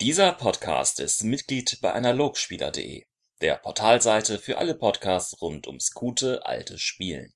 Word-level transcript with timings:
Dieser 0.00 0.30
Podcast 0.30 1.00
ist 1.00 1.24
Mitglied 1.24 1.80
bei 1.82 1.92
Analogspieler.de, 1.92 3.02
der 3.42 3.56
Portalseite 3.56 4.38
für 4.38 4.58
alle 4.58 4.76
Podcasts 4.76 5.42
rund 5.42 5.66
ums 5.66 5.92
gute 5.92 6.46
alte 6.46 6.78
Spielen. 6.78 7.32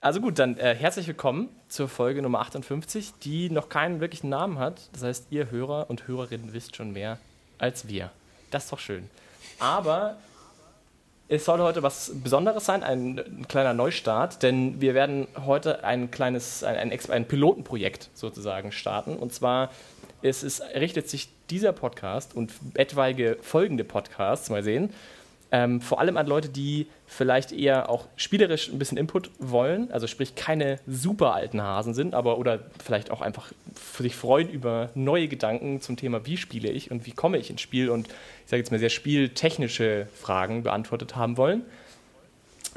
Also 0.00 0.22
gut, 0.22 0.38
dann 0.38 0.56
äh, 0.56 0.74
herzlich 0.74 1.08
willkommen 1.08 1.50
zur 1.68 1.90
Folge 1.90 2.22
Nummer 2.22 2.40
58, 2.40 3.12
die 3.22 3.50
noch 3.50 3.68
keinen 3.68 4.00
wirklichen 4.00 4.30
Namen 4.30 4.58
hat. 4.58 4.88
Das 4.94 5.02
heißt, 5.02 5.26
ihr 5.28 5.50
Hörer 5.50 5.90
und 5.90 6.08
Hörerinnen 6.08 6.54
wisst 6.54 6.74
schon 6.74 6.94
mehr 6.94 7.18
als 7.58 7.86
wir. 7.86 8.10
Das 8.50 8.64
ist 8.64 8.72
doch 8.72 8.78
schön. 8.78 9.10
Aber 9.58 10.16
es 11.28 11.44
soll 11.44 11.58
heute 11.58 11.82
was 11.82 12.12
Besonderes 12.14 12.64
sein, 12.64 12.82
ein, 12.82 13.18
ein, 13.18 13.46
kleiner 13.46 13.74
Neustart, 13.74 14.42
denn 14.42 14.80
wir 14.80 14.94
werden 14.94 15.28
heute 15.44 15.84
ein 15.84 16.10
kleines, 16.10 16.64
ein, 16.64 16.76
ein, 16.76 17.10
ein 17.10 17.28
Pilotenprojekt 17.28 18.08
sozusagen 18.14 18.72
starten. 18.72 19.16
Und 19.16 19.34
zwar 19.34 19.70
es 20.22 20.42
ist, 20.42 20.62
richtet 20.74 21.10
sich 21.10 21.28
dieser 21.50 21.72
Podcast 21.72 22.34
und 22.34 22.52
etwaige 22.74 23.38
folgende 23.40 23.84
Podcasts, 23.84 24.50
mal 24.50 24.62
sehen, 24.62 24.90
ähm, 25.52 25.80
vor 25.80 26.00
allem 26.00 26.16
an 26.16 26.26
Leute, 26.26 26.48
die 26.48 26.86
vielleicht 27.06 27.52
eher 27.52 27.88
auch 27.88 28.06
spielerisch 28.16 28.68
ein 28.68 28.78
bisschen 28.78 28.98
Input 28.98 29.30
wollen, 29.38 29.92
also 29.92 30.08
sprich 30.08 30.34
keine 30.34 30.80
super 30.88 31.34
alten 31.34 31.62
Hasen 31.62 31.94
sind, 31.94 32.14
aber 32.14 32.38
oder 32.38 32.60
vielleicht 32.82 33.10
auch 33.12 33.20
einfach 33.20 33.52
sich 33.98 34.16
freuen 34.16 34.50
über 34.50 34.90
neue 34.94 35.28
Gedanken 35.28 35.80
zum 35.80 35.96
Thema, 35.96 36.26
wie 36.26 36.36
spiele 36.36 36.68
ich 36.68 36.90
und 36.90 37.06
wie 37.06 37.12
komme 37.12 37.38
ich 37.38 37.48
ins 37.48 37.60
Spiel 37.60 37.90
und 37.90 38.08
ich 38.08 38.50
sage 38.50 38.58
jetzt 38.58 38.72
mal 38.72 38.80
sehr 38.80 38.90
spieltechnische 38.90 40.08
Fragen 40.14 40.64
beantwortet 40.64 41.14
haben 41.14 41.36
wollen, 41.36 41.62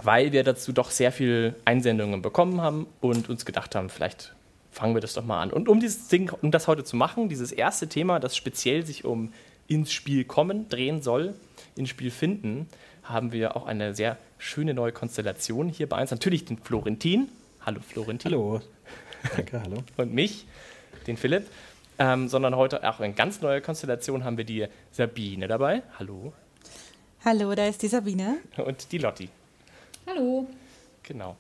weil 0.03 0.31
wir 0.31 0.43
dazu 0.43 0.71
doch 0.71 0.91
sehr 0.91 1.11
viel 1.11 1.55
Einsendungen 1.65 2.21
bekommen 2.21 2.61
haben 2.61 2.85
und 3.01 3.29
uns 3.29 3.45
gedacht 3.45 3.73
haben, 3.73 3.89
vielleicht 3.89 4.33
fangen 4.71 4.93
wir 4.95 5.01
das 5.01 5.13
doch 5.13 5.25
mal 5.25 5.41
an. 5.41 5.51
Und 5.51 5.67
um 5.67 5.79
dieses 5.79 6.07
Ding, 6.07 6.31
um 6.41 6.51
das 6.51 6.67
heute 6.67 6.83
zu 6.83 6.95
machen, 6.95 7.29
dieses 7.29 7.51
erste 7.51 7.87
Thema, 7.87 8.19
das 8.19 8.35
speziell 8.35 8.85
sich 8.85 9.05
um 9.05 9.33
ins 9.67 9.91
Spiel 9.91 10.25
kommen 10.25 10.67
drehen 10.69 11.01
soll, 11.01 11.35
ins 11.75 11.89
Spiel 11.89 12.11
finden, 12.11 12.67
haben 13.03 13.31
wir 13.31 13.55
auch 13.55 13.65
eine 13.65 13.95
sehr 13.95 14.17
schöne 14.37 14.73
neue 14.73 14.91
Konstellation 14.91 15.69
hier 15.69 15.87
bei 15.87 16.01
uns. 16.01 16.11
Natürlich 16.11 16.45
den 16.45 16.57
Florentin. 16.57 17.29
Hallo 17.65 17.79
Florentin. 17.81 18.31
Hallo. 18.31 18.61
Danke, 19.35 19.61
hallo. 19.61 19.83
Und 19.97 20.13
mich, 20.13 20.45
den 21.07 21.17
Philipp. 21.17 21.47
Ähm, 22.01 22.29
sondern 22.29 22.55
heute 22.55 22.89
auch 22.89 23.01
eine 23.01 23.13
ganz 23.13 23.41
neue 23.41 23.59
Konstellation 23.59 24.23
haben 24.23 24.37
wir 24.37 24.45
die 24.45 24.67
Sabine 24.91 25.49
dabei. 25.49 25.83
Hallo. 25.99 26.31
Hallo, 27.25 27.53
da 27.53 27.65
ist 27.67 27.81
die 27.81 27.89
Sabine. 27.89 28.37
Und 28.55 28.89
die 28.93 28.99
Lotti. 28.99 29.27
Hallo. 30.07 30.47
Genau. 31.03 31.35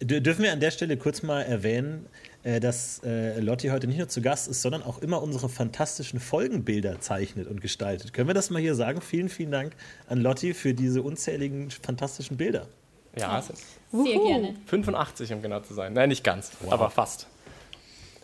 Dürfen 0.00 0.44
wir 0.44 0.52
an 0.52 0.60
der 0.60 0.70
Stelle 0.70 0.96
kurz 0.96 1.22
mal 1.22 1.42
erwähnen, 1.42 2.06
äh, 2.06 2.31
dass 2.42 3.00
äh, 3.04 3.38
Lotti 3.40 3.68
heute 3.68 3.86
nicht 3.86 3.98
nur 3.98 4.08
zu 4.08 4.20
Gast 4.20 4.48
ist, 4.48 4.62
sondern 4.62 4.82
auch 4.82 4.98
immer 4.98 5.22
unsere 5.22 5.48
fantastischen 5.48 6.18
Folgenbilder 6.18 7.00
zeichnet 7.00 7.46
und 7.46 7.60
gestaltet. 7.60 8.12
Können 8.12 8.28
wir 8.28 8.34
das 8.34 8.50
mal 8.50 8.60
hier 8.60 8.74
sagen? 8.74 9.00
Vielen, 9.00 9.28
vielen 9.28 9.52
Dank 9.52 9.74
an 10.08 10.20
Lotti 10.20 10.54
für 10.54 10.74
diese 10.74 11.02
unzähligen 11.02 11.70
fantastischen 11.70 12.36
Bilder. 12.36 12.66
Ja, 13.16 13.42
sehr 13.42 13.54
Uhu. 13.92 14.26
gerne. 14.26 14.54
85, 14.66 15.32
um 15.34 15.42
genau 15.42 15.60
zu 15.60 15.74
sein. 15.74 15.92
Nein, 15.92 16.08
nicht 16.08 16.24
ganz, 16.24 16.52
wow. 16.60 16.72
aber 16.72 16.90
fast. 16.90 17.26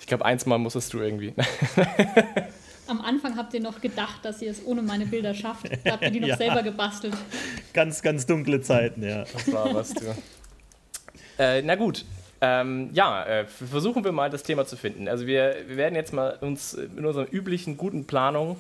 Ich 0.01 0.07
glaube, 0.07 0.25
eins 0.25 0.47
mal 0.47 0.59
musstest 0.59 0.93
du 0.95 1.01
irgendwie. 1.01 1.35
Am 2.89 3.03
Anfang 3.03 3.37
habt 3.37 3.53
ihr 3.53 3.61
noch 3.61 3.83
gedacht, 3.83 4.25
dass 4.25 4.41
ihr 4.41 4.51
es 4.51 4.65
ohne 4.65 4.81
meine 4.81 5.05
Bilder 5.05 5.35
schafft. 5.35 5.67
Da 5.85 5.93
habt 5.93 6.03
ihr 6.05 6.11
die 6.11 6.21
noch 6.21 6.29
ja. 6.29 6.37
selber 6.39 6.63
gebastelt. 6.63 7.15
Ganz, 7.75 8.01
ganz 8.01 8.25
dunkle 8.25 8.63
Zeiten, 8.63 9.03
ja. 9.03 9.25
Das 9.25 9.53
war 9.53 9.75
was, 9.75 9.93
du. 9.93 10.17
äh, 11.39 11.61
na 11.61 11.75
gut, 11.75 12.07
ähm, 12.41 12.91
ja, 12.93 13.25
äh, 13.25 13.47
versuchen 13.47 14.05
wir 14.05 14.13
mal 14.13 14.31
das 14.31 14.43
Thema 14.43 14.65
zu 14.65 14.77
finden. 14.77 15.09
Also 15.09 15.27
wir, 15.27 15.57
wir, 15.67 15.77
werden 15.77 15.95
jetzt 15.97 16.13
mal 16.13 16.39
uns 16.41 16.75
in 16.75 17.05
unserer 17.05 17.27
üblichen 17.33 17.77
guten 17.77 18.07
Planung 18.07 18.57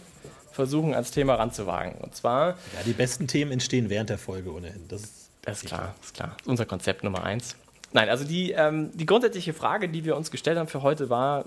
versuchen, 0.51 0.95
ans 0.95 1.13
Thema 1.13 1.37
ranzuwagen. 1.37 1.95
Und 2.01 2.17
zwar. 2.17 2.49
Ja, 2.49 2.83
die 2.85 2.93
besten 2.93 3.29
Themen 3.29 3.53
entstehen 3.53 3.89
während 3.91 4.11
der 4.11 4.19
Folge 4.19 4.53
ohnehin. 4.53 4.87
Das 4.89 5.03
ist, 5.03 5.31
das 5.43 5.63
ist 5.63 5.69
klar, 5.69 5.95
ist 6.03 6.15
klar. 6.15 6.37
Unser 6.45 6.67
Konzept 6.67 7.05
Nummer 7.05 7.23
eins. 7.23 7.55
Nein, 7.93 8.09
also 8.09 8.25
die, 8.25 8.53
ähm, 8.53 8.91
die 8.95 9.07
grundsätzliche 9.07 9.53
Frage, 9.53 9.89
die 9.89 10.05
wir 10.05 10.17
uns 10.17 10.31
gestellt 10.31 10.59
haben 10.59 10.69
für 10.69 10.83
heute, 10.83 11.09
war, 11.09 11.45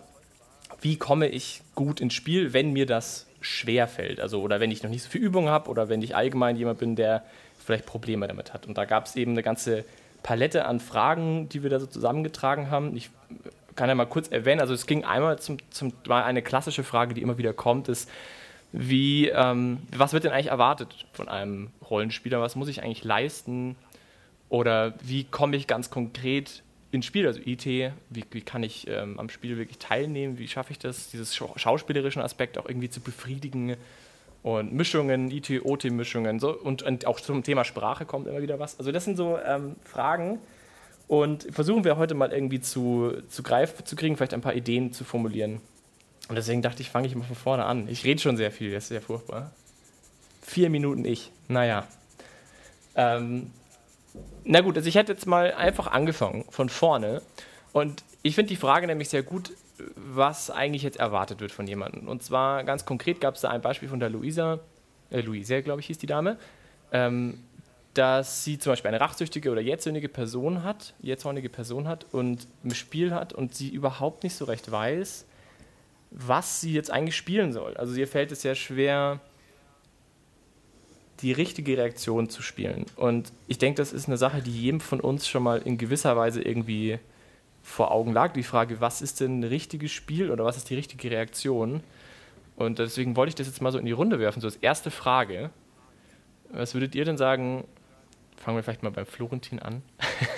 wie 0.80 0.98
komme 0.98 1.28
ich 1.28 1.62
gut 1.76 2.00
ins 2.00 2.14
Spiel, 2.14 2.54
wenn 2.54 2.72
mir 2.72 2.86
das 2.86 3.28
schwer 3.42 3.88
fällt? 3.88 4.22
Also, 4.22 4.42
oder 4.42 4.60
wenn 4.60 4.72
ich 4.72 4.82
noch 4.84 4.90
nicht 4.90 5.04
so 5.04 5.10
viel 5.10 5.22
Übung 5.22 5.50
habe 5.50 5.70
oder 5.70 5.90
wenn 5.90 6.02
ich 6.02 6.16
allgemein 6.16 6.56
jemand 6.56 6.80
bin, 6.80 6.96
der 6.96 7.24
vielleicht 7.64 7.86
Probleme 7.86 8.28
damit 8.28 8.54
hat. 8.54 8.66
Und 8.66 8.78
da 8.78 8.86
gab 8.86 9.06
es 9.06 9.16
eben 9.16 9.32
eine 9.32 9.44
ganze 9.44 9.86
Palette 10.24 10.66
an 10.66 10.80
Fragen, 10.80 11.50
die 11.50 11.64
wir 11.64 11.70
da 11.70 11.80
so 11.80 11.86
zusammengetragen 11.86 12.70
haben. 12.70 12.96
Ich 12.96 13.10
kann 13.76 13.90
ja 13.90 13.96
mal 13.96 14.06
kurz 14.06 14.28
erwähnen, 14.28 14.62
also 14.62 14.74
es 14.74 14.86
ging 14.86 15.04
einmal 15.04 15.40
zum, 15.40 15.58
zum 15.72 15.94
war 16.06 16.26
eine 16.26 16.42
klassische 16.42 16.84
Frage, 16.84 17.14
die 17.14 17.22
immer 17.22 17.38
wieder 17.38 17.54
kommt, 17.54 17.88
ist, 17.88 18.10
wie, 18.74 19.28
ähm, 19.28 19.80
was 19.96 20.14
wird 20.14 20.24
denn 20.24 20.32
eigentlich 20.32 20.48
erwartet 20.48 21.06
von 21.14 21.28
einem 21.28 21.72
Rollenspieler? 21.90 22.40
Was 22.40 22.56
muss 22.56 22.70
ich 22.70 22.84
eigentlich 22.84 23.04
leisten? 23.04 23.76
Oder 24.50 24.94
wie 25.02 25.26
komme 25.26 25.58
ich 25.58 25.68
ganz 25.68 25.90
konkret 25.90 26.64
ins 26.92 27.06
Spiel? 27.06 27.28
Also 27.28 27.42
IT, 27.44 27.66
wie, 27.66 27.92
wie 28.32 28.42
kann 28.42 28.64
ich 28.64 28.88
ähm, 28.88 29.20
am 29.20 29.30
Spiel 29.30 29.58
wirklich 29.58 29.78
teilnehmen? 29.78 30.38
Wie 30.38 30.48
schaffe 30.48 30.72
ich 30.72 30.80
das, 30.80 31.10
dieses 31.10 31.36
schauspielerischen 31.36 32.22
Aspekt 32.22 32.58
auch 32.58 32.66
irgendwie 32.66 32.90
zu 32.90 33.02
befriedigen? 33.02 33.76
Und 34.44 34.74
Mischungen, 34.74 35.30
IT, 35.30 35.50
OT-Mischungen 35.64 36.40
so, 36.40 36.58
und, 36.58 36.82
und, 36.82 37.06
auch 37.06 37.20
zum 37.20 37.44
Thema 37.44 37.64
Sprache 37.64 38.06
kommt 38.06 38.28
immer 38.28 38.42
wieder 38.42 38.60
was. 38.60 38.80
Also 38.80 38.92
das 38.92 39.06
sind 39.06 39.18
so 39.18 39.38
ähm, 39.46 39.76
Fragen 39.84 40.40
und 41.08 41.48
versuchen 41.52 41.84
wir 41.84 41.98
heute 41.98 42.16
mal 42.16 42.32
irgendwie 42.32 42.62
zu, 42.62 43.14
zu 43.30 43.44
greifen, 43.44 43.86
zu 43.86 43.96
kriegen, 43.96 44.18
vielleicht 44.18 44.34
ein 44.34 44.42
paar 44.42 44.56
Ideen 44.56 44.94
zu 44.94 45.04
formulieren. 45.04 45.62
Und 46.30 46.36
deswegen 46.36 46.62
dachte 46.62 46.82
ich, 46.82 46.90
fange 46.90 47.08
ich 47.08 47.16
mal 47.16 47.26
von 47.26 47.36
vorne 47.36 47.66
an. 47.66 47.88
Ich 47.90 48.04
rede 48.04 48.22
schon 48.22 48.38
sehr 48.38 48.52
viel, 48.52 48.72
das 48.72 48.84
ist 48.84 48.90
sehr 48.90 49.02
furchtbar. 49.02 49.52
Vier 50.42 50.70
Minuten 50.70 51.06
ich, 51.06 51.32
naja. 51.48 51.88
Ähm, 52.96 53.52
na 54.44 54.62
gut, 54.62 54.76
also 54.76 54.88
ich 54.88 54.96
hätte 54.96 55.12
jetzt 55.12 55.28
mal 55.28 55.54
einfach 55.54 55.88
angefangen 55.88 56.46
von 56.50 56.68
vorne 56.70 57.22
und 57.74 58.04
ich 58.24 58.36
finde 58.36 58.50
die 58.50 58.56
Frage 58.56 58.88
nämlich 58.88 59.10
sehr 59.10 59.24
gut, 59.24 59.52
was 59.96 60.50
eigentlich 60.50 60.84
jetzt 60.84 61.00
erwartet 61.00 61.40
wird 61.40 61.52
von 61.52 61.68
jemandem. 61.68 62.08
Und 62.08 62.24
zwar 62.24 62.64
ganz 62.64 62.86
konkret 62.86 63.22
gab 63.22 63.36
es 63.36 63.42
da 63.42 63.50
ein 63.50 63.62
Beispiel 63.62 63.90
von 63.90 64.00
der 64.00 64.10
Luisa, 64.10 64.60
äh, 65.10 65.22
Luisa, 65.22 65.62
glaube 65.62 65.82
ich, 65.82 65.88
hieß 65.88 65.98
die 65.98 66.08
Dame, 66.08 66.38
ähm, 66.92 67.40
dass 67.94 68.44
sie 68.44 68.58
zum 68.58 68.72
Beispiel 68.72 68.90
eine 68.90 69.02
rachsüchtige 69.02 69.52
oder 69.52 69.62
jähzornige 69.62 70.10
Person 70.10 70.64
hat, 70.64 70.94
jähzornige 71.02 71.50
Person 71.50 71.88
hat 71.88 72.06
und 72.12 72.48
ein 72.64 72.74
Spiel 72.74 73.14
hat 73.14 73.34
und 73.34 73.54
sie 73.54 73.70
überhaupt 73.70 74.24
nicht 74.24 74.36
so 74.36 74.46
recht 74.46 74.72
weiß, 74.72 75.26
was 76.12 76.62
sie 76.62 76.74
jetzt 76.74 76.92
eigentlich 76.92 77.16
spielen 77.16 77.54
soll. 77.54 77.76
Also 77.78 77.96
ihr 77.96 78.08
fällt 78.08 78.32
es 78.32 78.42
sehr 78.42 78.56
schwer, 78.56 79.20
die 81.22 81.32
richtige 81.32 81.78
Reaktion 81.78 82.30
zu 82.30 82.42
spielen. 82.42 82.86
Und 82.96 83.32
ich 83.48 83.58
denke, 83.58 83.78
das 83.78 83.94
ist 83.94 84.08
eine 84.08 84.18
Sache, 84.18 84.42
die 84.42 84.52
jedem 84.52 84.80
von 84.80 85.00
uns 85.00 85.28
schon 85.28 85.44
mal 85.44 85.62
in 85.62 85.78
gewisser 85.78 86.18
Weise 86.18 86.42
irgendwie 86.42 86.98
vor 87.64 87.92
Augen 87.92 88.12
lag, 88.14 88.34
die 88.34 88.44
Frage, 88.44 88.82
was 88.82 89.02
ist 89.02 89.20
denn 89.20 89.40
ein 89.40 89.44
richtiges 89.44 89.92
Spiel 89.92 90.32
oder 90.32 90.44
was 90.46 90.58
ist 90.58 90.70
die 90.70 90.76
richtige 90.76 91.12
Reaktion? 91.12 91.84
Und 92.56 92.80
deswegen 92.80 93.16
wollte 93.16 93.30
ich 93.30 93.36
das 93.36 93.48
jetzt 93.48 93.62
mal 93.62 93.72
so 93.72 93.78
in 93.78 93.86
die 93.86 93.92
Runde 93.92 94.20
werfen, 94.20 94.42
so 94.42 94.48
als 94.48 94.58
erste 94.58 94.92
Frage. 94.92 95.50
Was 96.50 96.74
würdet 96.74 96.96
ihr 96.96 97.06
denn 97.06 97.18
sagen? 97.18 97.66
Fangen 98.38 98.58
wir 98.58 98.64
vielleicht 98.64 98.84
mal 98.84 98.92
beim 98.92 99.06
Florentin 99.06 99.60
an. 99.60 99.84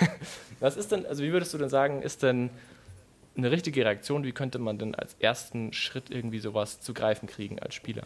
was 0.60 0.76
ist 0.76 0.92
denn, 0.92 1.06
also 1.06 1.22
wie 1.22 1.32
würdest 1.32 1.52
du 1.54 1.58
denn 1.58 1.68
sagen, 1.68 2.02
ist 2.02 2.22
denn 2.22 2.50
eine 3.36 3.50
richtige 3.50 3.84
Reaktion? 3.84 4.24
Wie 4.24 4.32
könnte 4.32 4.58
man 4.58 4.78
denn 4.78 4.94
als 4.94 5.14
ersten 5.18 5.72
Schritt 5.72 6.10
irgendwie 6.10 6.38
sowas 6.38 6.80
zu 6.80 6.94
greifen 6.94 7.26
kriegen 7.26 7.58
als 7.58 7.74
Spieler? 7.74 8.04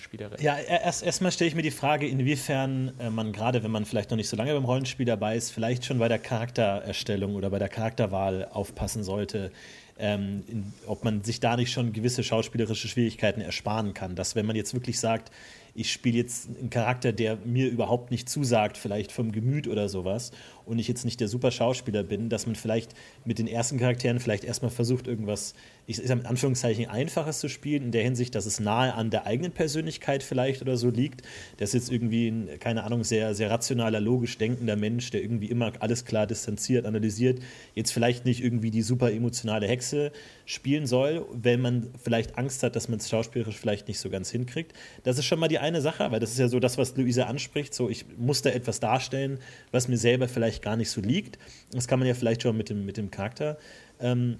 Spielerin? 0.00 0.38
Ja, 0.40 0.58
erst 0.58 1.02
erstmal 1.02 1.32
stelle 1.32 1.48
ich 1.48 1.54
mir 1.54 1.62
die 1.62 1.70
Frage, 1.70 2.06
inwiefern 2.06 2.92
äh, 2.98 3.10
man 3.10 3.32
gerade, 3.32 3.62
wenn 3.62 3.70
man 3.70 3.84
vielleicht 3.84 4.10
noch 4.10 4.16
nicht 4.16 4.28
so 4.28 4.36
lange 4.36 4.52
beim 4.54 4.64
Rollenspiel 4.64 5.06
dabei 5.06 5.36
ist, 5.36 5.50
vielleicht 5.50 5.84
schon 5.84 5.98
bei 5.98 6.08
der 6.08 6.18
Charaktererstellung 6.18 7.34
oder 7.34 7.50
bei 7.50 7.58
der 7.58 7.68
Charakterwahl 7.68 8.48
aufpassen 8.52 9.02
sollte, 9.04 9.52
ähm, 9.98 10.44
in, 10.48 10.72
ob 10.86 11.04
man 11.04 11.22
sich 11.22 11.40
da 11.40 11.56
nicht 11.56 11.72
schon 11.72 11.92
gewisse 11.92 12.22
schauspielerische 12.22 12.88
Schwierigkeiten 12.88 13.40
ersparen 13.40 13.94
kann. 13.94 14.14
Dass 14.16 14.34
wenn 14.34 14.46
man 14.46 14.56
jetzt 14.56 14.74
wirklich 14.74 14.98
sagt, 14.98 15.30
ich 15.74 15.92
spiele 15.92 16.18
jetzt 16.18 16.48
einen 16.48 16.70
Charakter, 16.70 17.12
der 17.12 17.36
mir 17.44 17.68
überhaupt 17.68 18.10
nicht 18.10 18.28
zusagt, 18.28 18.76
vielleicht 18.76 19.12
vom 19.12 19.32
Gemüt 19.32 19.68
oder 19.68 19.88
sowas, 19.88 20.32
und 20.64 20.78
ich 20.78 20.88
jetzt 20.88 21.04
nicht 21.04 21.20
der 21.20 21.28
super 21.28 21.50
Schauspieler 21.50 22.02
bin, 22.02 22.28
dass 22.28 22.46
man 22.46 22.54
vielleicht 22.54 22.94
mit 23.24 23.38
den 23.38 23.48
ersten 23.48 23.78
Charakteren 23.78 24.20
vielleicht 24.20 24.44
erstmal 24.44 24.70
versucht, 24.70 25.08
irgendwas 25.08 25.54
ich 25.86 25.96
sage 25.96 26.16
mit 26.16 26.26
Anführungszeichen, 26.26 26.86
einfaches 26.86 27.40
zu 27.40 27.48
spielen, 27.48 27.82
in 27.82 27.90
der 27.90 28.04
Hinsicht, 28.04 28.34
dass 28.36 28.46
es 28.46 28.60
nahe 28.60 28.94
an 28.94 29.10
der 29.10 29.26
eigenen 29.26 29.50
Persönlichkeit 29.50 30.22
vielleicht 30.22 30.62
oder 30.62 30.76
so 30.76 30.90
liegt. 30.90 31.22
Der 31.58 31.64
ist 31.64 31.74
jetzt 31.74 31.90
irgendwie 31.90 32.28
ein, 32.28 32.48
keine 32.60 32.84
Ahnung, 32.84 33.02
sehr, 33.02 33.34
sehr 33.34 33.50
rationaler, 33.50 34.00
logisch 34.00 34.38
denkender 34.38 34.76
Mensch, 34.76 35.10
der 35.10 35.22
irgendwie 35.22 35.46
immer 35.46 35.72
alles 35.80 36.04
klar 36.04 36.28
distanziert, 36.28 36.86
analysiert, 36.86 37.40
jetzt 37.74 37.90
vielleicht 37.92 38.24
nicht 38.24 38.44
irgendwie 38.44 38.70
die 38.70 38.82
super 38.82 39.10
emotionale 39.10 39.66
Hexe 39.66 40.12
spielen 40.44 40.86
soll, 40.86 41.26
wenn 41.32 41.60
man 41.60 41.88
vielleicht 42.02 42.38
Angst 42.38 42.62
hat, 42.62 42.76
dass 42.76 42.88
man 42.88 43.00
es 43.00 43.08
schauspielerisch 43.08 43.56
vielleicht 43.56 43.88
nicht 43.88 43.98
so 43.98 44.08
ganz 44.08 44.30
hinkriegt. 44.30 44.74
Das 45.02 45.18
ist 45.18 45.24
schon 45.24 45.40
mal 45.40 45.48
die 45.48 45.58
eine 45.62 45.80
Sache, 45.80 46.10
weil 46.10 46.20
das 46.20 46.32
ist 46.32 46.38
ja 46.38 46.48
so 46.48 46.60
das, 46.60 46.76
was 46.76 46.96
Luisa 46.96 47.24
anspricht, 47.24 47.72
so 47.72 47.88
ich 47.88 48.04
muss 48.18 48.42
da 48.42 48.50
etwas 48.50 48.80
darstellen, 48.80 49.38
was 49.70 49.88
mir 49.88 49.96
selber 49.96 50.28
vielleicht 50.28 50.62
gar 50.62 50.76
nicht 50.76 50.90
so 50.90 51.00
liegt. 51.00 51.38
Das 51.70 51.88
kann 51.88 51.98
man 51.98 52.08
ja 52.08 52.14
vielleicht 52.14 52.42
schon 52.42 52.56
mit 52.56 52.68
dem, 52.68 52.84
mit 52.84 52.96
dem 52.96 53.10
Charakter 53.10 53.56
ähm, 54.00 54.36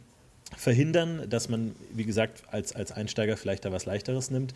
verhindern, 0.57 1.29
dass 1.31 1.49
man, 1.49 1.75
wie 1.95 2.05
gesagt, 2.05 2.43
als, 2.51 2.75
als 2.75 2.93
Einsteiger 2.93 3.37
vielleicht 3.37 3.65
da 3.65 3.73
was 3.73 3.87
Leichteres 3.87 4.31
nimmt. 4.31 4.53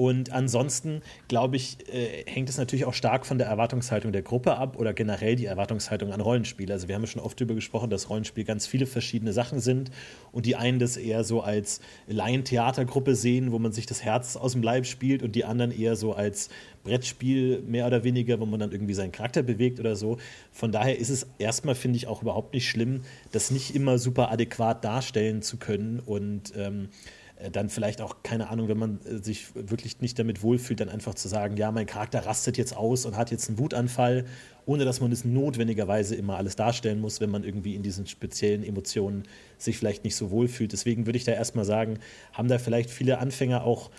Und 0.00 0.32
ansonsten, 0.32 1.02
glaube 1.28 1.56
ich, 1.56 1.76
äh, 1.92 2.24
hängt 2.24 2.48
es 2.48 2.56
natürlich 2.56 2.86
auch 2.86 2.94
stark 2.94 3.26
von 3.26 3.36
der 3.36 3.48
Erwartungshaltung 3.48 4.12
der 4.12 4.22
Gruppe 4.22 4.56
ab 4.56 4.78
oder 4.78 4.94
generell 4.94 5.36
die 5.36 5.44
Erwartungshaltung 5.44 6.10
an 6.10 6.22
Rollenspiele. 6.22 6.72
Also 6.72 6.88
wir 6.88 6.94
haben 6.94 7.06
schon 7.06 7.20
oft 7.20 7.38
darüber 7.38 7.54
gesprochen, 7.54 7.90
dass 7.90 8.08
Rollenspiel 8.08 8.44
ganz 8.44 8.66
viele 8.66 8.86
verschiedene 8.86 9.34
Sachen 9.34 9.60
sind 9.60 9.90
und 10.32 10.46
die 10.46 10.56
einen 10.56 10.78
das 10.78 10.96
eher 10.96 11.22
so 11.22 11.42
als 11.42 11.82
Laientheatergruppe 12.06 13.14
sehen, 13.14 13.52
wo 13.52 13.58
man 13.58 13.72
sich 13.72 13.84
das 13.84 14.02
Herz 14.02 14.36
aus 14.36 14.52
dem 14.52 14.62
Leib 14.62 14.86
spielt 14.86 15.22
und 15.22 15.36
die 15.36 15.44
anderen 15.44 15.70
eher 15.70 15.96
so 15.96 16.14
als 16.14 16.48
Brettspiel 16.82 17.60
mehr 17.60 17.86
oder 17.86 18.02
weniger, 18.02 18.40
wo 18.40 18.46
man 18.46 18.58
dann 18.58 18.72
irgendwie 18.72 18.94
seinen 18.94 19.12
Charakter 19.12 19.42
bewegt 19.42 19.80
oder 19.80 19.96
so. 19.96 20.16
Von 20.50 20.72
daher 20.72 20.98
ist 20.98 21.10
es 21.10 21.26
erstmal, 21.38 21.74
finde 21.74 21.98
ich, 21.98 22.06
auch 22.06 22.22
überhaupt 22.22 22.54
nicht 22.54 22.70
schlimm, 22.70 23.02
das 23.32 23.50
nicht 23.50 23.74
immer 23.74 23.98
super 23.98 24.32
adäquat 24.32 24.82
darstellen 24.82 25.42
zu 25.42 25.58
können 25.58 26.00
und 26.00 26.54
ähm, 26.56 26.84
äh, 26.84 27.19
dann 27.50 27.70
vielleicht 27.70 28.02
auch, 28.02 28.16
keine 28.22 28.50
Ahnung, 28.50 28.68
wenn 28.68 28.78
man 28.78 29.00
äh, 29.04 29.22
sich 29.22 29.54
wirklich 29.54 30.00
nicht 30.00 30.18
damit 30.18 30.42
wohlfühlt, 30.42 30.80
dann 30.80 30.88
einfach 30.88 31.14
zu 31.14 31.28
sagen, 31.28 31.56
ja, 31.56 31.72
mein 31.72 31.86
Charakter 31.86 32.26
rastet 32.26 32.58
jetzt 32.58 32.76
aus 32.76 33.06
und 33.06 33.16
hat 33.16 33.30
jetzt 33.30 33.48
einen 33.48 33.58
Wutanfall, 33.58 34.26
ohne 34.66 34.84
dass 34.84 35.00
man 35.00 35.10
es 35.12 35.24
notwendigerweise 35.24 36.14
immer 36.14 36.36
alles 36.36 36.56
darstellen 36.56 37.00
muss, 37.00 37.20
wenn 37.20 37.30
man 37.30 37.44
irgendwie 37.44 37.74
in 37.74 37.82
diesen 37.82 38.06
speziellen 38.06 38.62
Emotionen 38.62 39.22
sich 39.58 39.78
vielleicht 39.78 40.04
nicht 40.04 40.16
so 40.16 40.30
wohlfühlt. 40.30 40.72
Deswegen 40.72 41.06
würde 41.06 41.16
ich 41.16 41.24
da 41.24 41.32
erstmal 41.32 41.64
sagen, 41.64 41.98
haben 42.32 42.48
da 42.48 42.58
vielleicht 42.58 42.90
viele 42.90 43.18
Anfänger 43.18 43.64
auch 43.64 43.90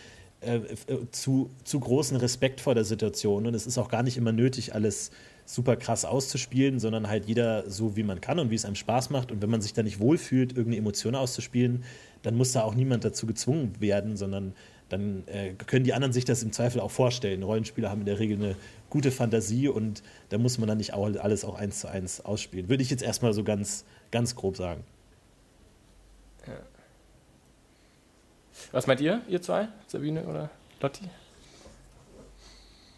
äh, 0.41 0.55
äh, 0.55 1.09
zu, 1.11 1.51
zu 1.63 1.79
großen 1.79 2.17
Respekt 2.17 2.61
vor 2.61 2.73
der 2.73 2.83
Situation 2.83 3.45
und 3.45 3.53
es 3.53 3.67
ist 3.67 3.77
auch 3.77 3.89
gar 3.89 4.01
nicht 4.01 4.17
immer 4.17 4.31
nötig, 4.31 4.73
alles 4.73 5.11
super 5.45 5.75
krass 5.75 6.05
auszuspielen, 6.05 6.79
sondern 6.79 7.07
halt 7.07 7.25
jeder 7.27 7.69
so, 7.69 7.95
wie 7.95 8.03
man 8.03 8.21
kann 8.21 8.39
und 8.39 8.49
wie 8.49 8.55
es 8.55 8.65
einem 8.65 8.75
Spaß 8.75 9.09
macht. 9.09 9.31
Und 9.31 9.41
wenn 9.41 9.49
man 9.49 9.61
sich 9.61 9.73
da 9.73 9.83
nicht 9.83 9.99
wohlfühlt, 9.99 10.51
irgendeine 10.51 10.77
Emotion 10.77 11.13
auszuspielen, 11.15 11.83
dann 12.23 12.35
muss 12.35 12.51
da 12.51 12.63
auch 12.63 12.75
niemand 12.75 13.03
dazu 13.03 13.25
gezwungen 13.25 13.79
werden, 13.79 14.17
sondern 14.17 14.53
dann 14.89 15.23
äh, 15.27 15.53
können 15.53 15.85
die 15.85 15.93
anderen 15.93 16.11
sich 16.11 16.25
das 16.25 16.43
im 16.43 16.51
Zweifel 16.51 16.81
auch 16.81 16.91
vorstellen. 16.91 17.43
Rollenspieler 17.43 17.89
haben 17.89 18.01
in 18.01 18.05
der 18.05 18.19
Regel 18.19 18.37
eine 18.37 18.55
gute 18.89 19.11
Fantasie 19.11 19.69
und 19.69 20.03
da 20.29 20.37
muss 20.37 20.57
man 20.57 20.67
dann 20.67 20.77
nicht 20.77 20.93
auch 20.93 21.05
alles 21.15 21.45
auch 21.45 21.55
eins 21.55 21.79
zu 21.79 21.87
eins 21.87 22.23
ausspielen. 22.23 22.69
Würde 22.69 22.83
ich 22.83 22.89
jetzt 22.89 23.01
erstmal 23.01 23.33
so 23.33 23.43
ganz, 23.43 23.85
ganz 24.11 24.35
grob 24.35 24.57
sagen. 24.57 24.83
Ja. 26.45 26.53
Was 28.71 28.87
meint 28.87 29.01
ihr, 29.01 29.21
ihr 29.27 29.41
zwei, 29.41 29.69
Sabine 29.87 30.25
oder 30.25 30.49
Lotti? 30.81 31.05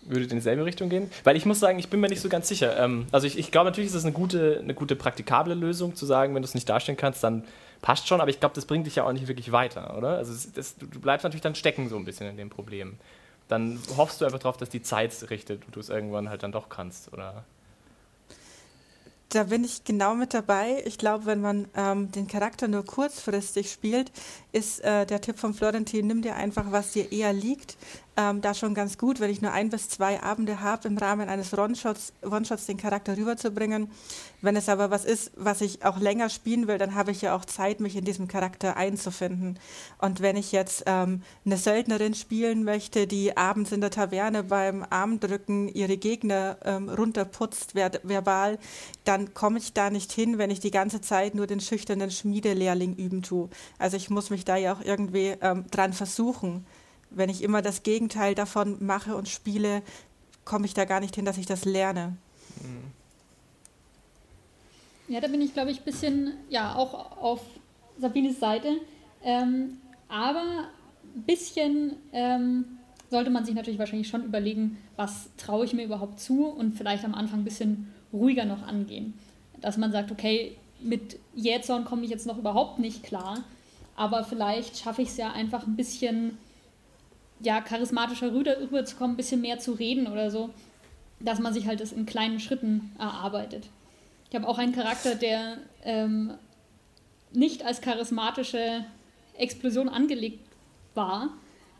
Würde 0.06 0.26
in 0.26 0.38
dieselbe 0.38 0.66
Richtung 0.66 0.90
gehen? 0.90 1.10
Weil 1.24 1.36
ich 1.36 1.46
muss 1.46 1.60
sagen, 1.60 1.80
ich 1.80 1.90
bin 1.90 2.00
mir 2.00 2.10
nicht 2.10 2.22
so 2.22 2.30
ganz 2.30 2.48
sicher. 2.48 2.78
Ähm, 2.78 3.08
also 3.12 3.28
ich, 3.28 3.38
ich 3.38 3.52
glaube 3.52 3.70
natürlich 3.70 3.90
ist 3.90 3.96
es 3.96 4.04
eine 4.04 4.14
gute, 4.14 4.60
eine 4.62 4.74
gute 4.74 4.96
praktikable 4.96 5.54
Lösung 5.54 5.96
zu 5.96 6.06
sagen, 6.06 6.36
wenn 6.36 6.42
du 6.42 6.48
es 6.48 6.54
nicht 6.54 6.68
darstellen 6.68 6.98
kannst, 6.98 7.24
dann 7.24 7.44
passt 7.82 8.08
schon, 8.08 8.22
aber 8.22 8.30
ich 8.30 8.40
glaube, 8.40 8.56
das 8.56 8.66
bringt 8.66 8.88
dich 8.88 8.96
ja 8.96 9.04
auch 9.04 9.12
nicht 9.12 9.28
wirklich 9.28 9.52
weiter, 9.52 9.98
oder? 9.98 10.18
Also 10.18 10.34
das, 10.56 10.78
du 10.78 11.00
bleibst 11.00 11.24
natürlich 11.24 11.42
dann 11.42 11.56
stecken 11.56 11.90
so 11.90 11.98
ein 11.98 12.06
bisschen 12.06 12.28
in 12.28 12.38
dem 12.38 12.50
Problem. 12.50 12.98
Dann 13.50 13.78
hoffst 13.98 14.22
du 14.22 14.26
einfach 14.26 14.40
darauf, 14.40 14.58
dass 14.58 14.70
die 14.70 14.82
Zeit 14.82 15.30
richtet 15.30 15.66
und 15.66 15.76
du 15.76 15.80
es 15.80 15.90
irgendwann 15.90 16.30
halt 16.30 16.44
dann 16.44 16.52
doch 16.52 16.70
kannst, 16.70 17.12
oder? 17.14 17.44
Da 19.34 19.46
bin 19.46 19.64
ich 19.64 19.84
genau 19.84 20.14
mit 20.14 20.34
dabei. 20.34 20.84
Ich 20.86 21.00
glaube, 21.00 21.26
wenn 21.26 21.42
man 21.42 21.68
ähm, 21.76 22.12
den 22.12 22.28
Charakter 22.28 22.68
nur 22.68 22.86
kurzfristig 22.86 23.72
spielt, 23.72 24.12
ist 24.52 24.80
äh, 24.82 25.08
der 25.08 25.22
Tipp 25.22 25.40
von 25.40 25.56
Florentin, 25.56 26.06
nimm 26.06 26.22
dir 26.22 26.36
einfach, 26.36 26.72
was 26.72 26.92
dir 26.92 27.12
eher 27.12 27.34
liegt 27.34 27.76
ähm, 28.16 28.42
da 28.42 28.54
schon 28.54 28.74
ganz 28.74 28.98
gut, 28.98 29.20
wenn 29.20 29.30
ich 29.30 29.42
nur 29.42 29.52
ein 29.52 29.70
bis 29.70 29.90
zwei 29.90 30.22
Abende 30.22 30.62
habe, 30.62 30.88
im 30.88 30.98
Rahmen 30.98 31.30
eines 31.30 31.54
One-Shots, 31.58 32.66
den 32.68 32.78
Charakter 32.78 33.18
rüberzubringen. 33.18 33.90
Wenn 34.42 34.56
es 34.56 34.70
aber 34.70 34.92
was 34.92 35.06
ist, 35.06 35.32
was 35.36 35.62
ich 35.62 35.86
auch 35.86 35.98
länger 36.00 36.30
spielen 36.30 36.68
will, 36.68 36.78
dann 36.78 36.96
habe 36.96 37.12
ich 37.12 37.22
ja 37.22 37.36
auch 37.36 37.46
Zeit, 37.46 37.80
mich 37.80 37.96
in 37.96 38.06
diesem 38.06 38.28
Charakter 38.28 38.78
einzufinden. 38.78 39.58
Und 40.00 40.22
wenn 40.22 40.36
ich 40.36 40.52
jetzt 40.52 40.84
ähm, 40.86 41.24
eine 41.46 41.58
Söldnerin 41.58 42.14
spielen 42.14 42.64
möchte, 42.64 43.08
die 43.08 43.36
abends 43.38 43.72
in 43.72 43.82
der 43.82 43.90
Taverne 43.90 44.44
beim 44.44 44.86
Armdrücken 44.90 45.68
ihre 45.70 45.98
Gegner 45.98 46.58
ähm, 46.66 46.90
runterputzt, 46.90 47.72
ver 47.72 47.92
verbal, 48.04 48.60
dann 49.06 49.34
komme 49.34 49.60
ich 49.60 49.74
da 49.74 49.90
nicht 49.90 50.12
hin, 50.12 50.38
wenn 50.38 50.52
ich 50.52 50.60
die 50.60 50.72
ganze 50.72 51.02
Zeit 51.02 51.36
nur 51.36 51.48
den 51.48 51.60
schüchternen 51.60 52.12
Schmiedelehrling 52.12 52.96
üben 52.96 53.24
tue. 53.24 53.50
Also 53.80 53.98
ich 53.98 54.10
muss 54.10 54.30
mich 54.30 54.46
da 54.46 54.58
ja 54.58 54.74
auch 54.74 54.82
irgendwie 54.82 55.36
ähm, 55.42 55.66
dran 55.72 55.94
versuchen 55.94 56.66
wenn 57.16 57.30
ich 57.30 57.44
immer 57.44 57.62
das 57.62 57.84
Gegenteil 57.84 58.36
davon 58.36 58.78
mache 58.84 59.16
und 59.16 59.30
spiele, 59.30 59.82
komme 60.46 60.66
ich 60.66 60.74
da 60.74 60.86
gar 60.86 61.00
nicht 61.00 61.16
hin, 61.16 61.26
dass 61.26 61.38
ich 61.38 61.46
das 61.46 61.66
lerne. 61.66 62.18
Ja, 65.08 65.22
da 65.22 65.28
bin 65.28 65.42
ich, 65.42 65.54
glaube 65.54 65.72
ich, 65.72 65.80
ein 65.80 65.86
bisschen, 65.86 66.34
ja, 66.50 66.76
auch 66.76 67.22
auf 67.22 67.42
Sabines 68.00 68.40
Seite. 68.40 68.78
Ähm, 69.24 69.78
aber 70.08 70.70
ein 71.16 71.24
bisschen 71.24 71.94
ähm, 72.12 72.66
sollte 73.10 73.30
man 73.30 73.46
sich 73.46 73.56
natürlich 73.56 73.80
wahrscheinlich 73.80 74.08
schon 74.08 74.24
überlegen, 74.24 74.78
was 74.96 75.30
traue 75.38 75.66
ich 75.66 75.74
mir 75.74 75.86
überhaupt 75.86 76.20
zu 76.20 76.46
und 76.46 76.76
vielleicht 76.76 77.06
am 77.06 77.14
Anfang 77.14 77.42
ein 77.42 77.46
bisschen 77.46 77.94
ruhiger 78.12 78.46
noch 78.46 78.64
angehen. 78.64 79.14
Dass 79.62 79.78
man 79.78 79.92
sagt, 79.92 80.12
okay, 80.12 80.58
mit 80.82 81.18
Jähzorn 81.36 81.86
komme 81.86 82.04
ich 82.04 82.10
jetzt 82.10 82.28
noch 82.28 82.38
überhaupt 82.38 82.80
nicht 82.80 83.04
klar, 83.04 83.44
aber 83.96 84.24
vielleicht 84.24 84.78
schaffe 84.78 85.02
ich 85.02 85.10
es 85.10 85.18
ja 85.18 85.32
einfach 85.32 85.66
ein 85.66 85.76
bisschen 85.76 86.38
ja, 87.44 87.62
charismatischer 87.62 88.34
rüber, 88.34 88.60
rüberzukommen, 88.60 89.14
ein 89.14 89.18
bisschen 89.18 89.42
mehr 89.42 89.60
zu 89.60 89.74
reden 89.74 90.08
oder 90.08 90.32
so, 90.32 90.50
dass 91.20 91.40
man 91.40 91.54
sich 91.54 91.68
halt 91.68 91.80
das 91.80 91.92
in 91.92 92.06
kleinen 92.06 92.40
Schritten 92.40 92.92
erarbeitet. 92.98 93.70
Ich 94.30 94.36
habe 94.36 94.48
auch 94.48 94.58
einen 94.58 94.74
Charakter, 94.74 95.16
der 95.16 95.58
ähm, 95.84 96.34
nicht 97.32 97.66
als 97.66 97.82
charismatische 97.82 98.86
Explosion 99.38 99.90
angelegt 99.90 100.40
war, 100.96 101.30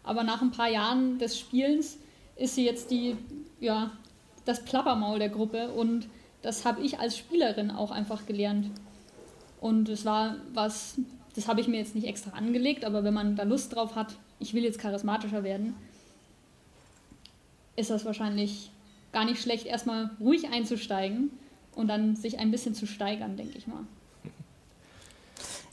aber 0.04 0.24
nach 0.24 0.42
ein 0.42 0.52
paar 0.52 0.70
Jahren 0.70 1.18
des 1.18 1.40
Spielens 1.40 1.98
ist 2.36 2.56
sie 2.56 2.66
jetzt 2.66 2.92
die, 2.92 3.16
ja, 3.60 3.92
das 4.46 4.66
Plappermaul 4.66 5.20
der 5.20 5.30
Gruppe 5.30 5.72
und 5.72 6.08
das 6.42 6.66
habe 6.66 6.82
ich 6.82 7.00
als 7.00 7.18
Spielerin 7.18 7.72
auch 7.72 7.92
einfach 7.92 8.26
gelernt. 8.26 8.70
Und 9.62 9.88
es 9.88 10.04
war 10.04 10.36
was, 10.54 10.96
das 11.36 11.48
habe 11.48 11.62
ich 11.62 11.70
mir 11.70 11.78
jetzt 11.78 11.96
nicht 11.96 12.06
extra 12.06 12.32
angelegt, 12.32 12.84
aber 12.84 13.06
wenn 13.06 13.14
man 13.14 13.38
da 13.38 13.44
Lust 13.44 13.74
drauf 13.74 13.96
hat, 13.96 14.18
ich 14.44 14.54
will 14.54 14.64
jetzt 14.64 14.78
charismatischer 14.78 15.44
werden, 15.44 15.74
ist 17.78 17.90
das 17.90 18.04
wahrscheinlich 18.04 18.72
gar 19.14 19.24
nicht 19.24 19.42
schlecht, 19.42 19.66
erstmal 19.66 20.12
ruhig 20.20 20.50
einzusteigen 20.52 21.32
und 21.76 21.88
dann 21.88 22.18
sich 22.18 22.40
ein 22.40 22.52
bisschen 22.52 22.76
zu 22.76 22.86
steigern, 22.86 23.38
denke 23.38 23.58
ich 23.58 23.68
mal. 23.68 23.86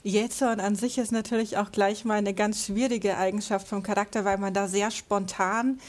Jähzorn 0.03 0.61
an 0.61 0.75
sich 0.75 0.97
ist 0.97 1.11
natürlich 1.11 1.57
auch 1.57 1.71
gleich 1.71 2.05
mal 2.05 2.17
eine 2.17 2.33
ganz 2.33 2.65
schwierige 2.65 3.17
Eigenschaft 3.17 3.67
vom 3.67 3.83
Charakter, 3.83 4.23
weil 4.23 4.37
man 4.37 4.53
da 4.53 4.67
sehr 4.67 4.89
spontan, 4.89 5.79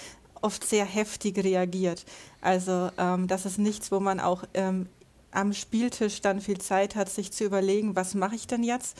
oft 0.42 0.66
sehr 0.66 0.84
heftig 0.84 1.38
reagiert. 1.38 2.04
Also 2.40 2.90
ähm, 2.98 3.28
das 3.28 3.46
ist 3.46 3.58
nichts, 3.58 3.92
wo 3.92 4.00
man 4.00 4.18
auch 4.18 4.42
ähm, 4.54 4.86
am 5.30 5.52
Spieltisch 5.54 6.20
dann 6.20 6.40
viel 6.40 6.58
Zeit 6.58 6.96
hat, 6.96 7.08
sich 7.08 7.30
zu 7.30 7.44
überlegen, 7.44 7.94
was 7.94 8.14
mache 8.14 8.34
ich 8.34 8.48
denn 8.48 8.64
jetzt, 8.64 8.98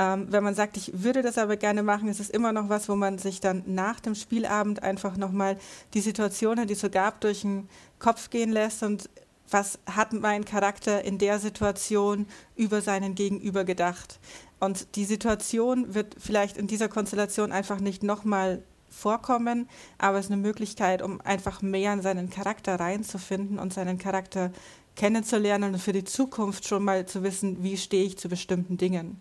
ähm, 0.00 0.28
wenn 0.30 0.42
man 0.42 0.54
sagt, 0.54 0.78
ich 0.78 1.02
würde 1.02 1.20
das 1.20 1.36
aber 1.36 1.58
gerne 1.58 1.82
machen, 1.82 2.08
ist 2.08 2.20
es 2.20 2.30
immer 2.30 2.52
noch 2.52 2.70
was, 2.70 2.88
wo 2.88 2.96
man 2.96 3.18
sich 3.18 3.40
dann 3.40 3.62
nach 3.66 4.00
dem 4.00 4.14
Spielabend 4.14 4.82
einfach 4.82 5.18
nochmal 5.18 5.58
die 5.92 6.00
Situationen, 6.00 6.66
die 6.66 6.72
es 6.72 6.80
so 6.80 6.88
gab, 6.88 7.20
durch 7.20 7.42
den 7.42 7.68
Kopf 7.98 8.30
gehen 8.30 8.50
lässt 8.50 8.82
und 8.82 9.10
was 9.50 9.78
hat 9.84 10.14
mein 10.14 10.46
Charakter 10.46 11.04
in 11.04 11.18
der 11.18 11.38
Situation 11.38 12.26
über 12.56 12.80
seinen 12.80 13.14
Gegenüber 13.14 13.64
gedacht. 13.64 14.20
Und 14.58 14.96
die 14.96 15.04
Situation 15.04 15.92
wird 15.92 16.16
vielleicht 16.18 16.56
in 16.56 16.66
dieser 16.66 16.88
Konstellation 16.88 17.52
einfach 17.52 17.80
nicht 17.80 18.02
nochmal 18.02 18.62
vorkommen, 18.88 19.68
aber 19.98 20.18
es 20.18 20.26
ist 20.26 20.32
eine 20.32 20.40
Möglichkeit, 20.40 21.02
um 21.02 21.20
einfach 21.20 21.60
mehr 21.60 21.92
in 21.92 22.00
seinen 22.00 22.30
Charakter 22.30 22.80
reinzufinden 22.80 23.58
und 23.58 23.74
seinen 23.74 23.98
Charakter 23.98 24.50
kennenzulernen 24.96 25.74
und 25.74 25.80
für 25.80 25.92
die 25.92 26.04
Zukunft 26.04 26.66
schon 26.66 26.84
mal 26.84 27.04
zu 27.04 27.22
wissen, 27.22 27.62
wie 27.62 27.76
stehe 27.76 28.04
ich 28.04 28.16
zu 28.16 28.30
bestimmten 28.30 28.78
Dingen. 28.78 29.20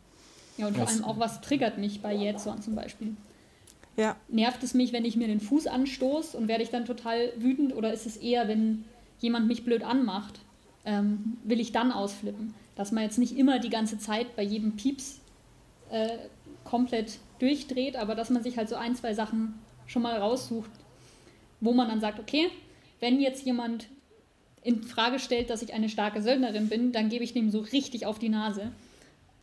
Ja, 0.60 0.68
und 0.68 0.76
vor 0.76 0.88
allem 0.88 1.04
auch, 1.06 1.20
was 1.20 1.40
triggert 1.42 1.78
mich 1.78 2.02
bei 2.02 2.14
Jetson 2.14 2.62
zum 2.62 2.76
Beispiel? 2.76 3.16
Ja. 3.96 4.16
Nervt 4.28 4.62
es 4.64 4.74
mich, 4.74 4.94
wenn 4.94 5.06
ich 5.06 5.16
mir 5.16 5.28
den 5.28 5.40
Fuß 5.40 5.68
anstoße 5.68 6.38
und 6.38 6.48
werde 6.48 6.64
ich 6.64 6.70
dann 6.70 6.86
total 6.86 7.32
wütend 7.38 7.76
oder 7.76 7.94
ist 7.94 8.06
es 8.06 8.18
eher, 8.18 8.48
wenn 8.48 8.84
jemand 9.20 9.48
mich 9.48 9.64
blöd 9.64 9.84
anmacht, 9.84 10.40
ähm, 10.86 11.38
will 11.44 11.60
ich 11.60 11.72
dann 11.72 11.92
ausflippen? 11.92 12.54
Dass 12.76 12.92
man 12.92 13.04
jetzt 13.04 13.18
nicht 13.18 13.38
immer 13.38 13.60
die 13.60 13.70
ganze 13.70 13.98
Zeit 13.98 14.36
bei 14.36 14.44
jedem 14.44 14.76
Pieps 14.76 15.20
äh, 15.92 16.18
komplett 16.66 17.20
durchdreht, 17.40 17.96
aber 17.96 18.16
dass 18.16 18.30
man 18.30 18.44
sich 18.44 18.58
halt 18.58 18.70
so 18.70 18.76
ein, 18.76 18.96
zwei 18.96 19.14
Sachen 19.14 19.54
schon 19.88 20.02
mal 20.02 20.18
raussucht, 20.18 20.72
wo 21.62 21.74
man 21.74 21.88
dann 21.88 22.02
sagt, 22.02 22.20
okay, 22.20 22.50
wenn 23.00 23.20
jetzt 23.20 23.46
jemand 23.46 23.88
in 24.62 24.84
Frage 24.84 25.20
stellt, 25.20 25.50
dass 25.50 25.62
ich 25.62 25.74
eine 25.74 25.88
starke 25.88 26.22
Söldnerin 26.22 26.68
bin, 26.68 26.92
dann 26.92 27.08
gebe 27.08 27.24
ich 27.24 27.32
dem 27.32 27.50
so 27.50 27.60
richtig 27.60 28.06
auf 28.06 28.20
die 28.20 28.30
Nase. 28.30 28.72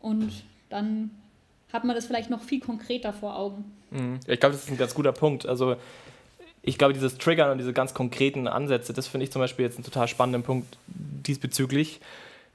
Und 0.00 0.30
dann 0.76 1.10
hat 1.72 1.84
man 1.84 1.96
das 1.96 2.06
vielleicht 2.06 2.30
noch 2.30 2.42
viel 2.42 2.60
konkreter 2.60 3.12
vor 3.12 3.36
Augen. 3.36 3.64
Mhm. 3.90 4.20
Ich 4.26 4.40
glaube, 4.40 4.54
das 4.54 4.64
ist 4.64 4.70
ein 4.70 4.76
ganz 4.76 4.94
guter 4.94 5.12
Punkt. 5.12 5.46
Also 5.46 5.76
ich 6.62 6.78
glaube, 6.78 6.94
dieses 6.94 7.18
Triggern 7.18 7.50
und 7.50 7.58
diese 7.58 7.72
ganz 7.72 7.94
konkreten 7.94 8.48
Ansätze, 8.48 8.92
das 8.92 9.06
finde 9.06 9.24
ich 9.24 9.32
zum 9.32 9.40
Beispiel 9.40 9.64
jetzt 9.64 9.76
einen 9.76 9.84
total 9.84 10.08
spannenden 10.08 10.42
Punkt 10.42 10.78
diesbezüglich, 10.86 12.00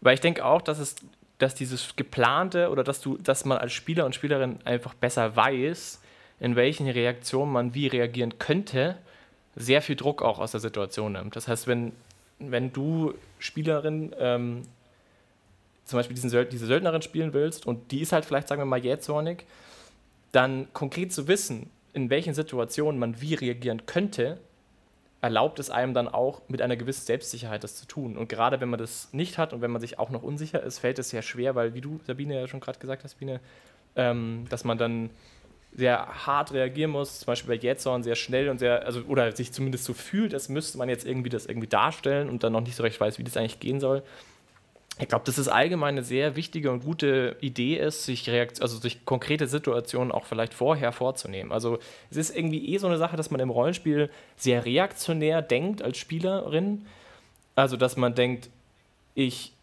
weil 0.02 0.14
ich 0.14 0.20
denke 0.20 0.46
auch, 0.46 0.62
dass 0.62 0.80
es, 0.80 0.96
dass 1.38 1.56
dieses 1.56 1.96
geplante 1.96 2.70
oder 2.70 2.84
dass 2.84 3.02
du, 3.02 3.18
dass 3.18 3.46
man 3.46 3.58
als 3.58 3.74
Spieler 3.74 4.06
und 4.06 4.14
Spielerin 4.14 4.60
einfach 4.66 4.94
besser 4.94 5.36
weiß, 5.36 6.02
in 6.40 6.56
welchen 6.56 6.88
Reaktionen 6.88 7.52
man 7.52 7.74
wie 7.74 7.88
reagieren 7.88 8.38
könnte, 8.40 8.98
sehr 9.56 9.82
viel 9.82 9.96
Druck 9.96 10.22
auch 10.22 10.40
aus 10.40 10.52
der 10.52 10.60
Situation 10.60 11.14
nimmt. 11.14 11.36
Das 11.36 11.48
heißt, 11.48 11.68
wenn, 11.68 11.92
wenn 12.40 12.74
du 12.74 13.14
Spielerin 13.40 14.14
ähm, 14.20 14.64
zum 15.92 16.00
Beispiel 16.00 16.16
diesen, 16.16 16.50
diese 16.50 16.66
Söldnerin 16.66 17.02
spielen 17.02 17.34
willst 17.34 17.68
und 17.68 17.92
die 17.92 18.02
ist 18.02 18.12
halt 18.12 18.26
vielleicht, 18.26 18.48
sagen 18.48 18.62
wir 18.62 18.66
mal, 18.66 18.84
jähzornig, 18.84 19.46
dann 20.32 20.68
konkret 20.74 21.14
zu 21.14 21.28
wissen, 21.28 21.70
in 21.94 22.10
welchen 22.10 22.34
Situationen 22.34 23.00
man 23.00 23.22
wie 23.22 23.36
reagieren 23.36 23.86
könnte, 23.86 24.40
erlaubt 25.22 25.60
es 25.60 25.70
einem 25.70 25.94
dann 25.94 26.08
auch 26.08 26.42
mit 26.48 26.62
einer 26.62 26.76
gewissen 26.76 27.06
Selbstsicherheit 27.06 27.64
das 27.64 27.76
zu 27.76 27.86
tun. 27.86 28.18
Und 28.18 28.28
gerade 28.28 28.60
wenn 28.60 28.70
man 28.70 28.80
das 28.80 29.10
nicht 29.12 29.38
hat 29.38 29.54
und 29.54 29.62
wenn 29.62 29.70
man 29.70 29.82
sich 29.82 30.00
auch 30.00 30.10
noch 30.10 30.24
unsicher 30.24 30.64
ist, 30.64 30.80
fällt 30.80 30.98
es 30.98 31.10
sehr 31.10 31.22
schwer, 31.22 31.54
weil, 31.54 31.76
wie 31.76 31.82
du, 31.82 32.00
Sabine, 32.08 32.40
ja 32.40 32.48
schon 32.48 32.60
gerade 32.60 32.80
gesagt 32.80 33.04
hast, 33.04 33.12
Sabine, 33.12 33.40
ähm, 33.96 34.46
dass 34.50 34.64
man 34.64 34.78
dann 34.78 35.12
sehr 35.74 36.26
hart 36.26 36.54
reagieren 36.54 36.92
muss, 36.92 37.20
zum 37.20 37.28
Beispiel 37.28 37.56
bei 37.56 37.62
Jetson 37.62 38.04
sehr 38.04 38.16
schnell 38.16 38.50
und 38.50 38.58
sehr, 38.58 38.86
also 38.86 39.02
oder 39.04 39.32
sich 39.34 39.54
zumindest 39.54 39.86
so 39.86 39.94
fühlt, 39.94 40.34
als 40.34 40.50
müsste 40.50 40.78
man 40.78 40.90
jetzt 40.90 41.06
irgendwie 41.06 41.30
das 41.30 41.46
irgendwie 41.46 41.68
darstellen 41.68 42.30
und 42.30 42.44
dann 42.44 42.54
noch 42.54 42.62
nicht 42.62 42.76
so 42.76 42.84
recht 42.84 43.00
weiß, 43.00 43.20
wie 43.20 43.24
das 43.24 43.38
eigentlich 43.38 43.60
gehen 43.60 43.80
soll. 43.80 44.04
Ich 45.00 45.08
glaube, 45.08 45.26
dass 45.26 45.38
es 45.38 45.48
allgemein 45.48 45.96
eine 45.96 46.04
sehr 46.04 46.36
wichtige 46.36 46.72
und 46.72 46.84
gute 46.84 47.38
Idee 47.42 47.78
ist, 47.78 48.06
sich, 48.06 48.30
Reakt 48.30 48.62
also 48.62 48.78
sich 48.78 49.06
konkrete 49.06 49.48
Situationen 49.48 50.12
auch 50.12 50.26
vielleicht 50.26 50.54
vorher 50.54 50.92
vorzunehmen. 50.92 51.52
Also 51.52 51.80
es 52.12 52.18
ist 52.18 52.36
irgendwie 52.36 52.74
eh 52.74 52.78
so 52.78 52.88
eine 52.88 52.98
Sache, 52.98 53.18
dass 53.18 53.32
man 53.32 53.40
im 53.40 53.50
Rollenspiel 53.50 54.10
sehr 54.36 54.66
reaktionär 54.66 55.42
denkt 55.42 55.82
als 55.82 55.98
Spielerin. 55.98 56.86
Also 57.56 57.78
dass 57.78 57.98
man 57.98 58.16
denkt, 58.16 58.50
ich 59.16 59.54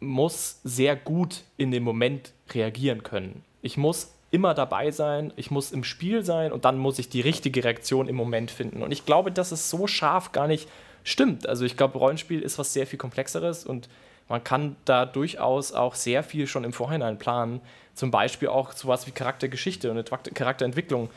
muss 0.00 0.60
sehr 0.64 0.96
gut 0.96 1.42
in 1.56 1.70
dem 1.70 1.82
Moment 1.82 2.32
reagieren 2.52 3.02
können. 3.02 3.42
Ich 3.62 3.76
muss 3.76 4.12
immer 4.30 4.52
dabei 4.52 4.90
sein, 4.90 5.32
ich 5.36 5.50
muss 5.50 5.70
im 5.70 5.84
Spiel 5.84 6.24
sein 6.24 6.52
und 6.52 6.64
dann 6.64 6.76
muss 6.76 6.98
ich 6.98 7.08
die 7.08 7.20
richtige 7.20 7.62
Reaktion 7.62 8.08
im 8.08 8.16
Moment 8.16 8.50
finden. 8.50 8.82
Und 8.82 8.92
ich 8.92 9.06
glaube, 9.06 9.30
dass 9.30 9.52
es 9.52 9.70
so 9.70 9.86
scharf 9.86 10.32
gar 10.32 10.48
nicht 10.48 10.68
stimmt. 11.04 11.48
Also 11.48 11.64
ich 11.64 11.76
glaube, 11.76 11.98
Rollenspiel 11.98 12.42
ist 12.42 12.58
was 12.58 12.72
sehr 12.72 12.86
viel 12.86 12.98
komplexeres 12.98 13.64
und 13.64 13.88
man 14.28 14.42
kann 14.42 14.76
da 14.84 15.06
durchaus 15.06 15.72
auch 15.72 15.94
sehr 15.94 16.22
viel 16.22 16.46
schon 16.46 16.64
im 16.64 16.72
Vorhinein 16.72 17.18
planen. 17.18 17.60
Zum 17.94 18.10
Beispiel 18.10 18.48
auch 18.48 18.72
sowas 18.72 19.06
wie 19.06 19.10
Charaktergeschichte 19.10 19.90
und 19.90 20.10
Charakterentwicklung 20.34 21.10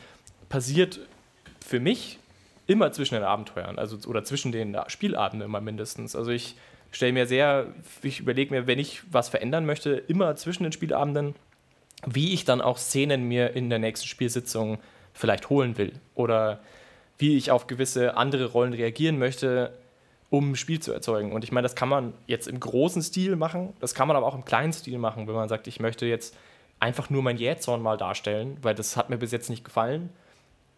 passiert 0.48 1.00
für 1.64 1.80
mich 1.80 2.18
immer 2.66 2.92
zwischen 2.92 3.14
den 3.14 3.24
Abenteuern, 3.24 3.78
also 3.78 3.96
oder 4.08 4.24
zwischen 4.24 4.52
den 4.52 4.76
Spielabenden 4.88 5.46
immer 5.46 5.60
mindestens. 5.60 6.14
Also 6.14 6.30
ich 6.30 6.54
stelle 6.90 7.12
mir 7.12 7.26
sehr, 7.26 7.66
ich 8.02 8.20
überlege 8.20 8.54
mir, 8.54 8.66
wenn 8.66 8.78
ich 8.78 9.02
was 9.10 9.28
verändern 9.28 9.66
möchte, 9.66 9.90
immer 9.90 10.36
zwischen 10.36 10.62
den 10.62 10.72
Spielabenden, 10.72 11.34
wie 12.06 12.32
ich 12.34 12.44
dann 12.44 12.60
auch 12.60 12.78
Szenen 12.78 13.24
mir 13.24 13.54
in 13.54 13.70
der 13.70 13.78
nächsten 13.78 14.06
Spielsitzung 14.06 14.78
vielleicht 15.14 15.50
holen 15.50 15.78
will 15.78 15.92
oder 16.14 16.60
wie 17.18 17.36
ich 17.36 17.50
auf 17.50 17.66
gewisse 17.66 18.16
andere 18.16 18.46
Rollen 18.46 18.72
reagieren 18.72 19.18
möchte, 19.18 19.72
um 20.30 20.52
ein 20.52 20.56
Spiel 20.56 20.80
zu 20.80 20.92
erzeugen. 20.92 21.32
Und 21.32 21.44
ich 21.44 21.52
meine, 21.52 21.64
das 21.64 21.74
kann 21.74 21.88
man 21.88 22.14
jetzt 22.26 22.48
im 22.48 22.60
großen 22.60 23.02
Stil 23.02 23.36
machen, 23.36 23.72
das 23.80 23.94
kann 23.94 24.08
man 24.08 24.16
aber 24.16 24.26
auch 24.26 24.34
im 24.34 24.44
kleinen 24.44 24.72
Stil 24.72 24.98
machen, 24.98 25.26
wenn 25.26 25.34
man 25.34 25.48
sagt, 25.48 25.66
ich 25.66 25.80
möchte 25.80 26.06
jetzt 26.06 26.36
einfach 26.80 27.10
nur 27.10 27.22
mein 27.22 27.38
Jähzorn 27.38 27.82
mal 27.82 27.96
darstellen, 27.96 28.56
weil 28.62 28.74
das 28.74 28.96
hat 28.96 29.10
mir 29.10 29.18
bis 29.18 29.32
jetzt 29.32 29.50
nicht 29.50 29.64
gefallen. 29.64 30.10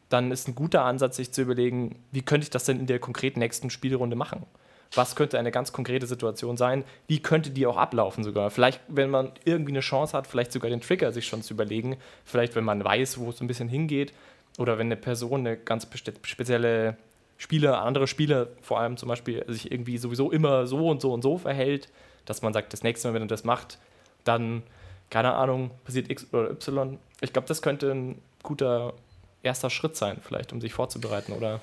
Dann 0.08 0.32
ist 0.32 0.48
ein 0.48 0.54
guter 0.54 0.84
Ansatz, 0.84 1.16
sich 1.16 1.32
zu 1.32 1.42
überlegen, 1.42 2.02
wie 2.10 2.22
könnte 2.22 2.44
ich 2.44 2.50
das 2.50 2.64
denn 2.64 2.80
in 2.80 2.86
der 2.86 2.98
konkreten 2.98 3.38
nächsten 3.38 3.70
Spielrunde 3.70 4.16
machen? 4.16 4.46
Was 4.94 5.14
könnte 5.14 5.38
eine 5.38 5.52
ganz 5.52 5.72
konkrete 5.72 6.06
Situation 6.06 6.56
sein? 6.56 6.84
Wie 7.06 7.20
könnte 7.20 7.50
die 7.50 7.66
auch 7.66 7.76
ablaufen 7.76 8.24
sogar? 8.24 8.50
Vielleicht, 8.50 8.80
wenn 8.88 9.08
man 9.08 9.32
irgendwie 9.44 9.70
eine 9.70 9.80
Chance 9.80 10.16
hat, 10.16 10.26
vielleicht 10.26 10.50
sogar 10.50 10.68
den 10.68 10.80
Trigger 10.80 11.12
sich 11.12 11.28
schon 11.28 11.42
zu 11.42 11.54
überlegen. 11.54 11.96
Vielleicht, 12.24 12.56
wenn 12.56 12.64
man 12.64 12.82
weiß, 12.82 13.18
wo 13.20 13.30
es 13.30 13.40
ein 13.40 13.46
bisschen 13.46 13.68
hingeht. 13.68 14.12
Oder 14.58 14.78
wenn 14.78 14.88
eine 14.88 14.96
Person 14.96 15.40
eine 15.40 15.56
ganz 15.56 15.86
spezielle 16.24 16.96
Spieler, 17.40 17.82
andere 17.82 18.06
Spieler 18.06 18.48
vor 18.60 18.80
allem 18.80 18.98
zum 18.98 19.08
Beispiel, 19.08 19.42
sich 19.48 19.72
irgendwie 19.72 19.96
sowieso 19.96 20.30
immer 20.30 20.66
so 20.66 20.90
und 20.90 21.00
so 21.00 21.10
und 21.10 21.22
so 21.22 21.38
verhält, 21.38 21.88
dass 22.26 22.42
man 22.42 22.52
sagt, 22.52 22.74
das 22.74 22.82
nächste 22.82 23.08
Mal, 23.08 23.14
wenn 23.14 23.22
er 23.22 23.28
das 23.28 23.44
macht, 23.44 23.78
dann, 24.24 24.62
keine 25.08 25.32
Ahnung, 25.32 25.70
passiert 25.84 26.10
X 26.10 26.26
oder 26.34 26.50
Y. 26.50 26.98
Ich 27.22 27.32
glaube, 27.32 27.48
das 27.48 27.62
könnte 27.62 27.92
ein 27.92 28.20
guter 28.42 28.92
erster 29.42 29.70
Schritt 29.70 29.96
sein, 29.96 30.18
vielleicht, 30.20 30.52
um 30.52 30.60
sich 30.60 30.74
vorzubereiten, 30.74 31.32
oder? 31.32 31.60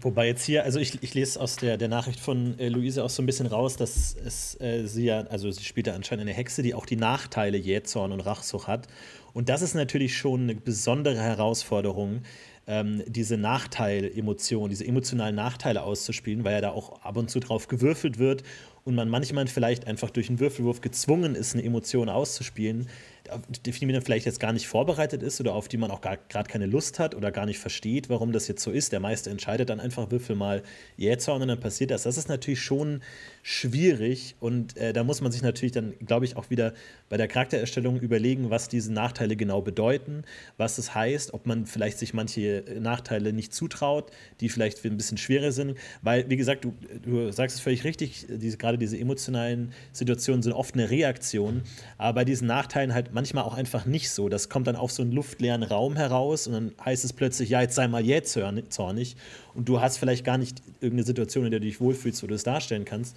Wobei 0.00 0.26
jetzt 0.26 0.42
hier, 0.42 0.64
also 0.64 0.80
ich, 0.80 1.02
ich 1.02 1.12
lese 1.12 1.38
aus 1.38 1.56
der, 1.56 1.76
der 1.76 1.88
Nachricht 1.88 2.18
von 2.18 2.58
äh, 2.58 2.68
Luise 2.68 3.04
auch 3.04 3.10
so 3.10 3.22
ein 3.22 3.26
bisschen 3.26 3.46
raus, 3.46 3.76
dass 3.76 4.16
es 4.16 4.58
äh, 4.58 4.86
sie 4.86 5.04
ja, 5.04 5.20
also 5.26 5.50
sie 5.50 5.64
spielt 5.64 5.86
ja 5.86 5.92
anscheinend 5.92 6.22
eine 6.22 6.32
Hexe, 6.32 6.62
die 6.62 6.72
auch 6.72 6.86
die 6.86 6.96
Nachteile 6.96 7.58
Jähzorn 7.58 8.10
und 8.10 8.20
Rachsucht 8.20 8.68
hat. 8.68 8.88
Und 9.34 9.50
das 9.50 9.60
ist 9.60 9.74
natürlich 9.74 10.16
schon 10.16 10.44
eine 10.44 10.54
besondere 10.54 11.20
Herausforderung, 11.20 12.22
ähm, 12.66 13.02
diese 13.06 13.36
Nachteil-Emotionen, 13.36 14.70
diese 14.70 14.86
emotionalen 14.86 15.34
Nachteile 15.34 15.82
auszuspielen, 15.82 16.44
weil 16.44 16.54
ja 16.54 16.60
da 16.60 16.70
auch 16.70 17.02
ab 17.02 17.16
und 17.16 17.30
zu 17.30 17.40
drauf 17.40 17.68
gewürfelt 17.68 18.18
wird 18.18 18.42
und 18.84 18.94
man 18.94 19.08
manchmal 19.08 19.46
vielleicht 19.46 19.86
einfach 19.86 20.10
durch 20.10 20.28
einen 20.28 20.40
Würfelwurf 20.40 20.80
gezwungen 20.80 21.34
ist, 21.34 21.54
eine 21.54 21.64
Emotion 21.64 22.08
auszuspielen, 22.08 22.88
auf 23.30 23.40
die 23.62 23.86
man 23.86 24.02
vielleicht 24.02 24.26
jetzt 24.26 24.40
gar 24.40 24.52
nicht 24.52 24.66
vorbereitet 24.66 25.22
ist 25.22 25.40
oder 25.40 25.54
auf 25.54 25.68
die 25.68 25.76
man 25.76 25.90
auch 25.90 26.00
gerade 26.00 26.48
keine 26.48 26.66
Lust 26.66 26.98
hat 26.98 27.14
oder 27.14 27.32
gar 27.32 27.46
nicht 27.46 27.58
versteht, 27.58 28.08
warum 28.10 28.32
das 28.32 28.48
jetzt 28.48 28.62
so 28.62 28.70
ist. 28.70 28.92
Der 28.92 29.00
Meister 29.00 29.30
entscheidet 29.30 29.70
dann 29.70 29.80
einfach, 29.80 30.10
würfel 30.10 30.36
mal 30.36 30.62
Jähzorn 30.96 31.40
und 31.40 31.48
dann 31.48 31.60
passiert 31.60 31.90
das. 31.90 32.02
Das 32.02 32.18
ist 32.18 32.28
natürlich 32.28 32.60
schon 32.60 33.02
schwierig 33.42 34.36
und 34.40 34.76
äh, 34.76 34.92
da 34.92 35.04
muss 35.04 35.20
man 35.20 35.32
sich 35.32 35.42
natürlich 35.42 35.72
dann, 35.72 35.94
glaube 36.04 36.26
ich, 36.26 36.36
auch 36.36 36.50
wieder 36.50 36.74
bei 37.08 37.16
der 37.16 37.28
Charaktererstellung 37.28 37.98
überlegen, 37.98 38.50
was 38.50 38.68
diese 38.68 38.92
Nachteile 38.92 39.36
genau 39.36 39.62
bedeuten, 39.62 40.24
was 40.56 40.78
es 40.78 40.94
heißt, 40.94 41.32
ob 41.32 41.46
man 41.46 41.66
vielleicht 41.66 41.98
sich 41.98 42.12
manche 42.12 42.64
Nachteile 42.80 43.32
nicht 43.32 43.54
zutraut, 43.54 44.10
die 44.40 44.48
vielleicht 44.48 44.84
ein 44.84 44.96
bisschen 44.96 45.18
schwerer 45.18 45.52
sind, 45.52 45.78
weil, 46.02 46.28
wie 46.28 46.36
gesagt, 46.36 46.64
du, 46.64 46.74
du 47.02 47.32
sagst 47.32 47.56
es 47.56 47.62
völlig 47.62 47.84
richtig, 47.84 48.26
diese, 48.28 48.58
gerade 48.58 48.76
diese 48.76 48.98
emotionalen 48.98 49.72
Situationen 49.92 50.42
sind 50.42 50.52
oft 50.52 50.74
eine 50.74 50.90
Reaktion, 50.90 51.62
aber 51.96 52.14
bei 52.16 52.24
diesen 52.24 52.48
Nachteilen 52.48 52.92
halt 52.92 53.13
manchmal 53.14 53.44
auch 53.44 53.54
einfach 53.54 53.86
nicht 53.86 54.10
so. 54.10 54.28
Das 54.28 54.48
kommt 54.48 54.66
dann 54.66 54.76
auf 54.76 54.90
so 54.90 55.02
einen 55.02 55.12
luftleeren 55.12 55.62
Raum 55.62 55.96
heraus 55.96 56.46
und 56.46 56.52
dann 56.52 56.72
heißt 56.84 57.04
es 57.04 57.12
plötzlich, 57.12 57.48
ja, 57.48 57.62
jetzt 57.62 57.76
sei 57.76 57.88
mal 57.88 58.04
jähzornig 58.04 59.16
und 59.54 59.68
du 59.68 59.80
hast 59.80 59.98
vielleicht 59.98 60.24
gar 60.24 60.36
nicht 60.36 60.62
irgendeine 60.80 61.06
Situation, 61.06 61.44
in 61.44 61.52
der 61.52 61.60
du 61.60 61.66
dich 61.66 61.80
wohlfühlst, 61.80 62.22
wo 62.22 62.26
du 62.26 62.34
es 62.34 62.42
darstellen 62.42 62.84
kannst. 62.84 63.16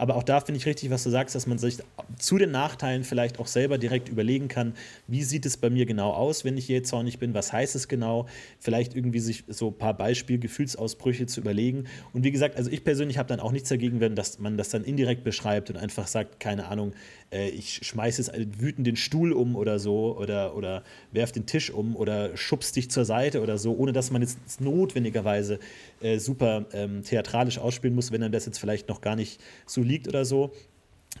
Aber 0.00 0.16
auch 0.16 0.22
da 0.22 0.40
finde 0.40 0.56
ich 0.58 0.64
richtig, 0.64 0.88
was 0.88 1.02
du 1.02 1.10
sagst, 1.10 1.34
dass 1.34 1.46
man 1.46 1.58
sich 1.58 1.76
zu 2.18 2.38
den 2.38 2.50
Nachteilen 2.52 3.04
vielleicht 3.04 3.38
auch 3.38 3.46
selber 3.46 3.76
direkt 3.76 4.08
überlegen 4.08 4.48
kann, 4.48 4.72
wie 5.06 5.22
sieht 5.22 5.44
es 5.44 5.58
bei 5.58 5.68
mir 5.68 5.84
genau 5.84 6.12
aus, 6.12 6.42
wenn 6.42 6.56
ich 6.56 6.68
jähzornig 6.68 7.18
bin, 7.18 7.34
was 7.34 7.52
heißt 7.52 7.74
es 7.76 7.86
genau, 7.86 8.26
vielleicht 8.60 8.96
irgendwie 8.96 9.20
sich 9.20 9.44
so 9.48 9.68
ein 9.68 9.76
paar 9.76 9.92
Beispiel-Gefühlsausbrüche 9.92 11.26
zu 11.26 11.40
überlegen. 11.40 11.84
Und 12.14 12.24
wie 12.24 12.30
gesagt, 12.30 12.56
also 12.56 12.70
ich 12.70 12.82
persönlich 12.82 13.18
habe 13.18 13.28
dann 13.28 13.40
auch 13.40 13.52
nichts 13.52 13.68
dagegen, 13.68 14.00
wenn 14.00 14.16
das, 14.16 14.38
man 14.38 14.56
das 14.56 14.70
dann 14.70 14.84
indirekt 14.84 15.22
beschreibt 15.22 15.68
und 15.68 15.76
einfach 15.76 16.06
sagt, 16.06 16.40
keine 16.40 16.68
Ahnung, 16.68 16.94
äh, 17.32 17.48
ich 17.48 17.86
schmeiße 17.86 18.22
jetzt 18.22 18.60
wütend 18.60 18.86
den 18.86 18.96
Stuhl 18.96 19.32
um 19.32 19.56
oder 19.56 19.78
so 19.78 20.16
oder, 20.16 20.56
oder 20.56 20.82
werf 21.12 21.32
den 21.32 21.46
Tisch 21.46 21.70
um 21.70 21.96
oder 21.96 22.36
schubst 22.36 22.76
dich 22.76 22.90
zur 22.90 23.04
Seite 23.04 23.40
oder 23.40 23.58
so, 23.58 23.74
ohne 23.74 23.92
dass 23.92 24.10
man 24.10 24.22
jetzt 24.22 24.60
notwendigerweise 24.60 25.58
äh, 26.00 26.18
super 26.18 26.66
ähm, 26.72 27.02
theatralisch 27.02 27.58
ausspielen 27.58 27.94
muss, 27.94 28.12
wenn 28.12 28.22
einem 28.22 28.32
das 28.32 28.46
jetzt 28.46 28.58
vielleicht 28.58 28.88
noch 28.88 29.00
gar 29.00 29.16
nicht 29.16 29.40
so 29.66 29.82
liegt 29.82 30.08
oder 30.08 30.24
so. 30.24 30.52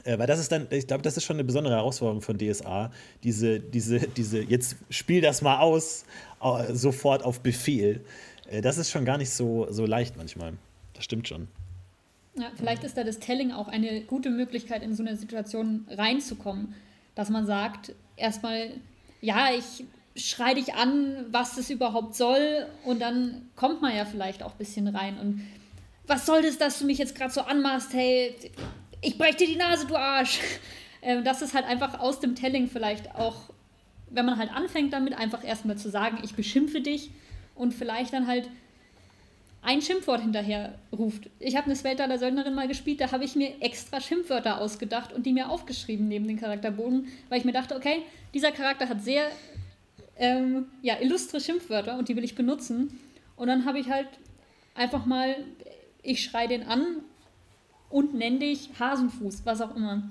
Äh, 0.04 0.18
weil 0.18 0.26
das 0.26 0.38
ist 0.38 0.52
dann, 0.52 0.66
ich 0.70 0.86
glaube, 0.86 1.02
das 1.02 1.16
ist 1.16 1.24
schon 1.24 1.36
eine 1.36 1.44
besondere 1.44 1.74
Herausforderung 1.74 2.22
von 2.22 2.38
DSA. 2.38 2.90
Diese, 3.22 3.60
diese, 3.60 4.00
diese, 4.00 4.40
jetzt 4.40 4.76
spiel 4.88 5.20
das 5.20 5.42
mal 5.42 5.58
aus, 5.58 6.04
äh, 6.42 6.72
sofort 6.74 7.24
auf 7.24 7.40
Befehl. 7.40 8.00
Äh, 8.48 8.60
das 8.60 8.78
ist 8.78 8.90
schon 8.90 9.04
gar 9.04 9.18
nicht 9.18 9.30
so, 9.30 9.66
so 9.70 9.86
leicht 9.86 10.16
manchmal. 10.16 10.54
Das 10.94 11.04
stimmt 11.04 11.28
schon. 11.28 11.48
Ja, 12.34 12.50
vielleicht 12.56 12.84
ist 12.84 12.96
da 12.96 13.04
das 13.04 13.18
Telling 13.18 13.52
auch 13.52 13.68
eine 13.68 14.02
gute 14.02 14.30
Möglichkeit, 14.30 14.82
in 14.82 14.94
so 14.94 15.02
eine 15.02 15.16
Situation 15.16 15.86
reinzukommen. 15.90 16.74
Dass 17.14 17.28
man 17.28 17.44
sagt, 17.44 17.92
erstmal, 18.16 18.72
ja, 19.20 19.48
ich 19.52 19.84
schrei 20.16 20.54
dich 20.54 20.74
an, 20.74 21.26
was 21.30 21.56
es 21.56 21.70
überhaupt 21.70 22.14
soll, 22.14 22.66
und 22.84 23.00
dann 23.00 23.48
kommt 23.56 23.82
man 23.82 23.94
ja 23.96 24.04
vielleicht 24.04 24.42
auch 24.42 24.52
ein 24.52 24.58
bisschen 24.58 24.88
rein. 24.88 25.18
Und 25.18 25.42
was 26.06 26.26
soll 26.26 26.42
das, 26.42 26.58
dass 26.58 26.78
du 26.78 26.86
mich 26.86 26.98
jetzt 26.98 27.14
gerade 27.14 27.32
so 27.32 27.42
anmachst? 27.42 27.92
Hey, 27.92 28.34
ich 29.00 29.18
brech 29.18 29.36
dir 29.36 29.46
die 29.46 29.56
Nase, 29.56 29.86
du 29.86 29.96
Arsch. 29.96 30.40
Ähm, 31.02 31.24
das 31.24 31.40
ist 31.40 31.54
halt 31.54 31.64
einfach 31.64 31.98
aus 31.98 32.20
dem 32.20 32.34
Telling 32.34 32.68
vielleicht 32.68 33.14
auch, 33.14 33.48
wenn 34.10 34.26
man 34.26 34.36
halt 34.36 34.54
anfängt 34.54 34.92
damit, 34.92 35.14
einfach 35.14 35.42
erstmal 35.42 35.78
zu 35.78 35.88
sagen, 35.88 36.18
ich 36.22 36.34
beschimpfe 36.34 36.82
dich 36.82 37.10
und 37.54 37.72
vielleicht 37.72 38.12
dann 38.12 38.26
halt 38.26 38.50
ein 39.62 39.82
Schimpfwort 39.82 40.22
hinterher 40.22 40.78
ruft. 40.96 41.28
Ich 41.38 41.56
habe 41.56 41.66
eine 41.66 41.76
Sveltaler 41.76 42.18
Söldnerin 42.18 42.54
mal 42.54 42.68
gespielt, 42.68 43.00
da 43.00 43.12
habe 43.12 43.24
ich 43.24 43.36
mir 43.36 43.60
extra 43.60 44.00
Schimpfwörter 44.00 44.60
ausgedacht 44.60 45.12
und 45.12 45.26
die 45.26 45.32
mir 45.32 45.50
aufgeschrieben 45.50 46.08
neben 46.08 46.26
den 46.26 46.40
Charakterbogen, 46.40 47.08
weil 47.28 47.38
ich 47.38 47.44
mir 47.44 47.52
dachte, 47.52 47.76
okay, 47.76 48.02
dieser 48.32 48.52
Charakter 48.52 48.88
hat 48.88 49.02
sehr 49.02 49.24
ähm, 50.16 50.66
ja, 50.82 50.98
illustre 51.00 51.40
Schimpfwörter 51.40 51.98
und 51.98 52.08
die 52.08 52.16
will 52.16 52.24
ich 52.24 52.34
benutzen. 52.34 52.98
Und 53.36 53.48
dann 53.48 53.64
habe 53.64 53.78
ich 53.78 53.90
halt 53.90 54.08
einfach 54.74 55.04
mal, 55.06 55.36
ich 56.02 56.24
schreie 56.24 56.48
den 56.48 56.62
an 56.62 56.84
und 57.90 58.14
nenne 58.14 58.38
dich 58.38 58.70
Hasenfuß, 58.78 59.42
was 59.44 59.60
auch 59.60 59.76
immer. 59.76 60.02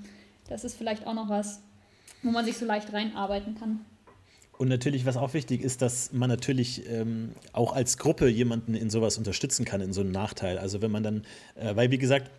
Das 0.48 0.63
ist 0.63 0.77
vielleicht 0.77 1.08
auch 1.08 1.13
noch 1.13 1.29
was, 1.29 1.62
wo 2.22 2.32
man 2.32 2.46
sich 2.46 2.58
so 2.58 2.65
leicht 2.65 2.91
reinarbeiten 2.91 3.56
kann. 3.56 3.86
Und 4.61 4.67
natürlich, 4.67 5.05
was 5.05 5.15
auch 5.15 5.33
wichtig 5.33 5.61
ist, 5.61 5.81
dass 5.81 6.11
man 6.11 6.29
natürlich 6.29 6.85
ähm, 6.89 7.31
auch 7.53 7.71
als 7.71 7.97
Gruppe 7.97 8.27
jemanden 8.27 8.75
in 8.75 8.89
sowas 8.89 9.17
unterstützen 9.17 9.63
kann, 9.63 9.79
in 9.79 9.93
so 9.93 10.01
einem 10.01 10.11
Nachteil. 10.11 10.57
Also 10.57 10.81
wenn 10.81 10.91
man 10.91 11.01
dann, 11.01 11.23
äh, 11.55 11.77
weil 11.77 11.91
wie 11.91 11.97
gesagt, 11.97 12.29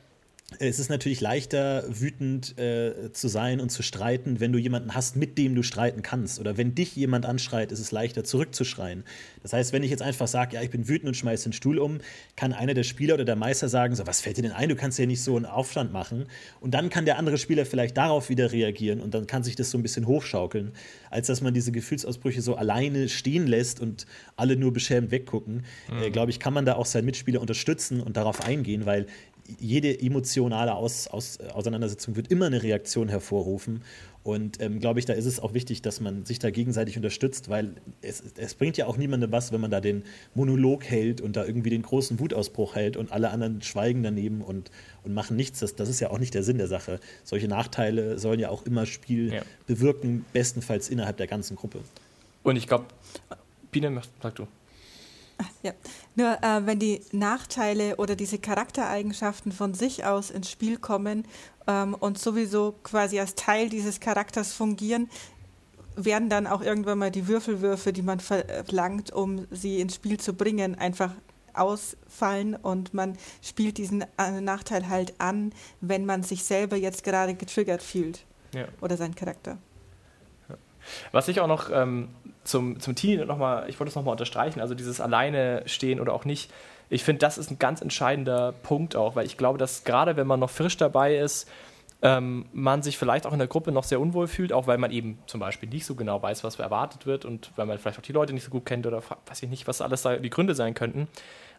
es 0.58 0.78
ist 0.78 0.90
natürlich 0.90 1.20
leichter, 1.20 1.84
wütend 1.88 2.58
äh, 2.58 3.12
zu 3.12 3.28
sein 3.28 3.60
und 3.60 3.70
zu 3.70 3.82
streiten, 3.82 4.40
wenn 4.40 4.52
du 4.52 4.58
jemanden 4.58 4.94
hast, 4.94 5.16
mit 5.16 5.38
dem 5.38 5.54
du 5.54 5.62
streiten 5.62 6.02
kannst. 6.02 6.40
Oder 6.40 6.56
wenn 6.56 6.74
dich 6.74 6.96
jemand 6.96 7.24
anschreit, 7.24 7.72
ist 7.72 7.78
es 7.78 7.92
leichter, 7.92 8.24
zurückzuschreien. 8.24 9.04
Das 9.42 9.52
heißt, 9.52 9.72
wenn 9.72 9.82
ich 9.82 9.90
jetzt 9.90 10.02
einfach 10.02 10.26
sage, 10.26 10.56
ja, 10.56 10.62
ich 10.62 10.70
bin 10.70 10.88
wütend 10.88 11.08
und 11.08 11.14
schmeiße 11.14 11.48
den 11.48 11.52
Stuhl 11.52 11.78
um, 11.78 11.98
kann 12.36 12.52
einer 12.52 12.74
der 12.74 12.82
Spieler 12.82 13.14
oder 13.14 13.24
der 13.24 13.36
Meister 13.36 13.68
sagen, 13.68 13.94
so, 13.94 14.06
was 14.06 14.20
fällt 14.20 14.38
dir 14.38 14.42
denn 14.42 14.52
ein? 14.52 14.68
Du 14.68 14.76
kannst 14.76 14.98
ja 14.98 15.06
nicht 15.06 15.22
so 15.22 15.36
einen 15.36 15.46
Aufstand 15.46 15.92
machen. 15.92 16.26
Und 16.60 16.74
dann 16.74 16.90
kann 16.90 17.04
der 17.04 17.16
andere 17.16 17.38
Spieler 17.38 17.64
vielleicht 17.64 17.96
darauf 17.96 18.28
wieder 18.28 18.52
reagieren 18.52 19.00
und 19.00 19.14
dann 19.14 19.26
kann 19.26 19.42
sich 19.42 19.56
das 19.56 19.70
so 19.70 19.78
ein 19.78 19.82
bisschen 19.82 20.06
hochschaukeln, 20.06 20.72
als 21.10 21.28
dass 21.28 21.40
man 21.40 21.54
diese 21.54 21.72
Gefühlsausbrüche 21.72 22.42
so 22.42 22.56
alleine 22.56 23.08
stehen 23.08 23.46
lässt 23.46 23.80
und 23.80 24.06
alle 24.36 24.56
nur 24.56 24.72
beschämt 24.72 25.10
weggucken. 25.10 25.64
Mhm. 25.90 26.02
Äh, 26.02 26.10
Glaube 26.10 26.30
ich, 26.30 26.40
kann 26.40 26.52
man 26.52 26.64
da 26.64 26.74
auch 26.74 26.86
seinen 26.86 27.04
Mitspieler 27.06 27.40
unterstützen 27.40 28.00
und 28.00 28.16
darauf 28.16 28.44
eingehen, 28.44 28.84
weil 28.84 29.06
jede 29.58 30.00
emotionale 30.00 30.74
Aus, 30.74 31.08
Aus, 31.08 31.38
Auseinandersetzung 31.40 32.16
wird 32.16 32.30
immer 32.30 32.46
eine 32.46 32.62
Reaktion 32.62 33.08
hervorrufen. 33.08 33.82
Und 34.22 34.60
ähm, 34.60 34.80
glaube 34.80 34.98
ich, 34.98 35.06
da 35.06 35.14
ist 35.14 35.24
es 35.24 35.40
auch 35.40 35.54
wichtig, 35.54 35.80
dass 35.80 36.00
man 36.00 36.26
sich 36.26 36.38
da 36.38 36.50
gegenseitig 36.50 36.96
unterstützt, 36.96 37.48
weil 37.48 37.74
es, 38.02 38.22
es 38.36 38.54
bringt 38.54 38.76
ja 38.76 38.86
auch 38.86 38.98
niemandem 38.98 39.32
was, 39.32 39.50
wenn 39.50 39.62
man 39.62 39.70
da 39.70 39.80
den 39.80 40.04
Monolog 40.34 40.84
hält 40.84 41.22
und 41.22 41.36
da 41.36 41.44
irgendwie 41.44 41.70
den 41.70 41.82
großen 41.82 42.20
Wutausbruch 42.20 42.74
hält 42.74 42.98
und 42.98 43.12
alle 43.12 43.30
anderen 43.30 43.62
schweigen 43.62 44.02
daneben 44.02 44.42
und, 44.42 44.70
und 45.04 45.14
machen 45.14 45.36
nichts. 45.36 45.60
Das, 45.60 45.74
das 45.74 45.88
ist 45.88 46.00
ja 46.00 46.10
auch 46.10 46.18
nicht 46.18 46.34
der 46.34 46.42
Sinn 46.42 46.58
der 46.58 46.68
Sache. 46.68 47.00
Solche 47.24 47.48
Nachteile 47.48 48.18
sollen 48.18 48.40
ja 48.40 48.50
auch 48.50 48.66
immer 48.66 48.84
Spiel 48.84 49.32
ja. 49.32 49.42
bewirken, 49.66 50.26
bestenfalls 50.34 50.90
innerhalb 50.90 51.16
der 51.16 51.26
ganzen 51.26 51.56
Gruppe. 51.56 51.80
Und 52.42 52.56
ich 52.56 52.66
glaube, 52.66 52.84
Biene, 53.70 54.02
sag 54.22 54.34
du. 54.34 54.46
Ja, 55.62 55.72
nur 56.14 56.42
äh, 56.42 56.66
wenn 56.66 56.78
die 56.78 57.02
Nachteile 57.12 57.96
oder 57.96 58.16
diese 58.16 58.38
Charaktereigenschaften 58.38 59.52
von 59.52 59.74
sich 59.74 60.04
aus 60.04 60.30
ins 60.30 60.50
Spiel 60.50 60.78
kommen 60.78 61.24
ähm, 61.66 61.94
und 61.94 62.18
sowieso 62.18 62.74
quasi 62.82 63.20
als 63.20 63.34
Teil 63.34 63.68
dieses 63.68 64.00
Charakters 64.00 64.52
fungieren, 64.52 65.10
werden 65.96 66.28
dann 66.28 66.46
auch 66.46 66.62
irgendwann 66.62 66.98
mal 66.98 67.10
die 67.10 67.28
Würfelwürfe, 67.28 67.92
die 67.92 68.02
man 68.02 68.20
verlangt, 68.20 69.12
um 69.12 69.46
sie 69.50 69.80
ins 69.80 69.96
Spiel 69.96 70.18
zu 70.18 70.34
bringen, 70.34 70.76
einfach 70.76 71.12
ausfallen 71.52 72.54
und 72.54 72.94
man 72.94 73.18
spielt 73.42 73.78
diesen 73.78 74.04
äh, 74.18 74.40
Nachteil 74.40 74.88
halt 74.88 75.14
an, 75.18 75.52
wenn 75.80 76.06
man 76.06 76.22
sich 76.22 76.44
selber 76.44 76.76
jetzt 76.76 77.04
gerade 77.04 77.34
getriggert 77.34 77.82
fühlt 77.82 78.24
ja. 78.54 78.66
oder 78.80 78.96
seinen 78.96 79.14
Charakter. 79.14 79.58
Was 81.12 81.28
ich 81.28 81.40
auch 81.40 81.46
noch 81.46 81.70
ähm, 81.72 82.08
zum, 82.44 82.80
zum 82.80 82.94
Teenie 82.94 83.24
nochmal, 83.24 83.68
ich 83.68 83.78
wollte 83.78 83.90
es 83.90 83.96
nochmal 83.96 84.12
unterstreichen, 84.12 84.60
also 84.60 84.74
dieses 84.74 85.00
alleine 85.00 85.62
stehen 85.66 86.00
oder 86.00 86.12
auch 86.12 86.24
nicht. 86.24 86.50
Ich 86.88 87.04
finde, 87.04 87.20
das 87.20 87.38
ist 87.38 87.50
ein 87.50 87.58
ganz 87.58 87.80
entscheidender 87.82 88.52
Punkt 88.52 88.96
auch, 88.96 89.14
weil 89.14 89.26
ich 89.26 89.36
glaube, 89.36 89.58
dass 89.58 89.84
gerade 89.84 90.16
wenn 90.16 90.26
man 90.26 90.40
noch 90.40 90.50
frisch 90.50 90.76
dabei 90.76 91.16
ist, 91.16 91.48
ähm, 92.02 92.46
man 92.52 92.82
sich 92.82 92.96
vielleicht 92.96 93.26
auch 93.26 93.32
in 93.32 93.38
der 93.38 93.48
Gruppe 93.48 93.72
noch 93.72 93.84
sehr 93.84 94.00
unwohl 94.00 94.26
fühlt, 94.26 94.52
auch 94.52 94.66
weil 94.66 94.78
man 94.78 94.90
eben 94.90 95.18
zum 95.26 95.38
Beispiel 95.38 95.68
nicht 95.68 95.84
so 95.84 95.94
genau 95.94 96.22
weiß, 96.22 96.44
was 96.44 96.58
erwartet 96.58 97.06
wird 97.06 97.24
und 97.24 97.52
weil 97.56 97.66
man 97.66 97.78
vielleicht 97.78 97.98
auch 97.98 98.02
die 98.02 98.12
Leute 98.12 98.32
nicht 98.32 98.44
so 98.44 98.50
gut 98.50 98.64
kennt 98.64 98.86
oder 98.86 99.02
weiß 99.26 99.42
ich 99.42 99.50
nicht, 99.50 99.68
was 99.68 99.80
alles 99.80 100.02
die 100.02 100.30
Gründe 100.30 100.54
sein 100.54 100.74
könnten. 100.74 101.08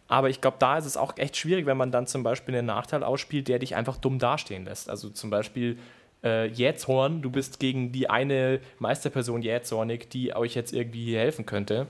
Aber 0.07 0.29
ich 0.29 0.41
glaube, 0.41 0.57
da 0.59 0.77
ist 0.77 0.85
es 0.85 0.97
auch 0.97 1.13
echt 1.17 1.38
schwierig, 1.38 1.65
wenn 1.65 1.77
man 1.77 1.91
dann 1.91 2.07
zum 2.07 2.23
Beispiel 2.23 2.55
einen 2.55 2.67
Nachteil 2.67 3.03
ausspielt, 3.03 3.47
der 3.47 3.59
dich 3.59 3.75
einfach 3.75 3.97
dumm 3.97 4.19
dastehen 4.19 4.65
lässt. 4.65 4.89
Also 4.89 5.09
zum 5.09 5.29
Beispiel 5.29 5.77
äh, 6.23 6.47
Jähzorn, 6.47 7.21
du 7.21 7.29
bist 7.29 7.59
gegen 7.59 7.91
die 7.91 8.09
eine 8.09 8.59
Meisterperson 8.79 9.41
Jähzornig, 9.41 10.09
die 10.09 10.35
euch 10.35 10.55
jetzt 10.55 10.73
irgendwie 10.73 11.15
helfen 11.15 11.45
könnte. 11.45 11.87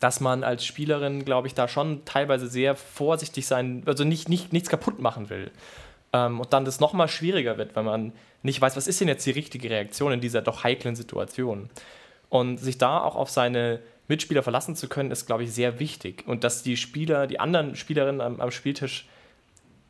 Dass 0.00 0.20
man 0.20 0.42
als 0.44 0.64
Spielerin, 0.64 1.24
glaube 1.24 1.46
ich, 1.46 1.54
da 1.54 1.68
schon 1.68 2.04
teilweise 2.04 2.48
sehr 2.48 2.74
vorsichtig 2.74 3.46
sein, 3.46 3.82
also 3.86 4.04
nicht, 4.04 4.28
nicht, 4.28 4.52
nichts 4.52 4.68
kaputt 4.68 4.98
machen 4.98 5.30
will. 5.30 5.50
Ähm, 6.12 6.40
und 6.40 6.52
dann 6.52 6.64
das 6.64 6.80
nochmal 6.80 7.08
schwieriger 7.08 7.58
wird, 7.58 7.76
wenn 7.76 7.84
man 7.84 8.12
nicht 8.42 8.60
weiß, 8.60 8.76
was 8.76 8.86
ist 8.86 9.00
denn 9.00 9.08
jetzt 9.08 9.24
die 9.26 9.30
richtige 9.30 9.70
Reaktion 9.70 10.12
in 10.12 10.20
dieser 10.20 10.42
doch 10.42 10.64
heiklen 10.64 10.96
Situation. 10.96 11.70
Und 12.28 12.58
sich 12.58 12.78
da 12.78 13.00
auch 13.00 13.16
auf 13.16 13.30
seine 13.30 13.80
Mitspieler 14.08 14.42
verlassen 14.42 14.76
zu 14.76 14.88
können, 14.88 15.10
ist, 15.10 15.26
glaube 15.26 15.44
ich, 15.44 15.52
sehr 15.52 15.78
wichtig. 15.78 16.24
Und 16.26 16.44
dass 16.44 16.62
die 16.62 16.76
Spieler, 16.76 17.26
die 17.26 17.40
anderen 17.40 17.74
Spielerinnen 17.74 18.20
am, 18.20 18.40
am 18.40 18.50
Spieltisch 18.50 19.08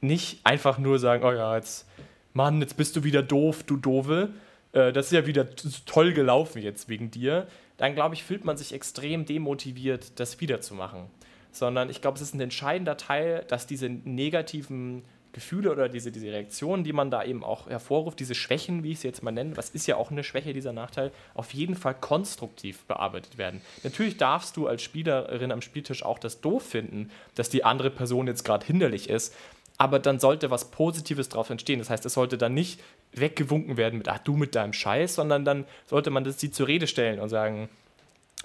nicht 0.00 0.40
einfach 0.44 0.78
nur 0.78 0.98
sagen, 0.98 1.24
oh 1.24 1.32
ja, 1.32 1.56
jetzt 1.56 1.86
Mann, 2.34 2.60
jetzt 2.60 2.76
bist 2.76 2.96
du 2.96 3.04
wieder 3.04 3.22
doof, 3.22 3.62
du 3.62 3.76
Dove. 3.76 4.30
Äh, 4.72 4.92
das 4.92 5.06
ist 5.06 5.12
ja 5.12 5.26
wieder 5.26 5.46
toll 5.86 6.12
gelaufen 6.12 6.60
jetzt 6.60 6.88
wegen 6.88 7.10
dir. 7.10 7.46
Dann, 7.76 7.94
glaube 7.94 8.16
ich, 8.16 8.24
fühlt 8.24 8.44
man 8.44 8.56
sich 8.56 8.72
extrem 8.72 9.24
demotiviert, 9.24 10.18
das 10.18 10.40
wiederzumachen. 10.40 11.06
Sondern 11.52 11.88
ich 11.88 12.00
glaube, 12.00 12.16
es 12.16 12.22
ist 12.22 12.34
ein 12.34 12.40
entscheidender 12.40 12.96
Teil, 12.96 13.44
dass 13.48 13.68
diese 13.68 13.88
negativen 13.88 15.04
Gefühle 15.32 15.70
oder 15.70 15.88
diese, 15.88 16.10
diese 16.10 16.28
Reaktionen, 16.28 16.84
die 16.84 16.92
man 16.92 17.10
da 17.10 17.24
eben 17.24 17.44
auch 17.44 17.68
hervorruft, 17.68 18.18
diese 18.18 18.34
Schwächen, 18.34 18.82
wie 18.82 18.92
ich 18.92 19.00
sie 19.00 19.08
jetzt 19.08 19.22
mal 19.22 19.32
nenne, 19.32 19.56
was 19.56 19.70
ist 19.70 19.86
ja 19.86 19.96
auch 19.96 20.10
eine 20.10 20.24
Schwäche, 20.24 20.52
dieser 20.52 20.72
Nachteil, 20.72 21.12
auf 21.34 21.52
jeden 21.52 21.74
Fall 21.74 21.94
konstruktiv 21.94 22.84
bearbeitet 22.84 23.36
werden. 23.36 23.60
Natürlich 23.82 24.16
darfst 24.16 24.56
du 24.56 24.68
als 24.68 24.82
Spielerin 24.82 25.52
am 25.52 25.60
Spieltisch 25.60 26.04
auch 26.04 26.18
das 26.18 26.40
doof 26.40 26.64
finden, 26.64 27.10
dass 27.34 27.48
die 27.50 27.64
andere 27.64 27.90
Person 27.90 28.28
jetzt 28.28 28.44
gerade 28.44 28.64
hinderlich 28.64 29.10
ist, 29.10 29.34
aber 29.76 29.98
dann 29.98 30.20
sollte 30.20 30.50
was 30.50 30.70
Positives 30.70 31.28
darauf 31.28 31.50
entstehen. 31.50 31.78
Das 31.78 31.90
heißt, 31.90 32.06
es 32.06 32.14
sollte 32.14 32.38
dann 32.38 32.54
nicht 32.54 32.80
weggewunken 33.12 33.76
werden 33.76 33.98
mit, 33.98 34.08
ach 34.08 34.18
du 34.18 34.36
mit 34.36 34.54
deinem 34.54 34.72
Scheiß, 34.72 35.14
sondern 35.14 35.44
dann 35.44 35.64
sollte 35.86 36.10
man 36.10 36.24
das 36.24 36.38
sie 36.38 36.50
zur 36.50 36.68
Rede 36.68 36.86
stellen 36.86 37.20
und 37.20 37.28
sagen, 37.28 37.68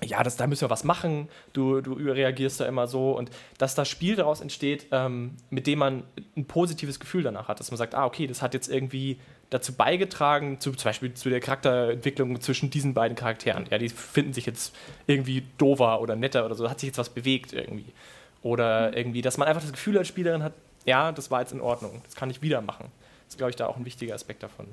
ja, 0.02 0.24
das, 0.24 0.38
da 0.38 0.48
müssen 0.48 0.62
wir 0.62 0.70
was 0.70 0.84
machen, 0.84 1.28
du, 1.54 1.82
du 1.82 1.94
reagierst 1.94 2.62
da 2.62 2.66
immer 2.66 2.88
so 2.88 3.12
und 3.12 3.30
dass 3.58 3.76
das 3.76 3.90
Spiel 3.90 4.16
daraus 4.16 4.40
entsteht, 4.42 4.88
ähm, 4.92 5.36
mit 5.50 5.68
dem 5.68 5.80
man 5.80 6.04
ein 6.38 6.46
positives 6.46 7.00
Gefühl 7.00 7.24
danach 7.24 7.48
hat, 7.48 7.60
dass 7.60 7.70
man 7.70 7.78
sagt, 7.78 7.96
ah, 7.96 8.06
okay, 8.06 8.26
das 8.26 8.42
hat 8.42 8.54
jetzt 8.54 8.70
irgendwie 8.70 9.20
dazu 9.50 9.74
beigetragen, 9.74 10.60
zu, 10.60 10.72
zum 10.72 10.90
Beispiel 10.90 11.14
zu 11.14 11.30
der 11.30 11.40
Charakterentwicklung 11.40 12.40
zwischen 12.40 12.70
diesen 12.70 12.94
beiden 12.94 13.16
Charakteren. 13.16 13.66
Ja, 13.70 13.78
die 13.78 13.90
finden 13.90 14.34
sich 14.34 14.46
jetzt 14.46 14.76
irgendwie 15.08 15.44
dover 15.58 16.02
oder 16.02 16.16
netter 16.16 16.46
oder 16.46 16.56
so, 16.56 16.70
hat 16.70 16.80
sich 16.80 16.88
jetzt 16.88 16.98
was 16.98 17.10
bewegt 17.10 17.52
irgendwie. 17.52 17.92
Oder 18.42 18.96
irgendwie, 18.96 19.22
dass 19.22 19.38
man 19.38 19.48
einfach 19.48 19.62
das 19.62 19.74
Gefühl 19.74 19.98
als 19.98 20.08
Spielerin 20.08 20.44
hat, 20.44 20.54
ja, 20.86 21.12
das 21.12 21.32
war 21.32 21.42
jetzt 21.42 21.52
in 21.52 21.62
Ordnung, 21.62 22.02
das 22.04 22.16
kann 22.16 22.30
ich 22.30 22.42
wieder 22.42 22.62
machen. 22.62 22.92
Das 23.26 23.34
ist, 23.34 23.38
glaube 23.38 23.52
ich, 23.52 23.56
da 23.56 23.68
auch 23.68 23.78
ein 23.78 23.86
wichtiger 23.86 24.16
Aspekt 24.16 24.44
davon. 24.44 24.68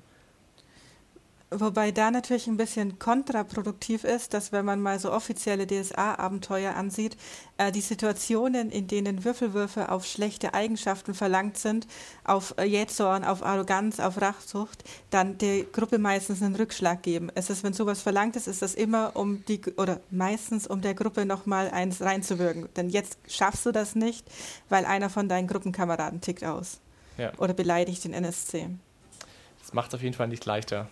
Wobei 1.50 1.92
da 1.92 2.10
natürlich 2.10 2.48
ein 2.48 2.56
bisschen 2.56 2.98
kontraproduktiv 2.98 4.02
ist, 4.02 4.34
dass 4.34 4.50
wenn 4.50 4.64
man 4.64 4.80
mal 4.80 4.98
so 4.98 5.12
offizielle 5.12 5.64
DSA-Abenteuer 5.68 6.74
ansieht, 6.74 7.16
äh, 7.56 7.70
die 7.70 7.82
Situationen, 7.82 8.72
in 8.72 8.88
denen 8.88 9.24
Würfelwürfe 9.24 9.92
auf 9.92 10.04
schlechte 10.04 10.54
Eigenschaften 10.54 11.14
verlangt 11.14 11.56
sind, 11.56 11.86
auf 12.24 12.54
äh, 12.58 12.64
Jähzorn, 12.64 13.22
auf 13.22 13.44
Arroganz, 13.44 14.00
auf 14.00 14.20
Rachsucht, 14.20 14.82
dann 15.10 15.38
der 15.38 15.62
Gruppe 15.62 15.98
meistens 15.98 16.42
einen 16.42 16.56
Rückschlag 16.56 17.04
geben. 17.04 17.30
Es 17.36 17.48
ist, 17.48 17.62
wenn 17.62 17.74
sowas 17.74 18.02
verlangt 18.02 18.34
ist, 18.34 18.48
ist 18.48 18.62
das 18.62 18.74
immer 18.74 19.14
um 19.14 19.44
die, 19.44 19.60
oder 19.76 20.00
meistens 20.10 20.66
um 20.66 20.80
der 20.80 20.94
Gruppe 20.94 21.26
nochmal 21.26 21.70
eins 21.70 22.02
reinzuwirken. 22.02 22.68
Denn 22.74 22.90
jetzt 22.90 23.18
schaffst 23.28 23.64
du 23.64 23.70
das 23.70 23.94
nicht, 23.94 24.26
weil 24.68 24.84
einer 24.84 25.10
von 25.10 25.28
deinen 25.28 25.46
Gruppenkameraden 25.46 26.20
tickt 26.20 26.42
aus. 26.42 26.80
Ja. 27.18 27.32
Oder 27.38 27.54
beleidigt 27.54 28.02
den 28.02 28.14
NSC. 28.14 28.68
Das 29.60 29.72
macht 29.72 29.88
es 29.88 29.94
auf 29.94 30.02
jeden 30.02 30.14
Fall 30.14 30.26
nicht 30.26 30.44
leichter. 30.44 30.88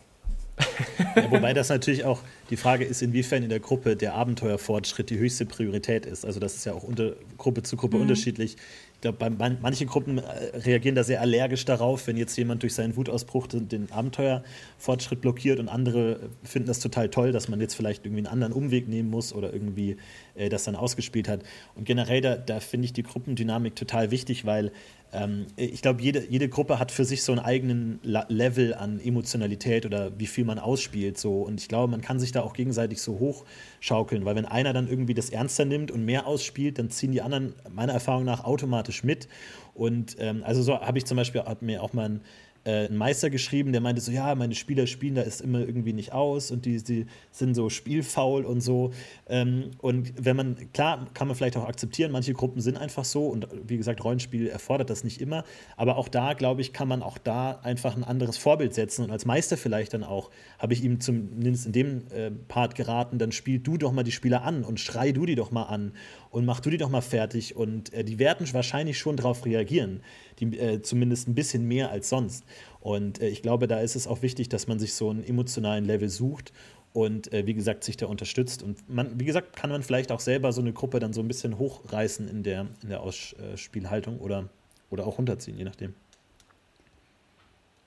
Ja, 1.16 1.30
wobei 1.30 1.52
das 1.52 1.68
natürlich 1.68 2.04
auch 2.04 2.20
die 2.50 2.56
Frage 2.56 2.84
ist, 2.84 3.02
inwiefern 3.02 3.42
in 3.42 3.48
der 3.48 3.60
Gruppe 3.60 3.96
der 3.96 4.14
Abenteuerfortschritt 4.14 5.10
die 5.10 5.18
höchste 5.18 5.46
Priorität 5.46 6.06
ist. 6.06 6.24
Also 6.24 6.40
das 6.40 6.54
ist 6.56 6.64
ja 6.64 6.72
auch 6.72 6.82
unter, 6.82 7.14
Gruppe 7.38 7.62
zu 7.62 7.76
Gruppe 7.76 7.96
mhm. 7.96 8.02
unterschiedlich. 8.02 8.56
Ich 8.94 9.00
glaube, 9.00 9.30
manche 9.60 9.84
Gruppen 9.86 10.18
äh, 10.18 10.22
reagieren 10.56 10.94
da 10.94 11.04
sehr 11.04 11.20
allergisch 11.20 11.64
darauf, 11.64 12.06
wenn 12.06 12.16
jetzt 12.16 12.36
jemand 12.36 12.62
durch 12.62 12.74
seinen 12.74 12.96
Wutausbruch 12.96 13.46
den, 13.46 13.68
den 13.68 13.92
Abenteuerfortschritt 13.92 15.20
blockiert 15.20 15.60
und 15.60 15.68
andere 15.68 16.30
finden 16.42 16.68
das 16.68 16.80
total 16.80 17.10
toll, 17.10 17.30
dass 17.30 17.48
man 17.48 17.60
jetzt 17.60 17.74
vielleicht 17.74 18.06
irgendwie 18.06 18.20
einen 18.20 18.32
anderen 18.32 18.52
Umweg 18.52 18.88
nehmen 18.88 19.10
muss 19.10 19.34
oder 19.34 19.52
irgendwie 19.52 19.98
äh, 20.34 20.48
das 20.48 20.64
dann 20.64 20.74
ausgespielt 20.74 21.28
hat. 21.28 21.42
Und 21.74 21.84
generell, 21.84 22.22
da, 22.22 22.36
da 22.36 22.60
finde 22.60 22.86
ich 22.86 22.92
die 22.92 23.02
Gruppendynamik 23.02 23.76
total 23.76 24.10
wichtig, 24.10 24.46
weil 24.46 24.72
ähm, 25.14 25.46
ich 25.56 25.80
glaube, 25.80 26.02
jede, 26.02 26.26
jede 26.28 26.48
Gruppe 26.48 26.78
hat 26.78 26.90
für 26.90 27.04
sich 27.04 27.22
so 27.22 27.32
einen 27.32 27.40
eigenen 27.40 28.00
La 28.02 28.26
Level 28.28 28.74
an 28.74 29.00
Emotionalität 29.00 29.86
oder 29.86 30.18
wie 30.18 30.26
viel 30.26 30.44
man 30.44 30.58
ausspielt. 30.58 31.18
So. 31.18 31.42
Und 31.42 31.60
ich 31.60 31.68
glaube, 31.68 31.90
man 31.90 32.00
kann 32.00 32.18
sich 32.18 32.32
da 32.32 32.42
auch 32.42 32.52
gegenseitig 32.52 33.00
so 33.00 33.18
hochschaukeln, 33.18 34.24
weil 34.24 34.36
wenn 34.36 34.44
einer 34.44 34.72
dann 34.72 34.88
irgendwie 34.88 35.14
das 35.14 35.30
ernster 35.30 35.64
nimmt 35.64 35.90
und 35.90 36.04
mehr 36.04 36.26
ausspielt, 36.26 36.78
dann 36.78 36.90
ziehen 36.90 37.12
die 37.12 37.22
anderen 37.22 37.54
meiner 37.70 37.92
Erfahrung 37.92 38.24
nach 38.24 38.44
automatisch 38.44 39.04
mit. 39.04 39.28
Und 39.74 40.16
ähm, 40.18 40.42
also 40.44 40.62
so 40.62 40.80
habe 40.80 40.98
ich 40.98 41.04
zum 41.04 41.16
Beispiel, 41.16 41.42
hat 41.42 41.62
mir 41.62 41.82
auch 41.82 41.92
mal 41.92 42.08
ein 42.08 42.20
äh, 42.64 42.86
einen 42.86 42.96
Meister 42.96 43.30
geschrieben, 43.30 43.72
der 43.72 43.80
meinte 43.80 44.00
so, 44.00 44.10
ja, 44.10 44.34
meine 44.34 44.54
Spieler 44.54 44.86
spielen 44.86 45.14
da 45.14 45.22
ist 45.22 45.40
immer 45.40 45.60
irgendwie 45.60 45.92
nicht 45.92 46.12
aus 46.12 46.50
und 46.50 46.64
die, 46.64 46.82
die 46.82 47.06
sind 47.30 47.54
so 47.54 47.68
spielfaul 47.70 48.44
und 48.44 48.60
so. 48.60 48.92
Ähm, 49.28 49.70
und 49.78 50.12
wenn 50.24 50.36
man, 50.36 50.72
klar, 50.72 51.06
kann 51.14 51.28
man 51.28 51.36
vielleicht 51.36 51.56
auch 51.56 51.68
akzeptieren, 51.68 52.10
manche 52.10 52.32
Gruppen 52.32 52.60
sind 52.60 52.76
einfach 52.76 53.04
so 53.04 53.26
und 53.28 53.46
wie 53.66 53.76
gesagt, 53.76 54.02
Rollenspiel 54.02 54.48
erfordert 54.48 54.90
das 54.90 55.04
nicht 55.04 55.20
immer, 55.20 55.44
aber 55.76 55.96
auch 55.96 56.08
da, 56.08 56.32
glaube 56.32 56.60
ich, 56.60 56.72
kann 56.72 56.88
man 56.88 57.02
auch 57.02 57.18
da 57.18 57.60
einfach 57.62 57.96
ein 57.96 58.04
anderes 58.04 58.36
Vorbild 58.36 58.74
setzen. 58.74 59.04
Und 59.04 59.10
als 59.10 59.26
Meister 59.26 59.56
vielleicht 59.56 59.94
dann 59.94 60.04
auch, 60.04 60.30
habe 60.58 60.72
ich 60.72 60.82
ihm 60.82 61.00
zumindest 61.00 61.66
in 61.66 61.72
dem 61.72 62.02
äh, 62.10 62.30
Part 62.30 62.74
geraten, 62.74 63.18
dann 63.18 63.32
spiel 63.32 63.58
du 63.58 63.76
doch 63.76 63.92
mal 63.92 64.02
die 64.02 64.12
Spieler 64.12 64.42
an 64.42 64.64
und 64.64 64.80
schrei 64.80 65.12
du 65.12 65.26
die 65.26 65.34
doch 65.34 65.50
mal 65.50 65.64
an 65.64 65.92
und 66.30 66.44
mach 66.44 66.60
du 66.60 66.70
die 66.70 66.78
doch 66.78 66.90
mal 66.90 67.00
fertig. 67.00 67.56
Und 67.56 67.92
äh, 67.92 68.04
die 68.04 68.18
werden 68.18 68.46
wahrscheinlich 68.52 68.98
schon 68.98 69.16
darauf 69.16 69.44
reagieren, 69.44 70.02
die, 70.40 70.58
äh, 70.58 70.82
zumindest 70.82 71.28
ein 71.28 71.34
bisschen 71.34 71.66
mehr 71.66 71.90
als 71.90 72.08
sonst. 72.08 72.44
Und 72.80 73.20
äh, 73.20 73.28
ich 73.28 73.42
glaube, 73.42 73.66
da 73.66 73.80
ist 73.80 73.96
es 73.96 74.06
auch 74.06 74.22
wichtig, 74.22 74.48
dass 74.48 74.66
man 74.66 74.78
sich 74.78 74.94
so 74.94 75.10
einen 75.10 75.24
emotionalen 75.24 75.84
Level 75.84 76.08
sucht 76.08 76.52
und 76.92 77.32
äh, 77.32 77.46
wie 77.46 77.54
gesagt 77.54 77.84
sich 77.84 77.96
da 77.96 78.06
unterstützt. 78.06 78.62
Und 78.62 78.88
man, 78.88 79.18
wie 79.18 79.24
gesagt, 79.24 79.56
kann 79.56 79.70
man 79.70 79.82
vielleicht 79.82 80.12
auch 80.12 80.20
selber 80.20 80.52
so 80.52 80.60
eine 80.60 80.72
Gruppe 80.72 81.00
dann 81.00 81.12
so 81.12 81.20
ein 81.20 81.28
bisschen 81.28 81.58
hochreißen 81.58 82.28
in 82.28 82.42
der, 82.42 82.68
in 82.82 82.88
der 82.88 83.02
Ausspielhaltung 83.02 84.18
oder, 84.20 84.48
oder 84.90 85.06
auch 85.06 85.18
runterziehen, 85.18 85.58
je 85.58 85.64
nachdem. 85.64 85.94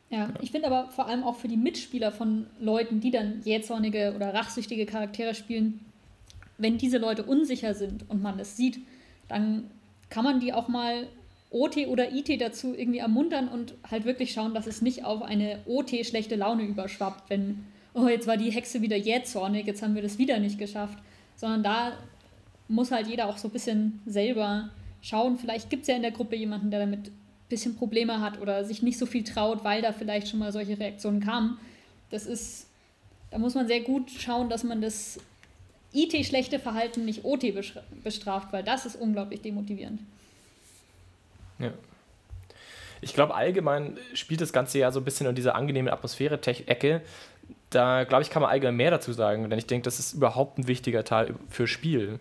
Ja, 0.10 0.34
ich 0.42 0.52
finde 0.52 0.68
aber 0.68 0.90
vor 0.92 1.08
allem 1.08 1.24
auch 1.24 1.36
für 1.36 1.48
die 1.48 1.58
Mitspieler 1.58 2.12
von 2.12 2.48
Leuten, 2.60 3.02
die 3.02 3.12
dann 3.12 3.42
jähzornige 3.44 4.14
oder 4.16 4.34
rachsüchtige 4.34 4.86
Charaktere 4.86 5.36
spielen, 5.36 5.82
wenn 6.58 6.78
diese 6.78 6.98
Leute 6.98 7.24
unsicher 7.24 7.74
sind 7.74 8.10
und 8.10 8.22
man 8.22 8.40
es 8.40 8.58
sieht, 8.58 8.80
dann 9.28 9.70
kann 10.10 10.24
man 10.24 10.40
die 10.40 10.54
auch 10.54 10.68
mal 10.68 11.08
OT 11.50 11.88
oder 11.88 12.12
IT 12.12 12.42
dazu 12.42 12.74
irgendwie 12.76 13.00
ermuntern 13.00 13.48
und 13.48 13.74
halt 13.90 14.06
wirklich 14.06 14.34
schauen, 14.34 14.54
dass 14.54 14.68
es 14.68 14.82
nicht 14.82 15.06
auf 15.06 15.22
eine 15.22 15.60
OT 15.66 16.06
schlechte 16.06 16.36
Laune 16.36 16.64
überschwappt, 16.64 17.30
wenn, 17.30 17.64
oh, 17.94 18.08
jetzt 18.08 18.28
war 18.28 18.38
die 18.38 18.52
Hexe 18.52 18.82
wieder 18.82 18.98
jähzornig, 18.98 19.66
jetzt 19.66 19.82
haben 19.82 19.96
wir 19.96 20.02
das 20.02 20.18
wieder 20.18 20.40
nicht 20.40 20.60
geschafft, 20.60 20.98
sondern 21.36 21.64
da 21.64 21.94
muss 22.68 22.92
halt 22.92 23.08
jeder 23.08 23.28
auch 23.28 23.38
so 23.38 23.48
ein 23.48 23.52
bisschen 23.52 24.02
selber 24.06 24.70
schauen. 25.02 25.38
Vielleicht 25.38 25.70
gibt 25.70 25.84
es 25.84 25.88
ja 25.88 25.96
in 25.96 26.02
der 26.02 26.12
Gruppe 26.12 26.36
jemanden, 26.36 26.70
der 26.70 26.82
damit 26.82 27.08
ein 27.08 27.18
bisschen 27.48 27.76
Probleme 27.76 28.20
hat 28.20 28.42
oder 28.42 28.66
sich 28.66 28.84
nicht 28.84 28.98
so 28.98 29.06
viel 29.06 29.24
traut, 29.24 29.64
weil 29.64 29.82
da 29.82 29.94
vielleicht 29.94 30.28
schon 30.28 30.40
mal 30.40 30.52
solche 30.52 30.78
Reaktionen 30.78 31.22
kamen. 31.22 31.58
Das 32.10 32.26
ist, 32.26 32.68
da 33.32 33.38
muss 33.38 33.56
man 33.56 33.68
sehr 33.68 33.82
gut 33.82 34.12
schauen, 34.12 34.50
dass 34.50 34.64
man 34.66 34.82
das 34.82 35.20
IT-schlechte 35.94 36.60
Verhalten 36.60 37.06
nicht 37.06 37.24
OT 37.24 37.54
bestraft, 38.04 38.52
weil 38.52 38.64
das 38.64 38.86
ist 38.86 38.96
unglaublich 38.98 39.42
demotivierend. 39.42 40.02
Ja. 41.60 41.72
Ich 43.02 43.14
glaube, 43.14 43.36
allgemein 43.36 43.98
spielt 44.14 44.42
das 44.42 44.54
Ganze 44.54 44.80
ja 44.80 44.92
so 44.92 45.00
ein 45.00 45.06
bisschen 45.06 45.28
in 45.28 45.36
dieser 45.36 45.56
angenehmen 45.56 45.92
Atmosphäre-Ecke. 45.92 47.02
Da, 47.70 48.04
glaube 48.06 48.24
ich, 48.24 48.30
kann 48.30 48.42
man 48.42 48.50
allgemein 48.50 48.76
mehr 48.76 48.92
dazu 48.92 49.14
sagen, 49.14 49.50
denn 49.50 49.60
ich 49.60 49.68
denke, 49.68 49.86
das 49.86 50.00
ist 50.00 50.14
überhaupt 50.14 50.58
ein 50.58 50.68
wichtiger 50.68 51.04
Teil 51.04 51.36
für 51.50 51.68
Spiel. 51.68 52.20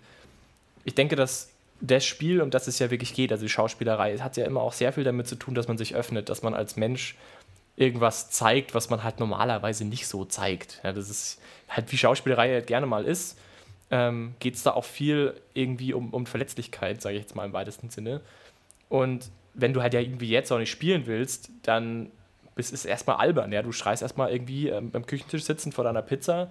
Ich 0.85 0.95
denke, 0.95 1.17
dass 1.17 1.51
das 1.81 2.05
Spiel, 2.05 2.41
um 2.41 2.51
das 2.51 2.67
es 2.67 2.79
ja 2.79 2.91
wirklich 2.91 3.15
geht, 3.15 3.33
also 3.33 3.45
die 3.45 3.51
Schauspielerei, 3.51 4.19
hat 4.19 4.37
ja 4.37 4.45
immer 4.45 4.61
auch 4.61 4.73
sehr 4.73 4.93
viel 4.93 5.05
damit 5.05 5.29
zu 5.29 5.37
tun, 5.37 5.55
dass 5.55 5.69
man 5.69 5.79
sich 5.79 5.95
öffnet, 5.95 6.29
dass 6.29 6.43
man 6.43 6.55
als 6.55 6.77
Mensch 6.77 7.17
irgendwas 7.77 8.31
zeigt, 8.31 8.75
was 8.75 8.89
man 8.89 9.03
halt 9.05 9.21
normalerweise 9.21 9.85
nicht 9.85 10.07
so 10.07 10.25
zeigt. 10.25 10.81
Ja, 10.83 10.93
das 10.93 11.11
ist 11.11 11.41
halt 11.69 11.93
wie 11.93 11.99
Schauspielerei 11.99 12.53
halt 12.53 12.67
gerne 12.67 12.87
mal 12.87 13.05
ist, 13.05 13.39
ähm, 13.91 14.35
geht 14.41 14.55
es 14.55 14.63
da 14.63 14.73
auch 14.73 14.85
viel 14.85 15.35
irgendwie 15.55 15.93
um, 15.93 16.13
um 16.13 16.27
Verletzlichkeit, 16.27 17.03
sage 17.03 17.17
ich 17.17 17.23
jetzt 17.23 17.37
mal 17.37 17.45
im 17.45 17.53
weitesten 17.53 17.91
Sinne. 17.91 18.23
Und 18.89 19.31
wenn 19.55 19.73
du 19.73 19.83
halt 19.83 19.95
ja 19.95 20.01
irgendwie 20.01 20.29
jetzt 20.29 20.53
auch 20.53 20.59
nicht 20.59 20.71
spielen 20.71 21.07
willst, 21.07 21.51
dann 21.63 22.11
ist 22.57 22.73
es 22.73 22.85
erstmal 22.85 23.17
albern. 23.17 23.53
Ja? 23.53 23.63
Du 23.63 23.73
schreist 23.73 24.03
erstmal 24.03 24.33
irgendwie 24.33 24.69
ähm, 24.69 24.91
beim 24.91 25.07
Küchentisch 25.07 25.45
sitzen 25.45 25.73
vor 25.73 25.85
deiner 25.85 26.03
Pizza, 26.03 26.51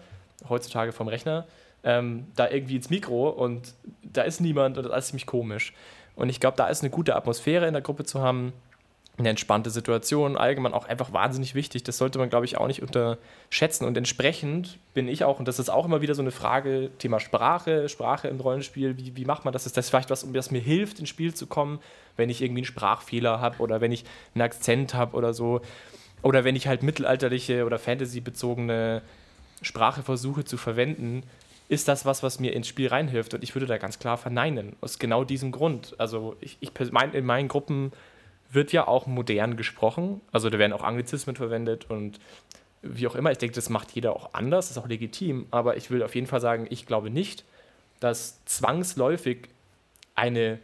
heutzutage 0.49 0.91
vom 0.91 1.07
Rechner, 1.07 1.45
ähm, 1.83 2.27
da 2.35 2.49
irgendwie 2.49 2.75
ins 2.75 2.89
Mikro 2.89 3.29
und 3.29 3.73
da 4.03 4.23
ist 4.23 4.41
niemand 4.41 4.77
und 4.77 4.85
das 4.85 4.97
ist 4.97 5.07
ziemlich 5.07 5.25
komisch. 5.25 5.73
Und 6.15 6.29
ich 6.29 6.39
glaube, 6.39 6.57
da 6.57 6.67
ist 6.67 6.81
eine 6.81 6.89
gute 6.89 7.15
Atmosphäre 7.15 7.67
in 7.67 7.73
der 7.73 7.81
Gruppe 7.81 8.05
zu 8.05 8.21
haben, 8.21 8.53
eine 9.17 9.29
entspannte 9.29 9.69
Situation, 9.69 10.35
allgemein 10.35 10.73
auch 10.73 10.85
einfach 10.85 11.13
wahnsinnig 11.13 11.55
wichtig. 11.55 11.83
Das 11.83 11.97
sollte 11.97 12.19
man, 12.19 12.29
glaube 12.29 12.45
ich, 12.45 12.57
auch 12.57 12.67
nicht 12.67 12.81
unterschätzen. 12.81 13.85
Und 13.85 13.95
entsprechend 13.95 14.77
bin 14.93 15.07
ich 15.07 15.23
auch, 15.23 15.39
und 15.39 15.47
das 15.47 15.59
ist 15.59 15.69
auch 15.69 15.85
immer 15.85 16.01
wieder 16.01 16.15
so 16.15 16.21
eine 16.21 16.31
Frage, 16.31 16.91
Thema 16.97 17.19
Sprache, 17.19 17.87
Sprache 17.87 18.27
im 18.27 18.39
Rollenspiel, 18.39 18.97
wie, 18.97 19.15
wie 19.15 19.25
macht 19.25 19.45
man 19.45 19.53
das? 19.53 19.65
Ist 19.65 19.77
das 19.77 19.89
vielleicht 19.89 20.09
was, 20.09 20.23
um 20.23 20.33
das 20.33 20.51
mir 20.51 20.59
hilft, 20.59 20.99
ins 20.99 21.09
Spiel 21.09 21.33
zu 21.33 21.47
kommen, 21.47 21.79
wenn 22.17 22.29
ich 22.29 22.41
irgendwie 22.41 22.61
einen 22.61 22.65
Sprachfehler 22.65 23.39
habe 23.39 23.59
oder 23.59 23.79
wenn 23.79 23.91
ich 23.91 24.03
einen 24.33 24.41
Akzent 24.41 24.93
habe 24.93 25.15
oder 25.15 25.33
so. 25.33 25.61
Oder 26.21 26.43
wenn 26.43 26.55
ich 26.55 26.67
halt 26.67 26.83
mittelalterliche 26.83 27.65
oder 27.65 27.79
Fantasy-bezogene 27.79 29.01
Sprache 29.61 30.03
versuche 30.03 30.43
zu 30.43 30.57
verwenden, 30.57 31.23
ist 31.67 31.87
das 31.87 32.05
was, 32.05 32.21
was 32.21 32.39
mir 32.39 32.53
ins 32.53 32.67
Spiel 32.67 32.89
reinhilft? 32.89 33.33
Und 33.33 33.43
ich 33.43 33.55
würde 33.55 33.65
da 33.65 33.77
ganz 33.77 33.97
klar 33.97 34.17
verneinen. 34.17 34.75
Aus 34.81 34.99
genau 34.99 35.23
diesem 35.23 35.51
Grund. 35.51 35.95
Also 35.97 36.35
ich, 36.41 36.57
ich 36.59 36.71
mein, 36.91 37.13
in 37.13 37.25
meinen 37.25 37.47
Gruppen 37.47 37.91
wird 38.51 38.71
ja 38.71 38.87
auch 38.87 39.07
modern 39.07 39.57
gesprochen. 39.57 40.21
Also 40.31 40.49
da 40.49 40.57
werden 40.59 40.73
auch 40.73 40.83
Anglizismen 40.83 41.35
verwendet 41.35 41.89
und 41.89 42.19
wie 42.81 43.07
auch 43.07 43.15
immer. 43.15 43.31
Ich 43.31 43.37
denke, 43.37 43.55
das 43.55 43.69
macht 43.69 43.91
jeder 43.91 44.15
auch 44.15 44.33
anders, 44.33 44.69
ist 44.69 44.77
auch 44.77 44.87
legitim. 44.87 45.47
Aber 45.51 45.77
ich 45.77 45.89
will 45.89 46.03
auf 46.03 46.15
jeden 46.15 46.27
Fall 46.27 46.41
sagen, 46.41 46.67
ich 46.69 46.85
glaube 46.85 47.09
nicht, 47.09 47.43
dass 47.99 48.43
zwangsläufig 48.45 49.49
eine, 50.13 50.59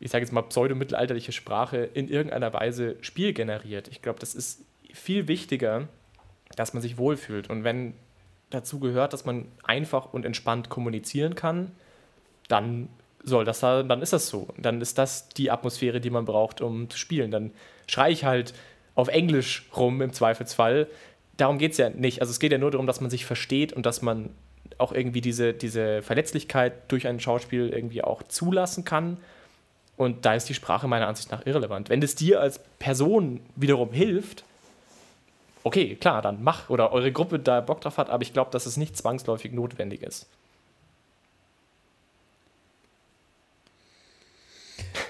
ich 0.00 0.10
sage 0.10 0.24
jetzt 0.24 0.32
mal, 0.32 0.42
pseudo-mittelalterliche 0.42 1.32
Sprache 1.32 1.78
in 1.78 2.08
irgendeiner 2.08 2.52
Weise 2.52 2.96
Spiel 3.00 3.32
generiert. 3.32 3.88
Ich 3.88 4.02
glaube, 4.02 4.20
das 4.20 4.34
ist 4.34 4.64
viel 4.92 5.28
wichtiger, 5.28 5.88
dass 6.56 6.72
man 6.72 6.82
sich 6.82 6.96
wohlfühlt. 6.98 7.50
Und 7.50 7.64
wenn 7.64 7.94
dazu 8.50 8.78
gehört, 8.78 9.12
dass 9.12 9.24
man 9.24 9.46
einfach 9.64 10.12
und 10.12 10.24
entspannt 10.24 10.68
kommunizieren 10.68 11.34
kann, 11.34 11.72
dann 12.48 12.88
soll 13.24 13.44
das 13.44 13.60
dann 13.60 14.02
ist 14.02 14.12
das 14.12 14.28
so. 14.28 14.48
Dann 14.56 14.80
ist 14.80 14.98
das 14.98 15.28
die 15.30 15.50
Atmosphäre, 15.50 16.00
die 16.00 16.10
man 16.10 16.24
braucht, 16.24 16.60
um 16.60 16.90
zu 16.90 16.98
spielen. 16.98 17.30
Dann 17.30 17.52
schreie 17.86 18.12
ich 18.12 18.24
halt 18.24 18.54
auf 18.94 19.08
Englisch 19.08 19.66
rum 19.76 20.00
im 20.02 20.12
Zweifelsfall. 20.12 20.86
Darum 21.36 21.58
geht 21.58 21.72
es 21.72 21.78
ja 21.78 21.90
nicht. 21.90 22.20
Also 22.20 22.30
es 22.30 22.38
geht 22.38 22.52
ja 22.52 22.58
nur 22.58 22.70
darum, 22.70 22.86
dass 22.86 23.00
man 23.00 23.10
sich 23.10 23.24
versteht 23.24 23.72
und 23.72 23.86
dass 23.86 24.02
man 24.02 24.30
auch 24.78 24.92
irgendwie 24.92 25.20
diese, 25.20 25.52
diese 25.52 26.02
Verletzlichkeit 26.02 26.72
durch 26.88 27.06
ein 27.06 27.20
Schauspiel 27.20 27.70
irgendwie 27.70 28.02
auch 28.02 28.22
zulassen 28.24 28.84
kann. 28.84 29.18
Und 29.96 30.24
da 30.24 30.34
ist 30.34 30.48
die 30.48 30.54
Sprache 30.54 30.88
meiner 30.88 31.06
Ansicht 31.06 31.30
nach 31.30 31.46
irrelevant. 31.46 31.88
Wenn 31.88 32.02
es 32.02 32.14
dir 32.14 32.40
als 32.40 32.60
Person 32.78 33.40
wiederum 33.56 33.92
hilft, 33.92 34.44
okay, 35.62 35.96
klar, 35.96 36.20
dann 36.22 36.42
mach 36.42 36.68
oder 36.68 36.92
eure 36.92 37.12
Gruppe 37.12 37.38
da 37.38 37.60
Bock 37.60 37.80
drauf 37.80 37.98
hat, 37.98 38.10
aber 38.10 38.22
ich 38.22 38.32
glaube, 38.32 38.50
dass 38.50 38.66
es 38.66 38.76
nicht 38.76 38.96
zwangsläufig 38.96 39.52
notwendig 39.52 40.02
ist. 40.02 40.28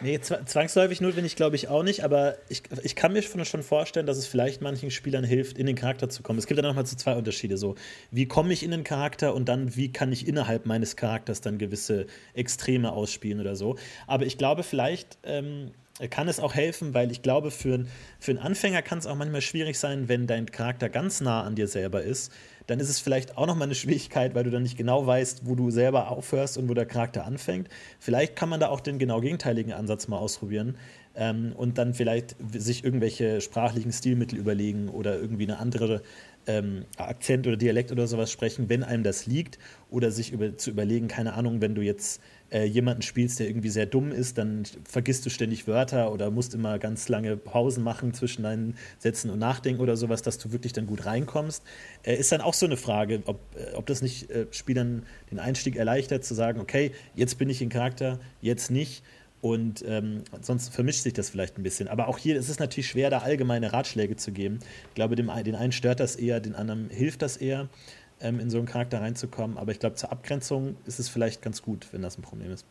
Nee, 0.04 0.20
zwangsläufig 0.20 1.00
notwendig 1.00 1.34
glaube 1.34 1.56
ich 1.56 1.68
auch 1.68 1.82
nicht, 1.82 2.04
aber 2.04 2.36
ich, 2.50 2.62
ich 2.82 2.94
kann 2.94 3.14
mir 3.14 3.22
schon 3.22 3.62
vorstellen, 3.62 4.04
dass 4.04 4.18
es 4.18 4.26
vielleicht 4.26 4.60
manchen 4.60 4.90
Spielern 4.90 5.24
hilft, 5.24 5.56
in 5.56 5.64
den 5.64 5.76
Charakter 5.76 6.10
zu 6.10 6.22
kommen. 6.22 6.38
Es 6.38 6.46
gibt 6.46 6.58
dann 6.58 6.66
nochmal 6.66 6.84
so 6.84 6.94
zwei 6.94 7.16
Unterschiede. 7.16 7.56
So, 7.56 7.74
wie 8.10 8.28
komme 8.28 8.52
ich 8.52 8.62
in 8.62 8.70
den 8.70 8.84
Charakter 8.84 9.34
und 9.34 9.48
dann, 9.48 9.76
wie 9.76 9.90
kann 9.90 10.12
ich 10.12 10.28
innerhalb 10.28 10.66
meines 10.66 10.96
Charakters 10.96 11.40
dann 11.40 11.56
gewisse 11.56 12.06
Extreme 12.34 12.92
ausspielen 12.92 13.40
oder 13.40 13.56
so. 13.56 13.76
Aber 14.06 14.26
ich 14.26 14.36
glaube, 14.36 14.62
vielleicht 14.62 15.16
ähm, 15.22 15.70
kann 16.10 16.28
es 16.28 16.38
auch 16.38 16.54
helfen, 16.54 16.92
weil 16.92 17.10
ich 17.10 17.22
glaube, 17.22 17.50
für, 17.50 17.86
für 18.18 18.32
einen 18.32 18.40
Anfänger 18.40 18.82
kann 18.82 18.98
es 18.98 19.06
auch 19.06 19.16
manchmal 19.16 19.40
schwierig 19.40 19.78
sein, 19.78 20.10
wenn 20.10 20.26
dein 20.26 20.44
Charakter 20.44 20.90
ganz 20.90 21.22
nah 21.22 21.44
an 21.44 21.54
dir 21.54 21.66
selber 21.66 22.02
ist 22.02 22.30
dann 22.66 22.80
ist 22.80 22.88
es 22.88 23.00
vielleicht 23.00 23.36
auch 23.36 23.46
nochmal 23.46 23.68
eine 23.68 23.74
Schwierigkeit, 23.74 24.34
weil 24.34 24.44
du 24.44 24.50
dann 24.50 24.62
nicht 24.62 24.76
genau 24.76 25.06
weißt, 25.06 25.42
wo 25.44 25.54
du 25.54 25.70
selber 25.70 26.10
aufhörst 26.10 26.56
und 26.58 26.68
wo 26.68 26.74
der 26.74 26.86
Charakter 26.86 27.24
anfängt. 27.24 27.68
Vielleicht 27.98 28.36
kann 28.36 28.48
man 28.48 28.60
da 28.60 28.68
auch 28.68 28.80
den 28.80 28.98
genau 28.98 29.20
gegenteiligen 29.20 29.72
Ansatz 29.72 30.08
mal 30.08 30.18
ausprobieren 30.18 30.76
ähm, 31.14 31.52
und 31.56 31.78
dann 31.78 31.94
vielleicht 31.94 32.36
sich 32.52 32.84
irgendwelche 32.84 33.40
sprachlichen 33.40 33.92
Stilmittel 33.92 34.38
überlegen 34.38 34.88
oder 34.88 35.18
irgendwie 35.18 35.44
eine 35.44 35.58
andere 35.58 36.02
ähm, 36.46 36.84
Akzent 36.96 37.46
oder 37.46 37.56
Dialekt 37.56 37.92
oder 37.92 38.06
sowas 38.06 38.30
sprechen, 38.30 38.68
wenn 38.68 38.82
einem 38.82 39.02
das 39.02 39.26
liegt 39.26 39.58
oder 39.90 40.10
sich 40.10 40.32
über, 40.32 40.56
zu 40.56 40.70
überlegen, 40.70 41.08
keine 41.08 41.34
Ahnung, 41.34 41.60
wenn 41.60 41.74
du 41.74 41.82
jetzt 41.82 42.20
äh, 42.50 42.64
jemanden 42.64 43.02
spielst, 43.02 43.40
der 43.40 43.48
irgendwie 43.48 43.70
sehr 43.70 43.86
dumm 43.86 44.12
ist, 44.12 44.38
dann 44.38 44.64
vergisst 44.84 45.26
du 45.26 45.30
ständig 45.30 45.66
Wörter 45.66 46.12
oder 46.12 46.30
musst 46.30 46.54
immer 46.54 46.78
ganz 46.78 47.08
lange 47.08 47.36
Pausen 47.36 47.82
machen 47.82 48.14
zwischen 48.14 48.42
deinen 48.42 48.76
Sätzen 48.98 49.30
und 49.30 49.38
nachdenken 49.38 49.80
oder 49.80 49.96
sowas, 49.96 50.22
dass 50.22 50.38
du 50.38 50.52
wirklich 50.52 50.72
dann 50.72 50.86
gut 50.86 51.06
reinkommst. 51.06 51.62
Äh, 52.02 52.16
ist 52.16 52.32
dann 52.32 52.40
auch 52.40 52.54
so 52.54 52.66
eine 52.66 52.76
Frage, 52.76 53.22
ob, 53.26 53.40
äh, 53.56 53.74
ob 53.74 53.86
das 53.86 54.02
nicht 54.02 54.30
äh, 54.30 54.46
Spielern 54.50 55.04
den 55.30 55.38
Einstieg 55.38 55.76
erleichtert, 55.76 56.24
zu 56.24 56.34
sagen, 56.34 56.60
okay, 56.60 56.92
jetzt 57.14 57.38
bin 57.38 57.48
ich 57.50 57.60
in 57.62 57.70
Charakter, 57.70 58.20
jetzt 58.40 58.70
nicht. 58.70 59.02
Und 59.44 59.84
ähm, 59.86 60.24
sonst 60.40 60.70
vermischt 60.70 61.02
sich 61.02 61.12
das 61.12 61.28
vielleicht 61.28 61.58
ein 61.58 61.62
bisschen. 61.62 61.86
Aber 61.86 62.08
auch 62.08 62.16
hier 62.16 62.34
ist 62.34 62.48
es 62.48 62.58
natürlich 62.58 62.88
schwer, 62.88 63.10
da 63.10 63.18
allgemeine 63.18 63.74
Ratschläge 63.74 64.16
zu 64.16 64.32
geben. 64.32 64.58
Ich 64.88 64.94
glaube, 64.94 65.16
dem, 65.16 65.30
den 65.44 65.54
einen 65.54 65.70
stört 65.70 66.00
das 66.00 66.16
eher, 66.16 66.40
den 66.40 66.54
anderen 66.54 66.88
hilft 66.88 67.20
das 67.20 67.36
eher 67.36 67.68
ähm, 68.22 68.40
in 68.40 68.48
so 68.48 68.56
einen 68.56 68.66
Charakter 68.66 69.02
reinzukommen. 69.02 69.58
Aber 69.58 69.70
ich 69.70 69.80
glaube, 69.80 69.96
zur 69.96 70.10
Abgrenzung 70.10 70.76
ist 70.86 70.98
es 70.98 71.10
vielleicht 71.10 71.42
ganz 71.42 71.60
gut, 71.60 71.88
wenn 71.92 72.00
das 72.00 72.16
ein 72.16 72.22
Problem 72.22 72.52
ist. 72.52 72.64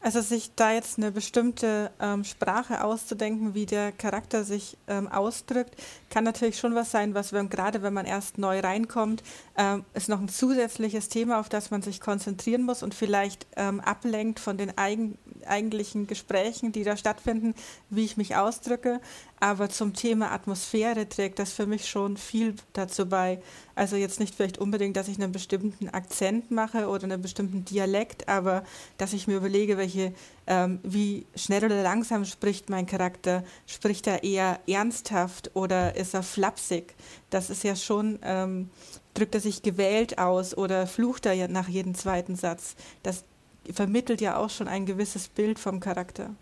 Also 0.00 0.20
sich 0.20 0.52
da 0.54 0.72
jetzt 0.72 0.98
eine 0.98 1.10
bestimmte 1.10 1.90
ähm, 2.00 2.22
Sprache 2.22 2.84
auszudenken, 2.84 3.54
wie 3.54 3.66
der 3.66 3.90
Charakter 3.90 4.44
sich 4.44 4.76
ähm, 4.86 5.08
ausdrückt, 5.08 5.74
kann 6.08 6.22
natürlich 6.22 6.58
schon 6.58 6.76
was 6.76 6.92
sein, 6.92 7.14
was 7.14 7.32
wenn, 7.32 7.50
gerade 7.50 7.82
wenn 7.82 7.92
man 7.92 8.06
erst 8.06 8.38
neu 8.38 8.60
reinkommt, 8.60 9.24
ähm, 9.56 9.84
ist 9.94 10.08
noch 10.08 10.20
ein 10.20 10.28
zusätzliches 10.28 11.08
Thema, 11.08 11.40
auf 11.40 11.48
das 11.48 11.72
man 11.72 11.82
sich 11.82 12.00
konzentrieren 12.00 12.62
muss 12.62 12.84
und 12.84 12.94
vielleicht 12.94 13.46
ähm, 13.56 13.80
ablenkt 13.80 14.38
von 14.38 14.56
den 14.56 14.76
eigen, 14.78 15.18
eigentlichen 15.46 16.06
Gesprächen, 16.06 16.70
die 16.70 16.84
da 16.84 16.96
stattfinden, 16.96 17.54
wie 17.90 18.04
ich 18.04 18.16
mich 18.16 18.36
ausdrücke. 18.36 19.00
Aber 19.40 19.68
zum 19.68 19.94
Thema 19.94 20.32
Atmosphäre 20.32 21.08
trägt 21.08 21.38
das 21.38 21.52
für 21.52 21.66
mich 21.66 21.88
schon 21.88 22.16
viel 22.16 22.54
dazu 22.72 23.06
bei. 23.06 23.40
Also 23.74 23.96
jetzt 23.96 24.18
nicht 24.18 24.34
vielleicht 24.34 24.58
unbedingt, 24.58 24.96
dass 24.96 25.08
ich 25.08 25.20
einen 25.20 25.32
bestimmten 25.32 25.88
Akzent 25.88 26.50
mache 26.50 26.88
oder 26.88 27.04
einen 27.04 27.22
bestimmten 27.22 27.64
Dialekt, 27.64 28.28
aber 28.28 28.64
dass 28.96 29.12
ich 29.12 29.28
mir 29.28 29.36
überlege, 29.36 29.76
welche, 29.76 30.12
ähm, 30.46 30.80
wie 30.82 31.26
schnell 31.36 31.64
oder 31.64 31.82
langsam 31.82 32.24
spricht 32.24 32.68
mein 32.68 32.86
Charakter. 32.86 33.44
Spricht 33.66 34.06
er 34.08 34.24
eher 34.24 34.60
ernsthaft 34.66 35.52
oder 35.54 35.94
ist 35.94 36.14
er 36.14 36.24
flapsig? 36.24 36.94
Das 37.30 37.50
ist 37.50 37.62
ja 37.62 37.76
schon, 37.76 38.18
ähm, 38.22 38.70
drückt 39.14 39.34
er 39.34 39.40
sich 39.40 39.62
gewählt 39.62 40.18
aus 40.18 40.56
oder 40.56 40.86
flucht 40.86 41.26
er 41.26 41.48
nach 41.48 41.68
jedem 41.68 41.94
zweiten 41.94 42.34
Satz. 42.34 42.74
Das 43.02 43.24
vermittelt 43.72 44.20
ja 44.20 44.36
auch 44.36 44.50
schon 44.50 44.68
ein 44.68 44.86
gewisses 44.86 45.28
Bild 45.28 45.58
vom 45.58 45.80
Charakter. 45.80 46.34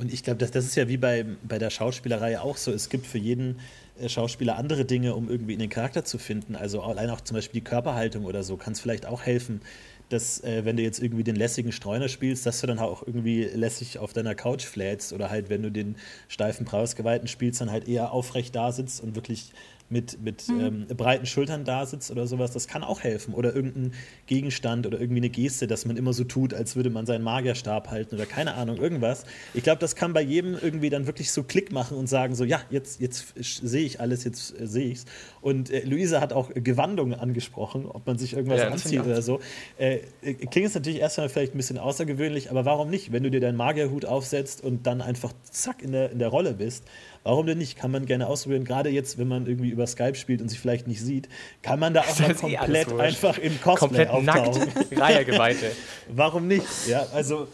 Und 0.00 0.14
ich 0.14 0.22
glaube, 0.22 0.38
das, 0.38 0.50
das 0.50 0.64
ist 0.64 0.76
ja 0.76 0.88
wie 0.88 0.96
bei, 0.96 1.26
bei 1.46 1.58
der 1.58 1.68
Schauspielerei 1.68 2.40
auch 2.40 2.56
so. 2.56 2.72
Es 2.72 2.88
gibt 2.88 3.06
für 3.06 3.18
jeden 3.18 3.58
äh, 4.00 4.08
Schauspieler 4.08 4.56
andere 4.56 4.86
Dinge, 4.86 5.14
um 5.14 5.28
irgendwie 5.28 5.52
in 5.52 5.58
den 5.58 5.68
Charakter 5.68 6.06
zu 6.06 6.16
finden. 6.16 6.56
Also 6.56 6.80
allein 6.80 7.10
auch 7.10 7.20
zum 7.20 7.34
Beispiel 7.34 7.60
die 7.60 7.64
Körperhaltung 7.64 8.24
oder 8.24 8.42
so 8.42 8.56
kann 8.56 8.72
es 8.72 8.80
vielleicht 8.80 9.04
auch 9.04 9.22
helfen, 9.22 9.60
dass 10.08 10.42
äh, 10.42 10.64
wenn 10.64 10.78
du 10.78 10.82
jetzt 10.82 11.02
irgendwie 11.02 11.22
den 11.22 11.36
lässigen 11.36 11.70
Streuner 11.70 12.08
spielst, 12.08 12.46
dass 12.46 12.62
du 12.62 12.66
dann 12.66 12.78
auch 12.78 13.06
irgendwie 13.06 13.44
lässig 13.44 13.98
auf 13.98 14.14
deiner 14.14 14.34
Couch 14.34 14.64
flätst 14.64 15.12
oder 15.12 15.28
halt, 15.28 15.50
wenn 15.50 15.62
du 15.62 15.70
den 15.70 15.96
steifen 16.28 16.64
Brausgeweihten 16.64 17.28
spielst, 17.28 17.60
dann 17.60 17.70
halt 17.70 17.86
eher 17.86 18.10
aufrecht 18.10 18.56
da 18.56 18.72
sitzt 18.72 19.02
und 19.02 19.16
wirklich 19.16 19.52
mit, 19.90 20.22
mit 20.22 20.48
mhm. 20.48 20.60
ähm, 20.60 20.96
breiten 20.96 21.26
Schultern 21.26 21.64
da 21.64 21.84
sitzt 21.84 22.10
oder 22.10 22.26
sowas, 22.26 22.52
das 22.52 22.68
kann 22.68 22.84
auch 22.84 23.00
helfen. 23.00 23.34
Oder 23.34 23.54
irgendein 23.54 23.92
Gegenstand 24.26 24.86
oder 24.86 25.00
irgendwie 25.00 25.20
eine 25.20 25.30
Geste, 25.30 25.66
dass 25.66 25.84
man 25.84 25.96
immer 25.96 26.12
so 26.12 26.24
tut, 26.24 26.54
als 26.54 26.76
würde 26.76 26.90
man 26.90 27.06
seinen 27.06 27.24
Magierstab 27.24 27.90
halten 27.90 28.14
oder 28.14 28.26
keine 28.26 28.54
Ahnung, 28.54 28.76
irgendwas. 28.76 29.24
Ich 29.52 29.64
glaube, 29.64 29.80
das 29.80 29.96
kann 29.96 30.12
bei 30.12 30.22
jedem 30.22 30.54
irgendwie 30.54 30.90
dann 30.90 31.06
wirklich 31.06 31.32
so 31.32 31.42
Klick 31.42 31.72
machen 31.72 31.96
und 31.96 32.08
sagen 32.08 32.36
so, 32.36 32.44
ja, 32.44 32.60
jetzt, 32.70 33.00
jetzt 33.00 33.34
sehe 33.36 33.84
ich 33.84 34.00
alles, 34.00 34.22
jetzt 34.24 34.58
äh, 34.58 34.66
sehe 34.66 34.90
ich's. 34.90 35.06
Und 35.40 35.70
äh, 35.70 35.84
Luisa 35.84 36.20
hat 36.20 36.32
auch 36.32 36.50
Gewandungen 36.54 37.18
angesprochen, 37.18 37.86
ob 37.86 38.06
man 38.06 38.16
sich 38.16 38.34
irgendwas 38.34 38.60
ja, 38.60 38.68
anzieht 38.68 39.00
oder 39.00 39.22
so. 39.22 39.40
Äh, 39.76 40.00
äh, 40.22 40.34
klingt 40.34 40.68
es 40.68 40.74
natürlich 40.74 41.00
erstmal 41.00 41.28
vielleicht 41.28 41.54
ein 41.54 41.56
bisschen 41.56 41.78
außergewöhnlich, 41.78 42.50
aber 42.50 42.64
warum 42.64 42.90
nicht? 42.90 43.10
Wenn 43.10 43.24
du 43.24 43.30
dir 43.30 43.40
deinen 43.40 43.56
Magierhut 43.56 44.04
aufsetzt 44.04 44.62
und 44.62 44.86
dann 44.86 45.00
einfach 45.00 45.32
zack 45.50 45.82
in 45.82 45.92
der, 45.92 46.12
in 46.12 46.20
der 46.20 46.28
Rolle 46.28 46.54
bist, 46.54 46.84
Warum 47.22 47.46
denn 47.46 47.58
nicht? 47.58 47.76
Kann 47.76 47.90
man 47.90 48.06
gerne 48.06 48.26
ausprobieren. 48.26 48.64
Gerade 48.64 48.88
jetzt, 48.88 49.18
wenn 49.18 49.28
man 49.28 49.46
irgendwie 49.46 49.68
über 49.68 49.86
Skype 49.86 50.14
spielt 50.14 50.40
und 50.40 50.48
sich 50.48 50.58
vielleicht 50.58 50.86
nicht 50.86 51.00
sieht, 51.00 51.28
kann 51.62 51.78
man 51.78 51.92
da 51.92 52.00
auch 52.00 52.18
mal 52.18 52.30
eh 52.30 52.34
komplett 52.34 52.88
eh 52.88 53.00
einfach 53.00 53.38
im 53.38 53.60
Cosplay 53.60 54.06
komplett 54.06 54.08
auftauchen. 54.08 54.72
Nackt. 54.96 55.64
Warum 56.08 56.48
nicht? 56.48 56.64
Ja, 56.88 57.06
also 57.12 57.46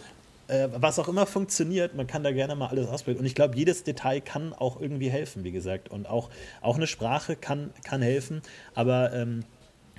äh, 0.48 0.68
was 0.76 0.98
auch 0.98 1.08
immer 1.08 1.26
funktioniert, 1.26 1.94
man 1.94 2.06
kann 2.06 2.22
da 2.22 2.30
gerne 2.30 2.54
mal 2.54 2.68
alles 2.68 2.88
ausprobieren. 2.88 3.20
Und 3.20 3.26
ich 3.26 3.34
glaube, 3.34 3.56
jedes 3.56 3.82
Detail 3.82 4.20
kann 4.20 4.52
auch 4.52 4.80
irgendwie 4.80 5.10
helfen, 5.10 5.44
wie 5.44 5.52
gesagt. 5.52 5.90
Und 5.90 6.08
auch, 6.08 6.30
auch 6.60 6.76
eine 6.76 6.86
Sprache 6.86 7.36
kann, 7.36 7.70
kann 7.84 8.02
helfen. 8.02 8.42
Aber 8.74 9.12
ähm, 9.12 9.44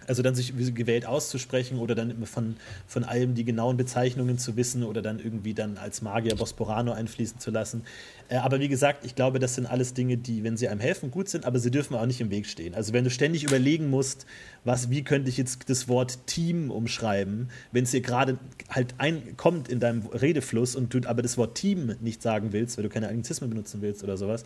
also 0.07 0.21
dann 0.23 0.35
sich 0.35 0.53
gewählt 0.73 1.05
auszusprechen 1.05 1.79
oder 1.79 1.93
dann 1.93 2.25
von, 2.25 2.55
von 2.87 3.03
allem 3.03 3.35
die 3.35 3.43
genauen 3.43 3.77
Bezeichnungen 3.77 4.37
zu 4.37 4.55
wissen 4.55 4.83
oder 4.83 5.01
dann 5.01 5.19
irgendwie 5.19 5.53
dann 5.53 5.77
als 5.77 6.01
Magier 6.01 6.35
Bosporano 6.35 6.93
einfließen 6.93 7.39
zu 7.39 7.51
lassen. 7.51 7.83
Äh, 8.29 8.37
aber 8.37 8.59
wie 8.59 8.69
gesagt, 8.69 9.05
ich 9.05 9.15
glaube, 9.15 9.39
das 9.39 9.55
sind 9.55 9.65
alles 9.65 9.93
Dinge, 9.93 10.17
die, 10.17 10.43
wenn 10.43 10.57
sie 10.57 10.67
einem 10.69 10.79
helfen, 10.79 11.11
gut 11.11 11.29
sind, 11.29 11.45
aber 11.45 11.59
sie 11.59 11.71
dürfen 11.71 11.95
auch 11.95 12.05
nicht 12.05 12.21
im 12.21 12.29
Weg 12.29 12.47
stehen. 12.47 12.73
Also 12.73 12.93
wenn 12.93 13.03
du 13.03 13.09
ständig 13.09 13.43
überlegen 13.43 13.89
musst, 13.89 14.25
was, 14.63 14.89
wie 14.89 15.03
könnte 15.03 15.29
ich 15.29 15.37
jetzt 15.37 15.69
das 15.69 15.87
Wort 15.87 16.25
Team 16.25 16.71
umschreiben, 16.71 17.49
wenn 17.71 17.83
es 17.83 17.91
dir 17.91 18.01
gerade 18.01 18.37
halt 18.69 18.95
einkommt 18.97 19.69
in 19.69 19.79
deinem 19.79 20.05
Redefluss 20.07 20.75
und 20.75 20.93
du 20.93 21.07
aber 21.07 21.21
das 21.21 21.37
Wort 21.37 21.55
Team 21.55 21.95
nicht 22.01 22.21
sagen 22.21 22.53
willst, 22.53 22.77
weil 22.77 22.83
du 22.83 22.89
keine 22.89 23.09
Anglizismen 23.09 23.49
benutzen 23.49 23.81
willst 23.81 24.03
oder 24.03 24.17
sowas, 24.17 24.45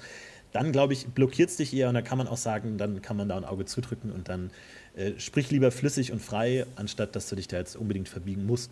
dann 0.51 0.71
glaube 0.71 0.93
ich, 0.93 1.07
blockiert 1.07 1.49
es 1.49 1.57
dich 1.57 1.73
eher 1.73 1.87
und 1.87 1.95
da 1.95 2.01
kann 2.01 2.17
man 2.17 2.27
auch 2.27 2.37
sagen, 2.37 2.77
dann 2.77 3.01
kann 3.01 3.17
man 3.17 3.29
da 3.29 3.37
ein 3.37 3.45
Auge 3.45 3.65
zudrücken 3.65 4.11
und 4.11 4.27
dann 4.29 4.51
äh, 4.95 5.11
sprich 5.17 5.49
lieber 5.51 5.71
flüssig 5.71 6.11
und 6.11 6.21
frei, 6.21 6.65
anstatt 6.75 7.15
dass 7.15 7.29
du 7.29 7.35
dich 7.35 7.47
da 7.47 7.57
jetzt 7.57 7.75
unbedingt 7.75 8.09
verbiegen 8.09 8.45
musst. 8.45 8.71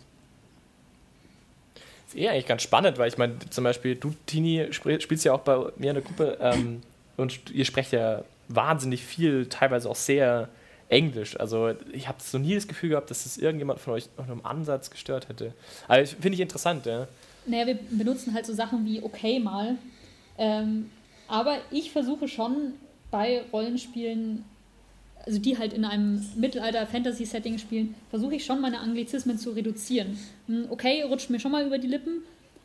Das 1.74 2.14
ist 2.14 2.20
eher 2.20 2.32
eigentlich 2.32 2.46
ganz 2.46 2.62
spannend, 2.62 2.98
weil 2.98 3.08
ich 3.08 3.18
meine, 3.18 3.38
zum 3.50 3.64
Beispiel, 3.64 3.94
du, 3.94 4.12
Tini, 4.26 4.68
spielst 4.72 5.24
ja 5.24 5.32
auch 5.32 5.40
bei 5.40 5.56
mir 5.76 5.90
in 5.90 5.94
der 5.94 6.02
Gruppe 6.02 6.38
ähm, 6.40 6.82
und 7.16 7.50
ihr 7.52 7.64
sprecht 7.64 7.92
ja 7.92 8.24
wahnsinnig 8.48 9.04
viel, 9.04 9.46
teilweise 9.46 9.88
auch 9.88 9.96
sehr 9.96 10.48
Englisch. 10.88 11.38
Also 11.38 11.72
ich 11.92 12.08
habe 12.08 12.18
so 12.20 12.36
nie 12.38 12.54
das 12.54 12.66
Gefühl 12.66 12.90
gehabt, 12.90 13.10
dass 13.10 13.22
das 13.22 13.38
irgendjemand 13.38 13.80
von 13.80 13.94
euch 13.94 14.08
noch 14.18 14.24
einem 14.24 14.44
Ansatz 14.44 14.90
gestört 14.90 15.28
hätte. 15.28 15.54
Aber 15.86 16.04
finde 16.04 16.32
ich 16.34 16.40
interessant, 16.40 16.84
ja. 16.84 17.06
Naja, 17.46 17.68
wir 17.68 17.78
benutzen 17.90 18.34
halt 18.34 18.44
so 18.44 18.52
Sachen 18.52 18.84
wie 18.84 19.02
okay 19.02 19.38
mal. 19.38 19.76
Ähm, 20.36 20.90
aber 21.28 21.58
ich 21.70 21.92
versuche 21.92 22.26
schon 22.26 22.74
bei 23.10 23.42
Rollenspielen 23.52 24.44
also 25.26 25.38
die 25.38 25.58
halt 25.58 25.72
in 25.72 25.84
einem 25.84 26.24
Mittelalter-Fantasy-Setting 26.36 27.58
spielen, 27.58 27.94
versuche 28.10 28.36
ich 28.36 28.44
schon 28.44 28.60
meine 28.60 28.80
Anglizismen 28.80 29.38
zu 29.38 29.50
reduzieren. 29.50 30.18
Hm, 30.46 30.66
okay, 30.70 31.02
rutscht 31.02 31.30
mir 31.30 31.40
schon 31.40 31.52
mal 31.52 31.66
über 31.66 31.78
die 31.78 31.88
Lippen, 31.88 32.22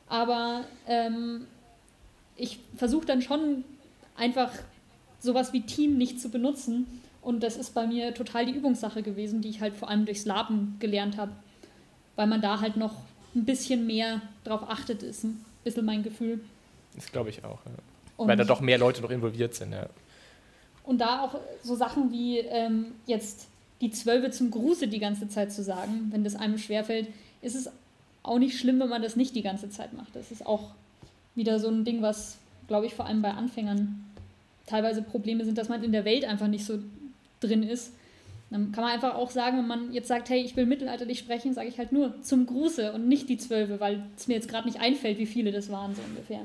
aber 0.07 0.65
ähm, 0.87 1.47
ich 2.37 2.59
versuche 2.75 3.05
dann 3.05 3.21
schon 3.21 3.63
einfach 4.15 4.51
sowas 5.19 5.53
wie 5.53 5.61
Team 5.61 5.97
nicht 5.97 6.21
zu 6.21 6.29
benutzen. 6.29 7.01
Und 7.21 7.41
das 7.41 7.57
ist 7.57 7.73
bei 7.73 7.87
mir 7.87 8.13
total 8.13 8.45
die 8.45 8.53
Übungssache 8.53 9.01
gewesen, 9.01 9.41
die 9.41 9.49
ich 9.49 9.59
halt 9.59 9.75
vor 9.75 9.89
allem 9.89 10.05
durchs 10.05 10.25
Laben 10.25 10.75
gelernt 10.79 11.17
habe. 11.17 11.31
Weil 12.15 12.27
man 12.27 12.41
da 12.41 12.61
halt 12.61 12.77
noch 12.77 12.93
ein 13.33 13.45
bisschen 13.45 13.87
mehr 13.87 14.21
drauf 14.43 14.69
achtet, 14.69 15.03
ist 15.03 15.23
ein 15.23 15.43
bisschen 15.63 15.85
mein 15.85 16.03
Gefühl. 16.03 16.39
Das 16.95 17.11
glaube 17.11 17.31
ich 17.31 17.43
auch, 17.43 17.59
ja. 17.65 17.71
Weil 18.17 18.37
da 18.37 18.45
doch 18.45 18.61
mehr 18.61 18.77
Leute 18.77 19.01
noch 19.01 19.09
involviert 19.09 19.55
sind, 19.55 19.73
ja. 19.73 19.89
Und 20.85 21.01
da 21.01 21.21
auch 21.21 21.39
so 21.63 21.75
Sachen 21.75 22.11
wie 22.11 22.39
ähm, 22.39 22.93
jetzt 23.05 23.47
die 23.81 23.91
Zwölfe 23.91 24.31
zum 24.31 24.51
Gruße 24.51 24.87
die 24.87 24.99
ganze 24.99 25.27
Zeit 25.27 25.51
zu 25.51 25.63
sagen, 25.63 26.09
wenn 26.11 26.23
das 26.23 26.35
einem 26.35 26.57
schwerfällt, 26.57 27.07
ist 27.41 27.55
es 27.55 27.69
auch 28.23 28.39
nicht 28.39 28.57
schlimm, 28.57 28.79
wenn 28.79 28.89
man 28.89 29.01
das 29.01 29.15
nicht 29.15 29.35
die 29.35 29.41
ganze 29.41 29.69
Zeit 29.69 29.93
macht. 29.93 30.15
Das 30.15 30.31
ist 30.31 30.45
auch 30.45 30.69
wieder 31.35 31.59
so 31.59 31.67
ein 31.67 31.83
Ding, 31.83 32.01
was, 32.01 32.37
glaube 32.67 32.85
ich, 32.85 32.93
vor 32.93 33.05
allem 33.05 33.21
bei 33.21 33.31
Anfängern 33.31 34.03
teilweise 34.65 35.01
Probleme 35.01 35.45
sind, 35.45 35.57
dass 35.57 35.69
man 35.69 35.83
in 35.83 35.91
der 35.91 36.05
Welt 36.05 36.25
einfach 36.25 36.47
nicht 36.47 36.65
so 36.65 36.79
drin 37.39 37.63
ist. 37.63 37.91
Dann 38.49 38.71
kann 38.71 38.83
man 38.83 38.93
einfach 38.93 39.15
auch 39.15 39.31
sagen, 39.31 39.57
wenn 39.57 39.67
man 39.67 39.93
jetzt 39.93 40.07
sagt, 40.07 40.29
hey, 40.29 40.41
ich 40.41 40.55
will 40.55 40.65
mittelalterlich 40.65 41.19
sprechen, 41.19 41.53
sage 41.53 41.67
ich 41.67 41.77
halt 41.77 41.91
nur 41.91 42.21
zum 42.21 42.45
Gruße 42.45 42.93
und 42.93 43.07
nicht 43.07 43.27
die 43.27 43.37
Zwölfe, 43.37 43.79
weil 43.79 44.03
es 44.17 44.27
mir 44.27 44.35
jetzt 44.35 44.47
gerade 44.47 44.67
nicht 44.67 44.79
einfällt, 44.79 45.17
wie 45.17 45.25
viele 45.25 45.51
das 45.51 45.69
waren, 45.69 45.95
so 45.95 46.01
ungefähr. 46.07 46.41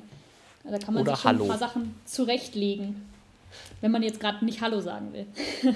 Da 0.65 0.79
kann 0.79 0.95
man 0.95 1.03
Oder 1.03 1.13
sich 1.13 1.23
schon 1.23 1.29
Hallo. 1.31 1.45
ein 1.45 1.49
paar 1.49 1.59
Sachen 1.59 1.95
zurechtlegen. 2.05 2.97
Wenn 3.81 3.91
man 3.91 4.03
jetzt 4.03 4.21
gerade 4.21 4.45
nicht 4.45 4.61
Hallo 4.61 4.81
sagen 4.81 5.13
will. 5.13 5.27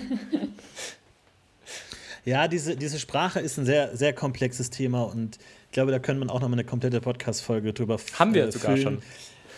ja, 2.25 2.49
diese, 2.49 2.77
diese 2.77 2.99
Sprache 2.99 3.41
ist 3.41 3.59
ein 3.59 3.67
sehr, 3.67 3.97
sehr 3.97 4.13
komplexes 4.13 4.71
Thema 4.71 5.03
und 5.03 5.39
ich 5.67 5.73
glaube, 5.73 5.91
da 5.91 5.99
können 5.99 6.21
wir 6.21 6.31
auch 6.31 6.41
noch 6.41 6.49
mal 6.49 6.55
eine 6.55 6.65
komplette 6.65 7.01
Podcast-Folge 7.01 7.73
drüber 7.73 7.99
Haben 8.19 8.35
wir 8.35 8.47
äh, 8.47 8.53
sogar 8.53 8.77
schon. 8.77 9.03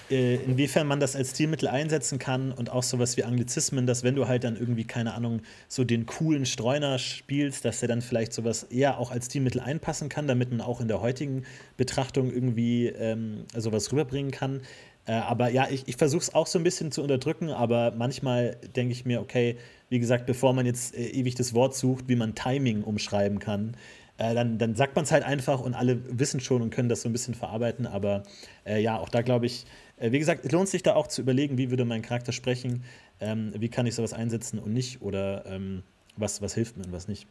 Äh, 0.09 0.37
inwiefern 0.37 0.87
man 0.87 1.01
das 1.01 1.17
als 1.17 1.31
Stilmittel 1.31 1.67
einsetzen 1.67 2.21
kann 2.21 2.53
und 2.53 2.71
auch 2.71 2.85
sowas 2.85 3.17
wie 3.17 3.25
Anglizismen, 3.25 3.89
dass 3.89 4.05
wenn 4.05 4.15
du 4.15 4.29
halt 4.29 4.45
dann 4.45 4.57
irgendwie, 4.57 4.85
keine 4.85 5.15
Ahnung, 5.15 5.41
so 5.67 5.83
den 5.83 6.07
coolen 6.07 6.47
Streuner 6.47 7.01
spielst, 7.01 7.65
dass 7.65 7.81
der 7.81 7.89
dann 7.89 8.03
vielleicht 8.03 8.33
sowas 8.33 8.63
eher 8.63 8.99
auch 8.99 9.11
als 9.11 9.27
Stilmittel 9.27 9.61
einpassen 9.61 10.09
kann, 10.09 10.29
damit 10.29 10.51
man 10.51 10.61
auch 10.61 10.81
in 10.81 10.87
der 10.87 11.01
heutigen 11.01 11.43
Betrachtung 11.77 12.33
irgendwie 12.33 12.87
ähm, 12.87 13.47
sowas 13.57 13.91
rüberbringen 13.91 14.31
kann. 14.31 14.61
Äh, 15.07 15.13
aber 15.13 15.51
ja, 15.51 15.69
ich, 15.71 15.87
ich 15.89 15.97
versuche 15.97 16.23
es 16.23 16.35
auch 16.35 16.47
so 16.47 16.59
ein 16.59 16.65
bisschen 16.65 16.93
zu 16.93 17.03
unterdrücken, 17.03 17.51
aber 17.51 17.93
manchmal 17.97 18.57
denke 18.75 18.93
ich 18.93 19.05
mir, 19.05 19.21
okay, 19.21 19.57
wie 19.89 19.99
gesagt, 19.99 20.27
bevor 20.27 20.53
man 20.53 20.67
jetzt 20.67 20.97
äh, 20.97 21.07
ewig 21.07 21.35
das 21.35 21.55
Wort 21.55 21.75
sucht, 21.75 22.09
wie 22.09 22.17
man 22.17 22.35
Timing 22.35 22.83
umschreiben 22.83 23.39
kann, 23.39 23.77
äh, 24.19 24.35
dann, 24.35 24.59
dann 24.59 24.75
sagt 24.75 24.97
man 24.97 25.05
es 25.05 25.13
halt 25.13 25.25
einfach 25.25 25.61
und 25.61 25.75
alle 25.75 26.01
wissen 26.19 26.41
schon 26.41 26.63
und 26.63 26.71
können 26.71 26.89
das 26.89 27.03
so 27.03 27.09
ein 27.09 27.13
bisschen 27.13 27.35
verarbeiten. 27.35 27.87
Aber 27.87 28.25
äh, 28.65 28.81
ja, 28.81 28.99
auch 28.99 29.09
da 29.09 29.23
glaube 29.23 29.47
ich, 29.47 29.67
äh, 29.99 30.11
wie 30.11 30.19
gesagt, 30.19 30.45
es 30.45 30.53
lohnt 30.53 30.69
sich 30.69 30.83
da 30.83 30.95
auch 30.95 31.07
zu 31.07 31.21
überlegen, 31.21 31.59
wie 31.59 31.71
würde 31.71 31.85
mein 31.85 32.03
Charakter 32.03 32.33
sprechen, 32.33 32.83
ähm, 33.21 33.53
wie 33.57 33.69
kann 33.69 33.87
ich 33.87 33.95
sowas 33.95 34.13
einsetzen 34.13 34.59
und 34.59 34.73
nicht 34.73 35.03
oder 35.03 35.47
ähm, 35.47 35.83
was, 36.17 36.43
was 36.43 36.55
hilft 36.55 36.77
mir 36.77 36.85
und 36.85 36.93
was 36.93 37.09
nicht. 37.09 37.27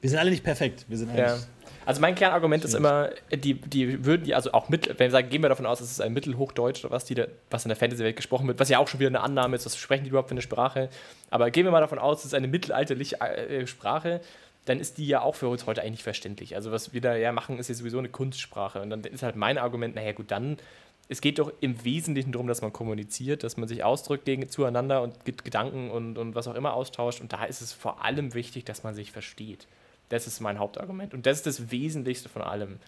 Wir 0.00 0.10
sind 0.10 0.18
alle 0.18 0.30
nicht 0.30 0.44
perfekt. 0.44 0.86
Wir 0.88 0.96
sind 0.96 1.16
ja. 1.16 1.38
Also 1.84 2.02
mein 2.02 2.14
Kernargument 2.14 2.64
ist 2.64 2.74
immer, 2.74 3.10
die, 3.32 3.54
die 3.54 4.04
würden 4.04 4.24
die, 4.24 4.34
also 4.34 4.52
auch 4.52 4.68
mit, 4.68 4.88
wenn 4.88 4.98
wir 4.98 5.10
sagen, 5.10 5.30
gehen 5.30 5.42
wir 5.42 5.48
davon 5.48 5.64
aus, 5.64 5.80
es 5.80 5.90
ist 5.90 6.02
ein 6.02 6.12
Mittelhochdeutsch 6.12 6.84
oder 6.84 6.92
was, 6.92 7.06
die 7.06 7.14
da, 7.14 7.26
was 7.48 7.64
in 7.64 7.70
der 7.70 7.76
Fantasy-Welt 7.76 8.14
gesprochen 8.14 8.46
wird, 8.46 8.60
was 8.60 8.68
ja 8.68 8.78
auch 8.78 8.88
schon 8.88 9.00
wieder 9.00 9.08
eine 9.08 9.20
Annahme 9.20 9.56
ist, 9.56 9.64
was 9.64 9.76
sprechen 9.76 10.04
die 10.04 10.10
überhaupt 10.10 10.28
für 10.28 10.34
eine 10.34 10.42
Sprache. 10.42 10.90
Aber 11.30 11.50
gehen 11.50 11.64
wir 11.64 11.70
mal 11.70 11.80
davon 11.80 11.98
aus, 11.98 12.20
es 12.20 12.26
ist 12.26 12.34
eine 12.34 12.46
mittelalterliche 12.46 13.18
äh, 13.20 13.66
Sprache, 13.66 14.20
dann 14.66 14.80
ist 14.80 14.98
die 14.98 15.06
ja 15.06 15.22
auch 15.22 15.34
für 15.34 15.48
uns 15.48 15.64
heute 15.64 15.82
eigentlich 15.82 16.02
verständlich. 16.02 16.54
Also 16.56 16.70
was 16.72 16.92
wir 16.92 17.00
da 17.00 17.16
ja 17.16 17.32
machen, 17.32 17.58
ist 17.58 17.68
ja 17.68 17.74
sowieso 17.74 17.98
eine 17.98 18.10
Kunstsprache. 18.10 18.82
Und 18.82 18.90
dann 18.90 19.02
ist 19.04 19.22
halt 19.22 19.36
mein 19.36 19.56
Argument, 19.56 19.94
naja 19.94 20.12
gut, 20.12 20.30
dann, 20.30 20.58
es 21.08 21.22
geht 21.22 21.38
doch 21.38 21.50
im 21.60 21.84
Wesentlichen 21.86 22.32
darum, 22.32 22.48
dass 22.48 22.60
man 22.60 22.70
kommuniziert, 22.70 23.44
dass 23.44 23.56
man 23.56 23.66
sich 23.66 23.82
ausdrückt 23.82 24.26
gegen, 24.26 24.50
zueinander 24.50 25.00
und 25.00 25.24
Gedanken 25.24 25.90
und, 25.90 26.18
und 26.18 26.34
was 26.34 26.48
auch 26.48 26.54
immer 26.54 26.74
austauscht. 26.74 27.22
Und 27.22 27.32
da 27.32 27.44
ist 27.44 27.62
es 27.62 27.72
vor 27.72 28.04
allem 28.04 28.34
wichtig, 28.34 28.66
dass 28.66 28.82
man 28.82 28.94
sich 28.94 29.10
versteht. 29.10 29.66
Das 30.08 30.26
ist 30.26 30.40
mein 30.40 30.58
Hauptargument. 30.58 31.14
Und 31.14 31.26
das 31.26 31.38
ist 31.38 31.46
das 31.46 31.70
Wesentlichste 31.70 32.28
von 32.28 32.42
allem. 32.42 32.78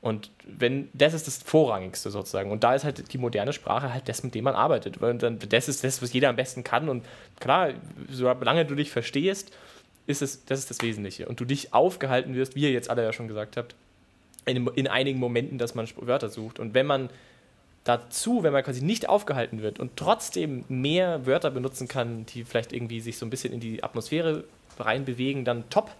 Und 0.00 0.30
wenn, 0.46 0.90
das 0.92 1.14
ist 1.14 1.26
das 1.26 1.42
Vorrangigste 1.42 2.10
sozusagen. 2.10 2.50
Und 2.50 2.62
da 2.62 2.74
ist 2.74 2.84
halt 2.84 3.12
die 3.12 3.18
moderne 3.18 3.52
Sprache 3.52 3.92
halt 3.92 4.08
das, 4.08 4.22
mit 4.22 4.34
dem 4.34 4.44
man 4.44 4.54
arbeitet. 4.54 5.00
Weil 5.00 5.16
dann, 5.16 5.38
das 5.38 5.68
ist 5.68 5.82
das, 5.82 6.02
was 6.02 6.12
jeder 6.12 6.28
am 6.28 6.36
besten 6.36 6.62
kann. 6.62 6.88
Und 6.88 7.04
klar, 7.40 7.70
solange 8.10 8.66
du 8.66 8.74
dich 8.74 8.90
verstehst, 8.90 9.50
ist 10.06 10.20
es, 10.20 10.44
das 10.44 10.58
ist 10.58 10.70
das 10.70 10.82
Wesentliche. 10.82 11.26
Und 11.26 11.40
du 11.40 11.44
dich 11.44 11.72
aufgehalten 11.72 12.34
wirst, 12.34 12.54
wie 12.54 12.62
ihr 12.62 12.72
jetzt 12.72 12.90
alle 12.90 13.02
ja 13.02 13.12
schon 13.12 13.28
gesagt 13.28 13.56
habt, 13.56 13.74
in, 14.44 14.66
in 14.74 14.88
einigen 14.88 15.18
Momenten, 15.18 15.56
dass 15.56 15.74
man 15.74 15.88
Wörter 15.96 16.28
sucht. 16.28 16.58
Und 16.58 16.74
wenn 16.74 16.86
man 16.86 17.08
dazu, 17.84 18.42
wenn 18.42 18.52
man 18.52 18.62
quasi 18.62 18.82
nicht 18.82 19.08
aufgehalten 19.08 19.62
wird 19.62 19.78
und 19.78 19.96
trotzdem 19.96 20.64
mehr 20.68 21.26
Wörter 21.26 21.50
benutzen 21.50 21.88
kann, 21.88 22.26
die 22.26 22.44
vielleicht 22.44 22.72
irgendwie 22.72 23.00
sich 23.00 23.18
so 23.18 23.26
ein 23.26 23.30
bisschen 23.30 23.52
in 23.52 23.60
die 23.60 23.84
Atmosphäre 23.84 24.44
reinbewegen, 24.78 25.44
dann 25.44 25.68
top. 25.70 25.90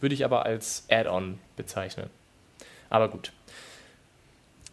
Würde 0.00 0.14
ich 0.14 0.24
aber 0.24 0.46
als 0.46 0.84
Add-on 0.88 1.38
bezeichnen. 1.56 2.10
Aber 2.90 3.08
gut. 3.08 3.32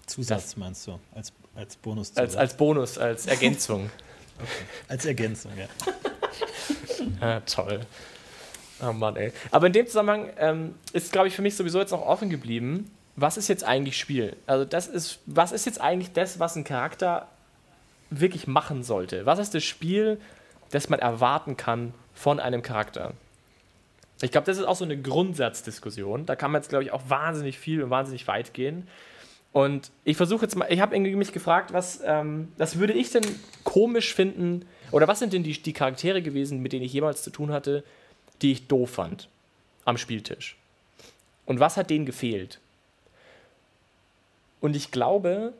Zusatz 0.05 0.43
das, 0.43 0.57
meinst 0.57 0.88
du? 0.88 0.99
Als, 1.13 1.33
als 1.55 1.75
Bonus? 1.77 2.15
Als, 2.15 2.35
als 2.35 2.55
Bonus, 2.55 2.97
als 2.97 3.25
Ergänzung. 3.25 3.89
okay. 4.39 4.49
Als 4.88 5.05
Ergänzung, 5.05 5.51
ja. 5.57 5.67
ah, 7.21 7.39
toll. 7.41 7.81
Oh 8.81 8.91
Mann, 8.91 9.15
ey. 9.15 9.31
Aber 9.51 9.67
in 9.67 9.73
dem 9.73 9.88
Zusammenhang 9.88 10.29
ähm, 10.38 10.75
ist, 10.93 11.11
glaube 11.11 11.27
ich, 11.27 11.35
für 11.35 11.41
mich 11.41 11.55
sowieso 11.55 11.79
jetzt 11.79 11.91
noch 11.91 12.01
offen 12.01 12.29
geblieben, 12.29 12.91
was 13.15 13.38
ist 13.38 13.47
jetzt 13.47 13.63
eigentlich 13.63 13.97
Spiel? 13.97 14.35
Also 14.45 14.65
das 14.65 14.88
ist, 14.88 15.19
was 15.25 15.51
ist 15.51 15.65
jetzt 15.65 15.79
eigentlich 15.79 16.11
das, 16.11 16.39
was 16.39 16.55
ein 16.55 16.65
Charakter 16.65 17.27
wirklich 18.09 18.47
machen 18.47 18.83
sollte? 18.83 19.25
Was 19.25 19.39
ist 19.39 19.53
das 19.55 19.63
Spiel, 19.63 20.19
das 20.71 20.89
man 20.89 20.99
erwarten 20.99 21.55
kann 21.55 21.93
von 22.13 22.39
einem 22.39 22.61
Charakter? 22.61 23.13
Ich 24.21 24.32
glaube, 24.32 24.45
das 24.45 24.58
ist 24.58 24.65
auch 24.65 24.75
so 24.75 24.86
eine 24.86 24.99
Grundsatzdiskussion. 24.99 26.25
Da 26.25 26.36
kann 26.36 26.51
man 26.51 26.62
jetzt, 26.62 26.69
glaube 26.69 26.84
ich, 26.84 26.91
auch 26.91 27.10
wahnsinnig 27.10 27.60
viel 27.60 27.84
und 27.84 27.89
wahnsinnig 27.89 28.28
weit 28.28 28.54
gehen. 28.54 28.88
Und 29.51 29.91
ich 30.04 30.17
versuche 30.17 30.43
jetzt 30.43 30.56
mal, 30.56 30.67
ich 30.69 30.82
habe 30.82 30.99
mich 30.99 31.32
gefragt, 31.32 31.73
was, 31.73 32.01
ähm, 32.06 32.51
was 32.58 32.78
würde 32.78 32.93
ich 32.93 33.12
denn 33.12 33.23
komisch 33.63 34.13
finden, 34.13 34.65
oder 34.91 35.08
was 35.08 35.19
sind 35.19 35.34
denn 35.34 35.43
die, 35.43 35.54
die 35.54 35.73
Charaktere 35.73 36.21
gewesen, 36.21 36.62
mit 36.62 36.73
denen 36.73 36.84
ich 36.84 36.93
jemals 36.93 37.23
zu 37.23 37.30
tun 37.30 37.51
hatte, 37.51 37.84
die 38.41 38.51
ich 38.51 38.67
doof 38.67 38.89
fand 38.89 39.30
am 39.86 39.97
Spieltisch? 39.97 40.58
Und 41.45 41.60
was 41.60 41.78
hat 41.78 41.89
denen 41.89 42.06
gefehlt? 42.06 42.60
Und 44.60 44.75
ich 44.75 44.91
glaube, 44.91 45.54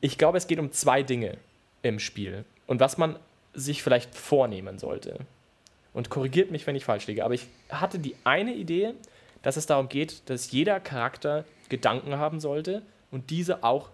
ich 0.00 0.18
glaube, 0.18 0.38
es 0.38 0.46
geht 0.46 0.58
um 0.58 0.72
zwei 0.72 1.02
Dinge 1.02 1.36
im 1.82 1.98
Spiel 1.98 2.44
und 2.66 2.80
was 2.80 2.98
man 2.98 3.16
sich 3.54 3.82
vielleicht 3.82 4.14
vornehmen 4.14 4.78
sollte. 4.78 5.20
Und 5.96 6.10
korrigiert 6.10 6.50
mich, 6.50 6.66
wenn 6.66 6.76
ich 6.76 6.84
falsch 6.84 7.06
liege, 7.06 7.24
aber 7.24 7.32
ich 7.32 7.46
hatte 7.70 7.98
die 7.98 8.16
eine 8.22 8.52
Idee, 8.52 8.92
dass 9.40 9.56
es 9.56 9.64
darum 9.64 9.88
geht, 9.88 10.28
dass 10.28 10.50
jeder 10.50 10.78
Charakter 10.78 11.46
Gedanken 11.70 12.18
haben 12.18 12.38
sollte 12.38 12.82
und 13.10 13.30
diese 13.30 13.64
auch 13.64 13.88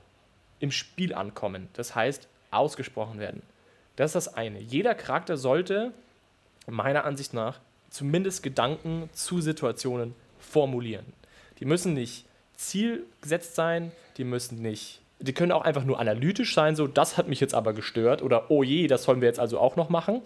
im 0.58 0.72
Spiel 0.72 1.14
ankommen. 1.14 1.68
Das 1.74 1.94
heißt, 1.94 2.26
ausgesprochen 2.50 3.20
werden. 3.20 3.42
Das 3.94 4.16
ist 4.16 4.26
das 4.26 4.34
eine. 4.34 4.58
Jeder 4.58 4.96
Charakter 4.96 5.36
sollte 5.36 5.92
meiner 6.66 7.04
Ansicht 7.04 7.34
nach 7.34 7.60
zumindest 7.88 8.42
Gedanken 8.42 9.08
zu 9.12 9.40
Situationen 9.40 10.16
formulieren. 10.40 11.06
Die 11.60 11.66
müssen 11.66 11.94
nicht 11.94 12.26
zielgesetzt 12.56 13.54
sein, 13.54 13.92
die 14.16 14.24
müssen 14.24 14.60
nicht, 14.60 15.02
die 15.20 15.34
können 15.34 15.52
auch 15.52 15.62
einfach 15.62 15.84
nur 15.84 16.00
analytisch 16.00 16.52
sein, 16.52 16.74
so 16.74 16.88
das 16.88 17.16
hat 17.16 17.28
mich 17.28 17.38
jetzt 17.38 17.54
aber 17.54 17.72
gestört 17.74 18.22
oder 18.22 18.50
oh 18.50 18.64
je, 18.64 18.88
das 18.88 19.04
sollen 19.04 19.20
wir 19.20 19.28
jetzt 19.28 19.38
also 19.38 19.60
auch 19.60 19.76
noch 19.76 19.88
machen. 19.88 20.22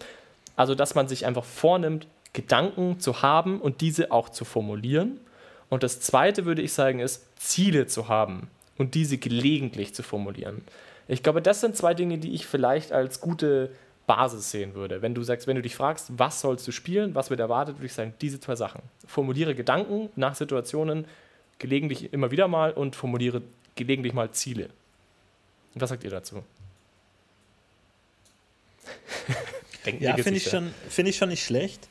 Also, 0.57 0.75
dass 0.75 0.95
man 0.95 1.07
sich 1.07 1.25
einfach 1.25 1.45
vornimmt, 1.45 2.07
Gedanken 2.33 2.99
zu 2.99 3.21
haben 3.21 3.61
und 3.61 3.79
diese 3.79 4.11
auch 4.11 4.29
zu 4.29 4.43
formulieren. 4.43 5.19
Und 5.69 5.83
das 5.83 6.01
zweite 6.01 6.45
würde 6.45 6.61
ich 6.61 6.73
sagen, 6.73 6.99
ist 6.99 7.25
Ziele 7.37 7.87
zu 7.87 8.09
haben 8.09 8.49
und 8.77 8.95
diese 8.95 9.17
gelegentlich 9.17 9.93
zu 9.93 10.03
formulieren. 10.03 10.61
Ich 11.07 11.23
glaube, 11.23 11.41
das 11.41 11.61
sind 11.61 11.77
zwei 11.77 11.93
Dinge, 11.93 12.17
die 12.17 12.33
ich 12.33 12.45
vielleicht 12.45 12.91
als 12.91 13.21
gute 13.21 13.71
Basis 14.07 14.51
sehen 14.51 14.73
würde. 14.73 15.01
Wenn 15.01 15.13
du 15.13 15.23
sagst, 15.23 15.47
wenn 15.47 15.55
du 15.55 15.61
dich 15.61 15.75
fragst, 15.75 16.11
was 16.17 16.41
sollst 16.41 16.67
du 16.67 16.71
spielen, 16.71 17.15
was 17.15 17.29
wird 17.29 17.39
erwartet, 17.39 17.77
würde 17.77 17.85
ich 17.85 17.93
sagen, 17.93 18.13
diese 18.21 18.39
zwei 18.39 18.55
Sachen. 18.55 18.81
Formuliere 19.05 19.55
Gedanken 19.55 20.09
nach 20.15 20.35
Situationen, 20.35 21.05
gelegentlich 21.59 22.13
immer 22.13 22.31
wieder 22.31 22.47
mal 22.47 22.71
und 22.71 22.95
formuliere 22.95 23.41
gelegentlich 23.75 24.13
mal 24.13 24.31
Ziele. 24.31 24.69
Was 25.75 25.89
sagt 25.89 26.03
ihr 26.03 26.09
dazu? 26.09 26.43
Ja, 29.99 30.15
finde 30.17 30.37
ich, 30.37 30.49
schon, 30.49 30.71
find 30.89 31.09
ich 31.09 31.17
schon 31.17 31.29
nicht 31.29 31.43
schlecht. 31.43 31.87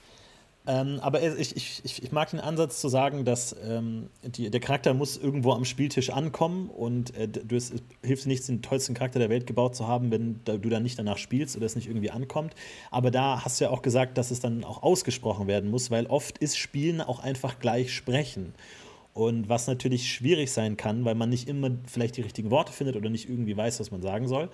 Ähm, 0.68 0.98
aber 1.00 1.22
ich, 1.22 1.54
ich, 1.54 1.82
ich, 1.84 2.10
mag 2.10 2.30
den 2.30 2.40
Ansatz 2.40 2.80
zu 2.80 2.88
sagen, 2.88 3.24
dass 3.24 3.54
ähm, 3.64 4.08
die, 4.24 4.50
der 4.50 4.58
Charakter 4.60 4.94
muss 4.94 5.16
irgendwo 5.16 5.52
am 5.52 5.64
Spieltisch 5.64 6.10
ankommen 6.10 6.70
und 6.70 7.14
äh, 7.16 7.28
du, 7.28 7.54
es 7.54 7.72
hilft 8.02 8.26
nichts, 8.26 8.46
den 8.46 8.62
tollsten 8.62 8.92
Charakter 8.92 9.20
der 9.20 9.30
Welt 9.30 9.46
gebaut 9.46 9.76
zu 9.76 9.86
haben, 9.86 10.10
wenn 10.10 10.40
da, 10.44 10.56
du 10.56 10.68
dann 10.68 10.82
nicht 10.82 10.98
danach 10.98 11.18
spielst 11.18 11.56
oder 11.56 11.66
es 11.66 11.76
nicht 11.76 11.86
irgendwie 11.86 12.10
ankommt. 12.10 12.54
Aber 12.90 13.12
da 13.12 13.44
hast 13.44 13.60
du 13.60 13.66
ja 13.66 13.70
auch 13.70 13.80
gesagt, 13.80 14.18
dass 14.18 14.32
es 14.32 14.40
dann 14.40 14.64
auch 14.64 14.82
ausgesprochen 14.82 15.46
werden 15.46 15.70
muss, 15.70 15.92
weil 15.92 16.06
oft 16.06 16.38
ist 16.38 16.58
Spielen 16.58 17.00
auch 17.00 17.20
einfach 17.20 17.60
gleich 17.60 17.94
Sprechen. 17.94 18.52
Und 19.14 19.48
was 19.48 19.68
natürlich 19.68 20.12
schwierig 20.12 20.50
sein 20.50 20.76
kann, 20.76 21.04
weil 21.04 21.14
man 21.14 21.30
nicht 21.30 21.48
immer 21.48 21.70
vielleicht 21.86 22.16
die 22.16 22.22
richtigen 22.22 22.50
Worte 22.50 22.72
findet 22.72 22.96
oder 22.96 23.08
nicht 23.08 23.30
irgendwie 23.30 23.56
weiß, 23.56 23.78
was 23.80 23.90
man 23.90 24.02
sagen 24.02 24.26
soll. 24.26 24.50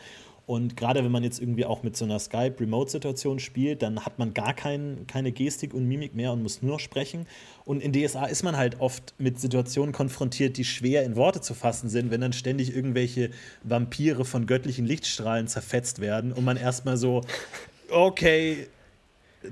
Und 0.46 0.76
gerade 0.76 1.04
wenn 1.04 1.12
man 1.12 1.22
jetzt 1.22 1.40
irgendwie 1.40 1.64
auch 1.64 1.82
mit 1.82 1.96
so 1.96 2.04
einer 2.04 2.18
Skype-Remote-Situation 2.18 3.38
spielt, 3.38 3.82
dann 3.82 4.04
hat 4.04 4.18
man 4.18 4.34
gar 4.34 4.54
kein, 4.54 5.06
keine 5.06 5.30
Gestik 5.30 5.72
und 5.72 5.86
Mimik 5.86 6.14
mehr 6.14 6.32
und 6.32 6.42
muss 6.42 6.62
nur 6.62 6.72
noch 6.72 6.80
sprechen. 6.80 7.26
Und 7.64 7.80
in 7.82 7.92
DSA 7.92 8.26
ist 8.26 8.42
man 8.42 8.56
halt 8.56 8.80
oft 8.80 9.14
mit 9.18 9.38
Situationen 9.38 9.92
konfrontiert, 9.92 10.56
die 10.56 10.64
schwer 10.64 11.04
in 11.04 11.14
Worte 11.14 11.40
zu 11.40 11.54
fassen 11.54 11.88
sind, 11.88 12.10
wenn 12.10 12.20
dann 12.20 12.32
ständig 12.32 12.74
irgendwelche 12.74 13.30
Vampire 13.62 14.24
von 14.24 14.46
göttlichen 14.46 14.84
Lichtstrahlen 14.84 15.46
zerfetzt 15.46 16.00
werden 16.00 16.32
und 16.32 16.44
man 16.44 16.56
erstmal 16.56 16.96
so, 16.96 17.22
okay, 17.90 18.66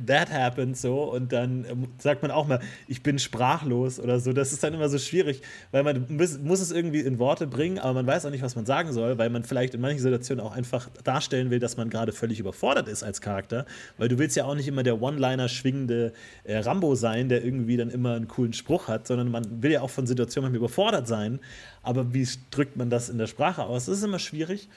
that 0.07 0.31
happened 0.31 0.77
so 0.77 1.03
und 1.05 1.33
dann 1.33 1.65
ähm, 1.69 1.89
sagt 1.99 2.23
man 2.23 2.31
auch 2.31 2.47
mal, 2.47 2.61
ich 2.89 3.03
bin 3.03 3.19
sprachlos 3.19 3.99
oder 3.99 4.21
so. 4.21 4.33
Das 4.33 4.53
ist 4.53 4.63
dann 4.63 4.75
immer 4.75 4.89
so 4.89 4.99
schwierig, 4.99 5.43
weil 5.71 5.83
man 5.83 6.07
muss, 6.09 6.39
muss, 6.39 6.61
es 6.61 6.71
irgendwie 6.71 7.01
in 7.01 7.19
Worte 7.19 7.47
bringen, 7.47 7.79
aber 7.79 7.95
man 7.95 8.07
weiß 8.07 8.27
auch 8.27 8.31
nicht, 8.31 8.43
was 8.43 8.57
man 8.57 8.67
sagen 8.67 8.93
soll, 8.93 9.19
weil 9.19 9.31
man 9.31 9.45
vielleicht 9.45 9.75
in 9.75 9.81
manchen 9.81 10.01
Situationen 10.01 10.45
auch 10.45 10.53
einfach 10.53 10.89
darstellen 11.05 11.51
will, 11.51 11.59
dass 11.59 11.77
man 11.77 11.91
gerade 11.91 12.13
völlig 12.13 12.39
überfordert 12.41 12.89
ist 12.89 13.03
als 13.03 13.21
Charakter, 13.21 13.67
weil 13.99 14.09
du 14.09 14.19
willst 14.19 14.37
ja 14.37 14.45
auch 14.45 14.55
nicht 14.55 14.69
immer 14.69 14.83
der 14.83 15.01
One-Liner 15.01 15.49
schwingende 15.49 16.13
äh, 16.45 16.59
Rambo 16.59 16.95
sein, 16.95 17.29
der 17.29 17.45
irgendwie 17.45 17.77
dann 17.77 17.91
immer 17.91 18.15
einen 18.15 18.29
coolen 18.29 18.53
Spruch 18.53 18.89
hat, 18.89 19.07
sondern 19.07 19.31
man 19.31 19.63
will 19.63 19.73
ja 19.73 19.83
auch 19.83 19.91
von 19.91 20.07
Situationen 20.07 20.55
überfordert 20.55 21.09
sein, 21.09 21.41
aber 21.83 22.13
wie 22.15 22.27
drückt 22.51 22.77
man 22.77 22.91
das 22.91 23.09
in 23.09 23.19
der 23.19 23.27
Sprache 23.27 23.65
aus? 23.65 23.87
Das 23.87 23.99
ist 23.99 24.05
immer 24.05 24.19
schwierig 24.19 24.69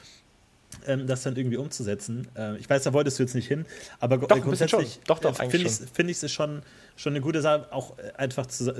ähm, 0.87 1.07
das 1.07 1.23
dann 1.23 1.35
irgendwie 1.35 1.57
umzusetzen. 1.57 2.27
Äh, 2.35 2.57
ich 2.57 2.69
weiß, 2.69 2.83
da 2.83 2.93
wolltest 2.93 3.19
du 3.19 3.23
jetzt 3.23 3.35
nicht 3.35 3.47
hin, 3.47 3.65
aber 3.99 4.17
doch, 4.17 4.41
grundsätzlich 4.41 4.99
doch, 5.07 5.19
doch, 5.19 5.39
äh, 5.39 5.49
finde 5.49 5.67
ich 5.67 5.81
es 5.81 5.89
find 5.91 6.31
schon, 6.31 6.61
schon 6.95 7.13
eine 7.13 7.21
gute 7.21 7.41
Sache, 7.41 7.71
auch 7.71 7.97
äh, 7.97 8.11
einfach, 8.17 8.45
zu, 8.45 8.73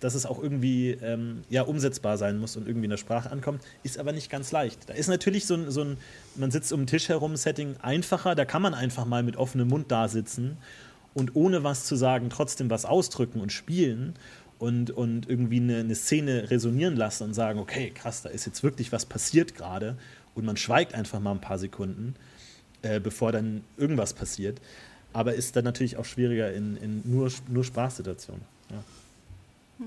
dass 0.00 0.14
es 0.14 0.26
auch 0.26 0.42
irgendwie 0.42 0.90
ähm, 0.90 1.44
ja, 1.48 1.62
umsetzbar 1.62 2.18
sein 2.18 2.38
muss 2.38 2.56
und 2.56 2.66
irgendwie 2.66 2.86
in 2.86 2.90
der 2.90 2.96
Sprache 2.96 3.30
ankommt, 3.30 3.62
ist 3.82 3.98
aber 3.98 4.12
nicht 4.12 4.30
ganz 4.30 4.52
leicht. 4.52 4.88
Da 4.88 4.94
ist 4.94 5.08
natürlich 5.08 5.46
so 5.46 5.54
ein, 5.54 5.70
so 5.70 5.82
ein 5.82 5.96
man 6.36 6.50
sitzt 6.50 6.72
um 6.72 6.80
den 6.80 6.86
Tisch 6.86 7.08
herum, 7.08 7.36
Setting 7.36 7.76
einfacher, 7.82 8.34
da 8.34 8.44
kann 8.44 8.62
man 8.62 8.74
einfach 8.74 9.04
mal 9.04 9.22
mit 9.22 9.36
offenem 9.36 9.68
Mund 9.68 9.90
da 9.90 10.08
sitzen 10.08 10.56
und 11.14 11.36
ohne 11.36 11.64
was 11.64 11.84
zu 11.84 11.96
sagen 11.96 12.30
trotzdem 12.30 12.70
was 12.70 12.84
ausdrücken 12.84 13.40
und 13.40 13.52
spielen 13.52 14.14
und, 14.62 14.92
und 14.92 15.28
irgendwie 15.28 15.56
eine, 15.56 15.78
eine 15.78 15.94
Szene 15.96 16.50
resonieren 16.50 16.94
lassen 16.94 17.24
und 17.24 17.34
sagen, 17.34 17.58
okay, 17.58 17.90
krass, 17.90 18.22
da 18.22 18.28
ist 18.28 18.46
jetzt 18.46 18.62
wirklich 18.62 18.92
was 18.92 19.06
passiert 19.06 19.56
gerade 19.56 19.96
und 20.34 20.44
man 20.44 20.56
schweigt 20.56 20.94
einfach 20.94 21.20
mal 21.20 21.32
ein 21.32 21.40
paar 21.40 21.58
Sekunden, 21.58 22.14
äh, 22.82 23.00
bevor 23.00 23.32
dann 23.32 23.64
irgendwas 23.76 24.14
passiert. 24.14 24.60
Aber 25.12 25.34
ist 25.34 25.56
dann 25.56 25.64
natürlich 25.64 25.96
auch 25.96 26.04
schwieriger 26.04 26.52
in, 26.52 26.76
in 26.78 27.02
nur, 27.04 27.30
nur 27.48 27.64
Sprachsituationen. 27.64 28.42
Ja. 28.70 29.86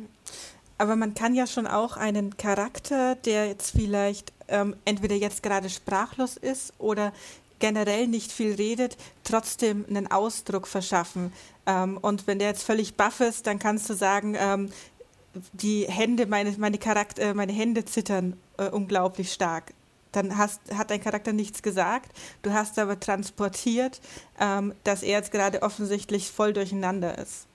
Aber 0.78 0.96
man 0.96 1.14
kann 1.14 1.34
ja 1.34 1.48
schon 1.48 1.68
auch 1.68 1.98
einen 1.98 2.38
Charakter, 2.38 3.16
der 3.16 3.48
jetzt 3.48 3.72
vielleicht 3.72 4.34
ähm, 4.48 4.76
entweder 4.86 5.16
jetzt 5.16 5.42
gerade 5.42 5.70
sprachlos 5.70 6.38
ist 6.38 6.74
oder 6.78 7.14
generell 7.60 8.08
nicht 8.08 8.32
viel 8.32 8.54
redet, 8.56 8.98
trotzdem 9.24 9.86
einen 9.88 10.12
Ausdruck 10.12 10.68
verschaffen. 10.68 11.32
Ähm, 11.66 11.98
und 11.98 12.28
wenn 12.28 12.40
der 12.40 12.50
jetzt 12.50 12.64
völlig 12.64 12.96
baff 12.96 13.22
ist, 13.22 13.48
dann 13.48 13.58
kannst 13.58 13.90
du 13.90 13.94
sagen, 13.94 14.36
ähm, 14.38 14.70
die 15.54 15.86
Hände, 15.88 16.28
meine, 16.28 16.54
meine, 16.58 16.78
Charakter, 16.78 17.22
äh, 17.22 17.34
meine 17.34 17.54
Hände 17.54 17.86
zittern 17.86 18.38
äh, 18.58 18.70
unglaublich 18.70 19.32
stark 19.32 19.74
dann 20.16 20.38
hast, 20.38 20.62
hat 20.74 20.92
dein 20.92 21.02
Charakter 21.02 21.34
nichts 21.34 21.62
gesagt. 21.62 22.12
Du 22.42 22.54
hast 22.54 22.80
aber 22.80 23.00
transportiert, 23.00 24.02
ähm, 24.40 24.74
dass 24.84 25.04
er 25.04 25.18
jetzt 25.18 25.32
gerade 25.32 25.62
offensichtlich 25.62 26.30
voll 26.32 26.54
durcheinander 26.54 27.18
ist. 27.18 27.48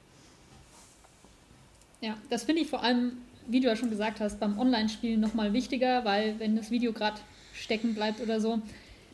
Ja, 2.01 2.17
das 2.31 2.45
finde 2.45 2.63
ich 2.63 2.69
vor 2.69 2.83
allem, 2.83 3.19
wie 3.47 3.61
du 3.61 3.69
ja 3.69 3.77
schon 3.77 3.91
gesagt 3.91 4.21
hast, 4.21 4.41
beim 4.41 4.59
Online-Spielen 4.59 5.21
nochmal 5.21 5.53
wichtiger, 5.53 6.05
weil 6.05 6.39
wenn 6.39 6.57
das 6.57 6.71
Video 6.71 6.93
gerade 6.93 7.21
stecken 7.53 7.95
bleibt 7.95 8.21
oder 8.21 8.41
so. 8.41 8.61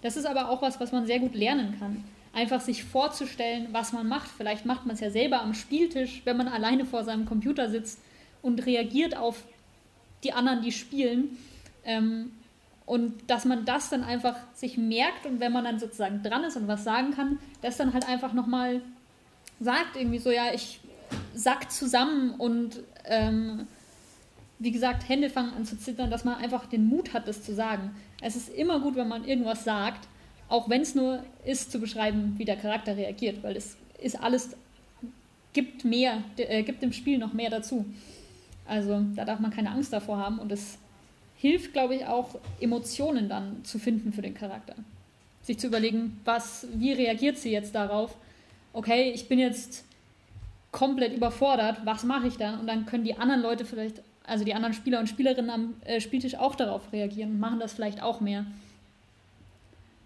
Das 0.02 0.16
ist 0.16 0.26
aber 0.26 0.50
auch 0.50 0.62
was, 0.62 0.78
was 0.78 0.92
man 0.92 1.06
sehr 1.06 1.18
gut 1.18 1.34
lernen 1.34 1.76
kann. 1.78 2.04
Einfach 2.32 2.60
sich 2.60 2.84
vorzustellen, 2.84 3.68
was 3.72 3.92
man 3.92 4.06
macht. 4.06 4.30
Vielleicht 4.36 4.66
macht 4.66 4.86
man 4.86 4.94
es 4.94 5.00
ja 5.00 5.10
selber 5.10 5.40
am 5.40 5.54
Spieltisch, 5.54 6.22
wenn 6.24 6.36
man 6.36 6.48
alleine 6.48 6.84
vor 6.84 7.02
seinem 7.02 7.24
Computer 7.24 7.70
sitzt 7.70 7.98
und 8.42 8.64
reagiert 8.66 9.16
auf 9.16 9.42
die 10.22 10.32
anderen, 10.32 10.62
die 10.62 10.72
spielen. 10.72 11.38
Ähm, 11.84 12.32
und 12.86 13.28
dass 13.28 13.44
man 13.44 13.64
das 13.64 13.90
dann 13.90 14.04
einfach 14.04 14.36
sich 14.54 14.78
merkt 14.78 15.26
und 15.26 15.40
wenn 15.40 15.52
man 15.52 15.64
dann 15.64 15.78
sozusagen 15.78 16.22
dran 16.22 16.44
ist 16.44 16.56
und 16.56 16.68
was 16.68 16.84
sagen 16.84 17.10
kann, 17.10 17.38
das 17.60 17.76
dann 17.76 17.92
halt 17.92 18.08
einfach 18.08 18.32
nochmal 18.32 18.80
sagt, 19.60 19.96
irgendwie 19.96 20.18
so, 20.18 20.30
ja, 20.30 20.54
ich 20.54 20.80
sack 21.34 21.70
zusammen 21.70 22.30
und 22.30 22.80
ähm, 23.04 23.66
wie 24.58 24.70
gesagt, 24.70 25.08
Hände 25.08 25.28
fangen 25.28 25.52
an 25.54 25.66
zu 25.66 25.78
zittern, 25.78 26.10
dass 26.10 26.24
man 26.24 26.36
einfach 26.36 26.66
den 26.66 26.86
Mut 26.86 27.12
hat, 27.12 27.28
das 27.28 27.42
zu 27.42 27.54
sagen. 27.54 27.90
Es 28.22 28.36
ist 28.36 28.48
immer 28.48 28.80
gut, 28.80 28.96
wenn 28.96 29.08
man 29.08 29.24
irgendwas 29.24 29.64
sagt, 29.64 30.08
auch 30.48 30.68
wenn 30.68 30.82
es 30.82 30.94
nur 30.94 31.22
ist, 31.44 31.72
zu 31.72 31.80
beschreiben, 31.80 32.34
wie 32.38 32.44
der 32.44 32.56
Charakter 32.56 32.96
reagiert, 32.96 33.42
weil 33.42 33.56
es 33.56 33.76
ist 34.00 34.22
alles, 34.22 34.56
gibt 35.52 35.84
mehr, 35.84 36.22
äh, 36.36 36.62
gibt 36.62 36.82
dem 36.82 36.92
Spiel 36.92 37.18
noch 37.18 37.32
mehr 37.32 37.50
dazu. 37.50 37.84
Also 38.66 39.04
da 39.14 39.24
darf 39.24 39.40
man 39.40 39.50
keine 39.50 39.70
Angst 39.70 39.92
davor 39.92 40.18
haben 40.18 40.38
und 40.38 40.52
es 40.52 40.78
hilft, 41.36 41.72
glaube 41.72 41.94
ich, 41.96 42.06
auch 42.06 42.36
Emotionen 42.60 43.28
dann 43.28 43.64
zu 43.64 43.78
finden 43.78 44.12
für 44.12 44.22
den 44.22 44.34
Charakter. 44.34 44.74
Sich 45.42 45.58
zu 45.58 45.68
überlegen, 45.68 46.20
was, 46.24 46.66
wie 46.74 46.92
reagiert 46.92 47.38
sie 47.38 47.52
jetzt 47.52 47.74
darauf? 47.74 48.16
Okay, 48.72 49.12
ich 49.14 49.28
bin 49.28 49.38
jetzt 49.38 49.84
komplett 50.72 51.14
überfordert, 51.14 51.78
was 51.84 52.04
mache 52.04 52.26
ich 52.26 52.36
dann? 52.36 52.60
Und 52.60 52.66
dann 52.66 52.84
können 52.86 53.04
die 53.04 53.16
anderen 53.16 53.40
Leute 53.40 53.64
vielleicht, 53.64 54.02
also 54.26 54.44
die 54.44 54.54
anderen 54.54 54.74
Spieler 54.74 54.98
und 54.98 55.08
Spielerinnen 55.08 55.50
am 55.50 55.74
äh, 55.84 56.00
Spieltisch 56.00 56.34
auch 56.34 56.54
darauf 56.54 56.92
reagieren 56.92 57.30
und 57.30 57.40
machen 57.40 57.60
das 57.60 57.72
vielleicht 57.72 58.02
auch 58.02 58.20
mehr. 58.20 58.44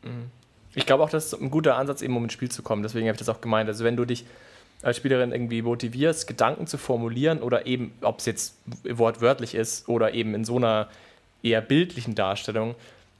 Mhm. 0.02 0.30
Ich 0.74 0.86
glaube 0.86 1.02
auch, 1.02 1.10
das 1.10 1.32
ist 1.32 1.40
ein 1.40 1.50
guter 1.50 1.76
Ansatz, 1.76 2.02
eben 2.02 2.16
um 2.16 2.22
ins 2.22 2.32
Spiel 2.32 2.50
zu 2.50 2.62
kommen. 2.62 2.82
Deswegen 2.82 3.06
habe 3.08 3.14
ich 3.14 3.18
das 3.18 3.28
auch 3.28 3.40
gemeint. 3.40 3.68
Also 3.68 3.84
wenn 3.84 3.96
du 3.96 4.04
dich 4.04 4.24
als 4.82 4.96
Spielerin 4.96 5.32
irgendwie 5.32 5.62
motivierst, 5.62 6.26
Gedanken 6.26 6.66
zu 6.66 6.78
formulieren 6.78 7.40
oder 7.42 7.66
eben, 7.66 7.92
ob 8.02 8.20
es 8.20 8.26
jetzt 8.26 8.56
wortwörtlich 8.84 9.54
ist 9.54 9.88
oder 9.88 10.14
eben 10.14 10.34
in 10.34 10.44
so 10.44 10.56
einer 10.56 10.88
eher 11.42 11.60
bildlichen 11.60 12.14
Darstellung, 12.14 12.74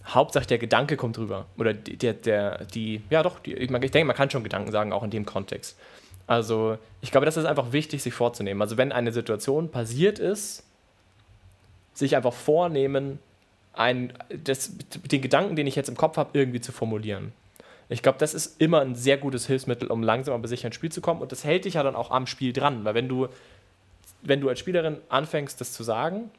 Hauptsache 0.06 0.46
der 0.46 0.58
Gedanke 0.58 0.96
kommt 0.96 1.18
rüber. 1.18 1.46
Oder 1.58 1.74
der, 1.74 2.14
der, 2.14 2.64
die, 2.64 3.02
ja 3.10 3.22
doch, 3.22 3.38
die, 3.40 3.54
ich 3.54 3.68
denke, 3.68 4.04
man 4.04 4.16
kann 4.16 4.30
schon 4.30 4.42
Gedanken 4.42 4.72
sagen, 4.72 4.92
auch 4.92 5.02
in 5.02 5.10
dem 5.10 5.26
Kontext. 5.26 5.78
Also 6.26 6.78
ich 7.00 7.10
glaube, 7.10 7.26
das 7.26 7.36
ist 7.36 7.44
einfach 7.44 7.72
wichtig, 7.72 8.02
sich 8.02 8.14
vorzunehmen. 8.14 8.62
Also 8.62 8.76
wenn 8.76 8.92
eine 8.92 9.12
Situation 9.12 9.70
passiert 9.70 10.18
ist, 10.18 10.64
sich 11.92 12.16
einfach 12.16 12.32
vornehmen, 12.32 13.18
ein, 13.72 14.12
das, 14.44 14.72
den 15.10 15.22
Gedanken, 15.22 15.56
den 15.56 15.66
ich 15.66 15.76
jetzt 15.76 15.88
im 15.88 15.96
Kopf 15.96 16.16
habe, 16.16 16.30
irgendwie 16.38 16.60
zu 16.60 16.72
formulieren. 16.72 17.32
Ich 17.88 18.02
glaube, 18.02 18.18
das 18.18 18.34
ist 18.34 18.60
immer 18.60 18.80
ein 18.80 18.94
sehr 18.94 19.18
gutes 19.18 19.46
Hilfsmittel, 19.46 19.88
um 19.88 20.02
langsam 20.02 20.34
aber 20.34 20.46
sicher 20.46 20.66
ins 20.66 20.76
Spiel 20.76 20.92
zu 20.92 21.00
kommen. 21.00 21.20
Und 21.20 21.32
das 21.32 21.44
hält 21.44 21.64
dich 21.64 21.74
ja 21.74 21.82
dann 21.82 21.96
auch 21.96 22.10
am 22.12 22.26
Spiel 22.26 22.52
dran. 22.52 22.84
Weil 22.84 22.94
wenn 22.94 23.08
du, 23.08 23.28
wenn 24.22 24.40
du 24.40 24.48
als 24.48 24.60
Spielerin 24.60 24.98
anfängst, 25.08 25.60
das 25.60 25.72
zu 25.72 25.82
sagen, 25.82 26.30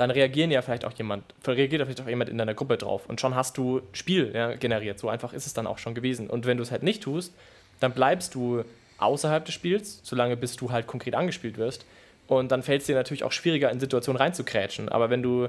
dann 0.00 0.10
reagieren 0.10 0.50
ja 0.50 0.62
vielleicht 0.62 0.86
auch 0.86 0.94
jemand, 0.94 1.24
reagiert 1.46 1.82
vielleicht 1.82 2.00
auch 2.00 2.08
jemand 2.08 2.30
in 2.30 2.38
deiner 2.38 2.54
Gruppe 2.54 2.78
drauf. 2.78 3.02
Und 3.06 3.20
schon 3.20 3.34
hast 3.34 3.58
du 3.58 3.82
Spiel 3.92 4.32
ja, 4.34 4.54
generiert. 4.54 4.98
So 4.98 5.10
einfach 5.10 5.34
ist 5.34 5.46
es 5.46 5.52
dann 5.52 5.66
auch 5.66 5.76
schon 5.76 5.94
gewesen. 5.94 6.30
Und 6.30 6.46
wenn 6.46 6.56
du 6.56 6.62
es 6.62 6.70
halt 6.70 6.82
nicht 6.82 7.02
tust, 7.02 7.34
dann 7.80 7.92
bleibst 7.92 8.34
du 8.34 8.64
außerhalb 8.96 9.44
des 9.44 9.54
Spiels, 9.54 10.00
solange 10.02 10.38
bis 10.38 10.56
du 10.56 10.70
halt 10.70 10.86
konkret 10.86 11.14
angespielt 11.14 11.58
wirst. 11.58 11.84
Und 12.28 12.50
dann 12.50 12.62
fällt 12.62 12.80
es 12.80 12.86
dir 12.86 12.94
natürlich 12.94 13.24
auch 13.24 13.32
schwieriger, 13.32 13.70
in 13.70 13.78
Situationen 13.78 14.16
reinzukrätschen. 14.16 14.88
Aber 14.88 15.10
wenn 15.10 15.22
du 15.22 15.48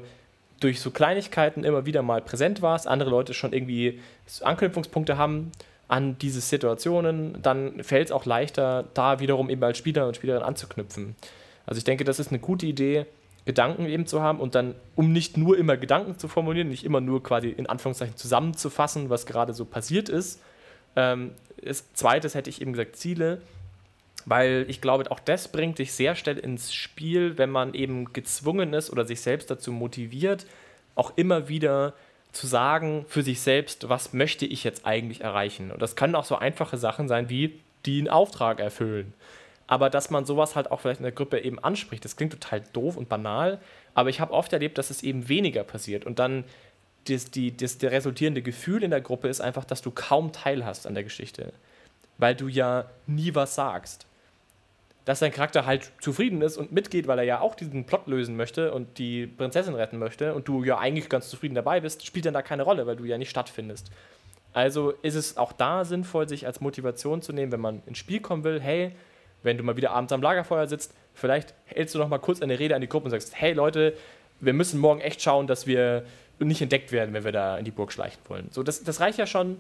durch 0.60 0.82
so 0.82 0.92
Kleinigkeiten 0.92 1.64
immer 1.64 1.86
wieder 1.86 2.02
mal 2.02 2.22
präsent 2.22 2.62
warst, 2.62 2.90
andere 2.90 3.10
Leute 3.10 3.34
schon 3.34 3.54
irgendwie 3.54 4.02
Anknüpfungspunkte 4.42 5.18
haben 5.18 5.54
an 5.88 6.18
diese 6.18 6.42
Situationen, 6.42 7.42
dann 7.42 7.82
fällt 7.86 8.08
es 8.08 8.12
auch 8.12 8.26
leichter, 8.26 8.84
da 8.96 9.22
wiederum 9.22 9.50
eben 9.50 9.64
als 9.64 9.78
Spieler 9.78 10.08
und 10.08 10.18
Spielerin 10.18 10.44
anzuknüpfen. 10.44 11.16
Also 11.66 11.78
ich 11.78 11.86
denke, 11.86 12.04
das 12.04 12.20
ist 12.20 12.32
eine 12.32 12.40
gute 12.40 12.66
Idee, 12.66 13.06
Gedanken 13.46 13.88
eben 13.88 14.06
zu 14.06 14.22
haben 14.22 14.40
und 14.40 14.56
dann, 14.56 14.76
um 14.96 15.12
nicht 15.12 15.38
nur 15.38 15.58
immer 15.58 15.78
Gedanken 15.78 16.18
zu 16.18 16.28
formulieren, 16.28 16.70
nicht 16.70 16.84
immer 16.84 17.02
nur 17.02 17.24
quasi 17.24 17.50
in 17.50 17.68
Anführungszeichen 17.68 18.16
zusammenzufassen, 18.16 19.10
was 19.10 19.26
gerade 19.26 19.54
so 19.54 19.66
passiert 19.66 20.10
ist. 20.10 20.42
Ähm, 20.96 21.32
ist 21.58 21.98
zweites 21.98 22.36
hätte 22.36 22.50
ich 22.50 22.62
eben 22.62 22.74
gesagt 22.74 22.98
Ziele, 22.98 23.42
weil 24.26 24.66
ich 24.68 24.82
glaube, 24.82 25.10
auch 25.10 25.20
das 25.20 25.48
bringt 25.48 25.80
dich 25.80 25.94
sehr 25.94 26.16
schnell 26.16 26.38
ins 26.38 26.74
Spiel, 26.74 27.38
wenn 27.38 27.50
man 27.50 27.74
eben 27.74 28.14
gezwungen 28.14 28.74
ist 28.74 28.92
oder 28.92 29.06
sich 29.06 29.22
selbst 29.22 29.50
dazu 29.50 29.72
motiviert, 29.72 30.46
auch 30.96 31.14
immer 31.16 31.48
wieder 31.48 31.94
zu 32.32 32.48
sagen 32.48 33.06
für 33.08 33.24
sich 33.24 33.42
selbst, 33.42 33.90
was 33.90 34.14
möchte 34.14 34.46
ich 34.46 34.64
jetzt 34.64 34.86
eigentlich 34.86 35.22
erreichen. 35.22 35.72
Und 35.72 35.82
das 35.82 35.96
können 35.96 36.16
auch 36.16 36.26
so 36.26 36.36
einfache 36.36 36.78
Sachen 36.78 37.08
sein 37.08 37.30
wie 37.30 37.60
die 37.86 38.00
einen 38.00 38.08
Auftrag 38.08 38.60
erfüllen. 38.60 39.14
Aber 39.72 39.90
dass 39.90 40.10
man 40.10 40.26
sowas 40.26 40.58
halt 40.58 40.70
auch 40.70 40.82
vielleicht 40.82 41.00
in 41.00 41.06
der 41.06 41.14
Gruppe 41.14 41.40
eben 41.40 41.58
anspricht, 41.58 42.04
das 42.04 42.18
klingt 42.18 42.34
total 42.34 42.62
doof 42.74 42.98
und 42.98 43.08
banal, 43.08 43.58
aber 43.94 44.10
ich 44.10 44.20
habe 44.20 44.34
oft 44.34 44.52
erlebt, 44.52 44.78
dass 44.78 44.90
es 44.90 45.02
eben 45.02 45.30
weniger 45.30 45.64
passiert 45.64 46.06
und 46.06 46.20
dann 46.20 46.44
das, 47.08 47.32
die, 47.32 47.56
das, 47.56 47.78
der 47.78 47.92
resultierende 47.92 48.42
Gefühl 48.42 48.84
in 48.84 48.92
der 48.92 49.00
Gruppe 49.00 49.30
ist 49.30 49.40
einfach, 49.40 49.64
dass 49.64 49.82
du 49.82 49.90
kaum 49.92 50.34
Teil 50.34 50.66
hast 50.66 50.86
an 50.86 50.94
der 50.94 51.06
Geschichte, 51.06 51.54
weil 52.18 52.36
du 52.36 52.50
ja 52.50 52.90
nie 53.08 53.34
was 53.34 53.56
sagst 53.56 54.08
dass 55.06 55.18
dein 55.20 55.32
Charakter 55.32 55.66
halt 55.66 55.92
zufrieden 56.00 56.42
ist 56.42 56.58
und 56.58 56.72
mitgeht, 56.72 57.08
weil 57.08 57.18
er 57.18 57.24
ja 57.24 57.40
auch 57.40 57.56
diesen 57.56 57.86
Plot 57.86 58.06
lösen 58.06 58.36
möchte 58.36 58.72
und 58.72 59.00
die 59.00 59.26
Prinzessin 59.26 59.74
retten 59.74 59.98
möchte 59.98 60.36
und 60.36 60.48
du 60.48 60.64
ja 60.64 60.78
eigentlich 60.78 61.10
ganz 61.10 61.28
zufrieden 61.28 61.56
dabei 61.56 61.80
bist, 61.80 62.06
spielt 62.06 62.28
dann 62.28 62.36
da 62.36 62.44
keine 62.44 62.62
Rolle, 62.62 62.86
weil 62.86 62.98
du 62.98 63.06
ja 63.06 63.18
nicht 63.18 63.32
stattfindest. 63.32 63.90
Also 64.54 64.92
ist 65.02 65.16
es 65.16 65.38
auch 65.38 65.54
da 65.54 65.86
sinnvoll, 65.86 66.30
sich 66.30 66.46
als 66.46 66.62
Motivation 66.62 67.24
zu 67.24 67.34
nehmen, 67.34 67.52
wenn 67.52 67.62
man 67.62 67.82
ins 67.88 67.98
Spiel 67.98 68.20
kommen 68.20 68.44
will, 68.44 68.60
hey, 68.60 68.92
wenn 69.44 69.58
du 69.58 69.64
mal 69.64 69.78
wieder 69.78 69.92
abends 69.92 70.14
am 70.14 70.22
Lagerfeuer 70.22 70.68
sitzt, 70.68 70.94
vielleicht 71.14 71.54
hältst 71.66 71.96
du 71.96 72.00
noch 72.00 72.08
mal 72.08 72.20
kurz 72.20 72.42
eine 72.42 72.60
Rede 72.60 72.76
an 72.76 72.82
die 72.82 72.90
Gruppe 72.90 73.06
und 73.06 73.12
sagst, 73.12 73.34
hey 73.36 73.54
Leute, 73.54 73.94
wir 74.40 74.54
müssen 74.54 74.80
morgen 74.80 75.02
echt 75.02 75.22
schauen, 75.22 75.48
dass 75.48 75.68
wir 75.68 76.04
nicht 76.40 76.62
entdeckt 76.62 76.92
werden, 76.92 77.14
wenn 77.14 77.24
wir 77.24 77.32
da 77.32 77.58
in 77.58 77.66
die 77.66 77.72
Burg 77.72 77.94
schleichen 77.94 78.20
wollen. 78.28 78.50
So, 78.52 78.64
das, 78.64 78.84
das 78.84 79.00
reicht 79.00 79.20
ja 79.20 79.28
schon, 79.28 79.60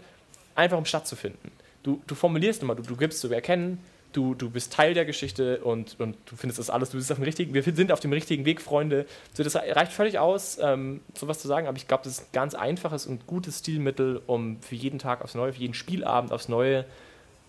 einfach 0.56 0.78
um 0.78 0.86
stattzufinden. 0.86 1.52
Du, 1.84 2.02
du 2.08 2.16
formulierst 2.16 2.64
immer, 2.64 2.76
du, 2.76 2.84
du 2.84 2.96
gibst 2.96 3.20
zu 3.20 3.32
erkennen, 3.32 3.80
du, 4.14 4.36
du 4.36 4.50
bist 4.50 4.74
Teil 4.74 4.94
der 4.94 5.06
Geschichte 5.06 5.60
und, 5.60 6.00
und 6.00 6.18
du 6.26 6.36
findest 6.36 6.60
das 6.60 6.70
alles, 6.70 6.90
du 6.90 6.98
bist 6.98 7.12
auf 7.12 7.18
dem 7.18 7.24
richtigen, 7.24 7.54
wir 7.54 7.64
sind 7.64 7.92
auf 7.92 8.00
dem 8.00 8.14
richtigen 8.14 8.46
Weg, 8.46 8.62
Freunde. 8.62 9.06
So, 9.34 9.44
das 9.44 9.56
reicht 9.56 9.92
völlig 9.92 10.20
aus, 10.20 10.58
ähm, 10.62 11.02
sowas 11.16 11.40
zu 11.40 11.48
sagen, 11.48 11.68
aber 11.68 11.78
ich 11.78 11.88
glaube, 11.88 12.04
das 12.04 12.14
ist 12.14 12.22
ein 12.22 12.34
ganz 12.34 12.56
einfaches 12.56 13.06
und 13.06 13.28
gutes 13.28 13.60
Stilmittel, 13.60 14.22
um 14.28 14.62
für 14.62 14.76
jeden 14.76 15.00
Tag 15.00 15.22
aufs 15.24 15.36
Neue, 15.36 15.54
für 15.54 15.62
jeden 15.62 15.74
Spielabend 15.74 16.32
aufs 16.32 16.50
Neue 16.50 16.86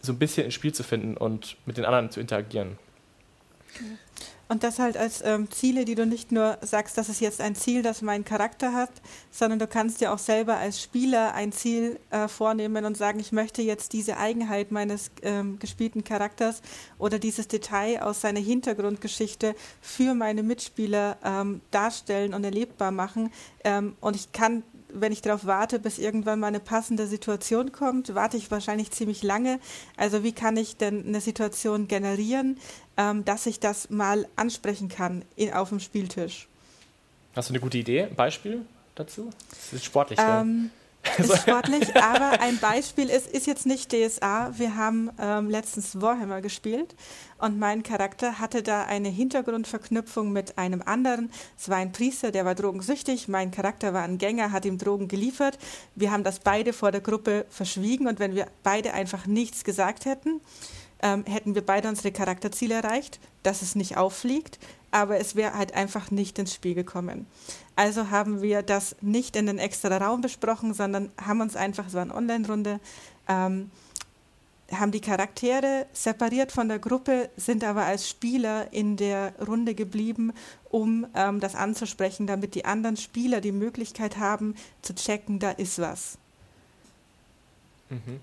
so 0.03 0.13
ein 0.13 0.19
bisschen 0.19 0.45
ins 0.45 0.55
Spiel 0.55 0.75
zu 0.75 0.83
finden 0.83 1.17
und 1.17 1.57
mit 1.65 1.77
den 1.77 1.85
anderen 1.85 2.11
zu 2.11 2.21
interagieren. 2.21 2.79
Und 4.53 4.65
das 4.65 4.79
halt 4.79 4.99
als 4.99 5.23
ähm, 5.25 5.51
Ziele, 5.51 5.87
die 5.87 5.95
du 5.95 6.05
nicht 6.05 6.31
nur 6.31 6.59
sagst, 6.61 6.99
das 6.99 7.09
ist 7.09 7.23
jetzt 7.23 7.41
ein 7.41 7.55
Ziel, 7.55 7.83
das 7.83 8.03
mein 8.03 8.23
Charakter 8.23 8.75
hat, 8.75 8.91
sondern 9.31 9.59
du 9.59 9.67
kannst 9.67 10.03
dir 10.03 10.13
auch 10.13 10.19
selber 10.19 10.59
als 10.59 10.83
Spieler 10.83 11.33
ein 11.33 11.53
Ziel 11.53 11.99
äh, 12.11 12.29
vornehmen 12.29 12.85
und 12.85 12.95
sagen, 12.95 13.19
ich 13.19 13.33
möchte 13.33 13.63
jetzt 13.63 13.95
diese 13.95 14.19
Eigenheit 14.19 14.71
meines 14.71 15.11
ähm, 15.23 15.59
gespielten 15.59 16.05
Charakters 16.05 16.61
oder 16.99 17.19
dieses 17.19 17.49
Detail 17.49 18.03
aus 18.03 18.21
seiner 18.21 18.41
Hintergrundgeschichte 18.41 19.55
für 19.81 20.13
meine 20.13 20.43
Mitspieler 20.43 21.17
ähm, 21.25 21.63
darstellen 21.71 22.35
und 22.35 22.45
erlebbar 22.45 22.91
machen. 22.91 23.33
Ähm, 23.65 23.97
und 24.03 24.17
ich 24.17 24.33
kann 24.33 24.65
wenn 24.95 25.13
ich 25.13 25.23
darauf 25.23 25.47
warte, 25.47 25.79
bis 25.79 25.99
irgendwann 25.99 26.41
mal 26.41 26.49
eine 26.49 26.61
passende 26.61 27.07
Situation 27.07 27.73
kommt, 27.73 28.15
warte 28.15 28.37
ich 28.37 28.51
wahrscheinlich 28.51 28.91
ziemlich 28.91 29.23
lange. 29.23 29.59
Also 29.97 30.23
wie 30.23 30.33
kann 30.33 30.57
ich 30.57 30.77
denn 30.77 31.07
eine 31.07 31.21
Situation 31.21 31.89
generieren, 31.89 32.59
ähm, 32.97 33.25
dass 33.25 33.47
ich 33.47 33.61
das 33.61 33.91
mal 33.91 34.27
ansprechen 34.37 34.89
kann 34.89 35.25
in, 35.37 35.53
auf 35.53 35.71
dem 35.71 35.81
Spieltisch? 35.81 36.49
Hast 37.35 37.49
du 37.49 37.53
eine 37.53 37.61
gute 37.61 37.79
Idee, 37.79 38.05
ein 38.05 38.15
Beispiel 38.15 38.65
dazu? 38.95 39.31
Das 39.51 39.73
ist 39.73 39.85
sportlich. 39.85 40.19
Ähm, 40.23 40.71
ist 41.19 41.43
sportlich, 41.43 41.97
aber 42.03 42.41
ein 42.41 42.59
Beispiel 42.59 43.09
ist, 43.09 43.27
ist 43.27 43.47
jetzt 43.47 43.67
nicht 43.67 43.93
DSA. 43.93 44.53
Wir 44.57 44.77
haben 44.77 45.11
ähm, 45.19 45.51
letztens 45.51 46.01
Warhammer 46.01 46.41
gespielt 46.41 46.95
und 47.39 47.59
mein 47.59 47.83
Charakter 47.83 48.39
hatte 48.39 48.63
da 48.63 48.85
eine 48.85 49.09
Hintergrundverknüpfung 49.09 50.33
mit 50.33 50.59
einem 50.59 50.83
anderen. 50.83 51.31
Es 51.59 51.69
war 51.69 51.79
ein 51.79 51.93
Priester, 51.93 52.31
der 52.31 52.45
war 52.45 52.55
drogensüchtig. 52.55 53.29
Mein 53.29 53.51
Charakter 53.51 53.93
war 53.93 54.03
ein 54.03 54.19
Gänger, 54.19 54.53
hat 54.53 54.65
ihm 54.65 54.79
Drogen 54.79 55.09
geliefert. 55.09 55.59
Wir 55.95 56.13
haben 56.13 56.25
das 56.25 56.39
beide 56.41 56.73
vor 56.73 56.93
der 56.93 57.01
Gruppe 57.01 57.47
verschwiegen 57.51 58.07
und 58.07 58.19
wenn 58.19 58.35
wir 58.35 58.47
beide 58.63 58.95
einfach 58.95 59.27
nichts 59.27 59.65
gesagt 59.65 60.05
hätten, 60.05 60.41
ähm, 61.03 61.25
hätten 61.27 61.55
wir 61.55 61.67
beide 61.67 61.89
unsere 61.89 62.13
Charakterziele 62.13 62.77
erreicht, 62.77 63.21
dass 63.43 63.63
es 63.63 63.75
nicht 63.75 63.97
auffliegt, 63.97 64.59
aber 64.91 65.19
es 65.19 65.37
wäre 65.37 65.55
halt 65.55 65.75
einfach 65.75 66.11
nicht 66.11 66.39
ins 66.39 66.55
Spiel 66.55 66.75
gekommen. 66.75 67.27
Also 67.77 68.11
haben 68.11 68.43
wir 68.43 68.63
das 68.63 68.97
nicht 69.01 69.37
in 69.37 69.47
den 69.47 69.59
extra 69.59 69.97
Raum 69.97 70.21
besprochen, 70.21 70.75
sondern 70.75 71.11
haben 71.21 71.41
uns 71.41 71.57
einfach, 71.57 71.87
es 71.87 71.95
war 71.95 72.03
eine 72.03 72.15
Online-Runde, 72.15 72.81
ähm, 73.29 73.71
haben 74.71 74.93
die 74.93 75.01
Charaktere 75.01 75.87
separiert 75.93 76.53
von 76.53 76.69
der 76.69 76.79
Gruppe, 76.79 77.31
sind 77.37 77.65
aber 77.65 77.85
als 77.85 78.09
Spieler 78.09 78.73
in 78.73 78.97
der 78.97 79.35
Runde 79.47 79.75
geblieben, 79.75 80.33
um 80.71 81.07
ähm, 81.15 81.41
das 81.41 81.55
anzusprechen, 81.55 82.27
damit 82.27 82.55
die 82.55 82.65
anderen 82.65 82.97
Spieler 82.97 83.41
die 83.41 83.53
Möglichkeit 83.53 84.17
haben 84.17 84.55
zu 84.81 84.95
checken, 84.95 85.39
da 85.39 85.51
ist 85.51 85.79
was. 85.79 86.17
Mhm. 87.91 88.21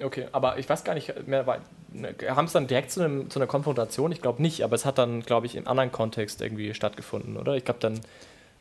Okay, 0.00 0.26
aber 0.30 0.58
ich 0.58 0.68
weiß 0.68 0.84
gar 0.84 0.94
nicht 0.94 1.26
mehr, 1.26 1.44
ne, 1.92 2.14
haben 2.28 2.44
es 2.44 2.52
dann 2.52 2.68
direkt 2.68 2.92
zu, 2.92 3.02
einem, 3.02 3.30
zu 3.30 3.38
einer 3.38 3.48
Konfrontation? 3.48 4.12
Ich 4.12 4.22
glaube 4.22 4.40
nicht, 4.40 4.62
aber 4.62 4.76
es 4.76 4.84
hat 4.84 4.98
dann, 4.98 5.22
glaube 5.22 5.46
ich, 5.46 5.56
im 5.56 5.66
anderen 5.66 5.90
Kontext 5.90 6.40
irgendwie 6.40 6.72
stattgefunden, 6.72 7.36
oder? 7.36 7.56
Ich 7.56 7.64
glaube 7.64 7.80
dann, 7.80 8.00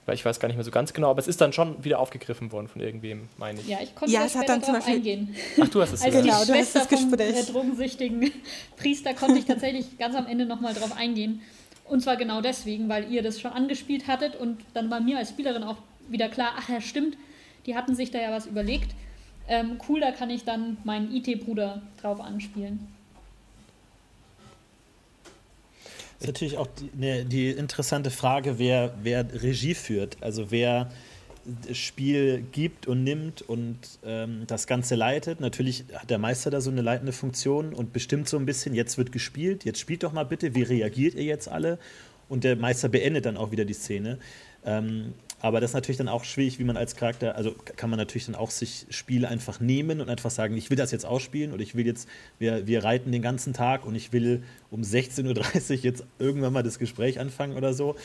weil 0.07 0.15
ich 0.15 0.25
weiß 0.25 0.39
gar 0.39 0.47
nicht 0.47 0.57
mehr 0.57 0.63
so 0.63 0.71
ganz 0.71 0.93
genau, 0.93 1.11
aber 1.11 1.19
es 1.19 1.27
ist 1.27 1.39
dann 1.39 1.53
schon 1.53 1.83
wieder 1.83 1.99
aufgegriffen 1.99 2.51
worden 2.51 2.67
von 2.67 2.81
irgendwem, 2.81 3.29
meine 3.37 3.59
ich. 3.59 3.67
Ja, 3.67 3.77
ich 3.83 3.93
konnte 3.93 4.13
ja, 4.13 4.25
es 4.25 4.35
hat 4.35 4.49
dann 4.49 4.63
zum 4.63 4.73
Beispiel 4.75 4.95
eingehen. 4.95 5.35
Ach, 5.61 5.67
du 5.67 5.81
hast 5.81 5.93
es 5.93 6.01
Also 6.01 6.21
genau, 6.21 6.43
die 6.43 6.51
Schwester 6.51 6.87
du 6.89 6.97
vom 6.97 7.13
äh, 7.13 7.43
drogensüchtigen 7.43 8.31
Priester 8.77 9.13
konnte 9.13 9.37
ich 9.37 9.45
tatsächlich 9.45 9.97
ganz 9.99 10.15
am 10.15 10.25
Ende 10.25 10.45
nochmal 10.45 10.73
drauf 10.73 10.97
eingehen. 10.97 11.41
Und 11.85 12.01
zwar 12.01 12.17
genau 12.17 12.41
deswegen, 12.41 12.89
weil 12.89 13.11
ihr 13.11 13.21
das 13.21 13.39
schon 13.39 13.51
angespielt 13.51 14.07
hattet 14.07 14.35
und 14.35 14.57
dann 14.73 14.89
war 14.89 15.01
mir 15.01 15.19
als 15.19 15.29
Spielerin 15.29 15.63
auch 15.63 15.77
wieder 16.09 16.29
klar, 16.29 16.53
ach 16.57 16.67
ja, 16.67 16.81
stimmt, 16.81 17.15
die 17.65 17.75
hatten 17.75 17.95
sich 17.95 18.09
da 18.09 18.19
ja 18.19 18.31
was 18.31 18.47
überlegt 18.47 18.95
ähm, 19.47 19.79
cool, 19.87 19.99
da 19.99 20.11
kann 20.11 20.29
ich 20.29 20.43
dann 20.43 20.77
meinen 20.83 21.13
IT-Bruder 21.13 21.81
drauf 22.01 22.19
anspielen. 22.19 22.87
Das 26.19 26.21
ist 26.21 26.27
natürlich 26.27 26.57
auch 26.57 26.67
die, 26.67 26.89
ne, 26.97 27.25
die 27.25 27.49
interessante 27.49 28.09
Frage, 28.09 28.57
wer, 28.57 28.93
wer 29.03 29.25
Regie 29.41 29.75
führt. 29.75 30.17
Also 30.21 30.49
wer 30.49 30.89
das 31.67 31.77
Spiel 31.77 32.43
gibt 32.51 32.87
und 32.87 33.03
nimmt 33.03 33.41
und 33.41 33.77
ähm, 34.03 34.43
das 34.47 34.67
Ganze 34.67 34.95
leitet. 34.95 35.39
Natürlich 35.39 35.85
hat 35.93 36.09
der 36.09 36.17
Meister 36.17 36.49
da 36.49 36.59
so 36.59 36.69
eine 36.69 36.81
leitende 36.81 37.13
Funktion 37.13 37.73
und 37.73 37.93
bestimmt 37.93 38.27
so 38.27 38.37
ein 38.37 38.45
bisschen, 38.45 38.73
jetzt 38.73 38.97
wird 38.97 39.11
gespielt, 39.11 39.63
jetzt 39.63 39.79
spielt 39.79 40.03
doch 40.03 40.11
mal 40.11 40.25
bitte, 40.25 40.55
wie 40.55 40.63
reagiert 40.63 41.15
ihr 41.15 41.23
jetzt 41.23 41.47
alle? 41.47 41.79
Und 42.27 42.43
der 42.43 42.57
Meister 42.57 42.89
beendet 42.89 43.25
dann 43.25 43.37
auch 43.37 43.51
wieder 43.51 43.63
die 43.63 43.73
Szene. 43.73 44.17
Ähm, 44.65 45.13
aber 45.39 45.61
das 45.61 45.71
ist 45.71 45.75
natürlich 45.75 45.97
dann 45.97 46.07
auch 46.07 46.23
schwierig, 46.23 46.57
wie 46.57 46.63
man 46.63 46.77
als 46.77 46.95
Charakter, 46.95 47.35
also 47.35 47.53
kann 47.75 47.89
man 47.89 47.97
natürlich 47.97 48.25
dann 48.25 48.35
auch 48.35 48.49
sich 48.49 48.87
Spiele 48.89 49.27
einfach 49.27 49.59
nehmen 49.59 50.01
und 50.01 50.09
einfach 50.09 50.31
sagen, 50.31 50.57
ich 50.57 50.69
will 50.69 50.77
das 50.77 50.91
jetzt 50.91 51.05
ausspielen 51.05 51.53
oder 51.53 51.61
ich 51.61 51.75
will 51.75 51.85
jetzt, 51.85 52.09
wir, 52.39 52.65
wir 52.65 52.83
reiten 52.83 53.11
den 53.11 53.21
ganzen 53.21 53.53
Tag 53.53 53.85
und 53.85 53.93
ich 53.93 54.11
will 54.11 54.43
um 54.71 54.81
16.30 54.81 55.69
Uhr 55.69 55.83
jetzt 55.83 56.03
irgendwann 56.17 56.53
mal 56.53 56.63
das 56.63 56.79
Gespräch 56.79 57.19
anfangen 57.19 57.55
oder 57.55 57.73
so. 57.73 57.95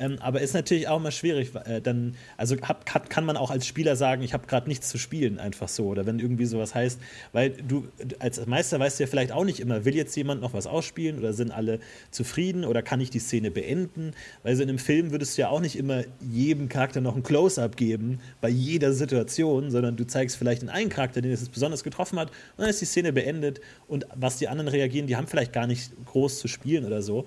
Ähm, 0.00 0.16
aber 0.20 0.40
ist 0.40 0.54
natürlich 0.54 0.88
auch 0.88 0.96
immer 0.96 1.10
schwierig. 1.10 1.52
Äh, 1.66 1.80
dann, 1.82 2.16
also 2.38 2.56
hab, 2.56 2.86
kann, 2.86 3.24
man 3.24 3.36
auch 3.36 3.50
als 3.50 3.66
Spieler 3.66 3.94
sagen, 3.96 4.22
ich 4.22 4.32
habe 4.32 4.46
gerade 4.46 4.66
nichts 4.66 4.88
zu 4.88 4.98
spielen, 4.98 5.38
einfach 5.38 5.68
so. 5.68 5.86
Oder 5.86 6.06
wenn 6.06 6.18
irgendwie 6.18 6.46
sowas 6.46 6.74
heißt, 6.74 6.98
weil 7.32 7.50
du 7.50 7.86
als 8.18 8.44
Meister 8.46 8.80
weißt 8.80 8.98
du 8.98 9.04
ja 9.04 9.06
vielleicht 9.06 9.30
auch 9.30 9.44
nicht 9.44 9.60
immer, 9.60 9.84
will 9.84 9.94
jetzt 9.94 10.16
jemand 10.16 10.40
noch 10.40 10.54
was 10.54 10.66
ausspielen 10.66 11.18
oder 11.18 11.34
sind 11.34 11.50
alle 11.52 11.80
zufrieden 12.10 12.64
oder 12.64 12.82
kann 12.82 13.00
ich 13.00 13.10
die 13.10 13.18
Szene 13.18 13.50
beenden? 13.50 14.12
Weil 14.42 14.56
so 14.56 14.62
in 14.62 14.70
einem 14.70 14.78
Film 14.78 15.12
würdest 15.12 15.36
du 15.36 15.42
ja 15.42 15.50
auch 15.50 15.60
nicht 15.60 15.76
immer 15.76 16.04
jedem 16.20 16.70
Charakter 16.70 17.02
noch 17.02 17.14
ein 17.14 17.22
Close-up 17.22 17.76
geben 17.76 18.20
bei 18.40 18.48
jeder 18.48 18.94
Situation, 18.94 19.70
sondern 19.70 19.96
du 19.96 20.06
zeigst 20.06 20.36
vielleicht 20.36 20.62
in 20.62 20.70
einen 20.70 20.88
Charakter, 20.88 21.20
den 21.20 21.30
es 21.30 21.46
besonders 21.50 21.84
getroffen 21.84 22.18
hat, 22.18 22.30
und 22.30 22.62
dann 22.62 22.70
ist 22.70 22.80
die 22.80 22.86
Szene 22.86 23.12
beendet 23.12 23.60
und 23.86 24.06
was 24.14 24.38
die 24.38 24.48
anderen 24.48 24.68
reagieren, 24.68 25.06
die 25.06 25.16
haben 25.16 25.26
vielleicht 25.26 25.52
gar 25.52 25.66
nicht 25.66 25.92
groß 26.06 26.38
zu 26.38 26.48
spielen 26.48 26.86
oder 26.86 27.02
so. 27.02 27.26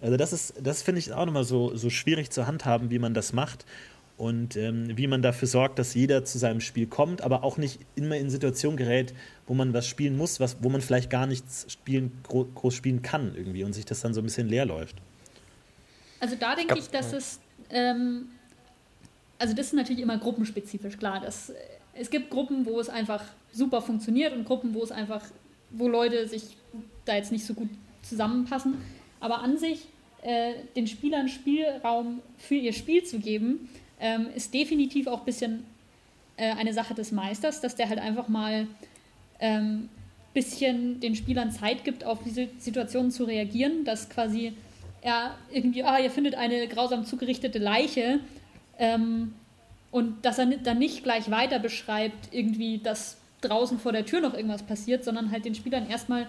Also 0.00 0.16
das 0.16 0.32
ist, 0.32 0.54
das 0.62 0.82
finde 0.82 0.98
ich 0.98 1.12
auch 1.12 1.26
nochmal 1.26 1.44
so, 1.44 1.76
so 1.76 1.90
schwierig 1.90 2.30
zu 2.30 2.46
handhaben, 2.46 2.90
wie 2.90 2.98
man 2.98 3.14
das 3.14 3.32
macht 3.32 3.66
und 4.16 4.56
ähm, 4.56 4.96
wie 4.96 5.06
man 5.06 5.22
dafür 5.22 5.48
sorgt, 5.48 5.78
dass 5.78 5.94
jeder 5.94 6.24
zu 6.24 6.38
seinem 6.38 6.60
Spiel 6.60 6.86
kommt, 6.86 7.22
aber 7.22 7.42
auch 7.42 7.56
nicht 7.56 7.80
immer 7.94 8.16
in 8.16 8.28
Situationen 8.28 8.76
gerät, 8.76 9.14
wo 9.46 9.54
man 9.54 9.72
was 9.72 9.86
spielen 9.86 10.16
muss, 10.16 10.40
was, 10.40 10.58
wo 10.62 10.68
man 10.68 10.80
vielleicht 10.80 11.10
gar 11.10 11.26
nichts 11.26 11.66
spielen, 11.70 12.12
groß 12.24 12.74
spielen 12.74 13.02
kann 13.02 13.34
irgendwie 13.34 13.64
und 13.64 13.72
sich 13.72 13.84
das 13.86 14.00
dann 14.00 14.12
so 14.12 14.20
ein 14.20 14.24
bisschen 14.24 14.46
leer 14.46 14.66
läuft. 14.66 14.96
Also 16.20 16.36
da 16.38 16.54
denke 16.54 16.78
ich, 16.78 16.88
dass 16.88 17.14
es, 17.14 17.40
ähm, 17.70 18.26
also 19.38 19.54
das 19.54 19.68
ist 19.68 19.72
natürlich 19.72 20.02
immer 20.02 20.18
gruppenspezifisch, 20.18 20.98
klar. 20.98 21.20
Das, 21.20 21.52
es 21.94 22.10
gibt 22.10 22.30
Gruppen, 22.30 22.66
wo 22.66 22.78
es 22.78 22.90
einfach 22.90 23.24
super 23.52 23.80
funktioniert 23.80 24.34
und 24.34 24.44
Gruppen, 24.44 24.74
wo 24.74 24.82
es 24.82 24.92
einfach, 24.92 25.24
wo 25.70 25.88
Leute 25.88 26.28
sich 26.28 26.58
da 27.06 27.16
jetzt 27.16 27.32
nicht 27.32 27.46
so 27.46 27.54
gut 27.54 27.70
zusammenpassen. 28.02 28.74
Aber 29.20 29.40
an 29.40 29.58
sich 29.58 29.86
äh, 30.22 30.54
den 30.76 30.86
Spielern 30.86 31.28
Spielraum 31.28 32.20
für 32.38 32.56
ihr 32.56 32.72
Spiel 32.72 33.04
zu 33.04 33.18
geben, 33.18 33.68
ähm, 34.00 34.28
ist 34.34 34.52
definitiv 34.52 35.06
auch 35.06 35.20
ein 35.20 35.24
bisschen 35.24 35.64
äh, 36.36 36.52
eine 36.52 36.72
Sache 36.72 36.94
des 36.94 37.12
Meisters, 37.12 37.60
dass 37.60 37.76
der 37.76 37.88
halt 37.88 37.98
einfach 37.98 38.28
mal 38.28 38.52
ein 38.52 38.68
ähm, 39.40 39.88
bisschen 40.34 41.00
den 41.00 41.14
Spielern 41.14 41.50
Zeit 41.50 41.84
gibt, 41.84 42.04
auf 42.04 42.22
diese 42.22 42.48
Situationen 42.58 43.10
zu 43.10 43.24
reagieren, 43.24 43.84
dass 43.84 44.08
quasi 44.08 44.52
er 45.02 45.34
irgendwie, 45.50 45.82
ah, 45.82 45.98
ihr 45.98 46.10
findet 46.10 46.34
eine 46.34 46.68
grausam 46.68 47.04
zugerichtete 47.04 47.58
Leiche 47.58 48.20
ähm, 48.78 49.34
und 49.90 50.24
dass 50.24 50.38
er 50.38 50.46
dann 50.46 50.78
nicht 50.78 51.02
gleich 51.02 51.30
weiter 51.30 51.58
beschreibt, 51.58 52.32
irgendwie, 52.32 52.78
dass 52.78 53.16
draußen 53.40 53.78
vor 53.78 53.92
der 53.92 54.04
Tür 54.04 54.20
noch 54.20 54.34
irgendwas 54.34 54.62
passiert, 54.62 55.04
sondern 55.04 55.30
halt 55.30 55.44
den 55.44 55.54
Spielern 55.54 55.88
erstmal 55.88 56.26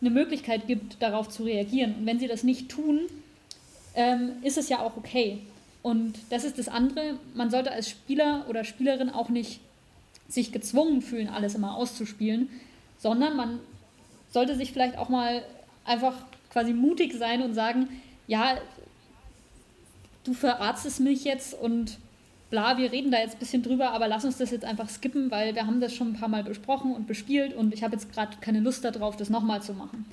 eine 0.00 0.10
Möglichkeit 0.10 0.66
gibt, 0.66 1.02
darauf 1.02 1.28
zu 1.28 1.44
reagieren. 1.44 1.94
Und 1.96 2.06
wenn 2.06 2.18
sie 2.18 2.28
das 2.28 2.42
nicht 2.42 2.68
tun, 2.68 3.00
ähm, 3.94 4.32
ist 4.42 4.58
es 4.58 4.68
ja 4.68 4.80
auch 4.80 4.96
okay. 4.96 5.38
Und 5.82 6.14
das 6.30 6.44
ist 6.44 6.58
das 6.58 6.68
andere. 6.68 7.18
Man 7.34 7.50
sollte 7.50 7.70
als 7.70 7.88
Spieler 7.88 8.44
oder 8.48 8.64
Spielerin 8.64 9.10
auch 9.10 9.28
nicht 9.28 9.60
sich 10.28 10.52
gezwungen 10.52 11.02
fühlen, 11.02 11.28
alles 11.28 11.54
immer 11.54 11.76
auszuspielen, 11.76 12.48
sondern 12.98 13.36
man 13.36 13.60
sollte 14.30 14.56
sich 14.56 14.72
vielleicht 14.72 14.98
auch 14.98 15.08
mal 15.08 15.42
einfach 15.84 16.14
quasi 16.50 16.72
mutig 16.72 17.14
sein 17.14 17.42
und 17.42 17.54
sagen, 17.54 17.88
ja, 18.26 18.58
du 20.24 20.34
verarztest 20.34 21.00
mich 21.00 21.24
jetzt 21.24 21.54
und 21.54 21.98
bla, 22.56 22.78
wir 22.78 22.90
reden 22.90 23.10
da 23.10 23.18
jetzt 23.18 23.34
ein 23.34 23.38
bisschen 23.38 23.62
drüber, 23.62 23.90
aber 23.90 24.08
lass 24.08 24.24
uns 24.24 24.38
das 24.38 24.50
jetzt 24.50 24.64
einfach 24.64 24.88
skippen, 24.88 25.30
weil 25.30 25.54
wir 25.54 25.66
haben 25.66 25.78
das 25.78 25.94
schon 25.94 26.12
ein 26.12 26.18
paar 26.18 26.30
Mal 26.30 26.42
besprochen 26.42 26.94
und 26.94 27.06
bespielt 27.06 27.54
und 27.54 27.74
ich 27.74 27.82
habe 27.84 27.92
jetzt 27.92 28.10
gerade 28.14 28.38
keine 28.40 28.60
Lust 28.60 28.82
darauf, 28.82 29.14
das 29.14 29.28
nochmal 29.28 29.60
zu 29.60 29.74
machen. 29.74 30.06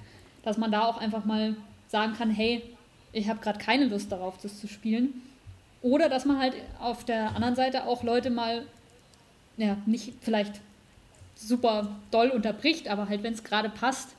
Dass 0.43 0.57
man 0.57 0.69
da 0.69 0.83
auch 0.83 0.97
einfach 0.97 1.23
mal 1.23 1.55
sagen 1.87 2.15
kann, 2.17 2.29
hey, 2.29 2.61
ich 3.13 3.29
habe 3.29 3.39
gerade 3.39 3.59
keine 3.59 3.85
Lust 3.85 4.11
darauf, 4.11 4.37
das 4.41 4.59
zu 4.59 4.67
spielen. 4.67 5.21
Oder 5.81 6.09
dass 6.09 6.25
man 6.25 6.37
halt 6.37 6.53
auf 6.81 7.05
der 7.05 7.33
anderen 7.33 7.55
Seite 7.55 7.85
auch 7.85 8.03
Leute 8.03 8.29
mal, 8.29 8.65
ja, 9.55 9.77
nicht 9.85 10.11
vielleicht 10.19 10.59
super 11.35 11.95
doll 12.11 12.29
unterbricht, 12.29 12.89
aber 12.89 13.07
halt, 13.07 13.23
wenn 13.23 13.33
es 13.33 13.45
gerade 13.45 13.69
passt, 13.69 14.09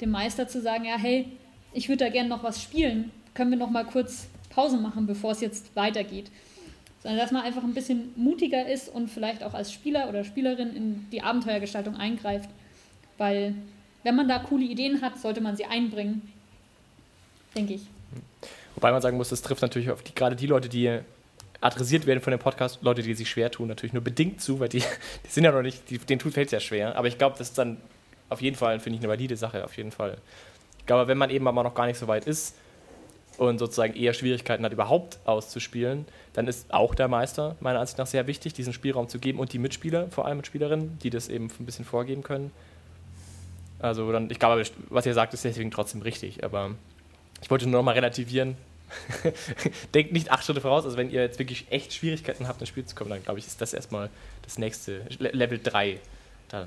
dem 0.00 0.10
Meister 0.10 0.48
zu 0.48 0.60
sagen, 0.60 0.84
ja, 0.84 0.96
hey, 0.96 1.30
ich 1.72 1.88
würde 1.88 2.06
da 2.06 2.10
gerne 2.10 2.28
noch 2.28 2.42
was 2.42 2.60
spielen, 2.60 3.12
können 3.34 3.52
wir 3.52 3.58
noch 3.58 3.70
mal 3.70 3.84
kurz 3.84 4.26
Pause 4.50 4.78
machen, 4.78 5.06
bevor 5.06 5.30
es 5.30 5.40
jetzt 5.40 5.76
weitergeht 5.76 6.28
sondern 7.02 7.20
dass 7.20 7.30
man 7.30 7.42
einfach 7.42 7.62
ein 7.62 7.74
bisschen 7.74 8.12
mutiger 8.16 8.66
ist 8.68 8.88
und 8.88 9.08
vielleicht 9.08 9.42
auch 9.42 9.54
als 9.54 9.72
Spieler 9.72 10.08
oder 10.08 10.24
Spielerin 10.24 10.74
in 10.74 11.06
die 11.10 11.22
Abenteuergestaltung 11.22 11.96
eingreift. 11.96 12.50
Weil 13.18 13.54
wenn 14.02 14.16
man 14.16 14.28
da 14.28 14.38
coole 14.38 14.64
Ideen 14.64 15.00
hat, 15.00 15.18
sollte 15.18 15.40
man 15.40 15.56
sie 15.56 15.64
einbringen, 15.64 16.22
denke 17.54 17.74
ich. 17.74 17.82
Wobei 18.74 18.92
man 18.92 19.02
sagen 19.02 19.16
muss, 19.16 19.28
das 19.28 19.42
trifft 19.42 19.62
natürlich 19.62 19.90
auf 19.90 20.02
die, 20.02 20.14
gerade 20.14 20.36
die 20.36 20.46
Leute, 20.46 20.68
die 20.68 21.00
adressiert 21.60 22.06
werden 22.06 22.20
von 22.20 22.30
dem 22.30 22.38
Podcast, 22.38 22.78
Leute, 22.82 23.02
die 23.02 23.14
sich 23.14 23.28
schwer 23.28 23.50
tun, 23.50 23.68
natürlich 23.68 23.92
nur 23.92 24.02
bedingt 24.02 24.40
zu, 24.40 24.60
weil 24.60 24.68
die, 24.68 24.78
die 25.24 25.30
sind 25.30 25.44
ja 25.44 25.52
noch 25.52 25.62
nicht, 25.62 25.90
die, 25.90 25.98
denen 25.98 26.20
tut 26.20 26.34
fällt 26.34 26.46
es 26.46 26.52
ja 26.52 26.60
schwer. 26.60 26.96
Aber 26.96 27.08
ich 27.08 27.18
glaube, 27.18 27.36
das 27.38 27.48
ist 27.48 27.58
dann 27.58 27.78
auf 28.28 28.40
jeden 28.40 28.56
Fall, 28.56 28.78
finde 28.80 28.96
ich, 28.96 29.00
eine 29.02 29.08
valide 29.08 29.36
Sache, 29.36 29.64
auf 29.64 29.76
jeden 29.76 29.90
Fall. 29.90 30.18
Ich 30.78 30.86
glaube, 30.86 31.08
wenn 31.08 31.18
man 31.18 31.30
eben 31.30 31.46
aber 31.48 31.62
noch 31.62 31.74
gar 31.74 31.86
nicht 31.86 31.98
so 31.98 32.06
weit 32.06 32.26
ist, 32.26 32.54
und 33.38 33.58
sozusagen 33.58 33.94
eher 33.94 34.12
Schwierigkeiten 34.12 34.64
hat, 34.64 34.72
überhaupt 34.72 35.18
auszuspielen, 35.24 36.06
dann 36.34 36.48
ist 36.48 36.72
auch 36.74 36.94
der 36.94 37.08
Meister 37.08 37.56
meiner 37.60 37.78
Ansicht 37.78 37.98
nach 37.98 38.06
sehr 38.06 38.26
wichtig, 38.26 38.52
diesen 38.52 38.72
Spielraum 38.72 39.08
zu 39.08 39.18
geben 39.18 39.38
und 39.38 39.52
die 39.52 39.58
Mitspieler, 39.58 40.08
vor 40.10 40.26
allem 40.26 40.38
Mitspielerinnen, 40.38 40.98
die 40.98 41.10
das 41.10 41.28
eben 41.28 41.48
ein 41.58 41.64
bisschen 41.64 41.84
vorgeben 41.84 42.22
können. 42.22 42.50
Also 43.78 44.10
dann, 44.10 44.28
ich 44.28 44.40
glaube, 44.40 44.64
was 44.90 45.06
ihr 45.06 45.14
sagt, 45.14 45.34
ist 45.34 45.44
deswegen 45.44 45.70
trotzdem 45.70 46.02
richtig, 46.02 46.42
aber 46.42 46.72
ich 47.40 47.48
wollte 47.48 47.66
nur 47.68 47.78
noch 47.80 47.84
mal 47.84 47.94
relativieren. 47.94 48.56
Denkt 49.94 50.12
nicht 50.12 50.32
acht 50.32 50.44
Schritte 50.44 50.60
voraus, 50.60 50.84
also 50.84 50.96
wenn 50.96 51.10
ihr 51.10 51.20
jetzt 51.20 51.38
wirklich 51.38 51.66
echt 51.70 51.92
Schwierigkeiten 51.92 52.48
habt, 52.48 52.60
ins 52.60 52.70
Spiel 52.70 52.86
zu 52.86 52.96
kommen, 52.96 53.10
dann 53.10 53.22
glaube 53.22 53.38
ich, 53.38 53.46
ist 53.46 53.60
das 53.60 53.72
erstmal 53.72 54.10
das 54.42 54.58
nächste, 54.58 55.02
Level 55.18 55.60
3 55.62 56.00
dann. 56.48 56.66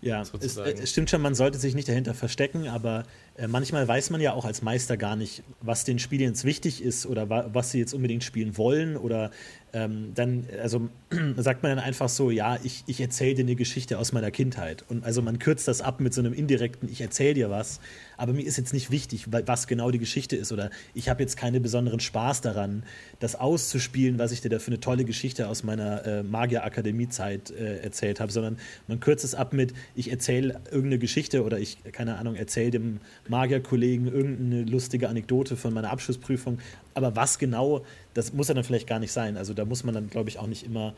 Ja, 0.00 0.22
es, 0.22 0.56
es, 0.56 0.90
stimmt 0.90 1.10
schon, 1.10 1.20
man 1.20 1.34
sollte 1.34 1.58
sich 1.58 1.74
nicht 1.74 1.88
dahinter 1.88 2.14
verstecken, 2.14 2.68
aber 2.68 3.04
äh, 3.36 3.48
manchmal 3.48 3.88
weiß 3.88 4.10
man 4.10 4.20
ja 4.20 4.32
auch 4.32 4.44
als 4.44 4.62
Meister 4.62 4.96
gar 4.96 5.16
nicht, 5.16 5.42
was 5.60 5.84
den 5.84 5.98
Spielern 5.98 6.28
jetzt 6.28 6.44
wichtig 6.44 6.82
ist 6.82 7.04
oder 7.04 7.28
wa 7.28 7.50
was 7.52 7.72
sie 7.72 7.80
jetzt 7.80 7.94
unbedingt 7.94 8.22
spielen 8.22 8.56
wollen 8.56 8.96
oder 8.96 9.32
ähm, 9.72 10.12
dann, 10.14 10.46
also 10.60 10.88
sagt 11.36 11.62
man 11.62 11.76
dann 11.76 11.84
einfach 11.84 12.08
so, 12.08 12.30
ja, 12.30 12.58
ich, 12.62 12.84
ich 12.86 13.00
erzähle 13.00 13.34
dir 13.34 13.42
eine 13.42 13.54
Geschichte 13.54 13.98
aus 13.98 14.12
meiner 14.12 14.30
Kindheit. 14.30 14.84
Und 14.88 15.04
also 15.04 15.22
man 15.22 15.38
kürzt 15.38 15.68
das 15.68 15.80
ab 15.80 16.00
mit 16.00 16.14
so 16.14 16.20
einem 16.20 16.32
indirekten, 16.32 16.88
ich 16.90 17.00
erzähle 17.00 17.34
dir 17.34 17.50
was, 17.50 17.80
aber 18.16 18.32
mir 18.32 18.44
ist 18.44 18.56
jetzt 18.56 18.72
nicht 18.72 18.90
wichtig, 18.90 19.26
was 19.30 19.66
genau 19.66 19.90
die 19.90 19.98
Geschichte 19.98 20.36
ist 20.36 20.52
oder 20.52 20.70
ich 20.94 21.08
habe 21.08 21.22
jetzt 21.22 21.36
keinen 21.36 21.62
besonderen 21.62 22.00
Spaß 22.00 22.40
daran, 22.40 22.82
das 23.20 23.36
auszuspielen, 23.36 24.18
was 24.18 24.32
ich 24.32 24.40
dir 24.40 24.48
da 24.48 24.58
für 24.58 24.68
eine 24.68 24.80
tolle 24.80 25.04
Geschichte 25.04 25.48
aus 25.48 25.62
meiner 25.62 26.04
äh, 26.04 26.22
Magier-Akademie-Zeit 26.22 27.50
äh, 27.50 27.78
erzählt 27.78 28.20
habe, 28.20 28.32
sondern 28.32 28.58
man 28.86 29.00
kürzt 29.00 29.24
es 29.24 29.34
ab 29.34 29.52
mit, 29.52 29.74
ich 29.94 30.10
erzähle 30.10 30.60
irgendeine 30.66 30.98
Geschichte 30.98 31.44
oder 31.44 31.58
ich, 31.58 31.78
keine 31.92 32.16
Ahnung, 32.16 32.34
erzähle 32.34 32.70
dem 32.70 33.00
Magierkollegen 33.28 34.06
irgendeine 34.08 34.64
lustige 34.64 35.08
Anekdote 35.08 35.56
von 35.56 35.72
meiner 35.72 35.90
Abschlussprüfung. 35.90 36.58
Aber 36.98 37.16
was 37.16 37.38
genau, 37.38 37.82
das 38.14 38.32
muss 38.32 38.48
ja 38.48 38.54
dann 38.54 38.64
vielleicht 38.64 38.88
gar 38.88 38.98
nicht 38.98 39.12
sein. 39.12 39.36
Also 39.36 39.54
da 39.54 39.64
muss 39.64 39.84
man 39.84 39.94
dann, 39.94 40.10
glaube 40.10 40.28
ich, 40.28 40.38
auch 40.38 40.48
nicht 40.48 40.66
immer 40.66 40.94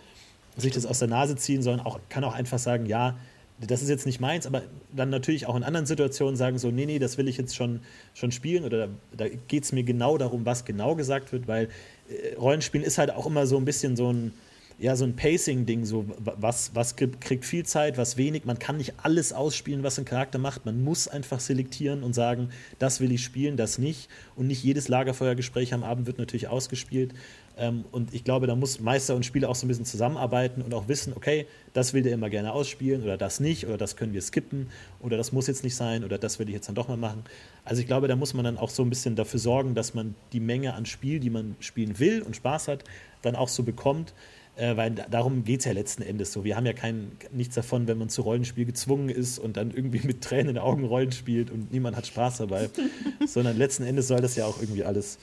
sich 0.56 0.72
das 0.72 0.86
aus 0.86 0.98
der 0.98 1.08
Nase 1.08 1.36
ziehen, 1.36 1.62
sondern 1.62 1.86
auch, 1.86 2.00
kann 2.08 2.24
auch 2.24 2.34
einfach 2.34 2.58
sagen, 2.58 2.86
ja, 2.86 3.16
das 3.60 3.82
ist 3.82 3.90
jetzt 3.90 4.06
nicht 4.06 4.20
meins, 4.20 4.46
aber 4.46 4.62
dann 4.96 5.10
natürlich 5.10 5.46
auch 5.46 5.54
in 5.54 5.62
anderen 5.62 5.84
Situationen 5.84 6.36
sagen 6.36 6.58
so, 6.58 6.70
nee, 6.70 6.86
nee, 6.86 6.98
das 6.98 7.18
will 7.18 7.28
ich 7.28 7.36
jetzt 7.36 7.54
schon, 7.54 7.80
schon 8.14 8.32
spielen 8.32 8.64
oder 8.64 8.86
da, 8.86 8.88
da 9.12 9.28
geht 9.28 9.64
es 9.64 9.72
mir 9.72 9.82
genau 9.82 10.16
darum, 10.16 10.46
was 10.46 10.64
genau 10.64 10.94
gesagt 10.94 11.32
wird, 11.32 11.46
weil 11.46 11.68
äh, 12.08 12.34
Rollenspielen 12.36 12.86
ist 12.86 12.96
halt 12.96 13.10
auch 13.10 13.26
immer 13.26 13.46
so 13.46 13.58
ein 13.58 13.66
bisschen 13.66 13.96
so 13.96 14.10
ein, 14.10 14.32
ja, 14.80 14.96
so 14.96 15.04
ein 15.04 15.14
Pacing-Ding, 15.14 15.84
so 15.84 16.06
was, 16.16 16.74
was 16.74 16.96
kriegt 16.96 17.44
viel 17.44 17.66
Zeit, 17.66 17.98
was 17.98 18.16
wenig. 18.16 18.46
Man 18.46 18.58
kann 18.58 18.78
nicht 18.78 18.94
alles 19.02 19.34
ausspielen, 19.34 19.82
was 19.82 19.98
ein 19.98 20.06
Charakter 20.06 20.38
macht. 20.38 20.64
Man 20.64 20.82
muss 20.82 21.06
einfach 21.06 21.38
selektieren 21.38 22.02
und 22.02 22.14
sagen, 22.14 22.48
das 22.78 22.98
will 22.98 23.12
ich 23.12 23.22
spielen, 23.22 23.58
das 23.58 23.76
nicht. 23.76 24.08
Und 24.36 24.46
nicht 24.46 24.64
jedes 24.64 24.88
Lagerfeuergespräch 24.88 25.74
am 25.74 25.84
Abend 25.84 26.06
wird 26.06 26.16
natürlich 26.16 26.48
ausgespielt. 26.48 27.12
Ähm, 27.58 27.84
und 27.92 28.14
ich 28.14 28.24
glaube, 28.24 28.46
da 28.46 28.56
muss 28.56 28.80
Meister 28.80 29.14
und 29.14 29.26
Spieler 29.26 29.50
auch 29.50 29.54
so 29.54 29.66
ein 29.66 29.68
bisschen 29.68 29.84
zusammenarbeiten 29.84 30.62
und 30.62 30.72
auch 30.72 30.88
wissen, 30.88 31.12
okay, 31.14 31.46
das 31.74 31.92
will 31.92 32.02
der 32.02 32.14
immer 32.14 32.30
gerne 32.30 32.54
ausspielen 32.54 33.02
oder 33.02 33.18
das 33.18 33.38
nicht 33.38 33.66
oder 33.66 33.76
das 33.76 33.96
können 33.96 34.14
wir 34.14 34.22
skippen 34.22 34.68
oder 35.00 35.18
das 35.18 35.30
muss 35.30 35.46
jetzt 35.46 35.62
nicht 35.62 35.76
sein 35.76 36.04
oder 36.04 36.16
das 36.16 36.38
will 36.38 36.48
ich 36.48 36.54
jetzt 36.54 36.68
dann 36.68 36.74
doch 36.74 36.88
mal 36.88 36.96
machen. 36.96 37.24
Also 37.66 37.82
ich 37.82 37.86
glaube, 37.86 38.08
da 38.08 38.16
muss 38.16 38.32
man 38.32 38.46
dann 38.46 38.56
auch 38.56 38.70
so 38.70 38.82
ein 38.82 38.88
bisschen 38.88 39.14
dafür 39.14 39.40
sorgen, 39.40 39.74
dass 39.74 39.92
man 39.92 40.14
die 40.32 40.40
Menge 40.40 40.72
an 40.72 40.86
Spiel, 40.86 41.20
die 41.20 41.28
man 41.28 41.54
spielen 41.60 41.98
will 41.98 42.22
und 42.22 42.34
Spaß 42.34 42.68
hat, 42.68 42.84
dann 43.20 43.36
auch 43.36 43.48
so 43.48 43.62
bekommt. 43.62 44.14
Äh, 44.56 44.76
weil 44.76 44.90
darum 44.90 45.44
geht 45.44 45.60
es 45.60 45.66
ja 45.66 45.72
letzten 45.72 46.02
Endes 46.02 46.32
so. 46.32 46.44
Wir 46.44 46.56
haben 46.56 46.66
ja 46.66 46.72
kein, 46.72 47.12
nichts 47.30 47.54
davon, 47.54 47.88
wenn 47.88 47.98
man 47.98 48.08
zu 48.08 48.22
Rollenspiel 48.22 48.64
gezwungen 48.64 49.08
ist 49.08 49.38
und 49.38 49.56
dann 49.56 49.70
irgendwie 49.70 50.06
mit 50.06 50.22
Tränen 50.22 50.48
in 50.48 50.54
den 50.54 50.62
Augen 50.62 50.84
Rollen 50.84 51.12
spielt 51.12 51.50
und 51.50 51.72
niemand 51.72 51.96
hat 51.96 52.06
Spaß 52.06 52.38
dabei. 52.38 52.68
Sondern 53.26 53.56
letzten 53.56 53.84
Endes 53.84 54.08
soll 54.08 54.20
das 54.20 54.36
ja 54.36 54.46
auch 54.46 54.60
irgendwie 54.60 54.84
alles. 54.84 55.18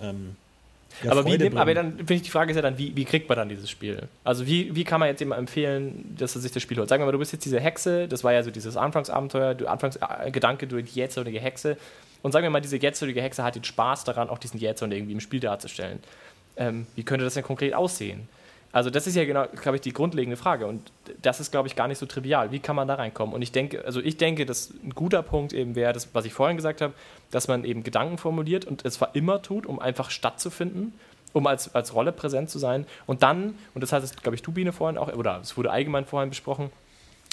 Ähm, 0.00 0.36
ja, 1.02 1.12
aber, 1.12 1.24
wie 1.24 1.38
nimmt, 1.38 1.56
aber 1.56 1.72
dann 1.72 1.96
finde 1.98 2.14
ich 2.14 2.22
die 2.22 2.30
Frage 2.30 2.50
ist 2.50 2.56
ja 2.56 2.62
dann, 2.62 2.76
wie, 2.76 2.94
wie 2.96 3.04
kriegt 3.04 3.28
man 3.28 3.38
dann 3.38 3.48
dieses 3.48 3.70
Spiel? 3.70 4.08
Also 4.24 4.46
wie, 4.46 4.74
wie 4.74 4.84
kann 4.84 5.00
man 5.00 5.08
jetzt 5.08 5.20
jemandem 5.20 5.44
empfehlen, 5.44 6.14
dass 6.18 6.34
er 6.34 6.42
sich 6.42 6.52
das 6.52 6.62
Spiel 6.62 6.78
holt? 6.78 6.88
Sagen 6.88 7.02
wir 7.02 7.06
mal, 7.06 7.12
du 7.12 7.18
bist 7.18 7.32
jetzt 7.32 7.44
diese 7.44 7.60
Hexe, 7.60 8.08
das 8.08 8.24
war 8.24 8.32
ja 8.32 8.42
so 8.42 8.50
dieses 8.50 8.76
Anfangsabenteuer, 8.76 9.54
du 9.54 9.66
Anfangsgedanke, 9.66 10.66
du 10.66 10.82
die 10.82 10.90
jähzornige 10.90 11.40
Hexe. 11.40 11.76
Und 12.22 12.32
sagen 12.32 12.42
wir 12.42 12.50
mal, 12.50 12.60
diese 12.60 12.76
jähzorige 12.76 13.22
Hexe 13.22 13.42
hat 13.42 13.54
den 13.54 13.64
Spaß 13.64 14.04
daran, 14.04 14.28
auch 14.28 14.38
diesen 14.38 14.58
Jähzorn 14.58 14.92
irgendwie 14.92 15.12
im 15.12 15.20
Spiel 15.20 15.40
darzustellen. 15.40 16.00
Ähm, 16.56 16.86
wie 16.96 17.02
könnte 17.02 17.24
das 17.24 17.34
denn 17.34 17.44
konkret 17.44 17.72
aussehen? 17.72 18.28
Also 18.72 18.88
das 18.88 19.06
ist 19.06 19.16
ja 19.16 19.24
genau, 19.24 19.46
glaube 19.60 19.76
ich, 19.76 19.82
die 19.82 19.92
grundlegende 19.92 20.36
Frage 20.36 20.66
und 20.66 20.92
das 21.22 21.40
ist, 21.40 21.50
glaube 21.50 21.66
ich, 21.66 21.74
gar 21.74 21.88
nicht 21.88 21.98
so 21.98 22.06
trivial. 22.06 22.52
Wie 22.52 22.60
kann 22.60 22.76
man 22.76 22.86
da 22.86 22.94
reinkommen? 22.94 23.34
Und 23.34 23.42
ich 23.42 23.50
denke, 23.50 23.84
also 23.84 24.00
ich 24.00 24.16
denke, 24.16 24.46
dass 24.46 24.70
ein 24.84 24.94
guter 24.94 25.22
Punkt 25.22 25.52
eben 25.52 25.74
wäre, 25.74 25.92
das, 25.92 26.14
was 26.14 26.24
ich 26.24 26.32
vorhin 26.32 26.56
gesagt 26.56 26.80
habe, 26.80 26.94
dass 27.32 27.48
man 27.48 27.64
eben 27.64 27.82
Gedanken 27.82 28.16
formuliert 28.16 28.64
und 28.64 28.84
es 28.84 28.94
zwar 28.94 29.14
immer 29.16 29.42
tut, 29.42 29.66
um 29.66 29.80
einfach 29.80 30.10
stattzufinden, 30.10 30.92
um 31.32 31.48
als, 31.48 31.74
als 31.74 31.94
Rolle 31.94 32.12
präsent 32.12 32.48
zu 32.48 32.60
sein 32.60 32.86
und 33.06 33.24
dann, 33.24 33.58
und 33.74 33.82
das 33.82 33.92
hat 33.92 34.04
es, 34.04 34.14
glaube 34.14 34.36
ich, 34.36 34.42
Tubine 34.42 34.72
vorhin 34.72 34.98
auch, 34.98 35.12
oder 35.12 35.40
es 35.42 35.56
wurde 35.56 35.72
allgemein 35.72 36.04
vorhin 36.04 36.30
besprochen, 36.30 36.70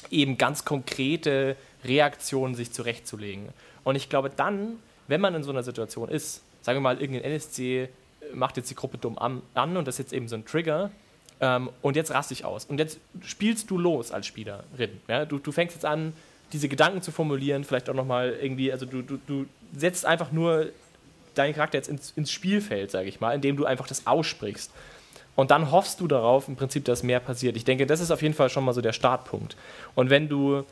eben 0.10 0.38
ganz 0.38 0.66
konkrete 0.66 1.56
Reaktionen 1.84 2.56
sich 2.56 2.72
zurechtzulegen. 2.72 3.50
Und 3.84 3.96
ich 3.96 4.10
glaube 4.10 4.32
dann, 4.36 4.78
wenn 5.08 5.22
man 5.22 5.36
in 5.36 5.44
so 5.44 5.52
einer 5.52 5.64
Situation 5.64 6.10
ist, 6.10 6.42
sagen 6.64 6.78
wir 6.78 6.82
mal, 6.82 7.00
irgendein 7.00 7.32
NSC 7.32 7.90
macht 8.34 8.58
jetzt 8.58 8.70
die 8.72 8.76
Gruppe 8.76 8.98
dumm 8.98 9.18
an, 9.18 9.42
an 9.54 9.78
und 9.78 9.88
das 9.88 9.96
ist 9.96 10.00
jetzt 10.00 10.14
eben 10.14 10.28
so 10.28 10.36
ein 10.36 10.46
Trigger, 10.46 10.92
ähm, 11.42 11.70
und 11.82 11.96
jetzt 11.96 12.12
raste 12.12 12.34
ich 12.34 12.46
aus. 12.46 12.66
Und 12.66 12.80
jetzt 12.80 13.00
spielst 13.22 13.70
du 13.70 13.78
los 13.78 14.12
als 14.12 14.26
Spielerin. 14.28 15.02
Ja? 15.08 15.26
Du, 15.26 15.38
du 15.40 15.52
fängst 15.52 15.76
jetzt 15.76 15.86
an, 15.86 16.14
diese 16.54 16.70
Gedanken 16.70 17.02
zu 17.02 17.12
formulieren, 17.12 17.64
vielleicht 17.64 17.90
auch 17.90 17.94
nochmal 17.94 18.38
irgendwie, 18.42 18.72
also 18.72 18.86
du, 18.86 19.02
du, 19.02 19.20
du 19.28 19.46
setzt 19.76 20.06
einfach 20.06 20.32
nur 20.32 20.68
deinen 21.36 21.54
Charakter 21.54 21.78
jetzt 21.78 21.90
ins, 21.90 22.12
ins 22.16 22.32
Spielfeld, 22.32 22.90
sage 22.90 23.10
ich 23.10 23.20
mal, 23.20 23.34
indem 23.34 23.58
du 23.58 23.66
einfach 23.66 23.88
das 23.88 24.08
aussprichst. 24.08 24.72
Und 25.36 25.52
dann 25.52 25.72
hoffst 25.72 26.00
du 26.00 26.08
darauf, 26.08 26.48
im 26.48 26.56
Prinzip, 26.56 26.86
dass 26.86 27.04
mehr 27.04 27.20
passiert. 27.20 27.56
Ich 27.58 27.64
denke, 27.66 27.86
das 27.86 28.00
ist 28.00 28.10
auf 28.10 28.24
jeden 28.24 28.34
Fall 28.34 28.50
schon 28.50 28.66
mal 28.66 28.74
so 28.74 28.82
der 28.82 28.94
Startpunkt. 28.94 29.56
Und 29.94 30.10
wenn 30.10 30.30
du 30.30 30.64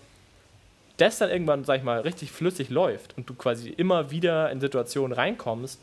das 0.97 1.19
dann 1.19 1.29
irgendwann, 1.29 1.65
sag 1.65 1.77
ich 1.77 1.83
mal, 1.83 1.99
richtig 1.99 2.31
flüssig 2.31 2.69
läuft 2.69 3.15
und 3.17 3.29
du 3.29 3.35
quasi 3.35 3.69
immer 3.69 4.09
wieder 4.11 4.49
in 4.51 4.61
Situationen 4.61 5.13
reinkommst, 5.13 5.79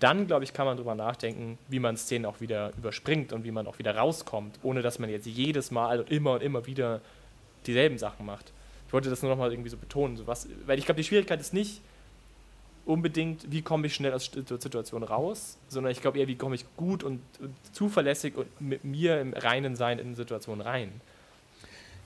dann, 0.00 0.26
glaube 0.26 0.44
ich, 0.44 0.52
kann 0.52 0.66
man 0.66 0.76
darüber 0.76 0.94
nachdenken, 0.94 1.58
wie 1.68 1.78
man 1.78 1.96
Szenen 1.96 2.26
auch 2.26 2.40
wieder 2.40 2.72
überspringt 2.76 3.32
und 3.32 3.44
wie 3.44 3.50
man 3.50 3.66
auch 3.66 3.78
wieder 3.78 3.96
rauskommt, 3.96 4.58
ohne 4.62 4.82
dass 4.82 4.98
man 4.98 5.08
jetzt 5.10 5.26
jedes 5.26 5.70
Mal 5.70 6.00
und 6.00 6.10
immer 6.10 6.32
und 6.32 6.42
immer 6.42 6.66
wieder 6.66 7.00
dieselben 7.66 7.98
Sachen 7.98 8.26
macht. 8.26 8.52
Ich 8.86 8.92
wollte 8.92 9.10
das 9.10 9.22
nur 9.22 9.30
noch 9.30 9.38
mal 9.38 9.50
irgendwie 9.50 9.70
so 9.70 9.76
betonen, 9.76 10.16
so 10.16 10.26
was, 10.26 10.48
weil 10.66 10.78
ich 10.78 10.84
glaube, 10.84 11.00
die 11.00 11.06
Schwierigkeit 11.06 11.40
ist 11.40 11.54
nicht 11.54 11.80
unbedingt, 12.86 13.50
wie 13.50 13.62
komme 13.62 13.88
ich 13.88 13.94
schnell 13.94 14.12
aus 14.12 14.30
der 14.30 14.60
Situation 14.60 15.02
raus, 15.02 15.58
sondern 15.68 15.90
ich 15.90 16.00
glaube 16.00 16.18
eher, 16.18 16.28
wie 16.28 16.36
komme 16.36 16.54
ich 16.54 16.64
gut 16.76 17.02
und, 17.02 17.20
und, 17.40 17.54
zuverlässig 17.72 18.36
und 18.36 18.60
mit 18.60 18.84
mir 18.84 19.20
im 19.20 19.32
reinen 19.32 19.74
Sein 19.74 19.98
in 19.98 20.14
Situationen 20.14 20.60
rein. 20.60 20.92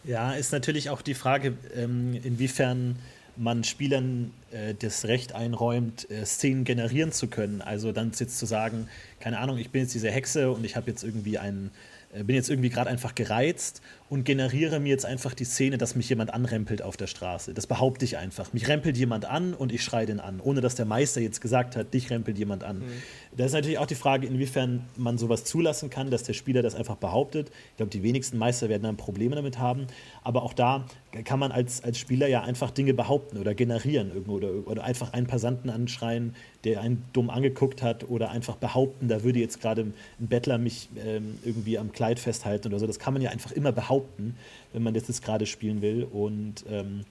Ja, 0.04 0.32
ist 0.32 0.52
natürlich 0.52 0.88
auch 0.88 1.02
die 1.02 1.12
Frage, 1.14 1.52
ähm, 1.74 2.14
inwiefern 2.14 2.98
man 3.36 3.64
Spielern 3.64 4.32
äh, 4.50 4.74
das 4.74 5.04
Recht 5.04 5.34
einräumt, 5.34 6.10
äh, 6.10 6.24
Szenen 6.24 6.64
generieren 6.64 7.12
zu 7.12 7.28
können. 7.28 7.62
Also 7.62 7.92
dann 7.92 8.12
jetzt 8.18 8.38
zu 8.38 8.46
sagen, 8.46 8.88
keine 9.20 9.38
Ahnung, 9.38 9.58
ich 9.58 9.70
bin 9.70 9.82
jetzt 9.82 9.94
diese 9.94 10.10
Hexe 10.10 10.50
und 10.50 10.64
ich 10.64 10.76
habe 10.76 10.90
jetzt 10.90 11.02
irgendwie 11.02 11.38
einen, 11.38 11.70
äh, 12.12 12.22
bin 12.24 12.36
jetzt 12.36 12.50
irgendwie 12.50 12.70
gerade 12.70 12.90
einfach 12.90 13.14
gereizt 13.14 13.82
und 14.10 14.24
generiere 14.24 14.80
mir 14.80 14.88
jetzt 14.88 15.06
einfach 15.06 15.34
die 15.34 15.44
Szene, 15.44 15.78
dass 15.78 15.94
mich 15.94 16.08
jemand 16.08 16.34
anrempelt 16.34 16.82
auf 16.82 16.96
der 16.96 17.06
Straße. 17.06 17.54
Das 17.54 17.68
behaupte 17.68 18.04
ich 18.04 18.18
einfach. 18.18 18.52
Mich 18.52 18.66
rempelt 18.66 18.96
jemand 18.96 19.24
an 19.24 19.54
und 19.54 19.70
ich 19.70 19.84
schreie 19.84 20.04
den 20.04 20.18
an, 20.18 20.40
ohne 20.40 20.60
dass 20.60 20.74
der 20.74 20.84
Meister 20.84 21.20
jetzt 21.20 21.40
gesagt 21.40 21.76
hat, 21.76 21.94
dich 21.94 22.10
rempelt 22.10 22.36
jemand 22.36 22.64
an. 22.64 22.80
Mhm. 22.80 23.02
Da 23.36 23.44
ist 23.44 23.52
natürlich 23.52 23.78
auch 23.78 23.86
die 23.86 23.94
Frage, 23.94 24.26
inwiefern 24.26 24.84
man 24.96 25.16
sowas 25.16 25.44
zulassen 25.44 25.90
kann, 25.90 26.10
dass 26.10 26.24
der 26.24 26.32
Spieler 26.32 26.60
das 26.60 26.74
einfach 26.74 26.96
behauptet. 26.96 27.52
Ich 27.70 27.76
glaube, 27.76 27.90
die 27.90 28.02
wenigsten 28.02 28.36
Meister 28.36 28.68
werden 28.68 28.82
dann 28.82 28.96
Probleme 28.96 29.36
damit 29.36 29.60
haben. 29.60 29.86
Aber 30.24 30.42
auch 30.42 30.54
da 30.54 30.84
kann 31.24 31.38
man 31.38 31.52
als, 31.52 31.84
als 31.84 31.96
Spieler 31.96 32.26
ja 32.26 32.42
einfach 32.42 32.72
Dinge 32.72 32.94
behaupten 32.94 33.38
oder 33.38 33.54
generieren 33.54 34.10
irgendwo 34.10 34.34
oder, 34.34 34.66
oder 34.66 34.82
einfach 34.82 35.12
einen 35.12 35.28
Passanten 35.28 35.70
anschreien, 35.70 36.34
der 36.64 36.80
einen 36.80 37.04
dumm 37.12 37.30
angeguckt 37.30 37.82
hat 37.82 38.08
oder 38.08 38.30
einfach 38.30 38.56
behaupten, 38.56 39.08
da 39.08 39.22
würde 39.22 39.38
jetzt 39.38 39.60
gerade 39.60 39.82
ein 39.82 39.94
Bettler 40.18 40.58
mich 40.58 40.88
ähm, 41.04 41.38
irgendwie 41.44 41.78
am 41.78 41.92
Kleid 41.92 42.18
festhalten 42.18 42.68
oder 42.68 42.80
so. 42.80 42.86
Das 42.86 42.98
kann 42.98 43.12
man 43.12 43.22
ja 43.22 43.30
einfach 43.30 43.52
immer 43.52 43.72
behaupten 43.72 43.99
behaupten, 44.00 44.36
wenn 44.72 44.82
man 44.82 44.94
das 44.94 45.08
jetzt 45.08 45.22
gerade 45.22 45.46
spielen 45.46 45.82
will. 45.82 46.04
Und 46.04 46.64
ähm, 46.68 47.04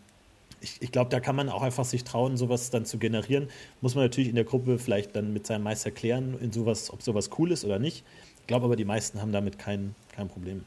ich, 0.62 0.82
ich 0.82 0.92
glaube, 0.92 1.10
da 1.10 1.20
kann 1.20 1.36
man 1.36 1.50
auch 1.50 1.62
einfach 1.62 1.86
sich 1.86 2.04
trauen, 2.04 2.38
sowas 2.38 2.70
dann 2.70 2.86
zu 2.86 2.98
generieren. 2.98 3.50
Muss 3.82 3.96
man 3.96 4.04
natürlich 4.04 4.30
in 4.30 4.36
der 4.36 4.44
Gruppe 4.44 4.80
vielleicht 4.80 5.16
dann 5.16 5.34
mit 5.34 5.48
seinem 5.48 5.64
Meister 5.64 5.92
klären, 5.92 6.38
in 6.42 6.52
sowas, 6.52 6.92
ob 6.92 7.02
sowas 7.02 7.30
cool 7.38 7.52
ist 7.52 7.64
oder 7.64 7.80
nicht. 7.80 8.04
Ich 8.42 8.48
glaube 8.48 8.66
aber, 8.66 8.76
die 8.76 8.86
meisten 8.86 9.22
haben 9.22 9.32
damit 9.32 9.60
kein, 9.60 9.96
kein 10.16 10.28
Problem. 10.28 10.64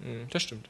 Mhm, 0.00 0.26
das 0.30 0.42
stimmt. 0.42 0.68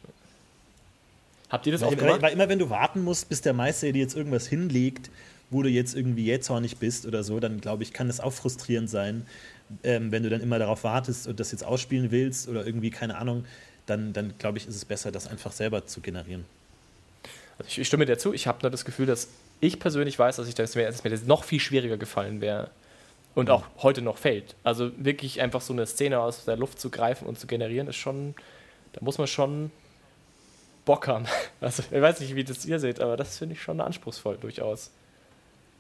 Habt 1.48 1.66
ihr 1.66 1.72
das 1.72 1.80
weil, 1.80 1.88
auch 1.88 1.96
gemacht? 1.96 2.14
Weil, 2.14 2.22
weil 2.22 2.32
immer, 2.32 2.48
wenn 2.48 2.59
du 2.59 2.70
warten 2.70 3.03
musst, 3.03 3.28
bis 3.28 3.40
der 3.40 3.55
Meister 3.55 3.90
dir 3.92 4.01
jetzt 4.01 4.16
irgendwas 4.16 4.46
hinlegt, 4.46 5.11
wo 5.51 5.62
du 5.62 5.68
jetzt 5.68 5.96
irgendwie 5.96 6.24
jähzornig 6.24 6.76
bist 6.76 7.07
oder 7.07 7.24
so, 7.24 7.40
dann 7.40 7.61
glaube 7.61 7.82
ich, 7.82 7.92
kann 7.92 8.07
das 8.07 8.20
auch 8.20 8.32
frustrierend 8.32 8.88
sein, 8.88 9.26
ähm, 9.82 10.12
wenn 10.12 10.22
du 10.22 10.30
dann 10.30 10.40
immer 10.40 10.61
darauf 10.61 10.84
wartest 10.84 11.26
und 11.26 11.40
das 11.40 11.51
jetzt 11.51 11.64
ausspielen 11.64 12.12
willst 12.12 12.48
oder 12.48 12.64
irgendwie, 12.64 12.90
keine 12.90 13.16
Ahnung, 13.16 13.44
dann, 13.91 14.12
dann 14.12 14.34
glaube 14.38 14.59
ich, 14.59 14.66
ist 14.66 14.76
es 14.76 14.84
besser, 14.84 15.12
das 15.12 15.26
einfach 15.26 15.53
selber 15.53 15.86
zu 15.86 16.01
generieren. 16.01 16.47
Also 17.59 17.68
ich, 17.68 17.78
ich 17.80 17.86
stimme 17.86 18.07
dir 18.07 18.18
zu. 18.18 18.32
Ich 18.32 18.47
habe 18.47 18.59
nur 18.62 18.70
das 18.70 18.84
Gefühl, 18.84 19.07
dass 19.07 19.28
ich 19.61 19.78
persönlich 19.78 20.18
weiß, 20.18 20.36
dass, 20.36 20.49
ich 20.49 20.55
das, 20.55 20.72
dass 20.72 21.05
mir 21.05 21.11
das 21.11 21.24
noch 21.24 21.45
viel 21.45 21.61
schwieriger 21.61 21.99
gefallen 21.99 22.41
wäre 22.41 22.70
und 23.34 23.47
mhm. 23.47 23.55
auch 23.55 23.64
heute 23.78 24.03
noch 24.03 24.16
fällt. 24.16 24.55
Also 24.64 24.91
wirklich 24.97 25.41
einfach 25.41 25.61
so 25.61 25.72
eine 25.72 25.86
Szene 25.86 26.20
aus 26.20 26.45
der 26.45 26.57
Luft 26.57 26.80
zu 26.80 26.91
greifen 26.91 27.26
und 27.26 27.38
zu 27.38 27.47
generieren, 27.47 27.88
ist 27.88 27.97
schon, 27.97 28.34
da 28.93 29.01
muss 29.03 29.18
man 29.18 29.26
schon 29.26 29.70
Bock 30.84 31.07
haben. 31.09 31.26
Also 31.61 31.82
ich 31.91 32.01
weiß 32.01 32.20
nicht, 32.20 32.34
wie 32.34 32.45
das 32.45 32.64
ihr 32.64 32.78
seht, 32.78 33.01
aber 33.01 33.18
das 33.18 33.36
finde 33.36 33.55
ich 33.55 33.62
schon 33.62 33.80
anspruchsvoll 33.80 34.38
durchaus. 34.38 34.91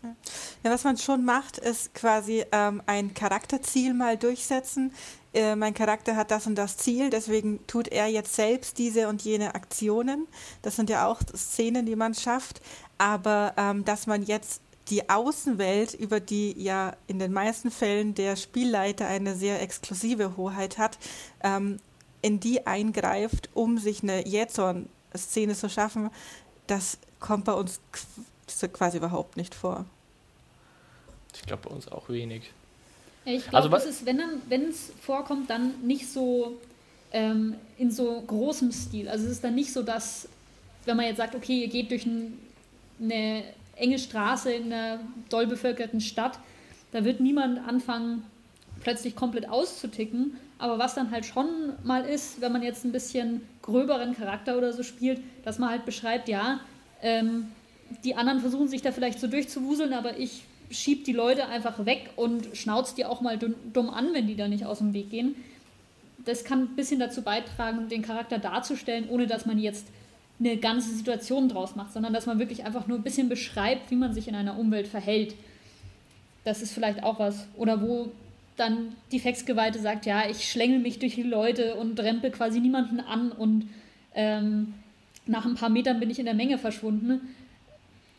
Ja, 0.02 0.70
was 0.70 0.84
man 0.84 0.96
schon 0.96 1.24
macht, 1.24 1.58
ist 1.58 1.94
quasi 1.94 2.44
ähm, 2.52 2.82
ein 2.86 3.12
Charakterziel 3.14 3.94
mal 3.94 4.16
durchsetzen. 4.16 4.92
Äh, 5.32 5.56
mein 5.56 5.74
Charakter 5.74 6.16
hat 6.16 6.30
das 6.30 6.46
und 6.46 6.54
das 6.54 6.76
Ziel, 6.76 7.10
deswegen 7.10 7.66
tut 7.66 7.88
er 7.88 8.06
jetzt 8.06 8.34
selbst 8.34 8.78
diese 8.78 9.08
und 9.08 9.22
jene 9.22 9.54
Aktionen. 9.54 10.26
Das 10.62 10.76
sind 10.76 10.90
ja 10.90 11.06
auch 11.06 11.20
Szenen, 11.36 11.86
die 11.86 11.96
man 11.96 12.14
schafft. 12.14 12.60
Aber 12.98 13.54
ähm, 13.56 13.84
dass 13.84 14.06
man 14.06 14.22
jetzt 14.22 14.62
die 14.88 15.08
Außenwelt, 15.08 15.94
über 15.94 16.20
die 16.20 16.60
ja 16.60 16.94
in 17.06 17.18
den 17.18 17.32
meisten 17.32 17.70
Fällen 17.70 18.14
der 18.14 18.36
Spielleiter 18.36 19.06
eine 19.06 19.36
sehr 19.36 19.62
exklusive 19.62 20.36
Hoheit 20.36 20.78
hat, 20.78 20.98
ähm, 21.42 21.78
in 22.22 22.40
die 22.40 22.66
eingreift, 22.66 23.50
um 23.54 23.78
sich 23.78 24.02
eine 24.02 24.26
Jähzorn-Szene 24.26 25.54
zu 25.54 25.70
schaffen, 25.70 26.10
das 26.66 26.98
kommt 27.18 27.44
bei 27.44 27.52
uns 27.52 27.80
quasi 28.68 28.98
überhaupt 28.98 29.36
nicht 29.36 29.54
vor. 29.54 29.84
Ich 31.34 31.42
glaube 31.42 31.68
bei 31.68 31.74
uns 31.74 31.88
auch 31.88 32.08
wenig. 32.08 32.50
Ich 33.24 33.48
glaube, 33.48 33.74
also, 33.74 33.88
es 33.88 34.00
ist, 34.00 34.06
wenn 34.06 34.68
es 34.68 34.92
vorkommt, 35.00 35.50
dann 35.50 35.74
nicht 35.82 36.10
so 36.10 36.58
ähm, 37.12 37.54
in 37.78 37.90
so 37.90 38.20
großem 38.26 38.72
Stil. 38.72 39.08
Also 39.08 39.26
es 39.26 39.32
ist 39.32 39.44
dann 39.44 39.54
nicht 39.54 39.72
so, 39.72 39.82
dass, 39.82 40.28
wenn 40.84 40.96
man 40.96 41.06
jetzt 41.06 41.18
sagt, 41.18 41.34
okay, 41.34 41.62
ihr 41.62 41.68
geht 41.68 41.90
durch 41.90 42.06
ein, 42.06 42.38
eine 43.00 43.44
enge 43.76 43.98
Straße 43.98 44.52
in 44.52 44.72
einer 44.72 45.00
doll 45.28 45.46
bevölkerten 45.46 46.00
Stadt, 46.00 46.38
da 46.92 47.04
wird 47.04 47.20
niemand 47.20 47.66
anfangen, 47.66 48.24
plötzlich 48.80 49.14
komplett 49.14 49.48
auszuticken. 49.48 50.36
Aber 50.58 50.78
was 50.78 50.94
dann 50.94 51.10
halt 51.10 51.24
schon 51.24 51.74
mal 51.84 52.04
ist, 52.04 52.40
wenn 52.40 52.52
man 52.52 52.62
jetzt 52.62 52.84
ein 52.84 52.92
bisschen 52.92 53.42
gröberen 53.62 54.14
Charakter 54.14 54.58
oder 54.58 54.72
so 54.72 54.82
spielt, 54.82 55.20
dass 55.44 55.58
man 55.58 55.70
halt 55.70 55.86
beschreibt, 55.86 56.28
ja, 56.28 56.60
ähm, 57.00 57.50
die 58.04 58.14
anderen 58.14 58.40
versuchen 58.40 58.68
sich 58.68 58.82
da 58.82 58.92
vielleicht 58.92 59.20
so 59.20 59.26
durchzuwuseln, 59.26 59.92
aber 59.92 60.18
ich 60.18 60.42
schieb 60.70 61.04
die 61.04 61.12
Leute 61.12 61.46
einfach 61.46 61.84
weg 61.84 62.10
und 62.16 62.56
schnauzt 62.56 62.96
die 62.96 63.04
auch 63.04 63.20
mal 63.20 63.38
dumm 63.38 63.90
an, 63.90 64.08
wenn 64.12 64.26
die 64.26 64.36
da 64.36 64.48
nicht 64.48 64.64
aus 64.64 64.78
dem 64.78 64.92
Weg 64.94 65.10
gehen. 65.10 65.34
Das 66.24 66.44
kann 66.44 66.60
ein 66.60 66.76
bisschen 66.76 67.00
dazu 67.00 67.22
beitragen, 67.22 67.88
den 67.88 68.02
Charakter 68.02 68.38
darzustellen, 68.38 69.08
ohne 69.08 69.26
dass 69.26 69.46
man 69.46 69.58
jetzt 69.58 69.86
eine 70.38 70.56
ganze 70.56 70.94
Situation 70.94 71.48
draus 71.48 71.76
macht, 71.76 71.92
sondern 71.92 72.12
dass 72.12 72.26
man 72.26 72.38
wirklich 72.38 72.64
einfach 72.64 72.86
nur 72.86 72.98
ein 72.98 73.02
bisschen 73.02 73.28
beschreibt, 73.28 73.90
wie 73.90 73.96
man 73.96 74.14
sich 74.14 74.28
in 74.28 74.34
einer 74.34 74.58
Umwelt 74.58 74.88
verhält. 74.88 75.34
Das 76.44 76.62
ist 76.62 76.72
vielleicht 76.72 77.02
auch 77.02 77.18
was. 77.18 77.46
Oder 77.56 77.82
wo 77.82 78.10
dann 78.56 78.94
die 79.12 79.20
Fexgeweihte 79.20 79.78
sagt, 79.78 80.06
ja, 80.06 80.28
ich 80.28 80.50
schlängel 80.50 80.78
mich 80.78 80.98
durch 80.98 81.14
die 81.14 81.22
Leute 81.22 81.74
und 81.74 81.98
rempel 82.00 82.30
quasi 82.30 82.60
niemanden 82.60 83.00
an 83.00 83.32
und 83.32 83.68
ähm, 84.14 84.74
nach 85.26 85.44
ein 85.44 85.54
paar 85.54 85.70
Metern 85.70 86.00
bin 86.00 86.10
ich 86.10 86.18
in 86.18 86.24
der 86.24 86.34
Menge 86.34 86.58
verschwunden. 86.58 87.34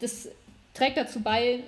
Das 0.01 0.27
trägt 0.73 0.97
dazu 0.97 1.21
bei, 1.21 1.63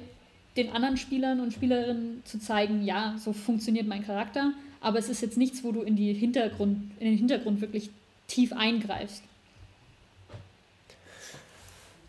den 0.56 0.70
anderen 0.72 0.98
Spielern 0.98 1.40
und 1.40 1.54
Spielerinnen 1.54 2.22
zu 2.26 2.40
zeigen, 2.40 2.84
ja, 2.84 3.16
so 3.18 3.34
funktioniert 3.34 3.88
mein 3.88 4.06
Charakter, 4.06 4.54
aber 4.82 5.00
es 5.00 5.10
ist 5.10 5.22
jetzt 5.22 5.38
nichts, 5.38 5.64
wo 5.64 5.72
du 5.72 5.82
in, 5.82 5.96
die 5.96 6.14
Hintergrund, 6.14 6.92
in 7.00 7.08
den 7.08 7.18
Hintergrund 7.18 7.62
wirklich 7.62 7.90
tief 8.28 8.54
eingreifst. 8.54 9.24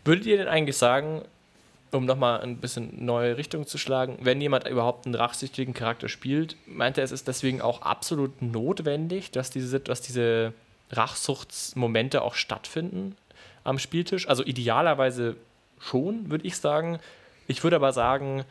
Würdet 0.03 0.25
ihr 0.27 0.37
denn 0.37 0.47
eigentlich 0.47 0.77
sagen, 0.77 1.23
um 1.91 2.05
nochmal 2.05 2.41
ein 2.41 2.57
bisschen 2.57 3.05
neue 3.05 3.37
Richtung 3.37 3.65
zu 3.65 3.77
schlagen, 3.77 4.17
wenn 4.21 4.41
jemand 4.41 4.67
überhaupt 4.67 5.05
einen 5.05 5.15
rachsüchtigen 5.15 5.73
Charakter 5.73 6.09
spielt, 6.09 6.57
meint 6.67 6.97
er, 6.97 7.03
es 7.03 7.11
ist 7.11 7.27
deswegen 7.27 7.61
auch 7.61 7.81
absolut 7.81 8.41
notwendig, 8.41 9.31
dass 9.31 9.49
diese, 9.49 9.79
dass 9.79 10.01
diese 10.01 10.53
Rachsuchtsmomente 10.91 12.21
auch 12.21 12.35
stattfinden 12.35 13.15
am 13.63 13.79
Spieltisch? 13.79 14.27
Also 14.27 14.43
idealerweise 14.43 15.37
schon, 15.85 16.29
würde 16.29 16.45
ich 16.45 16.57
sagen. 16.57 16.99
Ich 17.47 17.63
würde 17.63 17.75
aber 17.75 17.93
sagen, 17.93 18.43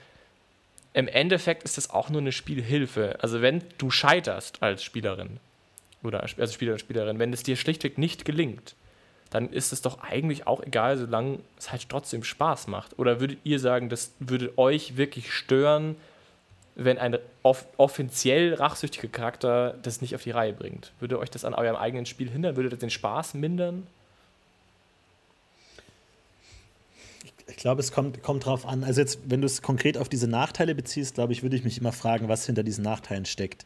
im 0.93 1.09
Endeffekt 1.09 1.65
ist 1.65 1.77
das 1.77 1.91
auch 1.91 2.09
nur 2.09 2.21
eine 2.21 2.33
Spielhilfe. 2.33 3.19
Also 3.21 3.43
wenn 3.43 3.63
du 3.79 3.91
scheiterst 3.91 4.63
als 4.63 4.85
Spielerin 4.85 5.41
oder 6.03 6.23
als 6.23 6.55
Spieler 6.55 6.79
Spielerin, 6.79 7.19
wenn 7.19 7.33
es 7.33 7.43
dir 7.43 7.57
schlichtweg 7.57 7.99
nicht 7.99 8.25
gelingt, 8.25 8.75
dann 9.31 9.51
ist 9.51 9.73
es 9.73 9.83
doch 9.83 10.01
eigentlich 10.01 10.47
auch 10.47 10.63
egal, 10.63 10.97
solange 10.97 11.41
es 11.59 11.73
halt 11.73 11.89
trotzdem 11.89 12.23
Spaß 12.23 12.69
macht. 12.69 12.97
Oder 13.01 13.19
würdet 13.19 13.39
ihr 13.43 13.59
sagen, 13.59 13.89
das 13.89 14.13
würde 14.21 14.57
euch 14.57 14.97
wirklich 14.97 15.33
stören, 15.33 15.97
wenn 16.77 16.99
ein 16.99 17.19
off 17.43 17.67
offiziell 17.77 18.55
rachsüchtiger 18.55 19.09
Charakter 19.09 19.77
das 19.83 20.01
nicht 20.01 20.15
auf 20.15 20.23
die 20.23 20.31
Reihe 20.31 20.53
bringt? 20.53 20.93
Würde 21.01 21.19
euch 21.19 21.31
das 21.31 21.45
an 21.45 21.55
eurem 21.55 21.75
eigenen 21.75 22.07
Spiel 22.07 22.31
hindern? 22.31 22.55
Würde 22.55 22.69
das 22.69 22.79
den 22.79 22.91
Spaß 22.91 23.35
mindern? 23.35 23.85
Ich 27.57 27.63
glaube, 27.63 27.81
es 27.81 27.93
kommt, 27.93 28.21
kommt 28.25 28.47
drauf 28.47 28.67
an. 28.67 28.83
Also 28.83 29.01
jetzt, 29.01 29.21
wenn 29.27 29.41
du 29.41 29.47
es 29.47 29.63
konkret 29.63 29.97
auf 29.97 30.09
diese 30.09 30.27
Nachteile 30.27 30.75
beziehst, 30.75 31.15
glaube 31.15 31.33
ich, 31.33 31.45
würde 31.45 31.55
ich 31.55 31.63
mich 31.63 31.79
immer 31.79 31.93
fragen, 31.93 32.29
was 32.29 32.47
hinter 32.47 32.65
diesen 32.65 32.83
Nachteilen 32.83 33.27
steckt. 33.27 33.65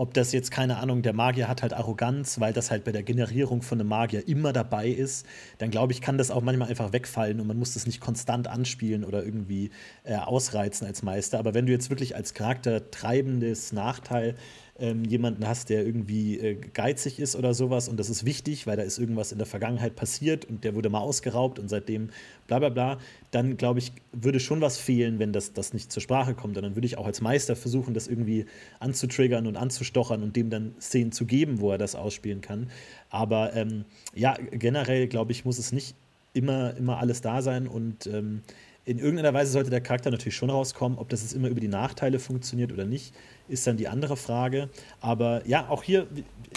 Ob 0.00 0.14
das 0.14 0.32
jetzt, 0.32 0.50
keine 0.50 0.78
Ahnung, 0.78 1.02
der 1.02 1.12
Magier 1.12 1.46
hat 1.46 1.60
halt 1.60 1.74
Arroganz, 1.74 2.40
weil 2.40 2.54
das 2.54 2.70
halt 2.70 2.84
bei 2.84 2.90
der 2.90 3.02
Generierung 3.02 3.60
von 3.60 3.78
einem 3.78 3.90
Magier 3.90 4.26
immer 4.26 4.54
dabei 4.54 4.88
ist, 4.88 5.26
dann 5.58 5.70
glaube 5.70 5.92
ich, 5.92 6.00
kann 6.00 6.16
das 6.16 6.30
auch 6.30 6.40
manchmal 6.40 6.70
einfach 6.70 6.94
wegfallen 6.94 7.38
und 7.38 7.46
man 7.46 7.58
muss 7.58 7.74
das 7.74 7.84
nicht 7.84 8.00
konstant 8.00 8.48
anspielen 8.48 9.04
oder 9.04 9.22
irgendwie 9.22 9.70
äh, 10.04 10.14
ausreizen 10.14 10.86
als 10.86 11.02
Meister. 11.02 11.38
Aber 11.38 11.52
wenn 11.52 11.66
du 11.66 11.72
jetzt 11.72 11.90
wirklich 11.90 12.16
als 12.16 12.32
Charakter 12.32 12.90
treibendes 12.90 13.74
Nachteil 13.74 14.36
ähm, 14.80 15.04
jemanden 15.04 15.46
hast, 15.46 15.68
der 15.68 15.84
irgendwie 15.84 16.38
äh, 16.38 16.54
geizig 16.54 17.20
ist 17.20 17.36
oder 17.36 17.52
sowas 17.52 17.88
und 17.88 18.00
das 18.00 18.08
ist 18.08 18.24
wichtig, 18.24 18.66
weil 18.66 18.78
da 18.78 18.82
ist 18.82 18.98
irgendwas 18.98 19.30
in 19.30 19.38
der 19.38 19.46
Vergangenheit 19.46 19.94
passiert 19.94 20.46
und 20.46 20.64
der 20.64 20.74
wurde 20.74 20.88
mal 20.88 21.00
ausgeraubt 21.00 21.58
und 21.58 21.68
seitdem 21.68 22.08
bla 22.46 22.58
bla 22.58 22.70
bla, 22.70 22.98
dann 23.30 23.58
glaube 23.58 23.78
ich, 23.78 23.92
würde 24.12 24.40
schon 24.40 24.60
was 24.60 24.78
fehlen, 24.78 25.18
wenn 25.18 25.32
das, 25.32 25.52
das 25.52 25.74
nicht 25.74 25.92
zur 25.92 26.02
Sprache 26.02 26.34
kommt. 26.34 26.56
Und 26.56 26.62
dann 26.62 26.74
würde 26.74 26.86
ich 26.86 26.98
auch 26.98 27.06
als 27.06 27.20
Meister 27.20 27.54
versuchen, 27.54 27.94
das 27.94 28.08
irgendwie 28.08 28.46
anzutriggern 28.80 29.46
und 29.46 29.56
anzustochern 29.90 30.22
und 30.22 30.36
dem 30.36 30.50
dann 30.50 30.74
Szenen 30.80 31.12
zu 31.12 31.26
geben, 31.26 31.60
wo 31.60 31.70
er 31.70 31.78
das 31.78 31.94
ausspielen 31.94 32.40
kann. 32.40 32.70
Aber 33.10 33.54
ähm, 33.54 33.84
ja, 34.14 34.36
generell 34.52 35.08
glaube 35.08 35.32
ich, 35.32 35.44
muss 35.44 35.58
es 35.58 35.72
nicht 35.72 35.94
immer, 36.32 36.76
immer 36.76 36.98
alles 36.98 37.20
da 37.20 37.42
sein 37.42 37.66
und 37.66 38.06
ähm, 38.06 38.42
in 38.86 38.98
irgendeiner 38.98 39.34
Weise 39.34 39.52
sollte 39.52 39.70
der 39.70 39.82
Charakter 39.82 40.10
natürlich 40.10 40.34
schon 40.34 40.48
rauskommen. 40.50 40.98
Ob 40.98 41.10
das 41.10 41.20
jetzt 41.22 41.34
immer 41.34 41.48
über 41.48 41.60
die 41.60 41.68
Nachteile 41.68 42.18
funktioniert 42.18 42.72
oder 42.72 42.86
nicht, 42.86 43.12
ist 43.46 43.66
dann 43.66 43.76
die 43.76 43.88
andere 43.88 44.16
Frage. 44.16 44.70
Aber 45.00 45.46
ja, 45.46 45.68
auch 45.68 45.82
hier 45.82 46.06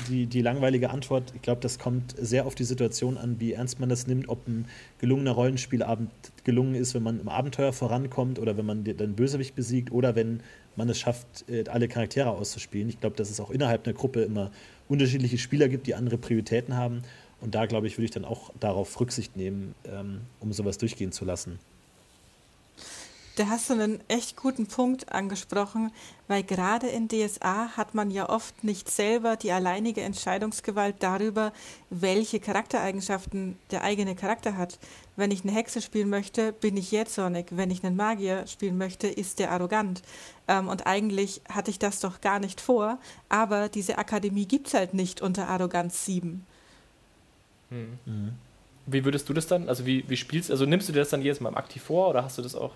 die, 0.10 0.26
die 0.26 0.42
langweilige 0.42 0.90
Antwort. 0.90 1.34
Ich 1.36 1.42
glaube, 1.42 1.60
das 1.62 1.80
kommt 1.80 2.16
sehr 2.18 2.46
auf 2.46 2.56
die 2.56 2.64
Situation 2.64 3.18
an, 3.18 3.40
wie 3.40 3.52
ernst 3.52 3.80
man 3.80 3.90
das 3.90 4.08
nimmt, 4.08 4.30
ob 4.30 4.48
ein 4.48 4.66
gelungener 5.00 5.32
Rollenspielabend 5.32 6.10
gelungen 6.46 6.76
ist, 6.76 6.96
wenn 6.96 7.04
man 7.04 7.20
im 7.20 7.28
Abenteuer 7.28 7.74
vorankommt 7.74 8.40
oder 8.40 8.58
wenn 8.58 8.66
man 8.66 8.84
den 8.86 9.16
Bösewicht 9.16 9.54
besiegt 9.54 9.92
oder 9.92 10.16
wenn 10.16 10.40
man 10.78 10.90
es 10.90 11.00
schafft, 11.00 11.50
äh, 11.50 11.64
alle 11.70 11.88
Charaktere 11.88 12.30
auszuspielen. 12.30 12.90
Ich 12.90 13.00
glaube, 13.00 13.16
dass 13.16 13.30
es 13.30 13.40
auch 13.40 13.50
innerhalb 13.50 13.86
einer 13.86 13.94
Gruppe 13.94 14.24
immer 14.24 14.52
unterschiedliche 14.88 15.38
Spieler 15.38 15.70
gibt, 15.70 15.88
die 15.88 15.96
andere 15.96 16.18
Prioritäten 16.18 16.76
haben. 16.76 17.04
Und 17.42 17.56
da, 17.56 17.66
glaube 17.66 17.88
ich, 17.88 17.98
würde 17.98 18.06
ich 18.06 18.12
dann 18.12 18.26
auch 18.26 18.52
darauf 18.60 19.00
Rücksicht 19.00 19.36
nehmen, 19.36 19.76
ähm, 19.86 20.22
um 20.40 20.54
sowas 20.54 20.78
durchgehen 20.78 21.12
zu 21.12 21.26
lassen. 21.26 21.60
Da 23.36 23.48
hast 23.48 23.68
du 23.68 23.74
einen 23.74 24.00
echt 24.10 24.38
guten 24.38 24.68
Punkt 24.68 25.12
angesprochen, 25.12 25.92
weil 26.28 26.44
gerade 26.44 26.86
in 26.88 27.08
DSA 27.08 27.76
hat 27.76 27.96
man 27.96 28.12
ja 28.12 28.30
oft 28.30 28.64
nicht 28.64 28.92
selber 28.92 29.38
die 29.38 29.52
alleinige 29.52 30.02
Entscheidungsgewalt 30.02 30.98
darüber, 31.00 31.52
welche 31.90 32.40
Charaktereigenschaften 32.40 33.58
der 33.72 33.84
eigene 33.84 34.14
Charakter 34.14 34.56
hat. 34.56 34.78
Wenn 35.16 35.32
ich 35.32 35.44
eine 35.44 35.52
Hexe 35.52 35.82
spielen 35.82 36.10
möchte, 36.10 36.54
bin 36.54 36.78
ich 36.78 36.92
jähzornig. 36.92 37.48
Wenn 37.50 37.72
ich 37.72 37.84
einen 37.84 37.96
Magier 37.96 38.46
spielen 38.46 38.78
möchte, 38.78 39.08
ist 39.08 39.40
der 39.40 39.50
arrogant. 39.50 40.04
Ähm, 40.48 40.68
und 40.68 40.86
eigentlich 40.86 41.42
hatte 41.50 41.72
ich 41.72 41.80
das 41.80 42.00
doch 42.00 42.22
gar 42.22 42.38
nicht 42.38 42.62
vor, 42.62 43.00
aber 43.30 43.68
diese 43.68 43.98
Akademie 43.98 44.46
gibt 44.46 44.68
es 44.68 44.76
halt 44.76 44.94
nicht 44.94 45.22
unter 45.22 45.48
Arroganz 45.48 46.06
7. 46.06 46.46
Hm. 47.70 47.98
Mhm. 48.06 48.34
Wie 48.86 49.06
würdest 49.06 49.28
du 49.28 49.34
das 49.34 49.48
dann, 49.48 49.70
also 49.70 49.88
wie, 49.88 50.04
wie 50.08 50.18
spielst 50.18 50.52
also 50.52 50.66
nimmst 50.66 50.88
du 50.88 50.94
dir 50.94 51.00
das 51.00 51.10
dann 51.10 51.22
jedes 51.24 51.40
Mal 51.40 51.56
aktiv 51.56 51.82
vor 51.82 52.10
oder 52.10 52.24
hast 52.24 52.38
du 52.38 52.42
das 52.44 52.54
auch 52.54 52.74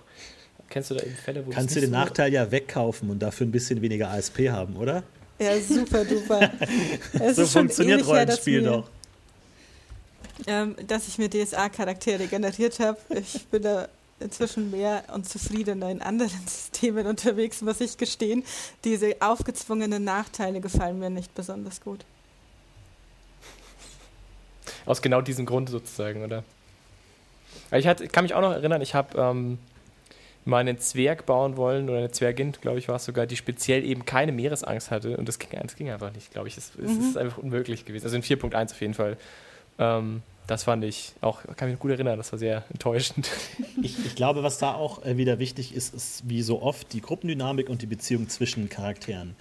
Kennst 0.70 0.92
du 0.92 0.96
da 0.96 1.04
eben 1.04 1.16
Fälle, 1.16 1.46
wo 1.46 1.52
Kannst 1.52 1.76
du 1.76 1.80
den 1.80 1.90
so 1.90 1.96
Nachteil 1.96 2.34
ja 2.34 2.52
wegkaufen 2.52 3.10
und 3.10 3.20
dafür 3.20 3.48
ein 3.48 3.52
bisschen 3.52 3.82
weniger 3.82 4.10
ASP 4.10 4.50
haben, 4.50 4.76
oder? 4.76 5.04
Ja, 5.40 5.60
super 5.60 6.04
duper. 6.04 6.52
so 7.34 7.46
funktioniert 7.46 8.06
Rollenspiel 8.06 8.64
her, 8.64 8.72
doch. 8.72 8.90
Ähm, 10.46 10.76
dass 10.86 11.08
ich 11.08 11.18
mir 11.18 11.30
DSA-Charaktere 11.30 12.28
generiert 12.28 12.80
habe. 12.80 12.98
Ich 13.10 13.46
bin 13.48 13.64
da 13.64 13.88
inzwischen 14.20 14.72
mehr 14.72 15.04
und 15.14 15.28
zufriedener 15.28 15.90
in 15.90 16.02
anderen 16.02 16.40
Systemen 16.48 17.08
unterwegs, 17.08 17.62
muss 17.62 17.82
ich 17.82 17.98
gestehen. 17.98 18.44
Diese 18.84 19.16
aufgezwungenen 19.20 20.04
Nachteile 20.04 20.60
gefallen 20.60 21.00
mir 21.00 21.10
nicht 21.10 21.34
besonders 21.36 21.82
gut. 21.82 22.04
Aus 24.86 25.02
genau 25.02 25.22
diesem 25.22 25.46
Grund 25.46 25.70
sozusagen, 25.70 26.24
oder? 26.24 26.44
Ich, 27.72 27.88
hatte, 27.88 28.06
ich 28.06 28.12
kann 28.12 28.24
mich 28.24 28.34
auch 28.34 28.42
noch 28.42 28.54
erinnern, 28.54 28.82
ich 28.82 28.96
habe 28.96 29.18
ähm, 29.20 29.60
mal 30.48 30.60
einen 30.60 30.80
Zwerg 30.80 31.26
bauen 31.26 31.58
wollen 31.58 31.90
oder 31.90 32.00
eine 32.00 32.12
Zwergin, 32.12 32.54
glaube 32.54 32.80
ich, 32.80 32.88
war 32.88 32.96
es 32.96 33.06
sogar, 33.06 33.28
die 33.28 33.36
speziell 33.36 33.84
eben 33.84 34.06
keine 34.06 34.32
Meeresangst 34.32 34.92
hatte 34.92 35.18
und 35.18 35.28
das 35.28 35.40
ging, 35.40 35.50
das 35.62 35.76
ging 35.76 35.90
einfach 35.90 36.14
nicht, 36.14 36.32
glaube 36.32 36.48
ich. 36.48 36.58
Es, 36.58 36.72
mhm. 36.78 37.00
ist 37.00 37.18
einfach 37.18 37.38
unmöglich 37.38 37.86
gewesen. 37.86 38.06
Also 38.06 38.16
in 38.16 38.24
4.1 38.24 38.72
auf 38.72 38.82
jeden 38.82 38.94
Fall. 38.94 39.18
Ähm, 39.78 40.24
das 40.48 40.64
fand 40.64 40.86
ich 40.86 41.12
auch, 41.20 41.42
kann 41.58 41.70
mich 41.70 41.78
gut 41.78 41.92
erinnern, 41.92 42.18
das 42.18 42.32
war 42.32 42.40
sehr 42.40 42.64
enttäuschend. 42.72 43.30
Ich, 43.84 44.04
ich 44.04 44.16
glaube, 44.16 44.42
was 44.42 44.58
da 44.58 44.74
auch 44.74 45.06
äh, 45.06 45.18
wieder 45.18 45.38
wichtig 45.38 45.76
ist, 45.76 45.94
ist 45.94 46.28
wie 46.28 46.42
so 46.42 46.64
oft 46.64 46.94
die 46.94 47.02
Gruppendynamik 47.02 47.70
und 47.70 47.84
die 47.84 47.86
Beziehung 47.86 48.28
zwischen 48.28 48.70
Charakteren. 48.70 49.36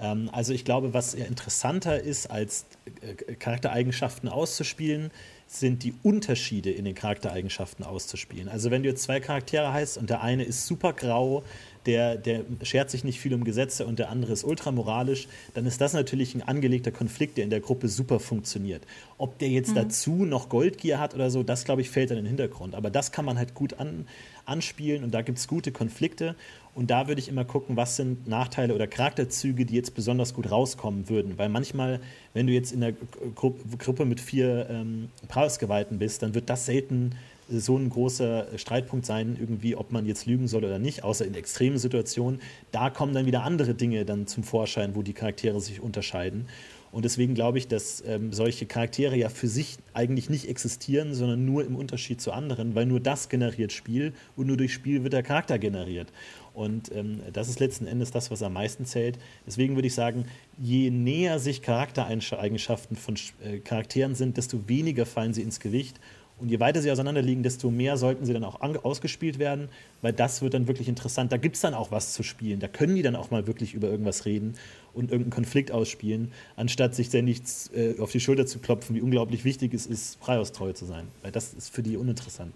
Ähm, 0.00 0.30
also 0.32 0.54
ich 0.54 0.64
glaube, 0.64 0.94
was 0.94 1.12
eher 1.12 1.26
interessanter 1.26 2.00
ist, 2.00 2.30
als 2.30 2.64
äh, 3.02 3.34
Charaktereigenschaften 3.34 4.30
auszuspielen, 4.30 5.10
sind 5.58 5.82
die 5.82 5.94
Unterschiede 6.02 6.70
in 6.70 6.84
den 6.84 6.94
Charaktereigenschaften 6.94 7.84
auszuspielen. 7.84 8.48
Also 8.48 8.70
wenn 8.70 8.82
du 8.82 8.88
jetzt 8.88 9.02
zwei 9.02 9.20
Charaktere 9.20 9.72
heißt 9.72 9.98
und 9.98 10.08
der 10.08 10.22
eine 10.22 10.44
ist 10.44 10.66
super 10.66 10.92
grau, 10.92 11.44
der, 11.86 12.16
der 12.16 12.44
schert 12.62 12.90
sich 12.90 13.04
nicht 13.04 13.20
viel 13.20 13.34
um 13.34 13.44
Gesetze 13.44 13.86
und 13.86 13.98
der 13.98 14.08
andere 14.08 14.32
ist 14.32 14.44
ultramoralisch, 14.44 15.28
dann 15.54 15.66
ist 15.66 15.80
das 15.80 15.92
natürlich 15.92 16.34
ein 16.34 16.42
angelegter 16.42 16.92
Konflikt, 16.92 17.36
der 17.36 17.44
in 17.44 17.50
der 17.50 17.60
Gruppe 17.60 17.88
super 17.88 18.20
funktioniert. 18.20 18.82
Ob 19.18 19.38
der 19.38 19.48
jetzt 19.48 19.70
mhm. 19.70 19.76
dazu 19.76 20.24
noch 20.24 20.48
Goldgier 20.48 21.00
hat 21.00 21.14
oder 21.14 21.30
so, 21.30 21.42
das 21.42 21.64
glaube 21.64 21.82
ich 21.82 21.90
fällt 21.90 22.10
in 22.10 22.16
den 22.16 22.26
Hintergrund. 22.26 22.74
Aber 22.74 22.90
das 22.90 23.12
kann 23.12 23.24
man 23.24 23.36
halt 23.36 23.54
gut 23.54 23.74
an, 23.74 24.06
anspielen 24.44 25.04
und 25.04 25.12
da 25.12 25.22
gibt 25.22 25.38
es 25.38 25.48
gute 25.48 25.72
Konflikte. 25.72 26.36
Und 26.74 26.90
da 26.90 27.06
würde 27.06 27.20
ich 27.20 27.28
immer 27.28 27.44
gucken, 27.44 27.76
was 27.76 27.96
sind 27.96 28.26
Nachteile 28.26 28.74
oder 28.74 28.86
Charakterzüge, 28.86 29.66
die 29.66 29.74
jetzt 29.74 29.94
besonders 29.94 30.32
gut 30.32 30.50
rauskommen 30.50 31.08
würden. 31.10 31.36
Weil 31.36 31.50
manchmal, 31.50 32.00
wenn 32.32 32.46
du 32.46 32.52
jetzt 32.52 32.72
in 32.72 32.80
der 32.80 32.92
Gru 33.34 33.54
Gruppe 33.78 34.06
mit 34.06 34.20
vier 34.20 34.68
ähm, 34.70 35.10
Prausgeweihten 35.28 35.98
bist, 35.98 36.22
dann 36.22 36.34
wird 36.34 36.48
das 36.48 36.64
selten 36.64 37.14
so 37.50 37.76
ein 37.76 37.90
großer 37.90 38.46
Streitpunkt 38.56 39.04
sein, 39.04 39.36
irgendwie, 39.38 39.76
ob 39.76 39.92
man 39.92 40.06
jetzt 40.06 40.26
lügen 40.26 40.48
soll 40.48 40.64
oder 40.64 40.78
nicht, 40.78 41.04
außer 41.04 41.26
in 41.26 41.34
extremen 41.34 41.76
Situationen. 41.76 42.40
Da 42.70 42.88
kommen 42.88 43.12
dann 43.12 43.26
wieder 43.26 43.42
andere 43.42 43.74
Dinge 43.74 44.04
dann 44.04 44.26
zum 44.26 44.42
Vorschein, 44.42 44.94
wo 44.94 45.02
die 45.02 45.12
Charaktere 45.12 45.60
sich 45.60 45.80
unterscheiden. 45.80 46.46
Und 46.92 47.06
deswegen 47.06 47.34
glaube 47.34 47.56
ich, 47.56 47.68
dass 47.68 48.04
ähm, 48.06 48.34
solche 48.34 48.66
Charaktere 48.66 49.16
ja 49.16 49.30
für 49.30 49.48
sich 49.48 49.78
eigentlich 49.94 50.28
nicht 50.28 50.46
existieren, 50.46 51.14
sondern 51.14 51.44
nur 51.44 51.64
im 51.64 51.74
Unterschied 51.74 52.20
zu 52.20 52.32
anderen, 52.32 52.74
weil 52.74 52.84
nur 52.84 53.00
das 53.00 53.30
generiert 53.30 53.72
Spiel 53.72 54.12
und 54.36 54.46
nur 54.46 54.58
durch 54.58 54.74
Spiel 54.74 55.02
wird 55.02 55.14
der 55.14 55.22
Charakter 55.22 55.58
generiert. 55.58 56.12
Und 56.52 56.94
ähm, 56.94 57.20
das 57.32 57.48
ist 57.48 57.60
letzten 57.60 57.86
Endes 57.86 58.10
das, 58.10 58.30
was 58.30 58.42
am 58.42 58.52
meisten 58.52 58.84
zählt. 58.84 59.18
Deswegen 59.46 59.74
würde 59.74 59.88
ich 59.88 59.94
sagen, 59.94 60.26
je 60.58 60.90
näher 60.90 61.38
sich 61.38 61.62
Charaktereigenschaften 61.62 62.96
von 62.96 63.14
äh, 63.42 63.58
Charakteren 63.60 64.14
sind, 64.14 64.36
desto 64.36 64.68
weniger 64.68 65.06
fallen 65.06 65.32
sie 65.32 65.42
ins 65.42 65.60
Gewicht 65.60 65.98
und 66.42 66.48
je 66.48 66.58
weiter 66.58 66.82
sie 66.82 66.90
auseinanderliegen, 66.90 67.44
desto 67.44 67.70
mehr 67.70 67.96
sollten 67.96 68.24
sie 68.26 68.32
dann 68.32 68.42
auch 68.42 68.60
ausgespielt 68.60 69.38
werden, 69.38 69.68
weil 70.02 70.12
das 70.12 70.42
wird 70.42 70.54
dann 70.54 70.66
wirklich 70.66 70.88
interessant. 70.88 71.30
Da 71.30 71.36
gibt 71.36 71.54
es 71.54 71.62
dann 71.62 71.72
auch 71.72 71.92
was 71.92 72.14
zu 72.14 72.24
spielen. 72.24 72.58
Da 72.58 72.66
können 72.66 72.96
die 72.96 73.02
dann 73.02 73.14
auch 73.14 73.30
mal 73.30 73.46
wirklich 73.46 73.74
über 73.74 73.88
irgendwas 73.88 74.26
reden 74.26 74.54
und 74.92 75.12
irgendeinen 75.12 75.30
Konflikt 75.30 75.70
ausspielen, 75.70 76.32
anstatt 76.56 76.96
sich 76.96 77.06
ständig 77.06 77.42
äh, 77.76 78.00
auf 78.00 78.10
die 78.10 78.18
Schulter 78.18 78.44
zu 78.44 78.58
klopfen, 78.58 78.96
wie 78.96 79.00
unglaublich 79.00 79.44
wichtig 79.44 79.72
es 79.72 79.86
ist, 79.86 80.18
freiaustreu 80.20 80.72
zu 80.72 80.84
sein. 80.84 81.06
Weil 81.22 81.30
das 81.30 81.54
ist 81.54 81.72
für 81.72 81.84
die 81.84 81.96
uninteressant. 81.96 82.52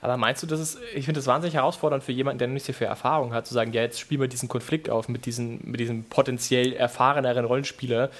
Aber 0.00 0.16
meinst 0.16 0.42
du, 0.42 0.46
das 0.46 0.58
ist, 0.58 0.78
ich 0.94 1.04
finde 1.04 1.18
das 1.18 1.26
wahnsinnig 1.26 1.54
herausfordernd 1.54 2.02
für 2.02 2.12
jemanden, 2.12 2.38
der 2.38 2.48
nicht 2.48 2.64
so 2.64 2.72
viel 2.72 2.86
Erfahrung 2.86 3.34
hat, 3.34 3.46
zu 3.46 3.52
sagen, 3.52 3.74
ja, 3.74 3.82
jetzt 3.82 4.00
spielen 4.00 4.22
wir 4.22 4.28
diesen 4.28 4.48
Konflikt 4.48 4.88
auf 4.88 5.10
mit, 5.10 5.26
diesen, 5.26 5.60
mit 5.64 5.80
diesem 5.80 6.04
potenziell 6.04 6.72
erfahreneren 6.72 7.44
Rollenspieler. 7.44 8.10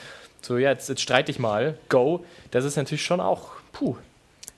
So, 0.42 0.58
ja, 0.58 0.70
jetzt, 0.70 0.90
jetzt 0.90 1.00
streite 1.00 1.30
ich 1.30 1.38
mal, 1.38 1.78
go. 1.88 2.24
Das 2.50 2.66
ist 2.66 2.76
natürlich 2.76 3.02
schon 3.02 3.20
auch 3.20 3.55
puh. 3.76 3.96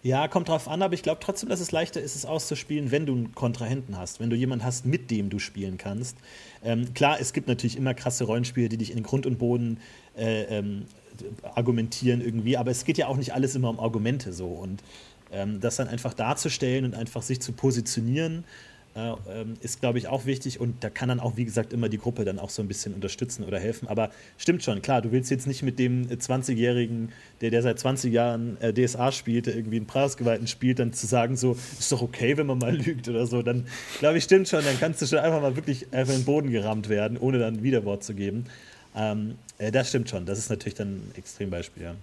Ja, 0.05 0.29
kommt 0.29 0.49
drauf 0.49 0.69
an, 0.69 0.81
aber 0.81 0.95
ich 0.95 1.03
glaube 1.03 1.21
trotzdem, 1.21 1.49
dass 1.49 1.59
es 1.59 1.73
leichter 1.73 2.01
ist, 2.01 2.14
es 2.14 2.25
auszuspielen, 2.25 2.93
wenn 2.93 3.05
du 3.05 3.14
einen 3.14 3.35
Kontrahenten 3.35 3.99
hast, 3.99 4.21
wenn 4.21 4.31
du 4.31 4.37
jemanden 4.37 4.64
hast, 4.64 4.87
mit 4.87 5.11
dem 5.11 5.29
du 5.29 5.41
spielen 5.41 5.77
kannst. 5.77 6.16
Ähm, 6.62 6.95
klar, 6.95 7.19
es 7.21 7.33
gibt 7.33 7.49
natürlich 7.49 7.77
immer 7.77 7.95
krasse 7.95 8.25
Rollenspiele, 8.25 8.69
die 8.69 8.77
dich 8.77 8.93
in 8.93 9.03
Grund 9.03 9.27
und 9.27 9.39
Boden 9.39 9.81
äh, 10.16 10.43
ähm, 10.45 10.85
argumentieren 11.43 12.21
irgendwie, 12.21 12.57
aber 12.57 12.71
es 12.71 12.85
geht 12.85 12.97
ja 12.97 13.09
auch 13.09 13.16
nicht 13.16 13.35
alles 13.35 13.57
immer 13.57 13.71
um 13.71 13.81
Argumente 13.81 14.33
so 14.33 14.47
und 14.47 14.85
ähm, 15.33 15.59
das 15.61 15.77
dann 15.77 15.89
einfach 15.89 16.14
darzustellen 16.14 16.85
und 16.85 16.95
einfach 16.95 17.23
sich 17.23 17.41
zu 17.41 17.51
positionieren 17.51 18.45
äh, 18.99 19.45
ist, 19.61 19.81
glaube 19.81 19.99
ich, 19.99 20.09
auch 20.09 20.27
wichtig 20.27 20.61
und 20.61 20.83
da 20.83 20.91
kann 20.91 21.09
dann 21.09 21.21
auch, 21.21 21.37
wie 21.37 21.45
gesagt, 21.45 21.73
immer 21.73 21.89
die 21.89 21.99
Gruppe 21.99 22.25
dann 22.25 22.39
auch 22.39 22.51
so 22.51 22.63
ein 22.63 22.69
bisschen 22.69 22.95
unterstützen 22.95 23.45
oder 23.45 23.59
helfen. 23.59 23.89
Aber 23.89 24.11
stimmt 24.37 24.63
schon, 24.63 24.83
klar, 24.83 25.03
du 25.03 25.13
willst 25.13 25.31
jetzt 25.31 25.47
nicht 25.47 25.63
mit 25.63 25.79
dem 25.79 26.09
20-Jährigen, 26.09 27.13
der, 27.41 27.51
der 27.51 27.63
seit 27.63 27.79
20 27.79 28.13
Jahren 28.13 28.57
äh, 28.61 28.73
DSA 28.73 29.13
spielt, 29.13 29.47
der 29.47 29.57
irgendwie 29.57 29.77
einen 29.77 29.87
Preisgeweihten 29.87 30.47
spielt, 30.47 30.79
dann 30.79 30.93
zu 30.93 31.07
sagen, 31.07 31.37
so, 31.37 31.57
ist 31.79 31.93
doch 31.93 32.03
okay, 32.03 32.37
wenn 32.37 32.47
man 32.47 32.59
mal 32.59 32.77
lügt 32.77 33.09
oder 33.09 33.27
so, 33.27 33.43
dann 33.43 33.67
glaube 33.99 34.19
ich, 34.19 34.25
stimmt 34.25 34.49
schon, 34.49 34.65
dann 34.65 34.79
kannst 34.79 35.01
du 35.03 35.07
schon 35.07 35.19
einfach 35.19 35.41
mal 35.41 35.57
wirklich 35.57 35.93
einfach 35.93 36.15
in 36.15 36.21
den 36.21 36.25
Boden 36.25 36.51
gerammt 36.51 36.89
werden, 36.89 37.19
ohne 37.19 37.39
dann 37.39 37.63
Widerwort 37.63 38.03
zu 38.05 38.15
geben. 38.15 38.47
Ähm, 38.97 39.37
äh, 39.59 39.71
das 39.71 39.91
stimmt 39.91 40.09
schon, 40.09 40.27
das 40.27 40.39
ist 40.39 40.51
natürlich 40.51 40.75
dann 40.75 40.89
ein 40.89 41.13
Extrembeispiel, 41.17 41.83
ja. 41.83 41.95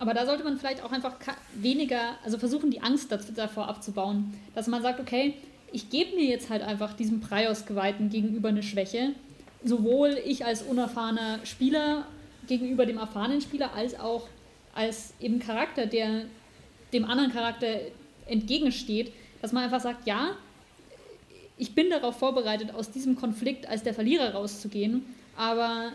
Aber 0.00 0.14
da 0.14 0.24
sollte 0.24 0.42
man 0.44 0.58
vielleicht 0.58 0.82
auch 0.82 0.92
einfach 0.92 1.12
weniger, 1.54 2.16
also 2.24 2.38
versuchen, 2.38 2.70
die 2.70 2.80
Angst 2.80 3.14
davor 3.36 3.68
abzubauen. 3.68 4.32
Dass 4.54 4.66
man 4.66 4.80
sagt, 4.80 4.98
okay, 4.98 5.34
ich 5.72 5.90
gebe 5.90 6.16
mir 6.16 6.24
jetzt 6.24 6.50
halt 6.50 6.62
einfach 6.62 6.94
diesem 6.94 7.20
Preiausgeweihten 7.20 8.10
gegenüber 8.10 8.48
eine 8.48 8.62
Schwäche. 8.62 9.12
Sowohl 9.64 10.18
ich 10.24 10.44
als 10.44 10.62
unerfahrener 10.62 11.40
Spieler 11.44 12.06
gegenüber 12.46 12.86
dem 12.86 12.98
erfahrenen 12.98 13.40
Spieler, 13.40 13.74
als 13.74 13.98
auch 13.98 14.26
als 14.74 15.14
eben 15.20 15.38
Charakter, 15.38 15.86
der 15.86 16.24
dem 16.92 17.04
anderen 17.04 17.32
Charakter 17.32 17.66
entgegensteht, 18.26 19.12
dass 19.42 19.52
man 19.52 19.64
einfach 19.64 19.80
sagt, 19.80 20.06
ja, 20.06 20.36
ich 21.58 21.74
bin 21.74 21.90
darauf 21.90 22.18
vorbereitet, 22.18 22.72
aus 22.72 22.90
diesem 22.90 23.16
Konflikt 23.16 23.66
als 23.66 23.82
der 23.82 23.92
Verlierer 23.92 24.32
rauszugehen, 24.32 25.04
aber 25.36 25.92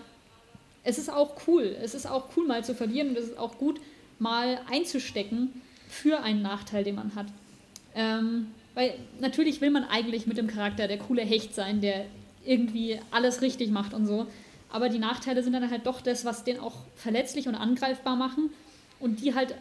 es 0.84 1.00
ist 1.00 1.10
auch 1.10 1.36
cool. 1.48 1.76
Es 1.82 1.96
ist 1.96 2.06
auch 2.06 2.26
cool, 2.38 2.46
mal 2.46 2.64
zu 2.64 2.76
verlieren 2.76 3.10
und 3.10 3.18
es 3.18 3.30
ist 3.30 3.38
auch 3.38 3.58
gut, 3.58 3.82
mal 4.20 4.60
einzustecken 4.72 5.62
für 5.90 6.22
einen 6.22 6.42
Nachteil, 6.42 6.84
den 6.84 6.96
man 6.96 7.16
hat. 7.16 7.28
Ähm, 7.96 8.48
weil 8.76 8.94
natürlich 9.20 9.62
will 9.62 9.72
man 9.72 9.86
eigentlich 9.86 10.28
mit 10.28 10.38
dem 10.38 10.48
Charakter 10.48 10.88
der 10.88 11.00
coole 11.00 11.24
Hecht 11.24 11.56
sein, 11.56 11.82
der 11.82 12.06
irgendwie 12.46 13.00
alles 13.10 13.42
richtig 13.42 13.72
macht 13.72 13.94
und 13.94 14.06
so. 14.06 14.28
Aber 14.72 14.90
die 14.90 15.00
Nachteile 15.00 15.42
sind 15.42 15.54
dann 15.54 15.72
halt 15.72 15.88
doch 15.88 16.02
das, 16.02 16.26
was 16.26 16.44
den 16.44 16.60
auch 16.60 16.76
verletzlich 16.96 17.48
und 17.48 17.56
angreifbar 17.56 18.16
machen 18.16 18.52
und 19.00 19.22
die 19.22 19.34
halt 19.34 19.56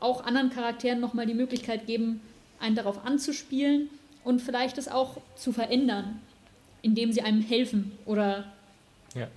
auch 0.00 0.24
anderen 0.24 0.50
Charakteren 0.50 1.00
nochmal 1.00 1.26
die 1.26 1.34
Möglichkeit 1.34 1.86
geben, 1.86 2.20
einen 2.58 2.74
darauf 2.74 3.06
anzuspielen 3.06 3.88
und 4.24 4.40
vielleicht 4.40 4.76
es 4.76 4.88
auch 4.88 5.18
zu 5.36 5.52
verändern, 5.52 6.20
indem 6.82 7.12
sie 7.12 7.22
einem 7.22 7.40
helfen 7.40 7.92
oder 8.06 8.52
ja. 9.14 9.28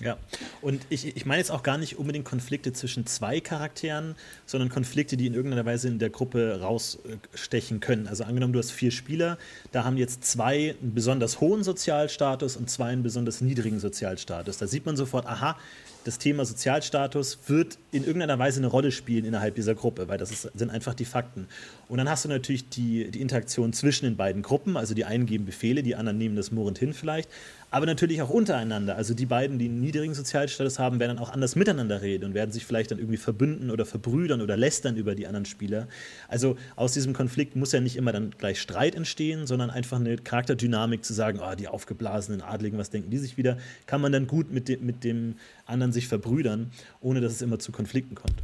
Ja, 0.00 0.16
und 0.62 0.84
ich, 0.88 1.16
ich 1.16 1.26
meine 1.26 1.38
jetzt 1.38 1.50
auch 1.50 1.62
gar 1.62 1.78
nicht 1.78 1.98
unbedingt 1.98 2.24
Konflikte 2.24 2.72
zwischen 2.72 3.06
zwei 3.06 3.40
Charakteren, 3.40 4.16
sondern 4.46 4.68
Konflikte, 4.68 5.16
die 5.16 5.26
in 5.26 5.34
irgendeiner 5.34 5.64
Weise 5.64 5.88
in 5.88 5.98
der 5.98 6.10
Gruppe 6.10 6.60
rausstechen 6.60 7.80
können. 7.80 8.08
Also 8.08 8.24
angenommen, 8.24 8.52
du 8.52 8.58
hast 8.58 8.72
vier 8.72 8.90
Spieler, 8.90 9.38
da 9.70 9.84
haben 9.84 9.96
jetzt 9.96 10.24
zwei 10.24 10.74
einen 10.80 10.94
besonders 10.94 11.40
hohen 11.40 11.62
Sozialstatus 11.62 12.56
und 12.56 12.68
zwei 12.68 12.86
einen 12.86 13.02
besonders 13.02 13.40
niedrigen 13.42 13.78
Sozialstatus. 13.78 14.58
Da 14.58 14.66
sieht 14.66 14.86
man 14.86 14.96
sofort, 14.96 15.26
aha, 15.26 15.56
das 16.04 16.18
Thema 16.18 16.44
Sozialstatus 16.44 17.38
wird 17.46 17.78
in 17.92 18.04
irgendeiner 18.04 18.38
Weise 18.38 18.60
eine 18.60 18.66
Rolle 18.66 18.90
spielen 18.90 19.24
innerhalb 19.24 19.54
dieser 19.54 19.74
Gruppe, 19.74 20.08
weil 20.08 20.18
das 20.18 20.30
ist, 20.30 20.50
sind 20.54 20.70
einfach 20.70 20.94
die 20.94 21.04
Fakten. 21.04 21.46
Und 21.88 21.98
dann 21.98 22.08
hast 22.08 22.24
du 22.24 22.28
natürlich 22.28 22.68
die, 22.68 23.10
die 23.10 23.20
Interaktion 23.20 23.72
zwischen 23.72 24.06
den 24.06 24.16
beiden 24.16 24.42
Gruppen, 24.42 24.76
also 24.76 24.94
die 24.94 25.04
einen 25.04 25.26
geben 25.26 25.44
Befehle, 25.44 25.82
die 25.82 25.94
anderen 25.94 26.18
nehmen 26.18 26.36
das 26.36 26.50
murrend 26.50 26.78
hin 26.78 26.94
vielleicht, 26.94 27.28
aber 27.70 27.86
natürlich 27.86 28.20
auch 28.20 28.28
untereinander. 28.28 28.96
Also 28.96 29.14
die 29.14 29.24
beiden, 29.24 29.58
die 29.58 29.64
einen 29.64 29.80
niedrigen 29.80 30.12
Sozialstatus 30.12 30.78
haben, 30.78 31.00
werden 31.00 31.16
dann 31.16 31.24
auch 31.24 31.30
anders 31.30 31.56
miteinander 31.56 32.02
reden 32.02 32.26
und 32.26 32.34
werden 32.34 32.50
sich 32.50 32.66
vielleicht 32.66 32.90
dann 32.90 32.98
irgendwie 32.98 33.16
verbünden 33.16 33.70
oder 33.70 33.86
verbrüdern 33.86 34.42
oder 34.42 34.58
lästern 34.58 34.96
über 34.96 35.14
die 35.14 35.26
anderen 35.26 35.46
Spieler. 35.46 35.88
Also 36.28 36.56
aus 36.76 36.92
diesem 36.92 37.14
Konflikt 37.14 37.56
muss 37.56 37.72
ja 37.72 37.80
nicht 37.80 37.96
immer 37.96 38.12
dann 38.12 38.30
gleich 38.36 38.60
Streit 38.60 38.94
entstehen, 38.94 39.46
sondern 39.46 39.70
einfach 39.70 39.98
eine 39.98 40.16
Charakterdynamik 40.16 41.02
zu 41.02 41.14
sagen, 41.14 41.40
oh, 41.42 41.54
die 41.54 41.68
aufgeblasenen 41.68 42.42
Adligen, 42.42 42.76
was 42.76 42.90
denken 42.90 43.10
die 43.10 43.18
sich 43.18 43.38
wieder, 43.38 43.56
kann 43.86 44.02
man 44.02 44.12
dann 44.12 44.26
gut 44.26 44.52
mit, 44.52 44.68
de 44.68 44.76
mit 44.76 45.02
dem 45.02 45.36
anderen 45.66 45.92
sich 45.92 46.08
verbrüdern, 46.08 46.70
ohne 47.00 47.20
dass 47.20 47.32
es 47.32 47.42
immer 47.42 47.58
zu 47.58 47.72
Konflikten 47.72 48.14
kommt. 48.14 48.36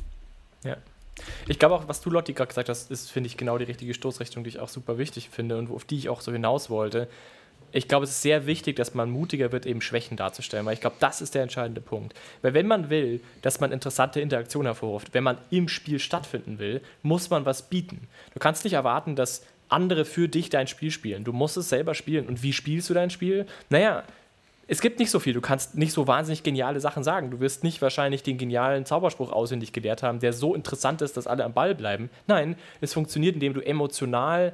Ja. 0.65 0.77
Ich 1.49 1.59
glaube 1.59 1.75
auch, 1.75 1.89
was 1.89 2.01
du, 2.01 2.11
Lotti, 2.11 2.33
gerade 2.33 2.49
gesagt 2.49 2.69
hast, 2.69 2.91
ist, 2.91 3.11
finde 3.11 3.27
ich, 3.27 3.37
genau 3.37 3.59
die 3.59 3.65
richtige 3.65 3.93
Stoßrichtung, 3.93 4.45
die 4.45 4.51
ich 4.51 4.61
auch 4.61 4.69
super 4.69 4.99
wichtig 4.99 5.31
finde 5.31 5.59
und 5.59 5.71
auf 5.71 5.85
die 5.85 5.99
ich 5.99 6.09
auch 6.09 6.21
so 6.21 6.31
hinaus 6.31 6.71
wollte 6.71 7.09
ich 7.73 7.89
glaube, 7.89 8.05
es 8.05 8.11
ist 8.11 8.23
sehr 8.23 8.47
wichtig, 8.47 8.77
dass 8.77 8.95
man 8.95 9.11
mutiger 9.11 9.53
wird, 9.53 9.67
eben 9.67 9.81
Schwächen 9.81 10.17
darzustellen, 10.17 10.65
weil 10.65 10.75
ich 10.75 10.81
glaube, 10.81 10.97
das 11.01 11.21
ist 11.21 11.35
der 11.35 11.43
entscheidende 11.43 11.81
Punkt. 11.81 12.15
Weil 12.41 12.55
wenn 12.55 12.67
man 12.67 12.89
will, 12.91 13.21
dass 13.43 13.61
man 13.61 13.73
interessante 13.73 14.21
Interaktion 14.21 14.65
hervorruft, 14.65 15.13
wenn 15.13 15.25
man 15.25 15.39
im 15.51 15.69
Spiel 15.69 15.99
stattfinden 15.99 16.59
will, 16.59 16.81
muss 17.03 17.29
man 17.31 17.45
was 17.45 17.69
bieten. 17.69 18.09
Du 18.33 18.39
kannst 18.39 18.65
nicht 18.65 18.73
erwarten, 18.73 19.17
dass 19.17 19.43
andere 19.69 20.07
für 20.07 20.29
dich 20.29 20.49
dein 20.49 20.67
Spiel 20.67 20.91
spielen. 20.91 21.25
Du 21.25 21.33
musst 21.35 21.59
es 21.59 21.69
selber 21.69 21.95
spielen. 21.95 22.27
Und 22.27 22.43
wie 22.43 22.55
spielst 22.55 22.89
du 22.89 22.95
dein 22.95 23.11
Spiel? 23.11 23.47
Naja, 23.69 24.03
es 24.71 24.83
gibt 24.83 24.99
nicht 24.99 25.11
so 25.11 25.19
viel. 25.19 25.33
Du 25.33 25.41
kannst 25.41 25.77
nicht 25.77 25.93
so 25.93 26.07
wahnsinnig 26.07 26.43
geniale 26.43 26.79
Sachen 26.79 27.03
sagen. 27.03 27.31
Du 27.31 27.41
wirst 27.41 27.65
nicht 27.65 27.81
wahrscheinlich 27.81 28.23
den 28.23 28.37
genialen 28.37 28.85
Zauberspruch 28.85 29.33
auswendig 29.33 29.73
gelehrt 29.73 30.03
haben, 30.03 30.21
der 30.21 30.35
so 30.35 30.55
interessant 30.55 31.01
ist, 31.01 31.17
dass 31.17 31.27
alle 31.27 31.45
am 31.45 31.55
Ball 31.55 31.75
bleiben. 31.75 32.11
Nein, 32.27 32.55
es 32.83 32.93
funktioniert, 32.93 33.35
indem 33.35 33.55
du 33.55 33.61
emotional 33.61 34.53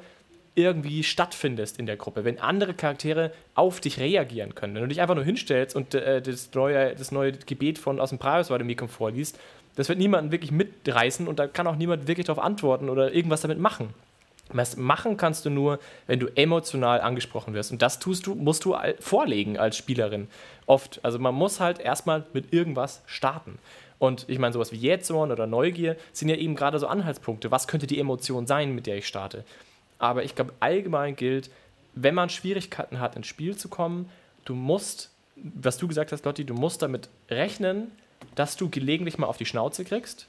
irgendwie 0.54 1.02
stattfindest 1.02 1.80
in 1.80 1.86
der 1.86 1.96
Gruppe, 1.96 2.24
wenn 2.24 2.38
andere 2.38 2.74
Charaktere 2.74 3.32
auf 3.56 3.80
dich 3.80 3.98
reagieren 3.98 4.54
können. 4.54 4.76
Wenn 4.76 4.82
du 4.82 4.88
dich 4.88 5.00
einfach 5.00 5.16
nur 5.16 5.24
hinstellst 5.24 5.74
und 5.74 5.94
äh, 5.94 6.22
das, 6.22 6.54
neue, 6.54 6.94
das 6.94 7.10
neue 7.10 7.32
Gebet 7.32 7.78
von 7.78 7.98
aus 7.98 8.10
dem 8.10 8.20
Praeus-Vademecum 8.20 8.88
vorliest, 8.88 9.36
das 9.74 9.88
wird 9.88 9.98
niemanden 9.98 10.30
wirklich 10.30 10.52
mitreißen 10.52 11.26
und 11.26 11.40
da 11.40 11.48
kann 11.48 11.66
auch 11.66 11.74
niemand 11.74 12.06
wirklich 12.06 12.26
darauf 12.26 12.42
antworten 12.42 12.88
oder 12.88 13.12
irgendwas 13.12 13.40
damit 13.40 13.58
machen. 13.58 13.92
Was 14.52 14.76
machen 14.76 15.16
kannst 15.16 15.46
du 15.46 15.50
nur, 15.50 15.78
wenn 16.06 16.20
du 16.20 16.28
emotional 16.36 17.00
angesprochen 17.00 17.54
wirst. 17.54 17.72
Und 17.72 17.80
das 17.82 17.98
tust 17.98 18.26
du, 18.26 18.34
musst 18.34 18.64
du 18.64 18.76
vorlegen 19.00 19.58
als 19.58 19.76
Spielerin. 19.76 20.28
Oft. 20.66 21.00
Also 21.02 21.18
man 21.18 21.34
muss 21.34 21.60
halt 21.60 21.80
erstmal 21.80 22.24
mit 22.32 22.52
irgendwas 22.52 23.02
starten. 23.06 23.58
Und 23.98 24.26
ich 24.28 24.38
meine, 24.38 24.52
sowas 24.52 24.72
wie 24.72 24.76
Jähzorn 24.76 25.32
oder 25.32 25.46
Neugier 25.46 25.96
sind 26.12 26.28
ja 26.28 26.36
eben 26.36 26.56
gerade 26.56 26.78
so 26.78 26.86
Anhaltspunkte. 26.86 27.50
Was 27.50 27.68
könnte 27.68 27.86
die 27.86 27.98
Emotion 27.98 28.46
sein, 28.46 28.74
mit 28.74 28.86
der 28.86 28.98
ich 28.98 29.06
starte? 29.06 29.44
Aber 29.98 30.24
ich 30.24 30.34
glaube, 30.34 30.52
allgemein 30.60 31.16
gilt, 31.16 31.50
wenn 31.94 32.14
man 32.14 32.28
Schwierigkeiten 32.28 33.00
hat, 33.00 33.16
ins 33.16 33.26
Spiel 33.26 33.56
zu 33.56 33.68
kommen, 33.68 34.10
du 34.44 34.54
musst, 34.54 35.10
was 35.36 35.78
du 35.78 35.88
gesagt 35.88 36.12
hast, 36.12 36.24
Lotti, 36.24 36.44
du 36.44 36.54
musst 36.54 36.82
damit 36.82 37.08
rechnen, 37.30 37.92
dass 38.34 38.56
du 38.56 38.68
gelegentlich 38.68 39.16
mal 39.16 39.26
auf 39.26 39.36
die 39.36 39.46
Schnauze 39.46 39.84
kriegst. 39.84 40.26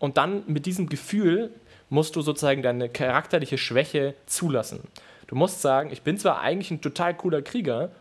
Und 0.00 0.16
dann 0.16 0.42
mit 0.48 0.66
diesem 0.66 0.88
Gefühl 0.88 1.50
musst 1.90 2.16
du 2.16 2.22
sozusagen 2.22 2.62
deine 2.62 2.88
charakterliche 2.88 3.58
Schwäche 3.58 4.14
zulassen. 4.26 4.80
Du 5.28 5.36
musst 5.36 5.62
sagen, 5.62 5.90
ich 5.92 6.02
bin 6.02 6.18
zwar 6.18 6.40
eigentlich 6.40 6.72
ein 6.72 6.80
total 6.80 7.14
cooler 7.14 7.42
Krieger, 7.42 7.92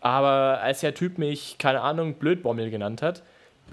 aber 0.00 0.60
als 0.62 0.80
der 0.80 0.94
Typ 0.94 1.18
mich, 1.18 1.58
keine 1.58 1.82
Ahnung, 1.82 2.14
Blödbommel 2.14 2.70
genannt 2.70 3.02
hat, 3.02 3.22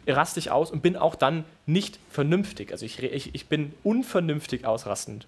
raste 0.07 0.39
ich 0.39 0.51
aus 0.51 0.71
und 0.71 0.81
bin 0.81 0.95
auch 0.97 1.15
dann 1.15 1.45
nicht 1.65 1.99
vernünftig. 2.09 2.71
Also 2.71 2.85
ich, 2.85 3.01
ich, 3.01 3.33
ich 3.33 3.47
bin 3.47 3.73
unvernünftig 3.83 4.65
ausrastend. 4.65 5.25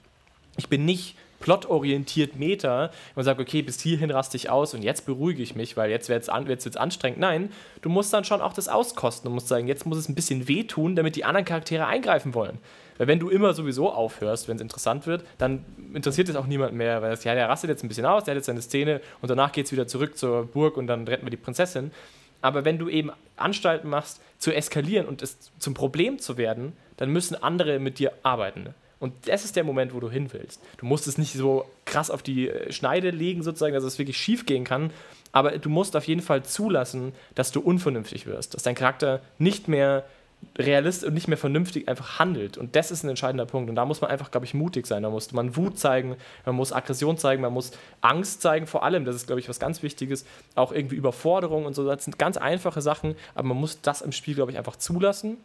Ich 0.58 0.70
bin 0.70 0.86
nicht 0.86 1.16
plotorientiert 1.46 2.38
Meta 2.38 2.90
und 3.14 3.24
sage, 3.24 3.40
okay, 3.40 3.62
bis 3.62 3.80
hierhin 3.80 4.10
raste 4.10 4.36
ich 4.36 4.50
aus 4.50 4.74
und 4.74 4.82
jetzt 4.82 5.06
beruhige 5.06 5.44
ich 5.44 5.56
mich, 5.56 5.78
weil 5.78 5.92
jetzt 5.92 6.10
wird 6.10 6.24
es 6.24 6.28
an, 6.28 6.48
anstrengend. 6.82 7.20
Nein, 7.20 7.52
du 7.84 7.90
musst 7.90 8.12
dann 8.12 8.24
schon 8.24 8.42
auch 8.42 8.52
das 8.52 8.68
auskosten. 8.68 9.30
Du 9.30 9.36
musst 9.36 9.48
sagen, 9.48 9.68
jetzt 9.68 9.86
muss 9.86 10.00
es 10.00 10.10
ein 10.10 10.16
bisschen 10.16 10.48
wehtun, 10.48 10.96
damit 10.96 11.16
die 11.16 11.24
anderen 11.24 11.46
Charaktere 11.46 11.86
eingreifen 11.86 12.34
wollen. 12.34 12.58
Weil 12.98 13.06
wenn 13.06 13.20
du 13.20 13.30
immer 13.30 13.54
sowieso 13.54 13.92
aufhörst, 13.92 14.48
wenn 14.48 14.56
es 14.56 14.62
interessant 14.64 15.06
wird, 15.06 15.24
dann 15.38 15.64
interessiert 15.94 16.30
es 16.30 16.36
auch 16.36 16.48
niemand 16.48 16.74
mehr, 16.74 17.04
weil 17.04 17.12
das, 17.12 17.24
ja, 17.24 17.36
der 17.36 17.48
rastet 17.48 17.70
jetzt 17.70 17.84
ein 17.84 17.90
bisschen 17.90 18.08
aus, 18.08 18.24
der 18.24 18.32
hat 18.32 18.38
jetzt 18.38 18.48
seine 18.48 18.64
Szene 18.64 19.00
und 19.22 19.30
danach 19.30 19.52
geht 19.52 19.68
es 19.68 19.72
wieder 19.72 19.86
zurück 19.86 20.18
zur 20.18 20.48
Burg 20.48 20.78
und 20.78 20.88
dann 20.88 21.08
retten 21.08 21.28
wir 21.28 21.30
die 21.32 21.38
Prinzessin. 21.38 21.92
Aber 22.42 22.66
wenn 22.66 22.80
du 22.80 22.90
eben 22.90 23.12
Anstalten 23.36 23.88
machst, 23.88 24.20
zu 24.40 24.52
eskalieren 24.52 25.06
und 25.06 25.22
es 25.22 25.38
zum 25.60 25.76
Problem 25.76 26.18
zu 26.18 26.38
werden, 26.38 26.74
dann 26.98 27.12
müssen 27.12 27.36
andere 27.36 27.78
mit 27.78 28.00
dir 28.00 28.14
arbeiten. 28.24 28.74
Und 29.00 29.14
das 29.28 29.46
ist 29.46 29.56
der 29.56 29.64
Moment, 29.64 29.94
wo 29.94 30.00
du 30.00 30.10
hin 30.10 30.32
willst. 30.32 30.62
Du 30.78 30.86
musst 30.86 31.08
es 31.08 31.18
nicht 31.18 31.34
so 31.34 31.66
krass 31.86 32.10
auf 32.10 32.24
die 32.24 32.50
äh, 32.50 32.72
Schneide 32.72 33.10
legen, 33.12 33.44
sozusagen, 33.44 33.74
dass 33.74 33.84
es 33.84 34.00
wirklich 34.00 34.18
schief 34.18 34.46
gehen 34.46 34.64
kann. 34.64 34.92
Aber 35.32 35.58
du 35.58 35.70
musst 35.70 35.96
auf 35.96 36.08
jeden 36.08 36.22
Fall 36.22 36.44
zulassen, 36.44 37.14
dass 37.36 37.52
du 37.52 37.60
unvernünftig 37.60 38.26
wirst, 38.26 38.54
dass 38.54 38.64
dein 38.64 38.76
Charakter 38.76 39.22
nicht 39.38 39.68
mehr 39.68 40.06
realistisch 40.58 41.08
und 41.08 41.14
nicht 41.14 41.28
mehr 41.28 41.38
vernünftig 41.38 41.88
einfach 41.90 42.20
handelt. 42.20 42.58
Und 42.58 42.76
das 42.76 42.92
ist 42.92 43.04
ein 43.04 43.10
entscheidender 43.10 43.46
Punkt. 43.46 43.70
Und 43.70 43.76
da 43.76 43.86
muss 43.86 44.02
man 44.02 44.10
einfach, 44.10 44.32
glaube 44.32 44.46
ich, 44.46 44.54
mutig 44.54 44.88
sein. 44.88 45.04
Da 45.04 45.10
muss 45.10 45.32
man 45.34 45.56
Wut 45.56 45.78
zeigen, 45.78 46.16
man 46.46 46.56
muss 46.56 46.72
Aggression 46.72 47.18
zeigen, 47.18 47.42
man 47.42 47.54
muss 47.54 47.72
Angst 48.02 48.42
zeigen, 48.42 48.68
vor 48.68 48.84
allem. 48.84 49.06
Das 49.06 49.16
ist, 49.16 49.28
glaube 49.28 49.40
ich, 49.40 49.50
was 49.50 49.60
ganz 49.60 49.84
Wichtiges. 49.84 50.26
Auch 50.56 50.72
irgendwie 50.72 50.96
Überforderung 50.96 51.66
und 51.66 51.74
so. 51.74 51.86
Das 51.86 52.06
sind 52.06 52.18
ganz 52.18 52.38
einfache 52.38 52.82
Sachen, 52.82 53.16
aber 53.34 53.48
man 53.50 53.58
muss 53.58 53.82
das 53.82 54.02
im 54.02 54.12
Spiel, 54.12 54.36
glaube 54.36 54.52
ich, 54.52 54.58
einfach 54.58 54.78
zulassen. 54.78 55.38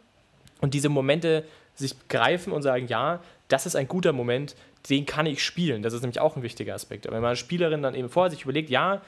Und 0.61 0.73
diese 0.73 0.89
Momente 0.89 1.43
sich 1.75 1.95
greifen 2.07 2.53
und 2.53 2.61
sagen, 2.61 2.87
ja, 2.87 3.19
das 3.47 3.65
ist 3.65 3.75
ein 3.75 3.87
guter 3.87 4.13
Moment, 4.13 4.55
den 4.89 5.05
kann 5.05 5.25
ich 5.25 5.43
spielen. 5.43 5.81
Das 5.81 5.93
ist 5.93 6.01
nämlich 6.01 6.19
auch 6.19 6.35
ein 6.35 6.43
wichtiger 6.43 6.73
Aspekt. 6.73 7.05
Aber 7.05 7.15
wenn 7.15 7.21
man 7.21 7.31
als 7.31 7.39
Spielerin 7.39 7.81
dann 7.81 7.95
eben 7.95 8.09
vorher 8.09 8.31
sich 8.31 8.43
überlegt, 8.43 8.69
ja, 8.69 9.01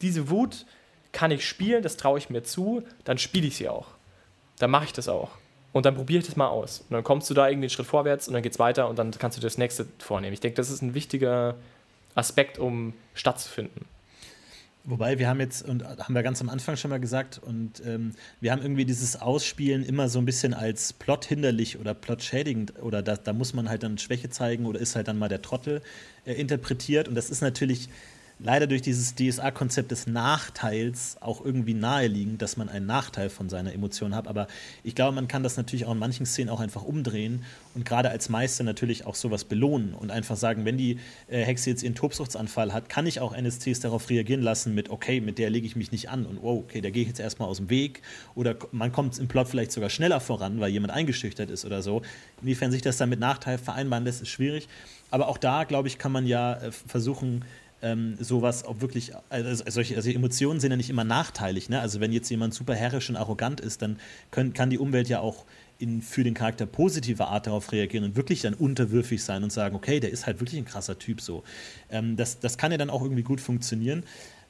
diese 0.00 0.30
Wut 0.30 0.64
kann 1.12 1.30
ich 1.30 1.46
spielen, 1.46 1.82
das 1.82 1.96
traue 1.96 2.18
ich 2.18 2.30
mir 2.30 2.42
zu, 2.42 2.82
dann 3.04 3.18
spiele 3.18 3.46
ich 3.46 3.56
sie 3.56 3.68
auch. 3.68 3.88
Dann 4.58 4.70
mache 4.70 4.84
ich 4.84 4.92
das 4.92 5.08
auch. 5.08 5.30
Und 5.72 5.86
dann 5.86 5.94
probiere 5.94 6.20
ich 6.20 6.26
das 6.26 6.36
mal 6.36 6.48
aus. 6.48 6.80
Und 6.80 6.92
dann 6.92 7.04
kommst 7.04 7.30
du 7.30 7.34
da 7.34 7.48
irgendwie 7.48 7.66
einen 7.66 7.70
Schritt 7.70 7.86
vorwärts 7.86 8.26
und 8.26 8.34
dann 8.34 8.42
geht 8.42 8.52
es 8.52 8.58
weiter 8.58 8.88
und 8.88 8.98
dann 8.98 9.12
kannst 9.12 9.38
du 9.38 9.42
das 9.42 9.58
nächste 9.58 9.86
vornehmen. 9.98 10.32
Ich 10.32 10.40
denke, 10.40 10.56
das 10.56 10.70
ist 10.70 10.82
ein 10.82 10.94
wichtiger 10.94 11.56
Aspekt, 12.14 12.58
um 12.58 12.94
stattzufinden. 13.14 13.84
Wobei 14.90 15.18
wir 15.20 15.28
haben 15.28 15.38
jetzt, 15.38 15.66
und 15.66 15.84
haben 15.84 16.14
wir 16.14 16.22
ganz 16.22 16.40
am 16.40 16.48
Anfang 16.48 16.76
schon 16.76 16.90
mal 16.90 16.98
gesagt, 16.98 17.40
und 17.42 17.80
ähm, 17.86 18.12
wir 18.40 18.50
haben 18.50 18.60
irgendwie 18.60 18.84
dieses 18.84 19.14
Ausspielen 19.14 19.84
immer 19.84 20.08
so 20.08 20.18
ein 20.18 20.24
bisschen 20.24 20.52
als 20.52 20.92
Plot 20.92 21.24
hinderlich 21.24 21.78
oder 21.78 21.94
Plot 21.94 22.22
schädigend 22.22 22.74
oder 22.82 23.00
da, 23.00 23.16
da 23.16 23.32
muss 23.32 23.54
man 23.54 23.68
halt 23.68 23.84
dann 23.84 23.98
Schwäche 23.98 24.30
zeigen 24.30 24.66
oder 24.66 24.80
ist 24.80 24.96
halt 24.96 25.06
dann 25.06 25.16
mal 25.16 25.28
der 25.28 25.42
Trottel 25.42 25.80
äh, 26.26 26.34
interpretiert. 26.34 27.08
Und 27.08 27.14
das 27.14 27.30
ist 27.30 27.40
natürlich 27.40 27.88
leider 28.42 28.66
durch 28.66 28.80
dieses 28.82 29.14
DSA-Konzept 29.14 29.90
des 29.90 30.06
Nachteils 30.06 31.16
auch 31.20 31.44
irgendwie 31.44 31.74
naheliegend, 31.74 32.40
dass 32.40 32.56
man 32.56 32.68
einen 32.68 32.86
Nachteil 32.86 33.28
von 33.28 33.48
seiner 33.48 33.72
Emotion 33.72 34.14
hat. 34.14 34.26
Aber 34.26 34.46
ich 34.82 34.94
glaube, 34.94 35.14
man 35.14 35.28
kann 35.28 35.42
das 35.42 35.56
natürlich 35.56 35.84
auch 35.84 35.92
in 35.92 35.98
manchen 35.98 36.24
Szenen 36.24 36.48
auch 36.48 36.60
einfach 36.60 36.82
umdrehen 36.82 37.44
und 37.74 37.84
gerade 37.84 38.10
als 38.10 38.28
Meister 38.28 38.64
natürlich 38.64 39.06
auch 39.06 39.14
sowas 39.14 39.44
belohnen 39.44 39.94
und 39.94 40.10
einfach 40.10 40.36
sagen, 40.36 40.64
wenn 40.64 40.78
die 40.78 40.98
äh, 41.28 41.42
Hexe 41.42 41.70
jetzt 41.70 41.82
ihren 41.82 41.94
Tobsuchtsanfall 41.94 42.72
hat, 42.72 42.88
kann 42.88 43.06
ich 43.06 43.20
auch 43.20 43.34
NSCs 43.34 43.80
darauf 43.80 44.08
reagieren 44.08 44.40
lassen 44.40 44.74
mit, 44.74 44.88
okay, 44.88 45.20
mit 45.20 45.38
der 45.38 45.50
lege 45.50 45.66
ich 45.66 45.76
mich 45.76 45.92
nicht 45.92 46.08
an 46.08 46.24
und 46.24 46.38
oh, 46.42 46.64
okay, 46.66 46.80
da 46.80 46.90
gehe 46.90 47.02
ich 47.02 47.08
jetzt 47.08 47.20
erstmal 47.20 47.48
aus 47.48 47.58
dem 47.58 47.68
Weg 47.68 48.02
oder 48.34 48.56
man 48.72 48.90
kommt 48.90 49.18
im 49.18 49.28
Plot 49.28 49.48
vielleicht 49.48 49.72
sogar 49.72 49.90
schneller 49.90 50.20
voran, 50.20 50.60
weil 50.60 50.70
jemand 50.70 50.92
eingeschüchtert 50.92 51.50
ist 51.50 51.64
oder 51.64 51.82
so. 51.82 52.02
Inwiefern 52.40 52.70
sich 52.70 52.82
das 52.82 52.96
dann 52.96 53.10
mit 53.10 53.20
Nachteil 53.20 53.58
vereinbaren 53.58 54.04
lässt, 54.04 54.22
ist 54.22 54.28
schwierig. 54.28 54.66
Aber 55.10 55.28
auch 55.28 55.38
da, 55.38 55.64
glaube 55.64 55.88
ich, 55.88 55.98
kann 55.98 56.12
man 56.12 56.26
ja 56.26 56.54
äh, 56.54 56.72
versuchen, 56.72 57.44
ähm, 57.82 58.16
sowas 58.20 58.64
auch 58.64 58.80
wirklich, 58.80 59.12
also 59.28 59.64
solche 59.68 59.96
also 59.96 60.10
Emotionen 60.10 60.60
sind 60.60 60.70
ja 60.70 60.76
nicht 60.76 60.90
immer 60.90 61.04
nachteilig. 61.04 61.68
Ne? 61.68 61.80
Also 61.80 62.00
wenn 62.00 62.12
jetzt 62.12 62.28
jemand 62.28 62.54
super 62.54 62.74
herrisch 62.74 63.08
und 63.08 63.16
arrogant 63.16 63.60
ist, 63.60 63.82
dann 63.82 63.98
können, 64.30 64.52
kann 64.52 64.70
die 64.70 64.78
Umwelt 64.78 65.08
ja 65.08 65.20
auch 65.20 65.44
in, 65.78 66.02
für 66.02 66.22
den 66.22 66.34
Charakter 66.34 66.66
positive 66.66 67.26
Art 67.26 67.46
darauf 67.46 67.72
reagieren 67.72 68.04
und 68.04 68.16
wirklich 68.16 68.42
dann 68.42 68.54
unterwürfig 68.54 69.24
sein 69.24 69.42
und 69.42 69.50
sagen, 69.50 69.74
okay, 69.74 69.98
der 69.98 70.10
ist 70.10 70.26
halt 70.26 70.40
wirklich 70.40 70.58
ein 70.58 70.66
krasser 70.66 70.98
Typ 70.98 71.20
so. 71.20 71.42
Ähm, 71.90 72.16
das, 72.16 72.38
das 72.38 72.58
kann 72.58 72.70
ja 72.70 72.78
dann 72.78 72.90
auch 72.90 73.02
irgendwie 73.02 73.22
gut 73.22 73.40
funktionieren. 73.40 74.04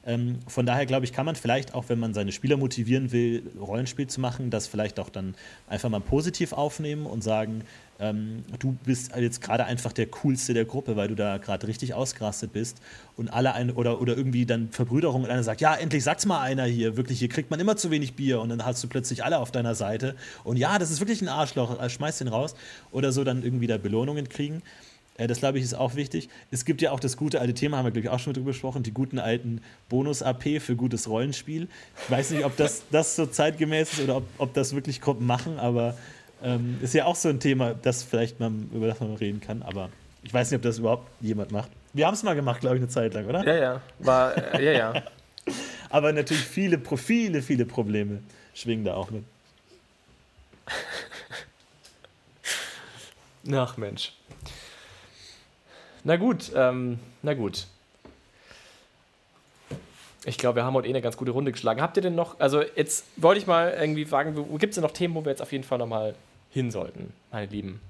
Ähm, 0.05 0.39
von 0.47 0.65
daher 0.65 0.85
glaube 0.85 1.05
ich, 1.05 1.13
kann 1.13 1.25
man 1.25 1.35
vielleicht 1.35 1.73
auch, 1.73 1.87
wenn 1.87 1.99
man 1.99 2.13
seine 2.13 2.31
Spieler 2.31 2.57
motivieren 2.57 3.11
will, 3.11 3.43
Rollenspiel 3.59 4.07
zu 4.07 4.19
machen, 4.19 4.49
das 4.49 4.67
vielleicht 4.67 4.99
auch 4.99 5.09
dann 5.09 5.35
einfach 5.67 5.89
mal 5.89 6.01
positiv 6.01 6.53
aufnehmen 6.53 7.05
und 7.05 7.23
sagen, 7.23 7.63
ähm, 8.01 8.43
du 8.59 8.75
bist 8.83 9.15
jetzt 9.15 9.41
gerade 9.41 9.65
einfach 9.65 9.93
der 9.93 10.07
coolste 10.07 10.53
der 10.53 10.65
Gruppe, 10.65 10.95
weil 10.95 11.07
du 11.07 11.15
da 11.15 11.37
gerade 11.37 11.67
richtig 11.67 11.93
ausgerastet 11.93 12.51
bist 12.51 12.81
und 13.15 13.31
alle 13.31 13.53
ein 13.53 13.71
oder, 13.71 14.01
oder 14.01 14.17
irgendwie 14.17 14.45
dann 14.45 14.69
Verbrüderung 14.71 15.23
und 15.23 15.29
einer 15.29 15.43
sagt, 15.43 15.61
ja, 15.61 15.75
endlich 15.75 16.03
sagt's 16.03 16.25
mal 16.25 16.41
einer 16.41 16.65
hier, 16.65 16.97
wirklich, 16.97 17.19
hier 17.19 17.29
kriegt 17.29 17.51
man 17.51 17.59
immer 17.59 17.77
zu 17.77 17.91
wenig 17.91 18.15
Bier 18.15 18.41
und 18.41 18.49
dann 18.49 18.65
hast 18.65 18.83
du 18.83 18.87
plötzlich 18.87 19.23
alle 19.23 19.37
auf 19.37 19.51
deiner 19.51 19.75
Seite 19.75 20.15
und 20.43 20.57
ja, 20.57 20.79
das 20.79 20.89
ist 20.89 20.99
wirklich 20.99 21.21
ein 21.21 21.27
Arschloch, 21.27 21.79
äh, 21.79 21.89
schmeiß 21.89 22.17
den 22.17 22.27
raus 22.27 22.55
oder 22.91 23.11
so 23.11 23.23
dann 23.23 23.43
irgendwie 23.43 23.67
da 23.67 23.77
Belohnungen 23.77 24.27
kriegen. 24.27 24.63
Äh, 25.17 25.27
das 25.27 25.39
glaube 25.39 25.59
ich 25.59 25.63
ist 25.63 25.75
auch 25.75 25.95
wichtig. 25.95 26.29
Es 26.49 26.65
gibt 26.65 26.81
ja 26.81 26.91
auch 26.91 26.99
das 26.99 27.17
gute 27.17 27.39
alte 27.39 27.53
Thema, 27.53 27.77
haben 27.77 27.85
wir 27.85 27.91
glaube 27.91 28.07
ich 28.07 28.09
auch 28.09 28.19
schon 28.19 28.33
drüber 28.33 28.51
gesprochen, 28.51 28.81
die 28.81 28.91
guten 28.93 29.19
alten 29.19 29.61
Bonus-AP 29.89 30.59
für 30.59 30.75
gutes 30.75 31.07
Rollenspiel. 31.07 31.67
Ich 32.03 32.11
weiß 32.11 32.31
nicht, 32.31 32.45
ob 32.45 32.57
das, 32.57 32.81
das 32.89 33.15
so 33.15 33.27
zeitgemäß 33.27 33.93
ist 33.93 34.01
oder 34.01 34.17
ob, 34.17 34.23
ob 34.39 34.53
das 34.55 34.73
wirklich 34.73 35.01
Gruppen 35.01 35.27
machen, 35.27 35.59
aber 35.59 35.95
ähm, 36.43 36.79
ist 36.81 36.93
ja 36.93 37.05
auch 37.05 37.15
so 37.15 37.29
ein 37.29 37.39
Thema, 37.39 37.73
das 37.73 38.03
vielleicht 38.03 38.39
man, 38.39 38.69
über 38.73 38.87
das 38.87 38.99
man 38.99 39.15
reden 39.15 39.41
kann, 39.41 39.61
aber 39.63 39.89
ich 40.23 40.33
weiß 40.33 40.51
nicht, 40.51 40.57
ob 40.57 40.63
das 40.63 40.79
überhaupt 40.79 41.09
jemand 41.21 41.51
macht. 41.51 41.71
Wir 41.93 42.07
haben 42.07 42.13
es 42.13 42.23
mal 42.23 42.35
gemacht, 42.35 42.61
glaube 42.61 42.77
ich, 42.77 42.81
eine 42.81 42.89
Zeit 42.89 43.13
lang, 43.13 43.25
oder? 43.27 43.45
Ja, 43.45 43.55
ja. 43.55 43.81
War, 43.99 44.55
äh, 44.55 44.65
ja, 44.65 44.71
ja. 44.71 45.03
aber 45.89 46.13
natürlich 46.13 46.43
viele, 46.43 46.79
viele, 46.97 47.41
viele 47.41 47.65
Probleme 47.65 48.19
schwingen 48.53 48.85
da 48.85 48.95
auch 48.95 49.09
mit. 49.11 49.23
Ach 53.51 53.77
Mensch. 53.77 54.13
Na 56.03 56.15
gut, 56.15 56.51
ähm, 56.55 56.99
na 57.21 57.33
gut. 57.33 57.67
Ich 60.23 60.37
glaube, 60.37 60.57
wir 60.57 60.63
haben 60.63 60.75
heute 60.75 60.87
eh 60.87 60.91
eine 60.91 61.01
ganz 61.01 61.17
gute 61.17 61.31
Runde 61.31 61.51
geschlagen. 61.51 61.81
Habt 61.81 61.97
ihr 61.97 62.03
denn 62.03 62.13
noch, 62.13 62.39
also 62.39 62.61
jetzt 62.61 63.05
wollte 63.17 63.41
ich 63.41 63.47
mal 63.47 63.71
irgendwie 63.71 64.05
fragen, 64.05 64.35
gibt 64.59 64.71
es 64.71 64.75
denn 64.75 64.83
noch 64.83 64.91
Themen, 64.91 65.15
wo 65.15 65.25
wir 65.25 65.31
jetzt 65.31 65.41
auf 65.41 65.51
jeden 65.51 65.63
Fall 65.63 65.79
nochmal 65.79 66.13
hin 66.51 66.71
sollten, 66.71 67.13
meine 67.31 67.47
Lieben. 67.47 67.81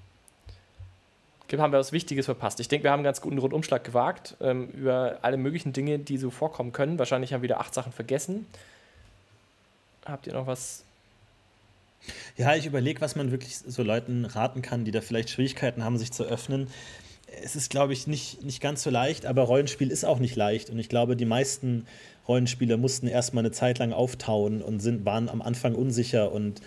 Haben 1.51 1.73
wir 1.73 1.79
was 1.79 1.91
Wichtiges 1.91 2.25
verpasst? 2.25 2.61
Ich 2.61 2.69
denke, 2.69 2.85
wir 2.85 2.91
haben 2.91 2.99
einen 2.99 3.03
ganz 3.03 3.19
guten 3.19 3.37
Rundumschlag 3.37 3.83
gewagt 3.83 4.37
ähm, 4.39 4.69
über 4.69 5.19
alle 5.21 5.35
möglichen 5.35 5.73
Dinge, 5.73 5.99
die 5.99 6.17
so 6.17 6.29
vorkommen 6.29 6.71
können. 6.71 6.97
Wahrscheinlich 6.97 7.33
haben 7.33 7.41
wir 7.41 7.49
wieder 7.49 7.59
acht 7.59 7.73
Sachen 7.73 7.91
vergessen. 7.91 8.45
Habt 10.05 10.27
ihr 10.27 10.33
noch 10.33 10.47
was? 10.47 10.85
Ja, 12.37 12.55
ich 12.55 12.65
überlege, 12.65 13.01
was 13.01 13.15
man 13.15 13.31
wirklich 13.31 13.57
so 13.57 13.83
Leuten 13.83 14.25
raten 14.25 14.61
kann, 14.61 14.85
die 14.85 14.91
da 14.91 15.01
vielleicht 15.01 15.29
Schwierigkeiten 15.29 15.83
haben, 15.83 15.97
sich 15.97 16.11
zu 16.11 16.23
öffnen. 16.23 16.67
Es 17.43 17.55
ist, 17.55 17.69
glaube 17.69 17.93
ich, 17.93 18.07
nicht, 18.07 18.43
nicht 18.43 18.61
ganz 18.61 18.83
so 18.83 18.89
leicht, 18.89 19.25
aber 19.25 19.43
Rollenspiel 19.43 19.91
ist 19.91 20.03
auch 20.03 20.19
nicht 20.19 20.35
leicht. 20.35 20.69
Und 20.69 20.79
ich 20.79 20.89
glaube, 20.89 21.15
die 21.15 21.25
meisten 21.25 21.85
Rollenspieler 22.27 22.77
mussten 22.77 23.07
erstmal 23.07 23.43
eine 23.43 23.51
Zeit 23.51 23.79
lang 23.79 23.93
auftauen 23.93 24.61
und 24.61 24.79
sind, 24.79 25.05
waren 25.05 25.29
am 25.29 25.41
Anfang 25.41 25.75
unsicher 25.75 26.31
und 26.31 26.61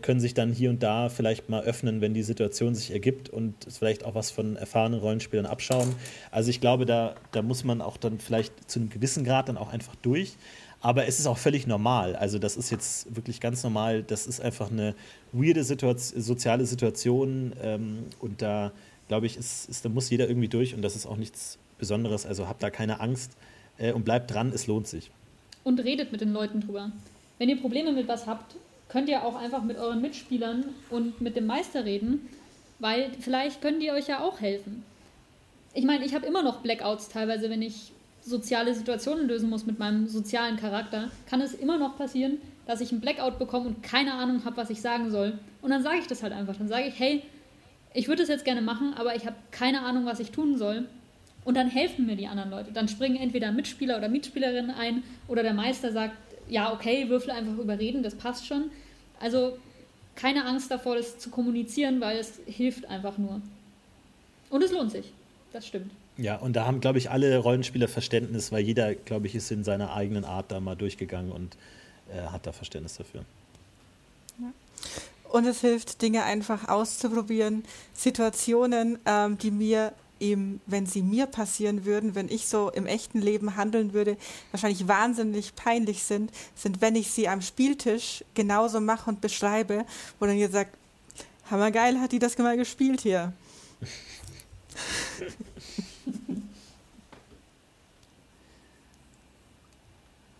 können 0.00 0.20
sich 0.20 0.34
dann 0.34 0.52
hier 0.52 0.70
und 0.70 0.82
da 0.82 1.08
vielleicht 1.08 1.48
mal 1.48 1.62
öffnen, 1.62 2.00
wenn 2.00 2.14
die 2.14 2.22
Situation 2.22 2.74
sich 2.74 2.92
ergibt 2.92 3.28
und 3.28 3.54
vielleicht 3.68 4.04
auch 4.04 4.14
was 4.14 4.30
von 4.30 4.56
erfahrenen 4.56 5.00
Rollenspielern 5.00 5.46
abschauen. 5.46 5.94
Also 6.30 6.50
ich 6.50 6.60
glaube, 6.60 6.86
da, 6.86 7.14
da 7.32 7.42
muss 7.42 7.64
man 7.64 7.80
auch 7.80 7.96
dann 7.96 8.18
vielleicht 8.18 8.70
zu 8.70 8.80
einem 8.80 8.90
gewissen 8.90 9.24
Grad 9.24 9.48
dann 9.48 9.56
auch 9.56 9.72
einfach 9.72 9.94
durch. 9.96 10.36
Aber 10.80 11.06
es 11.06 11.18
ist 11.18 11.26
auch 11.26 11.38
völlig 11.38 11.66
normal. 11.66 12.16
Also 12.16 12.38
das 12.38 12.56
ist 12.56 12.70
jetzt 12.70 13.14
wirklich 13.16 13.40
ganz 13.40 13.62
normal. 13.64 14.02
Das 14.02 14.26
ist 14.26 14.40
einfach 14.40 14.70
eine 14.70 14.94
weirde 15.32 15.64
Situation, 15.64 16.22
soziale 16.22 16.66
Situation 16.66 17.52
ähm, 17.62 18.04
und 18.20 18.42
da 18.42 18.72
glaube 19.08 19.26
ich, 19.26 19.36
ist, 19.36 19.68
ist, 19.68 19.84
da 19.84 19.88
muss 19.88 20.10
jeder 20.10 20.28
irgendwie 20.28 20.48
durch 20.48 20.74
und 20.74 20.82
das 20.82 20.96
ist 20.96 21.06
auch 21.06 21.16
nichts 21.16 21.58
Besonderes. 21.78 22.26
Also 22.26 22.48
habt 22.48 22.62
da 22.62 22.70
keine 22.70 23.00
Angst 23.00 23.36
äh, 23.78 23.92
und 23.92 24.04
bleibt 24.04 24.32
dran, 24.32 24.52
es 24.54 24.66
lohnt 24.66 24.86
sich. 24.86 25.10
Und 25.64 25.80
redet 25.80 26.12
mit 26.12 26.20
den 26.20 26.32
Leuten 26.32 26.60
drüber. 26.60 26.92
Wenn 27.38 27.48
ihr 27.48 27.60
Probleme 27.60 27.92
mit 27.92 28.08
was 28.08 28.26
habt, 28.26 28.56
könnt 28.88 29.08
ihr 29.08 29.24
auch 29.24 29.36
einfach 29.36 29.62
mit 29.62 29.78
euren 29.78 30.00
Mitspielern 30.00 30.64
und 30.90 31.20
mit 31.20 31.36
dem 31.36 31.46
Meister 31.46 31.84
reden, 31.84 32.28
weil 32.78 33.10
vielleicht 33.20 33.62
können 33.62 33.80
die 33.80 33.90
euch 33.90 34.08
ja 34.08 34.20
auch 34.20 34.40
helfen. 34.40 34.84
Ich 35.74 35.84
meine, 35.84 36.04
ich 36.04 36.14
habe 36.14 36.26
immer 36.26 36.42
noch 36.42 36.60
Blackouts 36.60 37.08
teilweise, 37.08 37.50
wenn 37.50 37.62
ich 37.62 37.92
soziale 38.22 38.74
Situationen 38.74 39.28
lösen 39.28 39.48
muss 39.48 39.66
mit 39.66 39.78
meinem 39.78 40.08
sozialen 40.08 40.56
Charakter, 40.56 41.10
kann 41.28 41.40
es 41.40 41.54
immer 41.54 41.78
noch 41.78 41.96
passieren, 41.96 42.38
dass 42.66 42.80
ich 42.80 42.90
einen 42.90 43.00
Blackout 43.00 43.38
bekomme 43.38 43.68
und 43.68 43.82
keine 43.82 44.14
Ahnung 44.14 44.44
habe, 44.44 44.56
was 44.56 44.70
ich 44.70 44.80
sagen 44.80 45.10
soll. 45.10 45.38
Und 45.62 45.70
dann 45.70 45.82
sage 45.82 45.98
ich 45.98 46.08
das 46.08 46.22
halt 46.22 46.32
einfach. 46.32 46.56
Dann 46.56 46.68
sage 46.68 46.86
ich, 46.86 46.98
hey, 46.98 47.22
ich 47.94 48.08
würde 48.08 48.22
das 48.22 48.28
jetzt 48.28 48.44
gerne 48.44 48.62
machen, 48.62 48.94
aber 48.94 49.14
ich 49.14 49.26
habe 49.26 49.36
keine 49.52 49.82
Ahnung, 49.82 50.04
was 50.06 50.18
ich 50.18 50.32
tun 50.32 50.58
soll. 50.58 50.86
Und 51.44 51.56
dann 51.56 51.68
helfen 51.68 52.06
mir 52.06 52.16
die 52.16 52.26
anderen 52.26 52.50
Leute. 52.50 52.72
Dann 52.72 52.88
springen 52.88 53.16
entweder 53.16 53.52
Mitspieler 53.52 53.96
oder 53.98 54.08
Mitspielerinnen 54.08 54.72
ein 54.72 55.04
oder 55.28 55.44
der 55.44 55.54
Meister 55.54 55.92
sagt, 55.92 56.16
ja, 56.48 56.72
okay, 56.72 57.08
würfel 57.08 57.30
einfach 57.30 57.58
überreden, 57.58 58.02
das 58.02 58.14
passt 58.14 58.46
schon. 58.46 58.70
Also 59.20 59.58
keine 60.14 60.44
Angst 60.46 60.70
davor, 60.70 60.96
das 60.96 61.18
zu 61.18 61.30
kommunizieren, 61.30 62.00
weil 62.00 62.18
es 62.18 62.40
hilft 62.46 62.86
einfach 62.86 63.18
nur. 63.18 63.40
Und 64.50 64.62
es 64.62 64.72
lohnt 64.72 64.92
sich. 64.92 65.12
Das 65.52 65.66
stimmt. 65.66 65.90
Ja, 66.18 66.36
und 66.36 66.54
da 66.54 66.66
haben, 66.66 66.80
glaube 66.80 66.98
ich, 66.98 67.10
alle 67.10 67.36
Rollenspieler 67.38 67.88
Verständnis, 67.88 68.50
weil 68.50 68.62
jeder, 68.62 68.94
glaube 68.94 69.26
ich, 69.26 69.34
ist 69.34 69.50
in 69.50 69.64
seiner 69.64 69.92
eigenen 69.92 70.24
Art 70.24 70.50
da 70.50 70.60
mal 70.60 70.74
durchgegangen 70.74 71.30
und 71.30 71.56
äh, 72.10 72.26
hat 72.28 72.46
da 72.46 72.52
Verständnis 72.52 72.96
dafür. 72.96 73.24
Und 75.30 75.44
es 75.44 75.60
hilft, 75.60 76.02
Dinge 76.02 76.22
einfach 76.24 76.68
auszuprobieren, 76.68 77.64
Situationen, 77.92 78.98
ähm, 79.06 79.36
die 79.38 79.50
mir 79.50 79.92
eben, 80.20 80.60
wenn 80.66 80.86
sie 80.86 81.02
mir 81.02 81.26
passieren 81.26 81.84
würden, 81.84 82.14
wenn 82.14 82.28
ich 82.28 82.48
so 82.48 82.70
im 82.70 82.86
echten 82.86 83.20
Leben 83.20 83.56
handeln 83.56 83.92
würde, 83.92 84.16
wahrscheinlich 84.50 84.88
wahnsinnig 84.88 85.54
peinlich 85.54 86.02
sind, 86.02 86.30
sind, 86.54 86.80
wenn 86.80 86.96
ich 86.96 87.10
sie 87.10 87.28
am 87.28 87.42
Spieltisch 87.42 88.24
genauso 88.34 88.80
mache 88.80 89.10
und 89.10 89.20
beschreibe, 89.20 89.84
wo 90.18 90.26
dann 90.26 90.36
ihr 90.36 90.50
sagt, 90.50 90.76
hammergeil 91.50 92.00
hat 92.00 92.12
die 92.12 92.18
das 92.18 92.36
mal 92.38 92.56
gespielt 92.56 93.00
hier. 93.00 93.32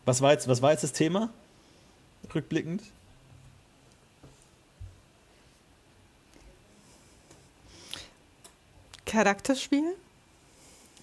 Was 0.04 0.20
war 0.20 0.32
jetzt, 0.32 0.46
was 0.46 0.62
war 0.62 0.70
jetzt 0.70 0.84
das 0.84 0.92
Thema? 0.92 1.30
Rückblickend? 2.32 2.82
Charakterspiel? 9.06 9.94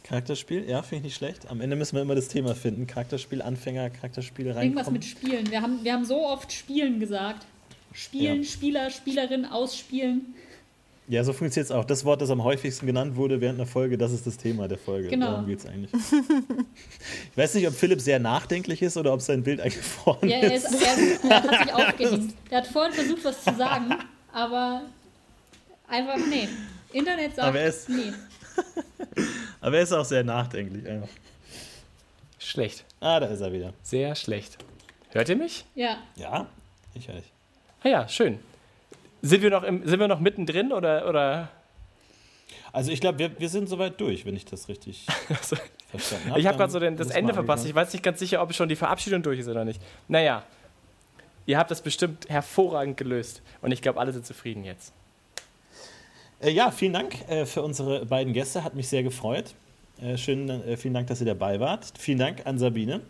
Charakterspiel, 0.04 0.70
ja, 0.70 0.82
finde 0.82 0.98
ich 0.98 1.04
nicht 1.04 1.16
schlecht. 1.16 1.50
Am 1.50 1.62
Ende 1.62 1.76
müssen 1.76 1.96
wir 1.96 2.02
immer 2.02 2.16
das 2.16 2.28
Thema 2.28 2.54
finden. 2.56 2.86
Charakterspiel, 2.86 3.42
Anfänger, 3.42 3.90
Charakterspiel 3.90 4.48
reinkommen. 4.48 4.68
Irgendwas 4.68 4.92
mit 4.92 5.06
Spielen. 5.06 5.50
Wir 5.50 5.62
haben, 5.62 5.84
wir 5.84 5.94
haben 5.94 6.06
so 6.06 6.28
oft 6.28 6.52
Spielen 6.52 7.00
gesagt. 7.00 7.46
Spielen, 7.94 8.44
ja. 8.44 8.50
Spieler, 8.50 8.90
Spielerin, 8.90 9.46
ausspielen. 9.46 10.36
Ja, 11.08 11.24
so 11.24 11.34
funktioniert 11.34 11.70
es 11.70 11.72
auch. 11.72 11.86
Das 11.86 12.06
Wort, 12.06 12.22
das 12.22 12.30
am 12.30 12.44
häufigsten 12.44 12.86
genannt 12.86 13.16
wurde 13.16 13.40
während 13.40 13.60
einer 13.60 13.68
Folge, 13.68 13.98
das 13.98 14.12
ist 14.12 14.26
das 14.26 14.38
Thema 14.38 14.68
der 14.68 14.78
Folge. 14.78 15.10
Genau. 15.10 15.32
Darum 15.32 15.48
geht 15.48 15.60
es 15.60 15.66
eigentlich. 15.66 15.92
ich 15.94 17.38
weiß 17.38 17.56
nicht, 17.56 17.68
ob 17.68 17.74
Philipp 17.74 18.02
sehr 18.02 18.20
nachdenklich 18.20 18.82
ist 18.82 18.98
oder 18.98 19.14
ob 19.14 19.22
sein 19.22 19.44
Bild 19.44 19.60
eingefroren 19.62 20.28
ja, 20.28 20.38
er 20.38 20.54
ist. 20.54 20.72
Ja, 20.72 20.80
er, 20.80 21.30
er, 21.30 21.44
hat 21.44 21.66
sich 21.66 21.74
aufgehängt. 21.74 22.34
Er 22.50 22.58
hat 22.58 22.68
vorhin 22.68 22.94
versucht, 22.94 23.24
was 23.26 23.44
zu 23.44 23.54
sagen, 23.56 23.96
aber 24.32 24.82
einfach, 25.88 26.18
nee. 26.30 26.48
Internet 26.94 27.36
sagt, 27.36 27.48
aber 27.48 27.60
er 27.60 27.68
ist, 27.68 27.90
nee. 27.90 28.14
aber 29.62 29.78
er 29.78 29.84
ist 29.84 29.92
auch 29.92 30.06
sehr 30.06 30.24
nachdenklich. 30.24 30.88
Einfach. 30.88 31.10
Schlecht. 32.40 32.86
Ah, 33.00 33.20
da 33.20 33.28
ist 33.28 33.42
er 33.42 33.52
wieder. 33.52 33.74
Sehr 33.84 34.16
schlecht. 34.16 34.58
Hört 35.12 35.30
ihr 35.30 35.36
mich? 35.36 35.66
Ja. 35.76 35.98
Ja, 36.16 36.48
ich 36.94 37.08
höre 37.08 37.16
dich. 37.16 37.32
Ah 37.84 37.90
ja, 37.90 38.08
schön. 38.08 38.40
Sind 39.22 39.42
wir 39.42 39.50
noch, 39.50 39.64
im, 39.64 39.88
sind 39.88 40.00
wir 40.00 40.08
noch 40.08 40.20
mittendrin 40.20 40.74
oder, 40.74 41.08
oder? 41.08 41.50
Also 42.72 42.92
ich 42.92 43.00
glaube, 43.00 43.20
wir, 43.20 43.40
wir 43.40 43.50
sind 43.50 43.70
soweit 43.70 44.00
durch, 44.02 44.26
wenn 44.26 44.36
ich 44.36 44.46
das 44.46 44.68
richtig 44.68 45.06
also, 45.30 45.56
verstanden 45.90 46.32
habe. 46.32 46.40
Ich 46.40 46.48
habe 46.48 46.58
gerade 46.58 46.72
so 46.72 46.80
den, 46.80 46.98
das 46.98 47.10
Ende 47.10 47.34
verpasst. 47.34 47.66
Ich 47.66 47.74
weiß 47.74 47.94
nicht 47.94 48.04
ganz 48.04 48.20
sicher, 48.20 48.42
ob 48.42 48.54
schon 48.54 48.68
die 48.68 48.76
Verabschiedung 48.76 49.22
durch 49.22 49.40
ist 49.40 49.48
oder 49.48 49.64
nicht. 49.64 49.82
Naja, 50.08 50.44
ihr 51.46 51.58
habt 51.58 51.72
das 51.72 51.82
bestimmt 51.82 52.30
hervorragend 52.30 52.98
gelöst. 52.98 53.42
Und 53.62 53.72
ich 53.72 53.82
glaube, 53.82 54.00
alle 54.00 54.12
sind 54.12 54.26
zufrieden 54.26 54.64
jetzt. 54.64 54.94
Äh, 56.44 56.52
ja, 56.52 56.72
vielen 56.72 56.94
Dank 56.94 57.30
äh, 57.30 57.46
für 57.46 57.62
unsere 57.62 58.06
beiden 58.06 58.34
Gäste. 58.34 58.64
Hat 58.64 58.76
mich 58.76 58.88
sehr 58.88 59.04
gefreut. 59.04 59.54
Äh, 60.02 60.18
schön, 60.18 60.50
äh, 60.50 60.78
vielen 60.78 60.94
Dank, 60.94 61.08
dass 61.08 61.22
ihr 61.22 61.28
dabei 61.28 61.60
wart. 61.60 61.94
Vielen 61.98 62.20
Dank 62.20 62.46
an 62.46 62.60
Sabine. 62.60 63.02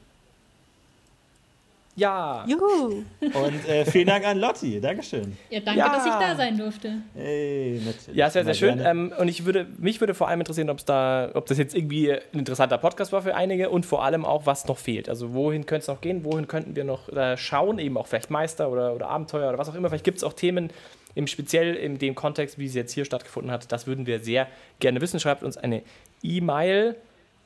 Ja. 1.95 2.43
Juhu. 2.47 3.03
Und 3.21 3.69
äh, 3.69 3.85
vielen 3.85 4.07
Dank 4.07 4.25
an 4.25 4.39
Lotti. 4.39 4.81
Dankeschön. 4.81 5.37
Ja, 5.51 5.59
danke, 5.59 5.79
ja. 5.79 5.89
dass 5.89 6.05
ich 6.05 6.11
da 6.11 6.35
sein 6.35 6.57
durfte. 6.57 7.01
Hey, 7.13 7.79
natürlich. 7.85 8.17
Ja, 8.17 8.31
sehr, 8.31 8.43
sehr 8.43 8.55
schön. 8.55 8.81
Ähm, 8.83 9.13
und 9.17 9.27
ich 9.27 9.45
würde, 9.45 9.67
mich 9.77 9.99
würde 9.99 10.15
vor 10.15 10.27
allem 10.27 10.39
interessieren, 10.39 10.71
ob's 10.71 10.85
da, 10.85 11.29
ob 11.35 11.45
das 11.45 11.59
jetzt 11.59 11.75
irgendwie 11.75 12.11
ein 12.11 12.39
interessanter 12.39 12.79
Podcast 12.79 13.11
war 13.11 13.21
für 13.21 13.35
einige 13.35 13.69
und 13.69 13.85
vor 13.85 14.03
allem 14.03 14.25
auch, 14.25 14.47
was 14.47 14.65
noch 14.65 14.79
fehlt. 14.79 15.07
Also 15.07 15.33
wohin 15.33 15.67
könnte 15.67 15.83
es 15.83 15.87
noch 15.87 16.01
gehen? 16.01 16.25
Wohin 16.25 16.47
könnten 16.47 16.75
wir 16.75 16.83
noch 16.83 17.09
äh, 17.09 17.37
schauen? 17.37 17.77
Eben 17.77 17.95
auch 17.97 18.07
vielleicht 18.07 18.31
Meister 18.31 18.71
oder, 18.71 18.95
oder 18.95 19.09
Abenteuer 19.09 19.49
oder 19.49 19.59
was 19.59 19.69
auch 19.69 19.75
immer. 19.75 19.89
Vielleicht 19.89 20.05
gibt 20.05 20.17
es 20.17 20.23
auch 20.23 20.33
Themen, 20.33 20.71
im 21.15 21.27
speziell 21.27 21.75
in 21.75 21.97
dem 21.97 22.15
Kontext, 22.15 22.57
wie 22.57 22.65
es 22.65 22.73
jetzt 22.73 22.93
hier 22.93 23.05
stattgefunden 23.05 23.51
hat. 23.51 23.71
Das 23.71 23.87
würden 23.87 24.05
wir 24.05 24.19
sehr 24.19 24.47
gerne 24.79 25.01
wissen. 25.01 25.19
Schreibt 25.19 25.43
uns 25.43 25.57
eine 25.57 25.83
E-Mail 26.21 26.95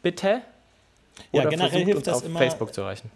bitte. 0.02 0.42
Oder 1.32 1.44
ja, 1.44 1.50
generell 1.50 1.84
hilft 1.84 1.98
uns 1.98 2.06
das 2.06 2.18
auf 2.18 2.26
immer, 2.26 2.40
Facebook 2.40 2.74
zu 2.74 2.82
erreichen. 2.82 3.12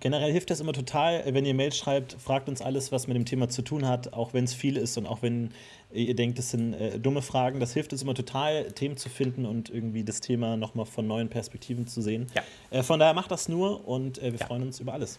Generell 0.00 0.30
hilft 0.30 0.50
das 0.50 0.60
immer 0.60 0.72
total, 0.72 1.22
wenn 1.26 1.46
ihr 1.46 1.54
Mail 1.54 1.72
schreibt, 1.72 2.14
fragt 2.14 2.48
uns 2.48 2.60
alles, 2.60 2.92
was 2.92 3.06
mit 3.06 3.16
dem 3.16 3.24
Thema 3.24 3.48
zu 3.48 3.62
tun 3.62 3.88
hat, 3.88 4.12
auch 4.12 4.34
wenn 4.34 4.44
es 4.44 4.52
viel 4.52 4.76
ist 4.76 4.98
und 4.98 5.06
auch 5.06 5.22
wenn 5.22 5.52
ihr 5.90 6.14
denkt, 6.14 6.38
das 6.38 6.50
sind 6.50 6.74
äh, 6.74 6.98
dumme 6.98 7.22
Fragen. 7.22 7.60
Das 7.60 7.72
hilft 7.72 7.92
uns 7.92 8.02
immer 8.02 8.14
total, 8.14 8.72
Themen 8.72 8.98
zu 8.98 9.08
finden 9.08 9.46
und 9.46 9.70
irgendwie 9.70 10.04
das 10.04 10.20
Thema 10.20 10.56
nochmal 10.56 10.84
von 10.84 11.06
neuen 11.06 11.30
Perspektiven 11.30 11.86
zu 11.86 12.02
sehen. 12.02 12.26
Ja. 12.34 12.42
Äh, 12.70 12.82
von 12.82 12.98
daher 12.98 13.14
macht 13.14 13.30
das 13.30 13.48
nur 13.48 13.88
und 13.88 14.18
äh, 14.18 14.32
wir 14.32 14.40
ja. 14.40 14.46
freuen 14.46 14.62
uns 14.62 14.80
über 14.80 14.92
alles. 14.92 15.18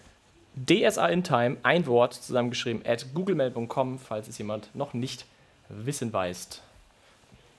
DSA 0.65 1.07
in 1.07 1.23
Time, 1.23 1.57
ein 1.63 1.85
Wort 1.85 2.13
zusammengeschrieben, 2.13 2.85
at 2.85 3.13
googlemail.com, 3.13 3.99
falls 3.99 4.27
es 4.27 4.37
jemand 4.37 4.73
noch 4.75 4.93
nicht 4.93 5.25
wissen 5.69 6.11
weiß. 6.11 6.61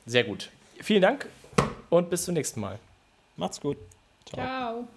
Sehr 0.07 0.25
gut. 0.25 0.51
Vielen 0.81 1.03
Dank 1.03 1.29
und 1.91 2.11
bis 2.11 2.25
zum 2.25 2.35
nächsten 2.35 2.61
Mal. 2.61 2.79
Macht's 3.37 3.61
gut. 3.61 3.77
Ciao. 4.27 4.89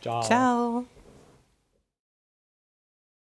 Ciao. 0.00 0.22
Ciao. 0.22 0.84